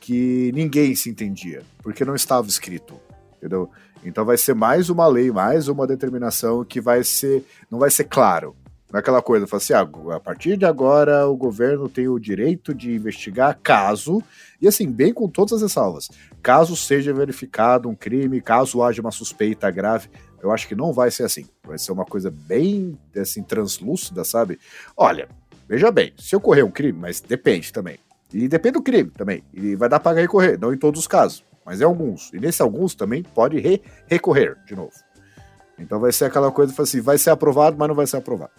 que 0.00 0.50
ninguém 0.54 0.94
se 0.94 1.10
entendia, 1.10 1.62
porque 1.82 2.04
não 2.04 2.14
estava 2.14 2.46
escrito, 2.48 2.98
entendeu? 3.36 3.70
Então 4.04 4.24
vai 4.24 4.36
ser 4.36 4.54
mais 4.54 4.88
uma 4.88 5.06
lei, 5.06 5.30
mais 5.30 5.68
uma 5.68 5.86
determinação 5.86 6.64
que 6.64 6.80
vai 6.80 7.04
ser, 7.04 7.44
não 7.70 7.78
vai 7.78 7.90
ser 7.90 8.04
claro. 8.04 8.56
Não 8.90 8.98
é 8.98 9.00
aquela 9.00 9.20
coisa, 9.20 9.46
fala 9.46 9.62
assim, 9.62 9.72
ah, 9.72 10.14
a 10.14 10.20
partir 10.20 10.56
de 10.56 10.64
agora 10.64 11.26
o 11.26 11.36
governo 11.36 11.88
tem 11.88 12.08
o 12.08 12.18
direito 12.18 12.72
de 12.72 12.94
investigar 12.94 13.58
caso, 13.62 14.22
e 14.60 14.68
assim, 14.68 14.90
bem 14.90 15.12
com 15.12 15.28
todas 15.28 15.54
as 15.54 15.62
ressalvas, 15.62 16.08
caso 16.40 16.76
seja 16.76 17.12
verificado 17.12 17.88
um 17.88 17.94
crime, 17.94 18.40
caso 18.40 18.82
haja 18.82 19.00
uma 19.00 19.10
suspeita 19.10 19.70
grave, 19.70 20.08
eu 20.40 20.52
acho 20.52 20.68
que 20.68 20.76
não 20.76 20.92
vai 20.92 21.10
ser 21.10 21.24
assim. 21.24 21.46
Vai 21.64 21.78
ser 21.78 21.90
uma 21.90 22.04
coisa 22.04 22.30
bem, 22.30 22.96
assim, 23.16 23.42
translúcida, 23.42 24.22
sabe? 24.22 24.60
Olha, 24.96 25.28
Veja 25.68 25.90
bem, 25.90 26.12
se 26.16 26.36
ocorrer 26.36 26.64
um 26.64 26.70
crime, 26.70 26.98
mas 26.98 27.20
depende 27.20 27.72
também. 27.72 27.98
E 28.32 28.46
depende 28.46 28.74
do 28.74 28.82
crime 28.82 29.10
também. 29.10 29.42
E 29.52 29.74
vai 29.74 29.88
dar 29.88 29.98
para 29.98 30.20
recorrer, 30.20 30.58
não 30.58 30.72
em 30.72 30.78
todos 30.78 31.00
os 31.00 31.08
casos, 31.08 31.44
mas 31.64 31.80
em 31.80 31.84
alguns. 31.84 32.32
E 32.32 32.38
nesse 32.38 32.62
alguns 32.62 32.94
também 32.94 33.22
pode 33.22 33.58
re 33.58 33.82
recorrer 34.06 34.56
de 34.64 34.76
novo. 34.76 34.92
Então 35.78 35.98
vai 35.98 36.12
ser 36.12 36.26
aquela 36.26 36.52
coisa 36.52 36.72
assim, 36.80 37.00
vai 37.00 37.18
ser 37.18 37.30
aprovado, 37.30 37.76
mas 37.76 37.88
não 37.88 37.94
vai 37.94 38.06
ser 38.06 38.16
aprovado. 38.16 38.52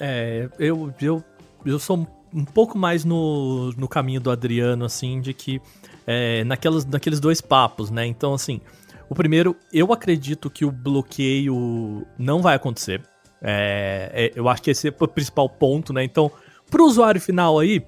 É, 0.00 0.48
eu, 0.58 0.92
eu, 1.00 1.24
eu 1.64 1.78
sou 1.78 2.06
um 2.32 2.44
pouco 2.44 2.76
mais 2.76 3.04
no, 3.04 3.72
no 3.72 3.88
caminho 3.88 4.20
do 4.20 4.30
Adriano, 4.30 4.84
assim, 4.84 5.20
de 5.20 5.32
que 5.32 5.60
é, 6.06 6.44
naquelas, 6.44 6.84
naqueles 6.84 7.20
dois 7.20 7.40
papos, 7.40 7.90
né? 7.90 8.06
Então, 8.06 8.34
assim, 8.34 8.60
o 9.08 9.14
primeiro, 9.14 9.56
eu 9.72 9.92
acredito 9.92 10.50
que 10.50 10.64
o 10.64 10.70
bloqueio 10.70 12.06
não 12.18 12.42
vai 12.42 12.56
acontecer. 12.56 13.02
É, 13.40 14.10
é, 14.12 14.38
eu 14.38 14.48
acho 14.48 14.62
que 14.62 14.70
esse 14.70 14.88
é 14.88 14.94
o 14.98 15.08
principal 15.08 15.48
ponto, 15.48 15.92
né? 15.92 16.02
Então, 16.02 16.30
Pro 16.70 16.86
usuário 16.86 17.20
final 17.20 17.58
aí, 17.58 17.84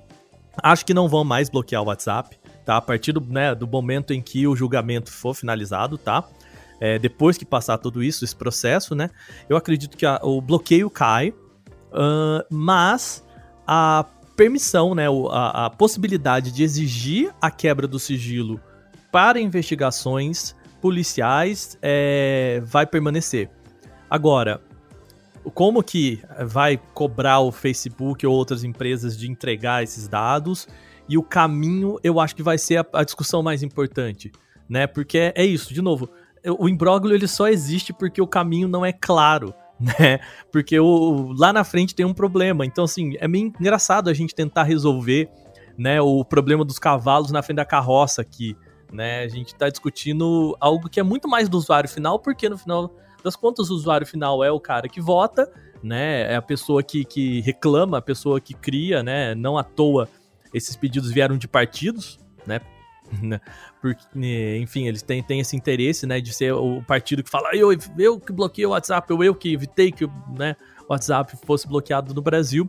acho 0.62 0.84
que 0.84 0.94
não 0.94 1.08
vão 1.08 1.24
mais 1.24 1.48
bloquear 1.48 1.82
o 1.82 1.86
WhatsApp, 1.86 2.38
tá? 2.64 2.76
A 2.76 2.80
partir 2.80 3.12
do, 3.12 3.20
né, 3.20 3.54
do 3.54 3.66
momento 3.66 4.12
em 4.12 4.20
que 4.20 4.46
o 4.46 4.54
julgamento 4.54 5.10
for 5.10 5.34
finalizado, 5.34 5.98
tá? 5.98 6.24
É, 6.78 6.98
depois 6.98 7.38
que 7.38 7.44
passar 7.44 7.78
tudo 7.78 8.02
isso, 8.02 8.24
esse 8.24 8.36
processo, 8.36 8.94
né? 8.94 9.10
Eu 9.48 9.56
acredito 9.56 9.96
que 9.96 10.04
a, 10.04 10.20
o 10.22 10.40
bloqueio 10.40 10.90
cai, 10.90 11.32
uh, 11.96 12.44
mas 12.50 13.24
a 13.66 14.04
permissão, 14.36 14.94
né? 14.94 15.06
A, 15.30 15.66
a 15.66 15.70
possibilidade 15.70 16.52
de 16.52 16.62
exigir 16.62 17.34
a 17.40 17.50
quebra 17.50 17.88
do 17.88 17.98
sigilo 17.98 18.60
para 19.10 19.40
investigações 19.40 20.54
policiais 20.80 21.78
é, 21.80 22.62
vai 22.64 22.86
permanecer. 22.86 23.50
Agora, 24.10 24.60
como 25.54 25.82
que 25.82 26.22
vai 26.44 26.78
cobrar 26.92 27.40
o 27.40 27.50
Facebook 27.50 28.26
ou 28.26 28.34
outras 28.34 28.62
empresas 28.62 29.16
de 29.16 29.30
entregar 29.30 29.82
esses 29.82 30.06
dados 30.06 30.68
e 31.08 31.16
o 31.16 31.22
caminho 31.22 31.98
eu 32.02 32.20
acho 32.20 32.36
que 32.36 32.42
vai 32.42 32.58
ser 32.58 32.78
a, 32.78 32.86
a 32.92 33.04
discussão 33.04 33.42
mais 33.42 33.62
importante, 33.62 34.30
né? 34.68 34.86
Porque 34.86 35.18
é, 35.18 35.32
é, 35.34 35.44
isso, 35.44 35.72
de 35.72 35.80
novo, 35.80 36.10
o 36.58 36.68
imbróglio 36.68 37.14
ele 37.14 37.26
só 37.26 37.48
existe 37.48 37.92
porque 37.92 38.20
o 38.20 38.26
caminho 38.26 38.68
não 38.68 38.84
é 38.84 38.92
claro, 38.92 39.54
né? 39.98 40.20
Porque 40.50 40.78
o, 40.78 41.32
lá 41.36 41.52
na 41.52 41.64
frente 41.64 41.94
tem 41.94 42.06
um 42.06 42.14
problema. 42.14 42.64
Então, 42.64 42.84
assim, 42.84 43.14
é 43.18 43.28
meio 43.28 43.52
engraçado 43.60 44.08
a 44.08 44.14
gente 44.14 44.34
tentar 44.34 44.64
resolver, 44.64 45.28
né, 45.76 46.00
o 46.00 46.24
problema 46.24 46.64
dos 46.64 46.78
cavalos 46.78 47.30
na 47.30 47.42
frente 47.42 47.56
da 47.56 47.64
carroça 47.64 48.22
aqui, 48.22 48.56
né? 48.92 49.20
A 49.20 49.28
gente 49.28 49.54
tá 49.54 49.68
discutindo 49.68 50.56
algo 50.58 50.88
que 50.88 50.98
é 50.98 51.02
muito 51.02 51.28
mais 51.28 51.48
do 51.48 51.58
usuário 51.58 51.88
final, 51.88 52.18
porque 52.18 52.48
no 52.48 52.56
final 52.56 52.94
das 53.22 53.36
contas, 53.36 53.70
o 53.70 53.74
usuário 53.74 54.06
final 54.06 54.42
é 54.42 54.50
o 54.50 54.60
cara 54.60 54.88
que 54.88 55.00
vota, 55.00 55.50
né? 55.82 56.32
É 56.32 56.36
a 56.36 56.42
pessoa 56.42 56.82
que, 56.82 57.04
que 57.04 57.40
reclama, 57.40 57.98
a 57.98 58.02
pessoa 58.02 58.40
que 58.40 58.54
cria, 58.54 59.02
né? 59.02 59.34
Não 59.34 59.58
à 59.58 59.64
toa 59.64 60.08
esses 60.54 60.74
pedidos 60.76 61.10
vieram 61.10 61.36
de 61.36 61.46
partidos, 61.46 62.18
né? 62.46 62.60
Porque, 63.94 64.58
enfim, 64.60 64.86
eles 64.86 65.02
têm, 65.02 65.22
têm 65.22 65.40
esse 65.40 65.54
interesse, 65.56 66.06
né, 66.06 66.20
de 66.20 66.32
ser 66.32 66.52
o 66.52 66.82
partido 66.82 67.22
que 67.22 67.30
fala, 67.30 67.50
eu, 67.54 67.70
eu 67.98 68.18
que 68.18 68.32
bloqueei 68.32 68.66
o 68.66 68.70
WhatsApp, 68.70 69.12
ou 69.12 69.22
eu 69.22 69.34
que 69.34 69.52
evitei 69.52 69.92
que 69.92 70.08
né, 70.36 70.56
o 70.88 70.92
WhatsApp 70.92 71.36
fosse 71.44 71.68
bloqueado 71.68 72.14
no 72.14 72.22
Brasil. 72.22 72.68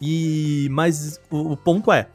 E, 0.00 0.68
mas 0.70 1.20
o, 1.30 1.52
o 1.52 1.56
ponto 1.56 1.92
é, 1.92 2.08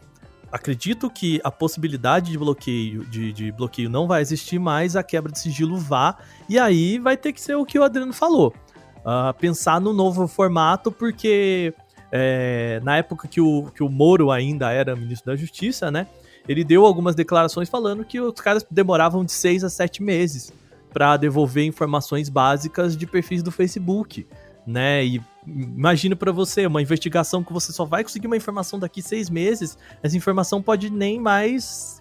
acredito 0.51 1.09
que 1.09 1.39
a 1.43 1.51
possibilidade 1.51 2.31
de 2.31 2.37
bloqueio, 2.37 3.05
de, 3.05 3.31
de, 3.31 3.51
bloqueio 3.51 3.89
não 3.89 4.07
vai 4.07 4.21
existir, 4.21 4.57
mas 4.57 4.95
a 4.95 5.03
quebra 5.03 5.31
de 5.31 5.39
sigilo 5.39 5.77
vá. 5.77 6.17
E 6.49 6.57
aí 6.57 6.97
vai 6.97 7.15
ter 7.15 7.33
que 7.33 7.41
ser 7.41 7.55
o 7.55 7.65
que 7.65 7.77
o 7.77 7.83
Adriano 7.83 8.13
falou. 8.13 8.53
Uh, 8.99 9.33
pensar 9.37 9.79
no 9.79 9.93
novo 9.93 10.27
formato, 10.27 10.91
porque 10.91 11.73
é, 12.11 12.79
na 12.83 12.97
época 12.97 13.27
que 13.27 13.41
o, 13.41 13.69
que 13.75 13.83
o 13.83 13.89
Moro 13.89 14.31
ainda 14.31 14.71
era 14.71 14.95
ministro 14.95 15.31
da 15.31 15.35
Justiça, 15.35 15.91
né? 15.91 16.07
Ele 16.47 16.63
deu 16.63 16.85
algumas 16.85 17.15
declarações 17.15 17.69
falando 17.69 18.05
que 18.05 18.19
os 18.19 18.39
caras 18.39 18.65
demoravam 18.69 19.23
de 19.23 19.31
seis 19.31 19.63
a 19.63 19.69
sete 19.69 20.03
meses 20.03 20.51
para 20.93 21.17
devolver 21.17 21.65
informações 21.65 22.29
básicas 22.29 22.95
de 22.95 23.05
perfis 23.05 23.43
do 23.43 23.51
Facebook, 23.51 24.25
né? 24.65 25.03
E 25.05 25.21
imagina 25.45 26.15
para 26.15 26.31
você, 26.31 26.65
uma 26.65 26.81
investigação 26.81 27.43
que 27.43 27.51
você 27.51 27.71
só 27.71 27.85
vai 27.85 28.03
conseguir 28.03 28.27
uma 28.27 28.37
informação 28.37 28.79
daqui 28.79 29.01
seis 29.01 29.29
meses, 29.29 29.77
essa 30.01 30.15
informação 30.15 30.61
pode 30.61 30.89
nem 30.89 31.19
mais 31.19 31.99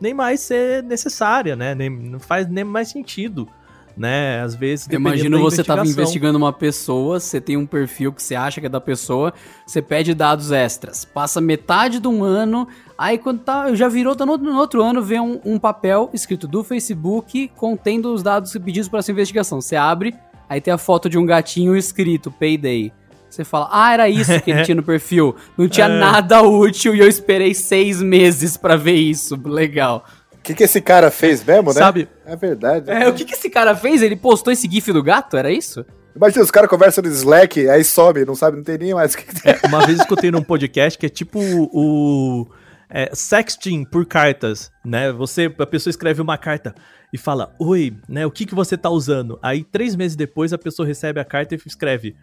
nem 0.00 0.12
mais 0.12 0.40
ser 0.40 0.82
necessária, 0.82 1.56
né? 1.56 1.74
Nem, 1.74 1.88
não 1.90 2.20
faz 2.20 2.48
nem 2.48 2.64
mais 2.64 2.88
sentido. 2.88 3.48
Né, 3.96 4.42
às 4.42 4.54
vezes. 4.54 4.86
Imagina 4.90 5.38
você 5.38 5.64
tava 5.64 5.86
investigando 5.86 6.36
uma 6.36 6.52
pessoa, 6.52 7.18
você 7.18 7.40
tem 7.40 7.56
um 7.56 7.64
perfil 7.64 8.12
que 8.12 8.22
você 8.22 8.34
acha 8.34 8.60
que 8.60 8.66
é 8.66 8.68
da 8.68 8.80
pessoa, 8.80 9.32
você 9.66 9.80
pede 9.80 10.12
dados 10.12 10.52
extras, 10.52 11.06
passa 11.06 11.40
metade 11.40 11.98
de 11.98 12.06
um 12.06 12.22
ano, 12.22 12.68
aí 12.98 13.16
quando 13.16 13.40
tá, 13.40 13.74
já 13.74 13.88
virou, 13.88 14.14
tá 14.14 14.26
no, 14.26 14.36
no 14.36 14.58
outro 14.58 14.82
ano, 14.82 15.02
vem 15.02 15.18
um, 15.18 15.40
um, 15.46 15.58
papel 15.58 16.10
escrito 16.12 16.46
do 16.46 16.62
Facebook 16.62 17.50
contendo 17.56 18.12
os 18.12 18.22
dados 18.22 18.52
pedidos 18.52 18.86
para 18.86 18.98
essa 18.98 19.10
investigação. 19.10 19.62
Você 19.62 19.76
abre, 19.76 20.14
Aí 20.48 20.60
tem 20.60 20.72
a 20.72 20.78
foto 20.78 21.08
de 21.08 21.18
um 21.18 21.26
gatinho 21.26 21.76
escrito 21.76 22.30
Payday. 22.30 22.92
Você 23.28 23.44
fala, 23.44 23.68
ah, 23.70 23.92
era 23.92 24.08
isso 24.08 24.40
que 24.40 24.50
ele 24.50 24.62
tinha 24.64 24.76
no 24.76 24.82
perfil. 24.82 25.34
Não 25.58 25.68
tinha 25.68 25.86
é. 25.86 25.98
nada 25.98 26.40
útil 26.42 26.94
e 26.94 27.00
eu 27.00 27.08
esperei 27.08 27.52
seis 27.52 28.00
meses 28.00 28.56
para 28.56 28.76
ver 28.76 28.94
isso. 28.94 29.38
Legal. 29.44 30.04
O 30.46 30.48
que, 30.48 30.54
que 30.54 30.62
esse 30.62 30.80
cara 30.80 31.10
fez 31.10 31.42
mesmo, 31.42 31.70
né? 31.70 31.80
Sabe? 31.80 32.08
É 32.24 32.36
verdade. 32.36 32.88
É, 32.88 33.08
o 33.08 33.12
que, 33.12 33.24
que 33.24 33.34
esse 33.34 33.50
cara 33.50 33.74
fez? 33.74 34.00
Ele 34.00 34.14
postou 34.14 34.52
esse 34.52 34.70
gif 34.70 34.92
do 34.92 35.02
gato? 35.02 35.36
Era 35.36 35.50
isso? 35.50 35.84
Imagina, 36.14 36.44
os 36.44 36.52
caras 36.52 36.70
conversam 36.70 37.02
no 37.02 37.10
Slack, 37.10 37.68
aí 37.68 37.82
some, 37.82 38.24
não 38.24 38.36
sabe, 38.36 38.56
não 38.56 38.62
tem 38.62 38.78
nem 38.78 38.94
mais 38.94 39.14
o 39.14 39.18
que, 39.18 39.24
que 39.24 39.48
é, 39.48 39.58
Uma 39.66 39.84
vez 39.84 39.98
escutei 39.98 40.30
num 40.30 40.44
podcast 40.44 40.96
que 40.96 41.06
é 41.06 41.08
tipo 41.08 41.40
o 41.40 42.46
é, 42.88 43.10
sexting 43.12 43.84
por 43.84 44.06
cartas, 44.06 44.70
né? 44.84 45.10
Você, 45.10 45.52
a 45.58 45.66
pessoa 45.66 45.90
escreve 45.90 46.22
uma 46.22 46.38
carta 46.38 46.76
e 47.12 47.18
fala, 47.18 47.52
oi, 47.58 47.92
né? 48.08 48.24
O 48.24 48.30
que, 48.30 48.46
que 48.46 48.54
você 48.54 48.78
tá 48.78 48.88
usando? 48.88 49.40
Aí, 49.42 49.64
três 49.64 49.96
meses 49.96 50.16
depois, 50.16 50.52
a 50.52 50.58
pessoa 50.58 50.86
recebe 50.86 51.18
a 51.18 51.24
carta 51.24 51.56
e 51.56 51.58
escreve, 51.66 52.14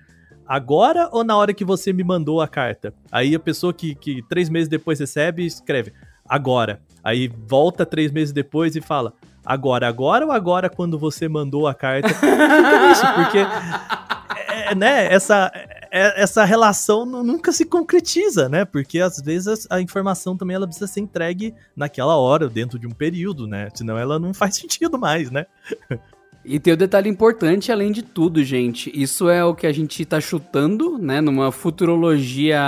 agora 0.48 1.10
ou 1.12 1.26
na 1.26 1.36
hora 1.36 1.54
que 1.54 1.66
você 1.66 1.92
me 1.92 2.06
mandou 2.06 2.40
a 2.40 2.48
carta? 2.48 2.94
Aí 3.12 3.36
a 3.36 3.40
pessoa 3.40 3.74
que, 3.74 3.94
que 3.96 4.24
três 4.30 4.48
meses 4.48 4.70
depois 4.70 4.98
recebe 4.98 5.46
escreve, 5.46 5.92
agora. 6.26 6.82
Aí 7.04 7.28
volta 7.28 7.86
três 7.86 8.12
meses 8.12 8.32
depois 8.32 8.76
e 8.76 8.82
fala, 8.82 9.14
agora, 9.46 9.88
agora 9.88 10.26
ou 10.26 10.32
agora 10.32 10.70
quando 10.70 10.98
você 10.98 11.28
mandou 11.28 11.68
a 11.68 11.74
carta? 11.74 12.08
Nisso, 12.88 13.06
porque, 13.16 13.40
é, 14.52 14.76
né, 14.76 15.14
essa 15.14 15.52
é, 15.96 16.24
essa 16.24 16.44
relação 16.44 17.06
nunca 17.06 17.52
se 17.52 17.66
concretiza, 17.66 18.50
né? 18.50 18.66
Porque 18.66 19.00
às 19.00 19.22
vezes 19.22 19.68
a 19.70 19.80
informação 19.80 20.36
também 20.36 20.56
ela 20.56 20.66
precisa 20.66 20.88
ser 20.88 21.02
entregue 21.02 21.54
naquela 21.76 22.18
hora, 22.18 22.50
dentro 22.50 22.80
de 22.80 22.88
um 22.88 22.92
período, 22.92 23.46
né? 23.46 23.70
Senão 23.76 23.96
ela 23.96 24.18
não 24.18 24.34
faz 24.34 24.56
sentido 24.58 24.98
mais, 24.98 25.30
né? 25.30 25.46
E 26.46 26.60
tem 26.60 26.74
um 26.74 26.78
detalhe 26.78 27.10
importante, 27.10 27.72
além 27.72 27.92
de 27.92 28.02
tudo, 28.02 28.44
gente. 28.44 28.92
Isso 28.94 29.30
é 29.30 29.46
o 29.46 29.56
que 29.56 29.66
a 29.66 29.72
gente 29.72 30.04
tá 30.04 30.20
chutando, 30.20 30.98
né? 30.98 31.22
Numa 31.22 31.54
futurologia 31.54 32.60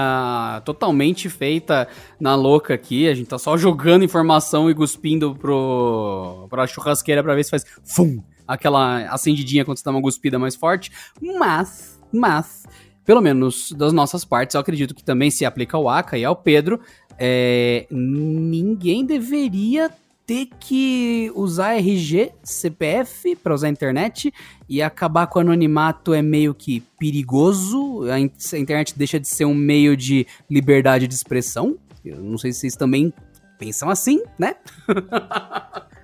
totalmente 0.63 1.29
feita 1.29 1.85
na 2.17 2.35
louca 2.35 2.73
aqui. 2.73 3.09
A 3.09 3.13
gente 3.13 3.27
tá 3.27 3.37
só 3.37 3.57
jogando 3.57 4.05
informação 4.05 4.69
e 4.69 4.75
cuspindo 4.75 5.35
pro, 5.35 6.47
pra 6.49 6.65
churrasqueira 6.65 7.21
pra 7.21 7.35
ver 7.35 7.43
se 7.43 7.49
faz 7.49 7.65
fum, 7.83 8.23
aquela 8.47 9.09
acendidinha 9.09 9.65
quando 9.65 9.77
você 9.77 9.83
dá 9.83 9.91
uma 9.91 10.01
cuspida 10.01 10.39
mais 10.39 10.55
forte. 10.55 10.89
Mas, 11.21 11.99
mas, 12.13 12.63
pelo 13.03 13.19
menos 13.19 13.73
das 13.73 13.91
nossas 13.91 14.23
partes, 14.23 14.53
eu 14.55 14.61
acredito 14.61 14.95
que 14.95 15.03
também 15.03 15.29
se 15.29 15.43
aplica 15.43 15.75
ao 15.75 15.89
Aka 15.89 16.17
e 16.17 16.23
ao 16.23 16.35
Pedro. 16.35 16.79
É, 17.19 17.87
ninguém 17.91 19.05
deveria 19.05 19.91
ter 20.25 20.47
que 20.59 21.31
usar 21.35 21.75
RG, 21.75 22.31
CPF 22.43 23.35
para 23.35 23.53
usar 23.53 23.67
a 23.67 23.69
internet 23.69 24.33
e 24.67 24.81
acabar 24.81 25.27
com 25.27 25.39
o 25.39 25.41
anonimato 25.41 26.13
é 26.13 26.21
meio 26.21 26.53
que 26.53 26.81
perigoso. 26.99 28.03
A 28.09 28.19
internet 28.19 28.97
deixa 28.97 29.19
de 29.19 29.27
ser 29.27 29.45
um 29.45 29.53
meio 29.53 29.95
de 29.95 30.25
liberdade 30.49 31.07
de 31.07 31.13
expressão. 31.13 31.77
Eu 32.03 32.21
não 32.21 32.37
sei 32.37 32.51
se 32.51 32.61
vocês 32.61 32.75
também 32.75 33.13
pensam 33.57 33.89
assim, 33.89 34.21
né? 34.37 34.55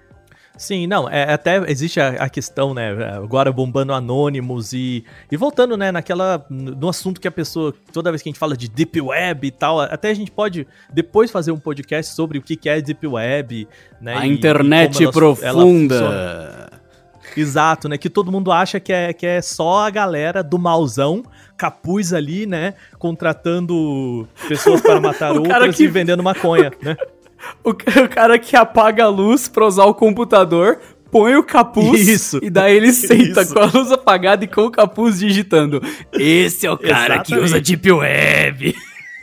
Sim, 0.62 0.86
não, 0.86 1.09
é, 1.09 1.34
até 1.34 1.57
existe 1.72 1.99
a, 1.99 2.09
a, 2.09 2.30
questão, 2.30 2.72
né, 2.72 2.91
agora 3.16 3.51
bombando 3.51 3.93
anônimos 3.93 4.74
e, 4.74 5.03
e 5.32 5.36
voltando, 5.36 5.76
né, 5.76 5.91
naquela, 5.91 6.45
no 6.51 6.88
assunto 6.88 7.20
que 7.20 7.28
a 7.28 7.32
pessoa, 7.32 7.74
toda 7.91 8.12
vez 8.12 8.22
que 8.22 8.30
a 8.30 8.32
gente 8.32 8.38
fala 8.38 8.55
de 8.55 8.70
Deep 8.70 9.01
Web 9.01 9.47
e 9.47 9.49
tal, 9.49 9.80
até 9.80 10.12
a 10.12 10.14
gente 10.14 10.30
pode 10.30 10.68
depois 10.93 11.32
fazer 11.32 11.51
um 11.51 11.57
podcast 11.57 12.14
sobre 12.14 12.38
o 12.38 12.43
que, 12.43 12.55
que 12.55 12.70
é 12.70 12.80
Deep 12.80 13.07
Web, 13.07 13.68
né. 13.99 14.16
A 14.16 14.28
e, 14.28 14.32
internet 14.32 15.03
e 15.03 15.12
profunda. 15.12 15.95
Ela 15.95 16.82
Exato, 17.36 17.88
né? 17.88 17.97
Que 17.97 18.09
todo 18.09 18.32
mundo 18.32 18.51
acha 18.51 18.80
que 18.80 18.91
é, 18.91 19.14
que 19.14 19.26
é 19.26 19.41
só 19.41 19.86
a 19.86 19.89
galera 19.89 20.43
do 20.43 20.59
mauzão, 20.59 21.24
capuz 21.57 22.14
ali, 22.14 22.45
né? 22.45 22.74
Contratando 22.99 24.28
pessoas 24.47 24.82
para 24.82 24.99
matar 24.99 25.32
outras 25.39 25.76
que... 25.76 25.86
e 25.86 25.88
vendendo 25.88 26.22
maconha, 26.22 26.72
né? 26.82 26.95
O, 27.64 27.74
cara 27.74 28.38
que 28.39 28.56
apaga 28.56 29.06
a 29.06 29.10
luz 29.10 29.48
pra 29.48 29.66
usar 29.66 29.86
o 29.86 29.94
computador, 29.94 30.80
põe 31.12 31.36
o 31.36 31.44
capuz 31.44 32.08
isso, 32.08 32.39
e 32.42 32.50
daí 32.50 32.76
ele 32.76 32.92
senta 32.94 33.42
isso. 33.42 33.54
com 33.54 33.60
a 33.60 33.66
luz 33.66 33.92
apagada 33.92 34.44
e 34.44 34.48
com 34.48 34.66
o 34.66 34.72
capuz 34.72 35.20
digitando. 35.20 35.82
Esse 36.14 36.66
é 36.66 36.72
o 36.72 36.78
cara 36.78 37.16
Exatamente. 37.16 37.26
que 37.26 37.39
usa 37.39 37.62
Deep 37.62 37.92
Web. 37.92 38.76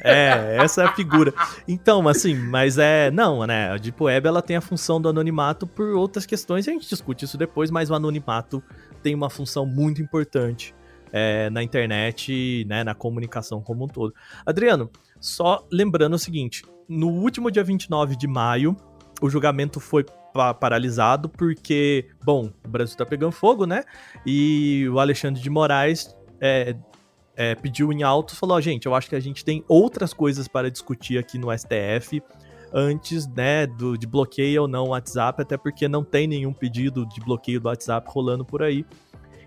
É, 0.03 0.59
essa 0.61 0.83
é 0.83 0.85
a 0.85 0.93
figura. 0.93 1.35
Então, 1.66 2.07
assim, 2.07 2.35
mas 2.35 2.79
é. 2.79 3.11
Não, 3.11 3.45
né? 3.47 3.73
A 3.73 3.77
Deep 3.77 4.01
Web 4.01 4.29
ela 4.29 4.43
tem 4.43 4.57
a 4.57 4.61
função 4.61 5.01
do 5.01 5.09
anonimato 5.09 5.66
por 5.66 5.89
outras 5.95 6.25
questões, 6.25 6.69
a 6.69 6.73
gente 6.73 6.89
discute 6.89 7.25
isso 7.25 7.37
depois, 7.37 7.71
mas 7.71 7.91
o 7.91 7.95
anonimato 7.95 8.62
tem 9.03 9.14
uma 9.14 9.29
função 9.29 9.66
muito 9.66 10.01
importante 10.01 10.75
é, 11.12 11.51
na 11.51 11.62
internet, 11.62 12.64
né? 12.69 12.85
Na 12.85 12.95
comunicação 12.95 13.61
como 13.61 13.85
um 13.85 13.89
todo. 13.89 14.14
Adriano, 14.47 14.91
só 15.21 15.66
lembrando 15.71 16.14
o 16.14 16.19
seguinte: 16.19 16.62
no 16.89 17.09
último 17.09 17.51
dia 17.51 17.62
29 17.62 18.16
de 18.16 18.26
maio, 18.26 18.76
o 19.20 19.28
julgamento 19.28 19.78
foi 19.78 20.05
pa 20.32 20.55
paralisado 20.55 21.28
porque, 21.28 22.09
bom, 22.24 22.51
o 22.64 22.68
Brasil 22.68 22.97
tá 22.97 23.05
pegando 23.05 23.32
fogo, 23.32 23.66
né? 23.66 23.84
E 24.24 24.89
o 24.89 24.99
Alexandre 24.99 25.43
de 25.43 25.51
Moraes 25.51 26.16
é, 26.41 26.76
é, 27.36 27.55
pediu 27.55 27.93
em 27.93 28.03
alto, 28.03 28.34
falou: 28.34 28.57
oh, 28.57 28.61
gente, 28.61 28.86
eu 28.86 28.95
acho 28.95 29.09
que 29.09 29.16
a 29.16 29.20
gente 29.20 29.45
tem 29.45 29.64
outras 29.68 30.12
coisas 30.12 30.49
para 30.49 30.70
discutir 30.70 31.18
aqui 31.18 31.39
no 31.39 31.49
STF 31.57 32.22
antes, 32.72 33.26
né, 33.28 33.66
do, 33.66 33.97
de 33.97 34.07
bloqueio 34.07 34.62
ou 34.62 34.68
não 34.68 34.84
o 34.84 34.89
WhatsApp, 34.89 35.41
até 35.41 35.57
porque 35.57 35.89
não 35.89 36.05
tem 36.05 36.26
nenhum 36.26 36.53
pedido 36.53 37.07
de 37.07 37.20
bloqueio 37.20 37.61
do 37.61 37.66
WhatsApp 37.66 38.07
rolando 38.11 38.45
por 38.45 38.62
aí. 38.62 38.84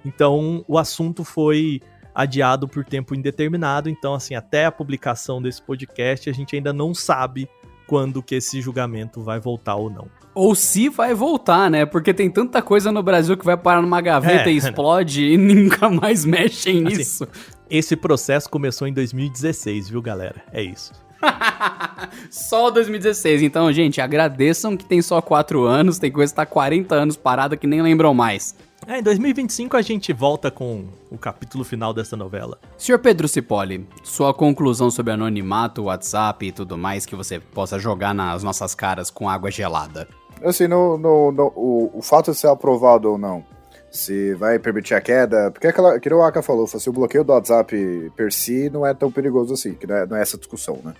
Então, 0.03 0.65
o 0.67 0.77
assunto 0.77 1.23
foi 1.23 1.81
adiado 2.13 2.67
por 2.67 2.83
tempo 2.83 3.15
indeterminado. 3.15 3.89
Então, 3.89 4.13
assim, 4.13 4.35
até 4.35 4.65
a 4.65 4.71
publicação 4.71 5.41
desse 5.41 5.61
podcast, 5.61 6.29
a 6.29 6.33
gente 6.33 6.55
ainda 6.55 6.73
não 6.73 6.93
sabe 6.93 7.47
quando 7.87 8.23
que 8.23 8.35
esse 8.35 8.61
julgamento 8.61 9.21
vai 9.21 9.39
voltar 9.39 9.75
ou 9.75 9.89
não. 9.89 10.07
Ou 10.33 10.55
se 10.55 10.87
vai 10.87 11.13
voltar, 11.13 11.69
né? 11.69 11.85
Porque 11.85 12.13
tem 12.13 12.29
tanta 12.29 12.61
coisa 12.61 12.91
no 12.91 13.03
Brasil 13.03 13.35
que 13.35 13.43
vai 13.43 13.57
parar 13.57 13.81
numa 13.81 13.99
gaveta 13.99 14.49
é. 14.49 14.53
e 14.53 14.57
explode 14.57 15.25
e 15.25 15.35
nunca 15.37 15.89
mais 15.89 16.23
mexem 16.23 16.85
assim, 16.85 16.97
nisso. 16.97 17.27
Esse 17.69 17.97
processo 17.97 18.49
começou 18.49 18.87
em 18.87 18.93
2016, 18.93 19.89
viu, 19.89 20.01
galera? 20.01 20.41
É 20.53 20.63
isso. 20.63 20.93
só 22.31 22.71
2016. 22.71 23.41
Então, 23.41 23.71
gente, 23.73 23.99
agradeçam 23.99 24.77
que 24.77 24.85
tem 24.85 25.01
só 25.01 25.21
4 25.21 25.65
anos, 25.65 25.99
tem 25.99 26.11
coisa 26.11 26.31
que 26.31 26.37
tá 26.37 26.45
40 26.45 26.95
anos 26.95 27.17
parada 27.17 27.57
que 27.57 27.67
nem 27.67 27.81
lembram 27.81 28.13
mais. 28.13 28.55
É, 28.87 28.97
em 28.97 29.03
2025 29.03 29.77
a 29.77 29.81
gente 29.81 30.11
volta 30.11 30.49
com 30.49 30.85
o 31.11 31.17
capítulo 31.17 31.63
final 31.63 31.93
dessa 31.93 32.17
novela. 32.17 32.57
Senhor 32.77 32.97
Pedro 32.97 33.27
Cipoli, 33.27 33.87
sua 34.03 34.33
conclusão 34.33 34.89
sobre 34.89 35.13
anonimato, 35.13 35.83
WhatsApp 35.83 36.47
e 36.47 36.51
tudo 36.51 36.77
mais 36.77 37.05
que 37.05 37.15
você 37.15 37.39
possa 37.39 37.77
jogar 37.77 38.13
nas 38.13 38.41
nossas 38.41 38.73
caras 38.73 39.11
com 39.11 39.29
água 39.29 39.51
gelada. 39.51 40.07
Assim, 40.43 40.67
no, 40.67 40.97
no, 40.97 41.31
no 41.31 41.53
o, 41.55 41.91
o 41.99 42.01
fato 42.01 42.31
de 42.31 42.37
ser 42.37 42.47
aprovado 42.47 43.11
ou 43.11 43.17
não, 43.17 43.45
se 43.91 44.33
vai 44.33 44.57
permitir 44.57 44.95
a 44.95 45.01
queda, 45.01 45.51
porque 45.51 45.67
aquela, 45.67 45.99
que 45.99 46.11
o 46.11 46.23
Aka 46.23 46.41
falou, 46.41 46.63
assim, 46.63 46.89
o 46.89 46.93
bloqueio 46.93 47.23
do 47.23 47.33
WhatsApp 47.33 48.11
per 48.15 48.31
si 48.31 48.69
não 48.69 48.85
é 48.85 48.93
tão 48.93 49.11
perigoso 49.11 49.53
assim, 49.53 49.75
que 49.75 49.85
não 49.85 49.95
é, 49.95 50.05
não 50.07 50.17
é 50.17 50.21
essa 50.21 50.37
discussão, 50.37 50.79
né? 50.83 50.93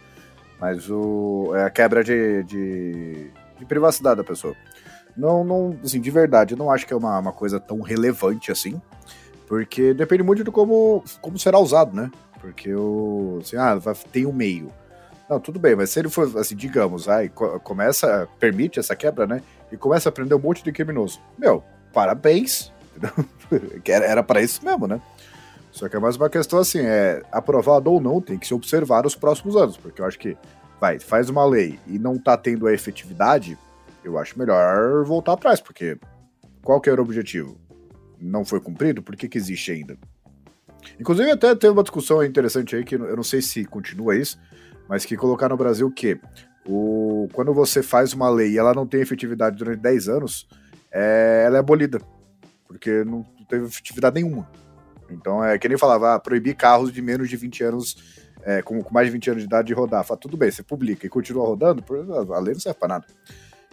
Mas 0.60 0.88
o, 0.90 1.52
é 1.56 1.64
a 1.64 1.70
quebra 1.72 2.04
de, 2.04 2.44
de, 2.44 3.32
de 3.58 3.66
privacidade 3.66 4.18
da 4.18 4.24
pessoa. 4.24 4.54
Não, 5.16 5.44
não, 5.44 5.78
assim, 5.84 6.00
de 6.00 6.12
verdade, 6.12 6.54
eu 6.54 6.58
não 6.58 6.72
acho 6.72 6.86
que 6.86 6.94
é 6.94 6.96
uma, 6.96 7.20
uma 7.20 7.32
coisa 7.32 7.60
tão 7.60 7.82
relevante 7.82 8.52
assim, 8.52 8.82
porque 9.48 9.94
depende 9.94 10.24
muito 10.24 10.44
de 10.44 10.52
como, 10.52 11.04
como 11.22 11.38
será 11.38 11.60
usado, 11.60 11.96
né? 11.96 12.10
Porque 12.40 12.74
o, 12.74 13.40
assim, 13.42 13.58
ah, 13.58 13.78
tem 14.12 14.26
um 14.26 14.34
meio. 14.34 14.72
Não, 15.30 15.40
tudo 15.40 15.60
bem, 15.60 15.76
mas 15.76 15.92
se 15.92 16.00
ele 16.00 16.10
for, 16.10 16.38
assim, 16.38 16.56
digamos, 16.56 17.08
aí 17.08 17.30
começa, 17.30 18.28
permite 18.40 18.80
essa 18.80 18.96
quebra, 18.96 19.28
né? 19.28 19.42
E 19.72 19.78
começa 19.78 20.10
a 20.10 20.12
prender 20.12 20.38
um 20.38 20.42
monte 20.42 20.64
de 20.64 20.72
criminoso. 20.72 21.22
Meu, 21.38 21.64
parabéns, 21.94 22.72
era 23.86 24.24
para 24.24 24.42
isso 24.42 24.64
mesmo, 24.66 24.88
né? 24.88 25.02
Só 25.72 25.88
que 25.88 25.96
é 25.96 26.00
mais 26.00 26.18
uma 26.18 26.30
questão 26.30 26.60
assim, 26.60 26.80
é 26.80 27.22
aprovado 27.32 27.92
ou 27.92 28.02
não, 28.02 28.20
tem 28.20 28.38
que 28.38 28.46
se 28.46 28.54
observar 28.54 29.06
os 29.06 29.16
próximos 29.16 29.56
anos, 29.56 29.78
porque 29.78 30.02
eu 30.02 30.06
acho 30.06 30.20
que 30.20 30.38
vai, 30.82 31.00
faz 31.00 31.30
uma 31.30 31.46
lei 31.46 31.80
e 31.88 31.98
não 31.98 32.18
tá 32.18 32.36
tendo 32.36 32.68
a 32.68 32.74
efetividade, 32.74 33.58
eu 34.04 34.18
acho 34.18 34.38
melhor 34.38 35.04
voltar 35.06 35.34
atrás, 35.34 35.62
porque 35.62 35.98
qual 36.64 36.80
que 36.80 36.90
era 36.90 37.02
o 37.02 37.04
objetivo? 37.04 37.60
Não 38.20 38.46
foi 38.46 38.60
cumprido? 38.60 39.02
Por 39.02 39.16
que, 39.16 39.28
que 39.28 39.38
existe 39.38 39.72
ainda? 39.72 39.98
Inclusive, 41.00 41.32
até 41.32 41.56
teve 41.56 41.74
uma 41.74 41.84
discussão 41.84 42.24
interessante 42.24 42.76
aí, 42.76 42.84
que 42.84 42.96
eu 42.96 43.16
não 43.16 43.24
sei 43.24 43.42
se 43.42 43.66
continua 43.66 44.16
isso, 44.16 44.40
mas 44.88 45.06
que 45.06 45.16
colocar 45.16 45.50
no 45.50 45.58
Brasil 45.58 45.90
que 45.92 46.20
o, 46.66 47.28
quando 47.34 47.54
você 47.54 47.82
faz 47.82 48.14
uma 48.14 48.30
lei 48.30 48.52
e 48.52 48.58
ela 48.58 48.74
não 48.74 48.86
tem 48.86 49.02
efetividade 49.02 49.58
durante 49.58 49.80
10 49.80 50.10
anos, 50.10 50.48
é, 50.92 51.44
ela 51.46 51.58
é 51.58 51.60
abolida, 51.60 52.00
porque 52.68 53.04
não 53.04 53.24
teve 53.48 53.66
efetividade 53.66 54.16
nenhuma. 54.16 54.50
Então 55.10 55.44
é 55.44 55.58
que 55.58 55.68
nem 55.68 55.78
falava, 55.78 56.16
ah, 56.16 56.20
proibir 56.20 56.56
carros 56.56 56.92
de 56.92 57.02
menos 57.02 57.30
de 57.30 57.36
20 57.36 57.64
anos, 57.64 58.22
é, 58.44 58.62
com, 58.62 58.82
com, 58.82 58.94
mais 58.94 59.08
de 59.08 59.14
20 59.14 59.30
anos 59.32 59.42
de 59.44 59.48
idade 59.48 59.68
de 59.68 59.74
rodar. 59.74 60.04
Fala, 60.04 60.20
tudo 60.20 60.38
bem, 60.38 60.52
você 60.52 60.64
publica 60.64 61.06
e 61.06 61.10
continua 61.10 61.46
rodando, 61.46 61.84
a 62.34 62.40
lei 62.40 62.54
não 62.54 62.62
serve 62.62 62.80
para 62.80 62.88
nada. 62.88 63.06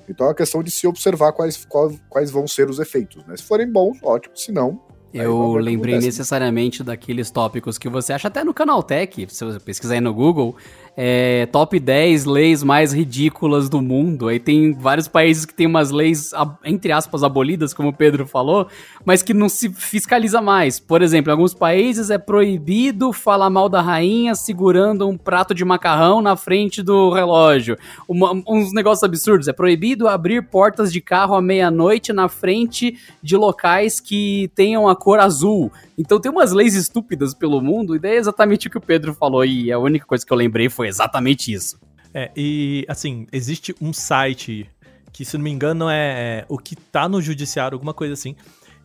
Então 0.08 0.26
é 0.26 0.28
uma 0.30 0.34
questão 0.34 0.62
de 0.62 0.70
se 0.70 0.86
observar 0.86 1.32
quais, 1.32 1.64
quais, 1.64 2.00
quais 2.08 2.30
vão 2.30 2.46
ser 2.46 2.68
os 2.68 2.78
efeitos. 2.78 3.24
Né? 3.26 3.36
Se 3.36 3.42
forem 3.42 3.70
bons, 3.70 3.98
ótimo. 4.02 4.36
Se 4.36 4.50
não, 4.50 4.80
eu 5.12 5.54
lembrei 5.56 5.98
necessariamente 5.98 6.82
daqueles 6.82 7.30
tópicos 7.30 7.78
que 7.78 7.88
você 7.88 8.12
acha 8.12 8.28
até 8.28 8.44
no 8.44 8.52
Canaltech, 8.52 9.26
se 9.30 9.44
você 9.44 9.58
pesquisar 9.58 9.94
aí 9.94 10.00
no 10.00 10.12
Google, 10.12 10.54
é, 11.00 11.46
top 11.52 11.78
10 11.78 12.24
leis 12.24 12.64
mais 12.64 12.92
ridículas 12.92 13.68
do 13.68 13.80
mundo. 13.80 14.26
Aí 14.26 14.40
tem 14.40 14.72
vários 14.72 15.06
países 15.06 15.46
que 15.46 15.54
tem 15.54 15.64
umas 15.64 15.92
leis, 15.92 16.32
entre 16.64 16.90
aspas, 16.90 17.22
abolidas, 17.22 17.72
como 17.72 17.90
o 17.90 17.92
Pedro 17.92 18.26
falou, 18.26 18.66
mas 19.04 19.22
que 19.22 19.32
não 19.32 19.48
se 19.48 19.68
fiscaliza 19.68 20.42
mais. 20.42 20.80
Por 20.80 21.00
exemplo, 21.00 21.30
em 21.30 21.34
alguns 21.34 21.54
países 21.54 22.10
é 22.10 22.18
proibido 22.18 23.12
falar 23.12 23.48
mal 23.48 23.68
da 23.68 23.80
rainha 23.80 24.34
segurando 24.34 25.06
um 25.06 25.16
prato 25.16 25.54
de 25.54 25.64
macarrão 25.64 26.20
na 26.20 26.34
frente 26.34 26.82
do 26.82 27.12
relógio. 27.12 27.78
Uma, 28.08 28.32
uns 28.48 28.72
negócios 28.72 29.04
absurdos. 29.04 29.46
É 29.46 29.52
proibido 29.52 30.08
abrir 30.08 30.48
portas 30.48 30.92
de 30.92 31.00
carro 31.00 31.36
à 31.36 31.40
meia-noite 31.40 32.12
na 32.12 32.28
frente 32.28 32.98
de 33.22 33.36
locais 33.36 34.00
que 34.00 34.50
tenham 34.52 34.88
a 34.88 34.96
cor 34.96 35.20
azul. 35.20 35.70
Então 35.96 36.20
tem 36.20 36.30
umas 36.30 36.52
leis 36.52 36.74
estúpidas 36.74 37.34
pelo 37.34 37.60
mundo, 37.60 37.94
e 37.94 37.98
daí 37.98 38.12
é 38.12 38.16
exatamente 38.16 38.68
o 38.68 38.70
que 38.70 38.78
o 38.78 38.80
Pedro 38.80 39.12
falou, 39.14 39.44
e 39.44 39.72
a 39.72 39.78
única 39.78 40.06
coisa 40.06 40.24
que 40.24 40.32
eu 40.32 40.36
lembrei 40.36 40.68
foi 40.68 40.87
exatamente 40.88 41.52
isso. 41.52 41.78
É, 42.12 42.30
e 42.36 42.84
assim, 42.88 43.26
existe 43.32 43.74
um 43.80 43.92
site 43.92 44.68
que, 45.12 45.24
se 45.24 45.36
não 45.36 45.44
me 45.44 45.50
engano, 45.50 45.88
é, 45.88 46.40
é 46.40 46.46
o 46.48 46.58
que 46.58 46.74
tá 46.74 47.08
no 47.08 47.20
judiciário, 47.20 47.76
alguma 47.76 47.94
coisa 47.94 48.14
assim, 48.14 48.34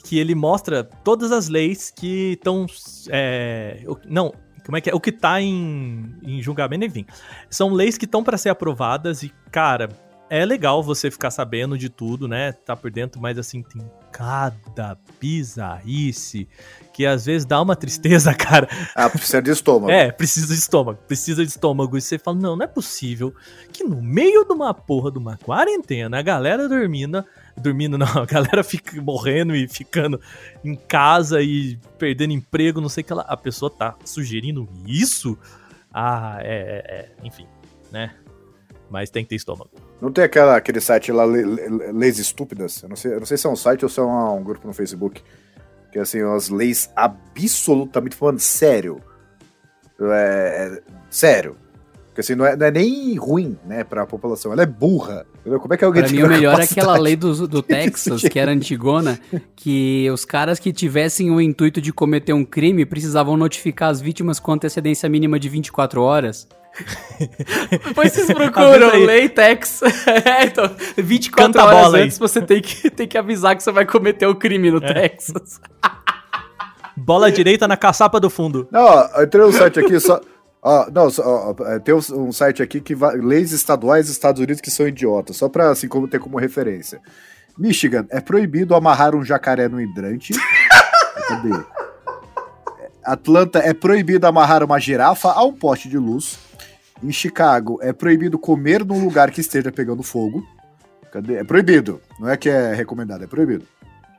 que 0.04 0.20
ele 0.20 0.36
mostra 0.36 0.84
todas 0.84 1.32
as 1.32 1.48
leis 1.48 1.90
que 1.90 2.34
estão. 2.34 2.66
É, 3.10 3.84
não, 4.06 4.34
como 4.66 4.78
é 4.78 4.82
que 4.82 4.90
é? 4.90 4.96
O 4.96 5.00
que 5.00 5.12
tá 5.12 5.42
em, 5.42 6.16
em 6.24 6.42
julgamento, 6.42 6.86
enfim. 6.86 7.06
São 7.50 7.70
leis 7.70 7.98
que 7.98 8.06
estão 8.06 8.24
para 8.24 8.38
ser 8.38 8.50
aprovadas 8.50 9.24
e, 9.24 9.34
cara, 9.52 9.90
é 10.34 10.44
legal 10.48 10.82
você 10.82 11.12
ficar 11.12 11.30
sabendo 11.30 11.78
de 11.78 11.90
tudo, 11.90 12.28
né? 12.28 12.54
Tá 12.54 12.76
por 12.76 12.90
dentro, 12.90 13.22
mas 13.22 13.38
assim, 13.38 13.62
tem 13.62 13.84
cada 14.12 14.98
bizarrice 15.22 16.48
que 16.92 17.06
às 17.06 17.28
vezes 17.28 17.46
dá 17.46 17.62
uma 17.62 17.76
tristeza, 17.76 18.34
cara. 18.36 18.68
Ah, 18.96 19.08
precisa 19.08 19.44
de 19.44 19.52
estômago. 19.52 19.92
É, 19.92 20.12
precisa 20.12 20.48
de 20.48 20.60
estômago, 20.60 21.00
precisa 21.08 21.44
de 21.44 21.50
estômago. 21.52 21.96
E 21.96 22.02
você 22.02 22.18
fala, 22.18 22.36
não, 22.36 22.56
não 22.56 22.66
é 22.66 22.68
possível 22.68 23.32
que 23.72 23.84
no 23.84 24.02
meio 24.02 24.44
de 24.44 24.52
uma 24.52 24.74
porra 24.74 25.12
de 25.12 25.20
uma 25.20 25.38
quarentena, 25.38 26.18
a 26.18 26.24
galera 26.24 26.68
dormindo, 26.68 27.24
dormindo 27.56 27.96
não, 27.96 28.08
a 28.18 28.26
galera 28.26 28.64
fica 28.64 29.00
morrendo 29.00 29.56
e 29.56 29.68
ficando 29.68 30.20
em 30.66 30.76
casa 30.76 31.44
e 31.44 31.78
perdendo 32.00 32.34
emprego, 32.34 32.82
não 32.82 32.90
sei 32.90 33.04
o 33.04 33.06
que 33.06 33.14
lá. 33.14 33.24
A 33.28 33.38
pessoa 33.38 33.70
tá 33.70 33.96
sugerindo 34.04 34.68
isso? 34.88 35.38
Ah, 35.94 36.38
é, 36.40 36.48
é, 36.50 36.96
é 36.96 37.12
enfim, 37.24 37.46
né? 37.92 38.16
Mas 38.90 39.12
tem 39.12 39.24
que 39.24 39.30
ter 39.30 39.36
estômago. 39.36 39.70
Não 40.04 40.12
tem 40.12 40.26
aquela, 40.26 40.58
aquele 40.58 40.82
site 40.82 41.14
lá, 41.14 41.24
Le- 41.24 41.44
Le- 41.46 41.92
Leis 41.94 42.20
Estúpidas? 42.20 42.84
Eu 42.84 42.90
não, 42.90 42.96
sei, 42.98 43.14
eu 43.14 43.20
não 43.20 43.26
sei 43.26 43.38
se 43.38 43.48
é 43.48 43.50
um 43.50 43.56
site 43.56 43.84
ou 43.86 43.90
se 43.90 44.00
é 44.02 44.04
um, 44.04 44.36
um 44.36 44.44
grupo 44.44 44.68
no 44.68 44.74
Facebook. 44.74 45.24
Que 45.94 45.98
assim, 46.00 46.22
umas 46.22 46.50
leis 46.50 46.92
absolutamente 46.94 48.14
falando 48.16 48.40
sério. 48.40 49.02
É, 50.02 50.74
é- 50.78 50.82
sério. 51.10 51.56
Porque 52.14 52.22
assim, 52.22 52.36
não 52.36 52.46
é, 52.46 52.56
não 52.56 52.68
é 52.68 52.70
nem 52.70 53.16
ruim, 53.16 53.58
né, 53.66 53.84
pra 53.84 54.06
população. 54.06 54.54
Ela 54.54 54.62
é 54.62 54.66
burra. 54.68 55.26
Entendeu? 55.40 55.60
Como 55.60 55.74
é 55.74 55.78
que 55.78 55.84
alguém 55.84 56.04
Pra 56.04 56.12
mim, 56.12 56.22
o 56.22 56.28
melhor 56.28 56.60
é 56.60 56.64
aquela 56.64 56.96
lei 56.96 57.16
do, 57.16 57.48
do 57.48 57.60
Texas, 57.64 58.22
que 58.22 58.38
era 58.38 58.52
antigona, 58.52 59.20
que 59.56 60.08
os 60.14 60.24
caras 60.24 60.60
que 60.60 60.72
tivessem 60.72 61.32
o 61.32 61.42
intuito 61.42 61.82
de 61.82 61.92
cometer 61.92 62.32
um 62.32 62.46
crime 62.46 62.86
precisavam 62.86 63.36
notificar 63.36 63.90
as 63.90 64.00
vítimas 64.00 64.40
com 64.40 64.52
antecedência 64.52 65.10
mínima 65.10 65.40
de 65.40 65.50
24 65.50 66.04
horas. 66.04 66.48
Depois 67.84 68.14
vocês 68.14 68.32
procuram 68.32 68.96
lei 69.06 69.28
Tex. 69.28 69.82
é, 70.06 70.46
então, 70.46 70.70
24 70.96 71.32
Canta 71.52 71.66
horas 71.66 71.82
bola 71.82 71.98
aí. 71.98 72.04
antes 72.04 72.20
você 72.20 72.44
tem 72.44 72.62
que, 72.62 72.92
tem 72.92 73.08
que 73.08 73.18
avisar 73.18 73.56
que 73.56 73.64
você 73.64 73.72
vai 73.72 73.88
cometer 73.88 74.28
o 74.28 74.36
crime 74.36 74.70
no 74.70 74.78
É. 74.86 74.94
Texas. 74.94 75.60
Bola 76.96 77.32
direita 77.32 77.68
na 77.68 77.76
caçapa 77.76 78.20
do 78.20 78.30
fundo. 78.30 78.68
Não, 78.72 78.82
ó, 78.84 79.10
eu 79.18 79.24
entrei 79.24 79.44
no 79.44 79.52
site 79.52 79.80
aqui 79.80 80.00
só. 80.00 80.22
Ó, 80.64 80.90
não, 80.90 81.10
só, 81.10 81.24
ó, 81.24 81.50
ó, 81.50 81.80
tem 81.80 81.94
um, 81.94 82.32
site 82.32 82.64
aqui 82.64 82.80
que 82.80 82.96
leis 82.96 83.52
estaduais 83.52 84.06
dos 84.06 84.14
Estados 84.14 84.40
Unidos 84.40 84.62
que 84.62 84.72
são 84.72 84.88
idiotas, 84.88 85.36
só 85.36 85.50
pra 85.50 85.70
assim 85.70 85.90
como 85.90 86.08
ter 86.08 86.20
como 86.20 86.38
referência. 86.38 87.02
Michigan 87.58 88.06
é 88.10 88.22
proibido 88.22 88.74
amarrar 88.74 89.14
um 89.14 89.26
jacaré 89.26 89.68
no 89.68 89.82
hidrante. 89.82 90.34
Cadê? 91.28 91.52
Atlanta 93.04 93.60
é 93.60 93.74
proibido 93.74 94.26
amarrar 94.26 94.64
uma 94.64 94.80
girafa 94.80 95.32
a 95.32 95.44
um 95.44 95.52
poste 95.52 95.90
de 95.90 95.98
luz. 95.98 96.40
Em 97.04 97.12
Chicago 97.12 97.78
é 97.82 97.92
proibido 97.92 98.40
comer 98.40 98.86
num 98.86 99.04
lugar 99.04 99.30
que 99.32 99.42
esteja 99.42 99.70
pegando 99.70 100.02
fogo. 100.02 100.42
Cadê? 101.12 101.36
É 101.36 101.44
proibido. 101.44 102.02
Não 102.18 102.30
é 102.30 102.38
que 102.38 102.50
é 102.50 102.74
recomendado, 102.74 103.26
é 103.26 103.28
proibido. 103.28 103.68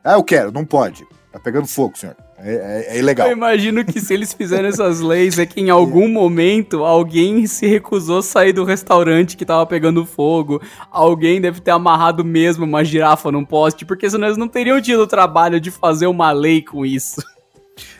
Ah, 0.04 0.12
eu 0.12 0.22
quero, 0.22 0.52
não 0.52 0.66
pode. 0.66 1.06
Tá 1.32 1.40
pegando 1.40 1.66
fogo, 1.66 1.96
senhor. 1.96 2.14
É, 2.46 2.54
é- 2.90 2.96
é 2.96 2.98
ilegal. 2.98 3.26
Eu 3.28 3.32
imagino 3.32 3.82
que 3.84 3.98
se 3.98 4.12
eles 4.12 4.34
fizeram 4.34 4.68
essas 4.68 5.00
leis 5.00 5.38
é 5.38 5.46
que 5.46 5.62
em 5.62 5.70
algum 5.70 6.06
momento 6.06 6.84
alguém 6.84 7.46
se 7.46 7.66
recusou 7.66 8.18
a 8.18 8.22
sair 8.22 8.52
do 8.52 8.64
restaurante 8.64 9.34
que 9.34 9.46
tava 9.46 9.64
pegando 9.64 10.04
fogo. 10.04 10.60
Alguém 10.90 11.40
deve 11.40 11.60
ter 11.60 11.70
amarrado 11.70 12.22
mesmo 12.22 12.64
uma 12.66 12.84
girafa 12.84 13.32
num 13.32 13.46
poste, 13.46 13.86
porque 13.86 14.10
senão 14.10 14.26
eles 14.28 14.36
não 14.36 14.46
teriam 14.46 14.78
tido 14.80 15.00
o 15.00 15.06
trabalho 15.06 15.58
de 15.58 15.70
fazer 15.70 16.06
uma 16.06 16.30
lei 16.32 16.60
com 16.60 16.84
isso. 16.84 17.22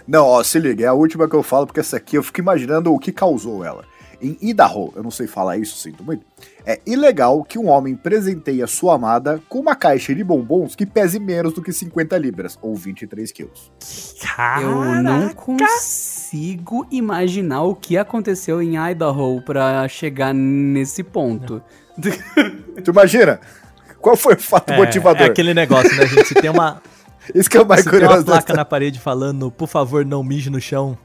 Não, 0.06 0.26
ó, 0.26 0.42
se 0.42 0.58
liga, 0.58 0.84
é 0.84 0.88
a 0.88 0.92
última 0.92 1.26
que 1.26 1.34
eu 1.34 1.42
falo, 1.42 1.66
porque 1.66 1.80
essa 1.80 1.96
aqui 1.96 2.16
eu 2.16 2.22
fico 2.22 2.38
imaginando 2.38 2.92
o 2.92 2.98
que 2.98 3.10
causou 3.10 3.64
ela. 3.64 3.84
Em 4.24 4.38
Idaho, 4.40 4.90
eu 4.96 5.02
não 5.02 5.10
sei 5.10 5.26
falar 5.26 5.58
isso, 5.58 5.76
sinto 5.76 6.02
muito, 6.02 6.24
é 6.64 6.80
ilegal 6.86 7.44
que 7.44 7.58
um 7.58 7.68
homem 7.68 7.94
presenteie 7.94 8.62
a 8.62 8.66
sua 8.66 8.94
amada 8.94 9.38
com 9.50 9.58
uma 9.60 9.74
caixa 9.76 10.14
de 10.14 10.24
bombons 10.24 10.74
que 10.74 10.86
pese 10.86 11.18
menos 11.20 11.52
do 11.52 11.60
que 11.60 11.72
50 11.72 12.16
libras, 12.16 12.58
ou 12.62 12.74
23 12.74 13.30
quilos. 13.32 13.70
Eu 14.62 15.02
não 15.02 15.28
consigo 15.34 16.86
imaginar 16.90 17.62
o 17.64 17.74
que 17.74 17.96
aconteceu 17.98 18.62
em 18.62 18.76
Idaho 18.76 19.42
pra 19.42 19.86
chegar 19.88 20.32
nesse 20.32 21.02
ponto. 21.02 21.62
Tu 22.82 22.90
imagina? 22.90 23.40
Qual 24.00 24.16
foi 24.16 24.34
o 24.34 24.40
fato 24.40 24.72
É, 24.72 24.76
motivador? 24.76 25.22
é 25.22 25.30
aquele 25.30 25.54
negócio, 25.54 25.94
né, 25.96 26.06
gente? 26.06 26.28
Se 26.28 26.34
tem 26.34 26.50
uma, 26.50 26.82
Isso 27.34 27.48
que 27.48 27.56
é 27.56 27.62
o 27.62 27.66
mais 27.66 27.82
se 27.84 27.90
tem 27.90 27.98
uma 28.00 28.06
curioso. 28.06 28.26
placa 28.26 28.42
dessa- 28.46 28.56
na 28.56 28.64
parede 28.64 28.98
falando, 28.98 29.50
por 29.50 29.68
favor, 29.68 30.04
não 30.04 30.22
mije 30.22 30.50
no 30.50 30.60
chão, 30.60 30.96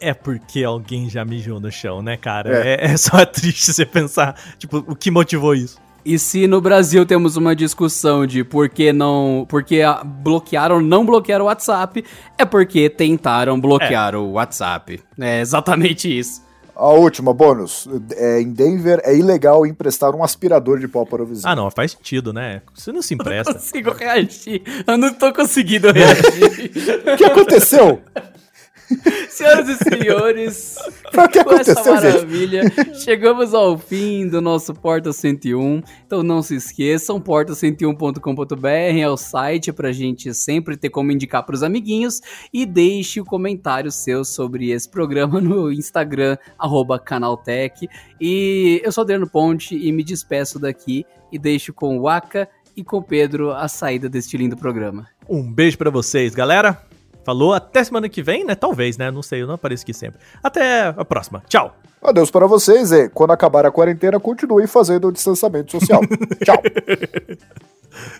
é 0.00 0.14
porque 0.14 0.64
alguém 0.64 1.08
já 1.08 1.24
mijou 1.24 1.60
no 1.60 1.70
chão, 1.70 2.02
né, 2.02 2.16
cara? 2.16 2.66
É, 2.66 2.92
é 2.92 2.96
só 2.96 3.24
triste 3.26 3.72
você 3.72 3.84
pensar, 3.86 4.34
tipo, 4.58 4.78
o 4.86 4.94
que 4.94 5.10
motivou 5.10 5.54
isso. 5.54 5.78
E 6.04 6.18
se 6.18 6.46
no 6.46 6.60
Brasil 6.60 7.04
temos 7.04 7.36
uma 7.36 7.54
discussão 7.54 8.26
de 8.26 8.42
por 8.42 8.68
que 8.68 8.92
não. 8.92 9.44
Porque 9.48 9.82
bloquearam 10.22 10.76
ou 10.76 10.80
não 10.80 11.04
bloquearam 11.04 11.44
o 11.44 11.48
WhatsApp, 11.48 12.02
é 12.38 12.44
porque 12.44 12.88
tentaram 12.88 13.60
bloquear 13.60 14.14
o 14.14 14.32
WhatsApp. 14.32 15.02
É 15.20 15.40
exatamente 15.40 16.08
isso. 16.18 16.46
A 16.74 16.90
última, 16.90 17.34
bônus. 17.34 17.88
É, 18.14 18.40
em 18.40 18.52
Denver 18.52 19.00
é 19.04 19.14
ilegal 19.14 19.66
emprestar 19.66 20.14
um 20.14 20.22
aspirador 20.22 20.78
de 20.78 20.86
pó 20.86 21.04
para 21.04 21.20
o 21.22 21.26
vizinho. 21.26 21.48
Ah, 21.50 21.56
não, 21.56 21.68
faz 21.72 21.90
sentido, 21.90 22.32
né? 22.32 22.62
Você 22.72 22.92
não 22.92 23.02
se 23.02 23.14
Não 23.18 23.24
empresta. 23.24 23.52
consigo 23.52 23.92
reagir. 23.92 24.62
Eu 24.86 24.96
não 24.96 25.12
tô 25.12 25.32
conseguindo 25.34 25.90
reagir. 25.92 26.70
O 27.12 27.16
que 27.16 27.24
aconteceu? 27.24 28.00
Senhoras 29.28 29.68
e 29.68 29.76
senhores, 29.76 30.76
O 31.14 31.28
que 31.28 31.44
com 31.44 31.52
essa 31.52 31.72
aconteceu, 31.72 31.94
gente? 32.00 32.12
maravilha, 32.12 32.62
chegamos 32.94 33.54
ao 33.54 33.78
fim 33.78 34.26
do 34.28 34.40
nosso 34.40 34.74
Porta 34.74 35.12
101. 35.12 35.82
Então 36.06 36.22
não 36.22 36.42
se 36.42 36.56
esqueçam, 36.56 37.20
porta101.com.br 37.20 38.66
é 38.66 39.08
o 39.08 39.16
site 39.16 39.72
pra 39.72 39.92
gente 39.92 40.32
sempre 40.34 40.76
ter 40.76 40.90
como 40.90 41.12
indicar 41.12 41.44
pros 41.44 41.62
amiguinhos. 41.62 42.20
E 42.52 42.64
deixe 42.64 43.20
o 43.20 43.24
comentário 43.24 43.90
seu 43.90 44.24
sobre 44.24 44.70
esse 44.70 44.88
programa 44.88 45.40
no 45.40 45.72
Instagram, 45.72 46.36
arroba 46.58 46.98
Canaltech. 46.98 47.88
E 48.20 48.80
eu 48.84 48.90
sou 48.92 49.02
Adriano 49.02 49.28
Ponte 49.28 49.76
e 49.76 49.92
me 49.92 50.02
despeço 50.02 50.58
daqui 50.58 51.04
e 51.30 51.38
deixo 51.38 51.72
com 51.72 51.98
o 51.98 52.08
Aka 52.08 52.48
e 52.76 52.82
com 52.82 52.98
o 52.98 53.02
Pedro 53.02 53.52
a 53.52 53.68
saída 53.68 54.08
deste 54.08 54.36
lindo 54.36 54.56
programa. 54.56 55.08
Um 55.28 55.52
beijo 55.52 55.76
pra 55.76 55.90
vocês, 55.90 56.34
galera. 56.34 56.87
Falou, 57.28 57.52
até 57.52 57.84
semana 57.84 58.08
que 58.08 58.22
vem, 58.22 58.42
né? 58.42 58.54
Talvez, 58.54 58.96
né? 58.96 59.10
Não 59.10 59.20
sei, 59.20 59.42
eu 59.42 59.46
não 59.46 59.56
apareço 59.56 59.82
aqui 59.82 59.92
sempre. 59.92 60.18
Até 60.42 60.94
a 60.96 61.04
próxima. 61.04 61.42
Tchau. 61.46 61.76
Adeus 62.02 62.30
para 62.30 62.46
vocês 62.46 62.90
e 62.90 63.10
quando 63.10 63.32
acabar 63.32 63.66
a 63.66 63.70
quarentena, 63.70 64.18
continuem 64.18 64.66
fazendo 64.66 65.08
o 65.08 65.12
distanciamento 65.12 65.72
social. 65.72 66.00
Tchau. 66.42 66.56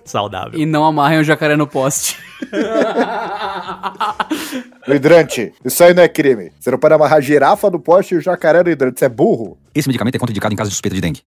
Saudável. 0.04 0.60
E 0.60 0.66
não 0.66 0.84
amarrem 0.84 1.20
o 1.20 1.24
jacaré 1.24 1.56
no 1.56 1.66
poste. 1.66 2.18
Hidrante. 4.86 5.54
Isso 5.64 5.82
aí 5.82 5.94
não 5.94 6.02
é 6.02 6.08
crime. 6.08 6.52
Você 6.60 6.70
não 6.70 6.78
pode 6.78 6.92
amarrar 6.92 7.22
girafa 7.22 7.70
no 7.70 7.80
poste 7.80 8.14
e 8.14 8.18
o 8.18 8.20
jacaré 8.20 8.62
no 8.62 8.68
hidrante. 8.68 8.98
Você 8.98 9.06
é 9.06 9.08
burro? 9.08 9.56
Esse 9.74 9.88
medicamento 9.88 10.16
é 10.16 10.18
contraindicado 10.18 10.52
em 10.52 10.56
caso 10.56 10.68
de 10.68 10.74
suspeita 10.74 10.96
de 10.96 11.00
dengue. 11.00 11.22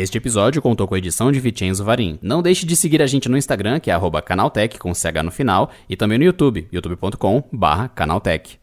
Este 0.00 0.16
episódio 0.16 0.62
contou 0.62 0.86
com 0.86 0.94
a 0.94 0.98
edição 0.98 1.32
de 1.32 1.40
Vicenzo 1.40 1.82
Varim. 1.84 2.20
Não 2.22 2.40
deixe 2.40 2.64
de 2.64 2.76
seguir 2.76 3.02
a 3.02 3.06
gente 3.08 3.28
no 3.28 3.36
Instagram, 3.36 3.80
que 3.80 3.90
é 3.90 3.94
canaltech, 4.22 4.78
com 4.78 4.94
CH 4.94 5.24
no 5.24 5.32
final, 5.32 5.72
e 5.88 5.96
também 5.96 6.16
no 6.16 6.24
YouTube, 6.24 6.68
youtube.com 6.70 7.42
barra 7.52 7.88
canaltech. 7.88 8.60